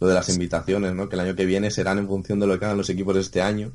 lo 0.00 0.06
de 0.06 0.14
las 0.14 0.28
invitaciones, 0.28 0.92
¿no? 0.94 1.08
Que 1.08 1.16
el 1.16 1.20
año 1.20 1.34
que 1.34 1.44
viene 1.46 1.70
serán 1.72 1.98
en 1.98 2.06
función 2.06 2.38
de 2.38 2.46
lo 2.46 2.58
que 2.58 2.64
hagan 2.66 2.76
los 2.78 2.90
equipos 2.90 3.16
este 3.16 3.42
año. 3.42 3.72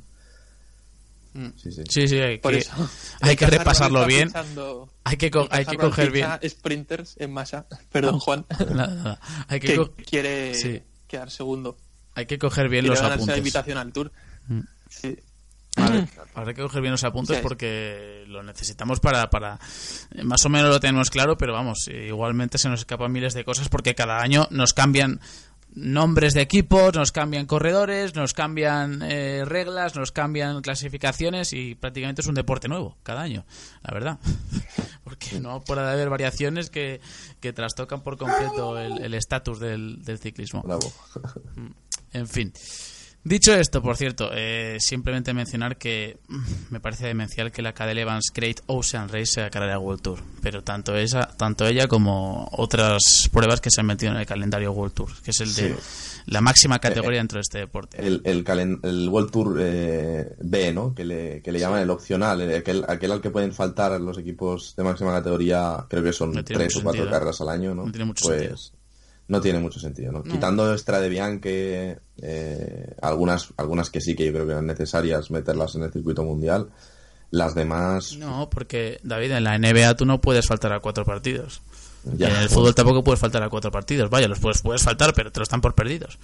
Sí, 1.55 1.71
sí. 1.71 1.83
Sí, 1.89 2.07
sí, 2.07 2.17
hay 2.17 2.37
Por 2.39 2.53
que, 2.53 2.59
eso. 2.59 2.71
hay 3.21 3.35
que 3.35 3.45
repasarlo 3.45 4.05
bien. 4.05 4.31
Hay 5.03 5.17
que, 5.17 5.31
co- 5.31 5.47
hay 5.51 5.65
que 5.65 5.77
coger 5.77 6.11
bien. 6.11 6.27
sprinters 6.47 7.15
en 7.19 7.31
masa. 7.33 7.65
Perdón, 7.91 8.19
Juan. 8.19 8.45
Hay 9.47 9.59
que, 9.59 9.67
que 9.95 10.03
quiere 10.03 10.53
Sí. 10.55 10.81
quedar 11.07 11.29
segundo. 11.31 11.77
hay 12.15 12.25
que 12.25 12.37
coger 12.37 12.67
bien 12.69 12.81
Quiere 12.83 12.89
los 12.95 13.01
ganarse 13.01 13.19
la 13.19 13.23
apuntes. 13.33 13.37
invitación 13.37 13.77
al 13.77 13.91
Tour. 13.93 14.11
Mm. 14.47 14.59
Sí. 14.89 15.17
Vale, 15.77 16.09
Habrá 16.33 16.53
que 16.53 16.61
coger 16.61 16.81
bien 16.81 16.91
los 16.91 17.03
apuntes 17.05 17.37
Sí. 17.37 17.43
porque 17.43 18.25
lo 18.27 18.43
necesitamos 18.43 18.99
para, 18.99 19.29
para... 19.29 19.59
Más 20.23 20.45
o 20.45 20.49
menos 20.49 20.69
lo 20.69 20.79
tenemos 20.81 21.09
claro, 21.09 21.37
pero 21.37 21.53
vamos, 21.53 21.87
igualmente 21.87 22.57
se 22.57 22.67
nos 22.67 22.81
escapan 22.81 23.11
miles 23.11 23.33
de 23.33 23.45
cosas 23.45 23.69
porque 23.69 23.95
cada 23.95 24.19
año 24.19 24.47
nos 24.51 24.73
cambian 24.73 25.21
nombres 25.73 26.33
de 26.33 26.41
equipos, 26.41 26.95
nos 26.95 27.11
cambian 27.11 27.45
corredores, 27.45 28.15
nos 28.15 28.33
cambian 28.33 29.01
eh, 29.03 29.43
reglas, 29.45 29.95
nos 29.95 30.11
cambian 30.11 30.61
clasificaciones 30.61 31.53
y 31.53 31.75
prácticamente 31.75 32.21
es 32.21 32.27
un 32.27 32.35
deporte 32.35 32.67
nuevo 32.67 32.97
cada 33.03 33.21
año, 33.21 33.45
la 33.83 33.93
verdad. 33.93 34.19
Porque 35.03 35.39
no 35.39 35.61
puede 35.61 35.81
haber 35.81 36.09
variaciones 36.09 36.69
que, 36.69 37.01
que 37.39 37.53
trastocan 37.53 38.01
por 38.01 38.17
completo 38.17 38.77
el 38.77 39.13
estatus 39.13 39.59
del, 39.59 40.03
del 40.03 40.19
ciclismo. 40.19 40.61
Bravo. 40.63 40.91
En 42.11 42.27
fin. 42.27 42.51
Dicho 43.21 43.53
esto, 43.53 43.81
por 43.83 43.97
cierto, 43.97 44.31
eh, 44.33 44.77
simplemente 44.79 45.33
mencionar 45.33 45.77
que 45.77 46.19
mm, 46.29 46.39
me 46.71 46.79
parece 46.79 47.05
demencial 47.05 47.51
que 47.51 47.61
la 47.61 47.73
Cadel 47.73 47.97
Evans 47.99 48.31
Great 48.33 48.61
Ocean 48.67 49.09
Race 49.09 49.25
sea 49.33 49.49
carrera 49.49 49.77
World 49.77 50.01
Tour, 50.01 50.19
pero 50.41 50.63
tanto 50.63 50.95
esa, 50.95 51.27
tanto 51.37 51.67
ella 51.67 51.87
como 51.87 52.47
otras 52.53 53.29
pruebas 53.31 53.59
que 53.59 53.69
se 53.71 53.81
han 53.81 53.87
metido 53.87 54.13
en 54.13 54.19
el 54.19 54.25
calendario 54.25 54.71
World 54.71 54.93
Tour, 54.93 55.09
que 55.21 55.31
es 55.31 55.41
el 55.41 55.53
de 55.53 55.75
la 56.27 56.39
máxima 56.41 56.79
categoría 56.79 57.19
dentro 57.19 57.37
de 57.37 57.41
este 57.41 57.57
deporte. 57.59 57.97
El, 58.05 58.21
el, 58.23 58.45
calen- 58.45 58.79
el 58.83 59.09
World 59.09 59.31
Tour 59.31 59.57
eh, 59.59 60.35
B, 60.39 60.71
¿no? 60.73 60.95
Que 60.95 61.03
le, 61.03 61.41
que 61.41 61.51
le 61.51 61.59
llaman 61.59 61.81
el 61.81 61.89
opcional, 61.89 62.39
el- 62.39 62.55
aquel, 62.55 62.85
aquel 62.87 63.11
al 63.11 63.21
que 63.21 63.31
pueden 63.31 63.51
faltar 63.51 63.99
los 63.99 64.17
equipos 64.17 64.75
de 64.77 64.83
máxima 64.83 65.11
categoría, 65.11 65.85
creo 65.89 66.03
que 66.03 66.13
son 66.13 66.31
No 66.31 66.43
tres 66.43 66.73
o 66.77 66.81
cuatro 66.83 67.01
sentido, 67.01 67.07
¿eh? 67.07 67.11
carreras 67.11 67.41
al 67.41 67.49
año, 67.49 67.75
¿no? 67.75 67.85
No 67.85 67.91
tiene 67.91 68.05
mucho 68.05 68.25
pues 68.25 68.39
sentido. 68.39 68.78
No 69.29 69.39
tiene 69.41 69.59
mucho 69.59 69.79
sentido, 69.79 70.11
¿no? 70.11 70.23
Quitando 70.23 70.71
Extra 70.73 70.99
de 70.99 71.07
Bianche, 71.09 71.97
eh, 72.21 72.95
algunas, 73.01 73.47
algunas 73.57 73.89
que 73.89 74.01
sí 74.01 74.15
que 74.15 74.25
yo 74.25 74.33
creo 74.33 74.45
que 74.45 74.51
eran 74.51 74.65
necesarias 74.65 75.31
meterlas 75.31 75.75
en 75.75 75.83
el 75.83 75.91
circuito 75.93 76.23
mundial, 76.23 76.67
las 77.31 77.53
demás 77.55 78.17
No, 78.17 78.49
porque 78.49 78.99
David, 79.03 79.31
en 79.31 79.43
la 79.43 79.57
NBA 79.57 79.95
tú 79.95 80.05
no 80.05 80.19
puedes 80.19 80.45
faltar 80.47 80.73
a 80.73 80.79
cuatro 80.81 81.05
partidos. 81.05 81.61
Ya. 82.15 82.29
en 82.29 82.35
el 82.37 82.49
fútbol 82.49 82.73
tampoco 82.73 83.03
puedes 83.03 83.19
faltar 83.19 83.43
a 83.43 83.49
cuatro 83.49 83.71
partidos. 83.71 84.09
Vaya, 84.09 84.27
los 84.27 84.39
puedes, 84.39 84.61
puedes 84.61 84.81
faltar, 84.81 85.13
pero 85.13 85.31
te 85.31 85.39
los 85.39 85.45
están 85.47 85.61
por 85.61 85.75
perdidos. 85.75 86.17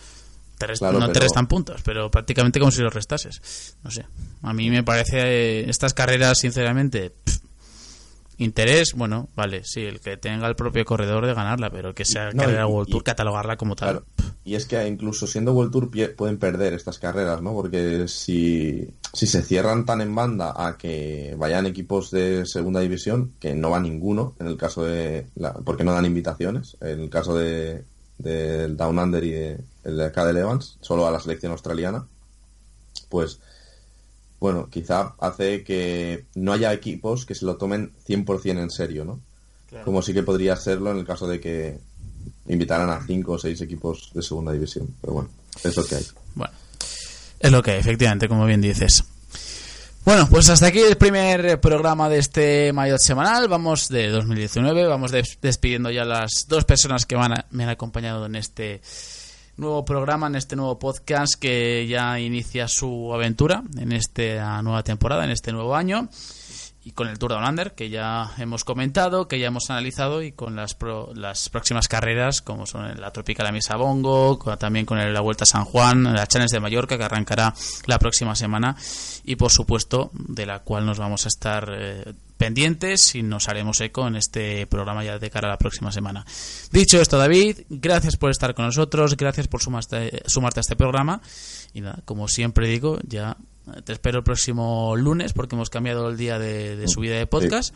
Te 0.58 0.68
rest- 0.68 0.80
Claro, 0.80 1.00
no 1.00 1.12
te 1.12 1.20
restan 1.20 1.48
puntos, 1.48 1.82
pero 1.84 2.10
prácticamente 2.10 2.60
como 2.60 2.72
si 2.72 2.82
los 2.82 2.94
restases. 2.94 3.76
No 3.84 3.92
sé. 3.92 4.06
A 4.42 4.54
mí 4.54 4.70
me 4.70 4.84
parece 4.84 5.20
eh, 5.20 5.70
estas 5.70 5.94
carreras, 5.94 6.40
sinceramente, 6.40 7.10
pff, 7.12 7.40
interés, 8.38 8.94
bueno, 8.94 9.30
vale, 9.36 9.62
sí, 9.64 9.82
el 9.82 10.00
que 10.00 10.18
tenga 10.18 10.48
el 10.48 10.56
propio 10.56 10.84
corredor 10.86 11.26
de 11.26 11.34
ganarla, 11.34 11.70
pero 11.70 11.94
que 11.96 12.06
sea 12.06 12.32
No, 12.32 12.44
carrera 12.44 12.64
y- 12.68 12.72
World 12.72 12.90
y- 12.90 12.92
Tour, 12.92 13.04
catalogarla 13.04 13.58
como 13.58 13.76
tal. 13.76 13.90
Claro. 13.90 14.06
Y 14.44 14.56
es 14.56 14.66
que 14.66 14.86
incluso 14.88 15.26
siendo 15.28 15.54
World 15.54 15.72
Tour 15.72 15.90
pie- 15.90 16.16
pueden 16.16 16.38
perder 16.38 16.74
estas 16.74 17.00
carreras, 17.00 17.42
¿no? 17.42 17.54
Porque 17.54 18.08
si, 18.08 18.88
si 19.14 19.26
se 19.28 19.42
cierran 19.42 19.86
tan 19.86 20.02
en 20.02 20.14
banda 20.14 20.54
a 20.56 20.78
que 20.78 21.36
vayan 21.38 21.66
equipos 21.66 22.12
de 22.12 22.46
segunda 22.46 22.80
división, 22.82 23.32
que 23.40 23.56
no 23.56 23.70
va 23.72 23.80
ninguno, 23.80 24.36
en 24.40 24.48
el 24.48 24.58
caso 24.58 24.84
de... 24.84 25.26
La, 25.36 25.54
porque 25.54 25.84
no 25.84 25.94
dan 25.94 26.06
invitaciones, 26.06 26.78
en 26.82 27.00
el 27.00 27.10
caso 27.10 27.36
de 27.36 27.84
del 28.18 28.78
Down 28.78 28.98
Under 28.98 29.24
y 29.26 29.32
de, 29.32 29.58
el 29.84 29.98
de 29.98 30.10
Cadel 30.12 30.38
Evans, 30.38 30.78
solo 30.80 31.06
a 31.06 31.12
la 31.12 31.20
selección 31.20 31.52
australiana, 31.52 32.06
pues 33.10 33.40
bueno, 34.46 34.70
quizá 34.70 35.16
hace 35.20 35.64
que 35.64 36.26
no 36.36 36.54
haya 36.54 36.72
equipos 36.72 37.26
que 37.26 37.34
se 37.34 37.46
lo 37.46 37.56
tomen 37.58 37.92
100% 38.08 38.62
en 38.62 38.70
serio, 38.70 39.04
¿no? 39.06 39.20
Como 39.84 40.02
sí 40.04 40.14
que 40.14 40.22
podría 40.22 40.56
serlo 40.56 40.92
en 40.92 40.98
el 41.00 41.06
caso 41.06 41.28
de 41.28 41.40
que 41.40 41.80
invitaran 42.48 42.90
a 42.92 43.04
cinco 43.08 43.34
o 43.34 43.40
seis 43.40 43.60
equipos 43.62 44.12
de 44.14 44.22
segunda 44.22 44.52
división. 44.52 44.88
Pero 45.02 45.14
bueno, 45.14 45.30
es 45.64 45.76
lo 45.76 45.84
que 45.84 45.96
hay. 45.96 46.06
Bueno, 46.36 46.54
es 47.40 47.52
lo 47.52 47.64
que 47.64 47.72
hay, 47.72 47.80
efectivamente, 47.80 48.28
como 48.30 48.46
bien 48.46 48.62
dices. 48.62 49.04
Bueno, 50.06 50.28
pues 50.30 50.48
hasta 50.50 50.68
aquí 50.68 50.80
el 50.80 50.98
primer 50.98 51.60
programa 51.60 52.08
de 52.08 52.20
este 52.20 52.72
Mayotte 52.72 53.02
semanal. 53.02 53.48
Vamos 53.48 53.90
de 53.90 54.10
2019. 54.10 54.86
Vamos 54.86 55.12
des- 55.12 55.40
despidiendo 55.42 55.90
ya 55.90 56.06
las 56.06 56.46
dos 56.48 56.64
personas 56.66 57.08
que 57.08 57.16
van 57.16 57.34
a- 57.34 57.46
me 57.50 57.64
han 57.64 57.70
acompañado 57.72 58.28
en 58.28 58.36
este 58.36 58.82
nuevo 59.58 59.86
programa, 59.86 60.28
en 60.28 60.36
este 60.36 60.56
nuevo 60.56 60.78
podcast 60.78 61.36
que 61.40 61.88
ya 61.88 62.20
inicia 62.20 62.68
su 62.68 63.14
aventura 63.14 63.64
en 63.78 63.92
esta 63.92 64.62
nueva 64.62 64.84
temporada, 64.84 65.24
en 65.24 65.32
este 65.32 65.52
nuevo 65.52 65.76
año. 65.76 66.10
Y 66.88 66.92
con 66.92 67.08
el 67.08 67.18
Tour 67.18 67.32
Down 67.32 67.44
Under, 67.50 67.74
que 67.74 67.90
ya 67.90 68.32
hemos 68.38 68.64
comentado, 68.64 69.28
que 69.28 69.40
ya 69.40 69.48
hemos 69.48 69.72
analizado, 69.72 70.22
y 70.22 70.32
con 70.32 70.56
las, 70.56 70.76
pro- 70.76 71.12
las 71.16 71.50
próximas 71.50 71.88
carreras, 71.88 72.44
como 72.44 72.68
son 72.68 73.02
la 73.02 73.10
Tropical 73.12 73.52
Misa 73.52 73.76
Bongo, 73.76 74.38
también 74.60 74.86
con 74.86 75.00
el- 75.00 75.12
la 75.12 75.22
Vuelta 75.22 75.46
a 75.46 75.48
San 75.48 75.66
Juan, 75.66 76.04
la 76.04 76.28
Challenge 76.28 76.54
de 76.56 76.60
Mallorca, 76.60 76.96
que 76.96 77.04
arrancará 77.04 77.56
la 77.88 77.98
próxima 77.98 78.36
semana, 78.36 78.76
y 79.24 79.36
por 79.36 79.50
supuesto, 79.52 80.12
de 80.14 80.46
la 80.46 80.60
cual 80.60 80.86
nos 80.86 81.00
vamos 81.00 81.26
a 81.26 81.30
estar 81.30 81.68
eh, 81.76 82.14
pendientes 82.38 83.16
y 83.16 83.24
nos 83.24 83.50
haremos 83.50 83.82
eco 83.82 84.08
en 84.08 84.16
este 84.18 84.68
programa 84.68 85.04
ya 85.04 85.18
de 85.18 85.32
cara 85.32 85.48
a 85.48 85.52
la 85.54 85.58
próxima 85.58 85.92
semana. 85.92 86.24
Dicho 86.72 87.02
esto, 87.02 87.18
David, 87.18 87.62
gracias 87.68 88.16
por 88.16 88.30
estar 88.30 88.54
con 88.54 88.66
nosotros, 88.66 89.18
gracias 89.18 89.48
por 89.48 89.60
sumarte, 89.60 90.22
sumarte 90.28 90.60
a 90.60 90.62
este 90.62 90.76
programa, 90.76 91.20
y 91.74 91.82
nada, 91.82 91.98
como 92.06 92.28
siempre 92.28 92.68
digo, 92.68 93.00
ya 93.08 93.38
te 93.84 93.94
espero 93.94 94.20
el 94.20 94.24
próximo 94.24 94.96
lunes 94.96 95.34
porque 95.34 95.56
hemos 95.56 95.70
cambiado 95.70 96.10
el 96.10 96.18
día 96.18 96.40
de, 96.40 96.76
de 96.76 96.88
subida 96.88 97.18
de 97.18 97.28
podcast. 97.28 97.76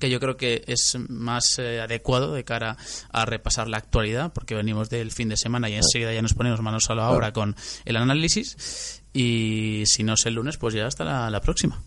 Que 0.00 0.10
yo 0.10 0.20
creo 0.20 0.36
que 0.36 0.64
es 0.66 0.96
más 1.08 1.58
eh, 1.58 1.80
adecuado 1.80 2.32
de 2.32 2.44
cara 2.44 2.76
a 3.10 3.24
repasar 3.24 3.68
la 3.68 3.78
actualidad, 3.78 4.32
porque 4.32 4.54
venimos 4.54 4.90
del 4.90 5.10
fin 5.10 5.28
de 5.28 5.36
semana 5.36 5.68
y 5.68 5.74
enseguida 5.74 6.12
ya 6.12 6.22
nos 6.22 6.34
ponemos 6.34 6.60
manos 6.60 6.88
a 6.90 6.94
la 6.94 7.10
obra 7.10 7.32
con 7.32 7.56
el 7.84 7.96
análisis. 7.96 9.02
Y 9.12 9.84
si 9.86 10.04
no 10.04 10.14
es 10.14 10.26
el 10.26 10.34
lunes, 10.34 10.56
pues 10.56 10.74
ya 10.74 10.86
hasta 10.86 11.04
la, 11.04 11.30
la 11.30 11.40
próxima. 11.40 11.82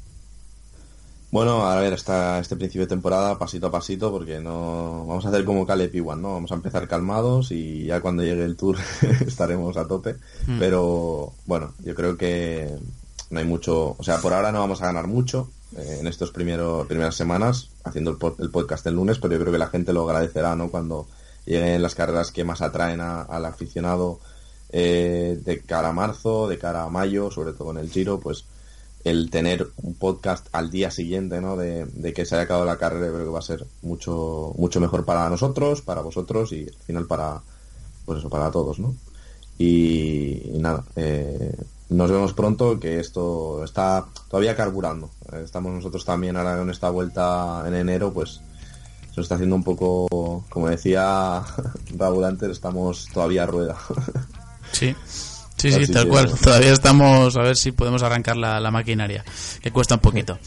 Bueno, 1.31 1.65
a 1.65 1.79
ver, 1.79 1.93
hasta 1.93 2.39
este 2.39 2.57
principio 2.57 2.81
de 2.81 2.89
temporada, 2.89 3.39
pasito 3.39 3.67
a 3.67 3.71
pasito, 3.71 4.11
porque 4.11 4.41
no 4.41 5.05
vamos 5.05 5.25
a 5.25 5.29
hacer 5.29 5.45
como 5.45 5.65
Caleb 5.65 5.95
Iwan, 5.95 6.21
¿no? 6.21 6.33
Vamos 6.33 6.51
a 6.51 6.55
empezar 6.55 6.89
calmados 6.89 7.53
y 7.53 7.85
ya 7.85 8.01
cuando 8.01 8.23
llegue 8.23 8.43
el 8.43 8.57
tour 8.57 8.75
estaremos 9.25 9.77
a 9.77 9.87
tope. 9.87 10.17
Pero 10.59 11.31
bueno, 11.45 11.73
yo 11.85 11.95
creo 11.95 12.17
que 12.17 12.77
no 13.31 13.39
hay 13.39 13.45
mucho, 13.45 13.95
o 13.97 14.03
sea, 14.03 14.19
por 14.19 14.33
ahora 14.33 14.51
no 14.51 14.59
vamos 14.59 14.81
a 14.81 14.85
ganar 14.85 15.07
mucho 15.07 15.49
eh, 15.77 15.99
en 16.01 16.07
primeros 16.31 16.85
primeras 16.87 17.15
semanas 17.15 17.69
haciendo 17.83 18.11
el, 18.11 18.17
pod- 18.17 18.35
el 18.39 18.49
podcast 18.51 18.85
el 18.87 18.95
lunes, 18.95 19.17
pero 19.19 19.33
yo 19.33 19.39
creo 19.39 19.53
que 19.53 19.57
la 19.59 19.67
gente 19.67 19.93
lo 19.93 20.03
agradecerá, 20.07 20.55
¿no? 20.55 20.69
Cuando 20.69 21.07
lleguen 21.45 21.81
las 21.81 21.95
carreras 21.95 22.31
que 22.31 22.43
más 22.43 22.61
atraen 22.61 22.99
al 23.01 23.45
aficionado 23.45 24.19
eh, 24.71 25.39
de 25.43 25.59
cara 25.61 25.89
a 25.89 25.93
marzo, 25.93 26.47
de 26.47 26.57
cara 26.59 26.83
a 26.83 26.89
mayo, 26.89 27.31
sobre 27.31 27.53
todo 27.53 27.71
en 27.71 27.77
el 27.77 27.89
Giro, 27.89 28.19
pues 28.19 28.45
el 29.03 29.31
tener 29.31 29.67
un 29.81 29.95
podcast 29.95 30.45
al 30.51 30.69
día 30.69 30.91
siguiente, 30.91 31.41
¿no? 31.41 31.57
De, 31.57 31.85
de 31.85 32.13
que 32.13 32.25
se 32.25 32.35
haya 32.35 32.43
acabado 32.43 32.65
la 32.65 32.77
carrera, 32.77 33.07
yo 33.07 33.13
creo 33.13 33.25
que 33.25 33.31
va 33.31 33.39
a 33.39 33.41
ser 33.41 33.65
mucho 33.81 34.53
mucho 34.57 34.79
mejor 34.79 35.05
para 35.05 35.27
nosotros, 35.29 35.81
para 35.81 36.01
vosotros 36.01 36.51
y 36.51 36.67
al 36.67 36.83
final 36.85 37.05
para 37.07 37.41
pues 38.05 38.19
eso, 38.19 38.29
para 38.29 38.51
todos, 38.51 38.77
¿no? 38.79 38.93
Y, 39.57 40.51
y 40.53 40.57
nada, 40.59 40.83
eh, 40.95 41.55
nos 41.91 42.09
vemos 42.09 42.33
pronto, 42.33 42.79
que 42.79 42.99
esto 42.99 43.63
está 43.63 44.05
todavía 44.29 44.55
carburando. 44.55 45.09
Estamos 45.43 45.73
nosotros 45.73 46.05
también 46.05 46.37
ahora 46.37 46.57
con 46.57 46.69
esta 46.69 46.89
vuelta 46.89 47.63
en 47.67 47.75
enero, 47.75 48.11
pues 48.13 48.41
se 49.01 49.17
nos 49.17 49.25
está 49.25 49.35
haciendo 49.35 49.57
un 49.57 49.63
poco, 49.63 50.45
como 50.49 50.69
decía 50.69 51.43
Raúl 51.97 52.23
antes, 52.23 52.49
estamos 52.49 53.07
todavía 53.13 53.43
a 53.43 53.47
rueda. 53.47 53.77
Sí. 54.71 54.95
Sí, 55.57 55.69
sí, 55.69 55.91
tal 55.91 56.07
cual. 56.07 56.27
bueno. 56.27 56.39
Todavía 56.41 56.71
estamos 56.71 57.35
a 57.35 57.41
ver 57.41 57.57
si 57.57 57.73
podemos 57.73 58.01
arrancar 58.03 58.37
la, 58.37 58.57
la 58.61 58.71
maquinaria, 58.71 59.23
que 59.61 59.69
cuesta 59.69 59.95
un 59.95 59.99
poquito. 60.01 60.39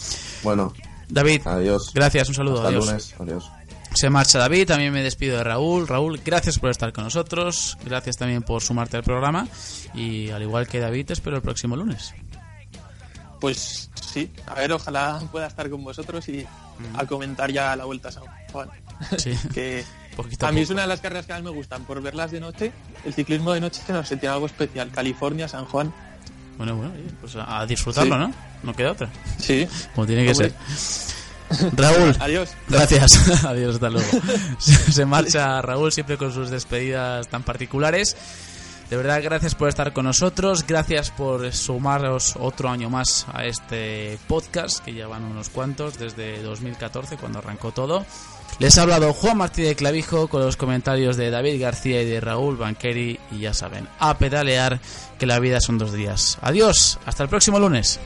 bueno, 0.42 0.72
David, 1.10 1.42
adiós. 1.44 1.90
gracias, 1.94 2.28
un 2.30 2.34
saludo, 2.34 2.56
Hasta 2.56 2.68
adiós. 2.68 2.86
lunes, 2.86 3.14
adiós. 3.20 3.50
Se 3.94 4.10
marcha 4.10 4.38
David, 4.38 4.66
también 4.66 4.92
me 4.92 5.02
despido 5.02 5.38
de 5.38 5.44
Raúl. 5.44 5.86
Raúl, 5.86 6.20
gracias 6.24 6.58
por 6.58 6.70
estar 6.70 6.92
con 6.92 7.04
nosotros, 7.04 7.78
gracias 7.84 8.16
también 8.16 8.42
por 8.42 8.60
sumarte 8.60 8.96
al 8.96 9.04
programa 9.04 9.46
y 9.94 10.30
al 10.30 10.42
igual 10.42 10.66
que 10.66 10.80
David, 10.80 11.06
te 11.06 11.12
espero 11.12 11.36
el 11.36 11.42
próximo 11.42 11.76
lunes. 11.76 12.12
Pues 13.40 13.90
sí, 14.00 14.30
a 14.46 14.54
ver, 14.54 14.72
ojalá 14.72 15.20
pueda 15.30 15.46
estar 15.46 15.68
con 15.70 15.84
vosotros 15.84 16.28
y 16.28 16.44
a 16.96 17.06
comentar 17.06 17.52
ya 17.52 17.76
la 17.76 17.84
vuelta 17.84 18.08
a 18.08 18.12
San 18.12 18.24
Juan. 18.52 18.68
Sí. 19.16 19.32
que 19.54 19.84
Poquito 20.16 20.46
A 20.46 20.52
mí 20.52 20.60
es 20.60 20.70
una 20.70 20.82
de 20.82 20.88
las 20.88 21.00
carreras 21.00 21.26
que 21.26 21.32
más 21.32 21.42
me 21.42 21.50
gustan, 21.50 21.84
por 21.84 22.00
verlas 22.00 22.30
de 22.30 22.40
noche. 22.40 22.72
El 23.04 23.12
ciclismo 23.14 23.52
de 23.52 23.60
noche, 23.60 23.80
no 23.88 24.04
sé, 24.04 24.16
tiene 24.16 24.32
algo 24.34 24.46
especial. 24.46 24.90
California, 24.90 25.48
San 25.48 25.64
Juan. 25.66 25.92
Bueno, 26.56 26.76
bueno, 26.76 26.92
pues 27.20 27.34
a, 27.36 27.60
a 27.60 27.66
disfrutarlo, 27.66 28.14
Sí. 28.14 28.20
¿no? 28.20 28.32
No 28.62 28.74
queda 28.74 28.92
otra. 28.92 29.08
Sí. 29.38 29.66
Como 29.94 30.06
tiene 30.06 30.24
que 30.24 30.30
Hombre. 30.32 30.50
ser. 30.50 31.23
Raúl, 31.72 32.16
Adiós. 32.20 32.50
gracias. 32.68 33.44
Adiós, 33.44 33.74
hasta 33.74 33.90
luego. 33.90 34.08
Se, 34.58 35.04
marcha 35.06 35.60
Raúl 35.62 35.92
siempre 35.92 36.16
con 36.16 36.32
sus 36.32 36.50
despedidas 36.50 37.28
tan 37.28 37.42
particulares. 37.42 38.16
De 38.90 38.98
verdad, 38.98 39.20
gracias 39.22 39.54
por 39.54 39.68
estar 39.68 39.92
con 39.92 40.04
nosotros. 40.04 40.64
Gracias 40.66 41.10
por 41.10 41.50
sumaros 41.52 42.34
otro 42.38 42.68
año 42.68 42.90
más 42.90 43.26
a 43.32 43.44
este 43.46 44.18
podcast, 44.28 44.84
que 44.84 44.92
ya 44.92 45.06
van 45.06 45.24
unos 45.24 45.48
cuantos, 45.48 45.98
desde 45.98 46.42
2014, 46.42 47.16
cuando 47.16 47.38
arrancó 47.38 47.72
todo. 47.72 48.04
Les 48.58 48.78
ha 48.78 48.82
hablado 48.82 49.12
Juan 49.12 49.38
Martí 49.38 49.62
de 49.62 49.74
Clavijo 49.74 50.28
con 50.28 50.42
los 50.42 50.56
comentarios 50.56 51.16
de 51.16 51.30
David 51.30 51.60
García 51.60 52.02
y 52.02 52.06
de 52.06 52.20
Raúl 52.20 52.56
Banqueri. 52.56 53.18
Y 53.32 53.40
ya 53.40 53.54
saben, 53.54 53.88
a 53.98 54.16
pedalear 54.18 54.80
que 55.18 55.26
la 55.26 55.40
vida 55.40 55.60
son 55.60 55.78
dos 55.78 55.92
días. 55.92 56.38
Adiós, 56.40 56.98
hasta 57.06 57.22
el 57.24 57.28
próximo 57.28 57.58
lunes. 57.58 57.98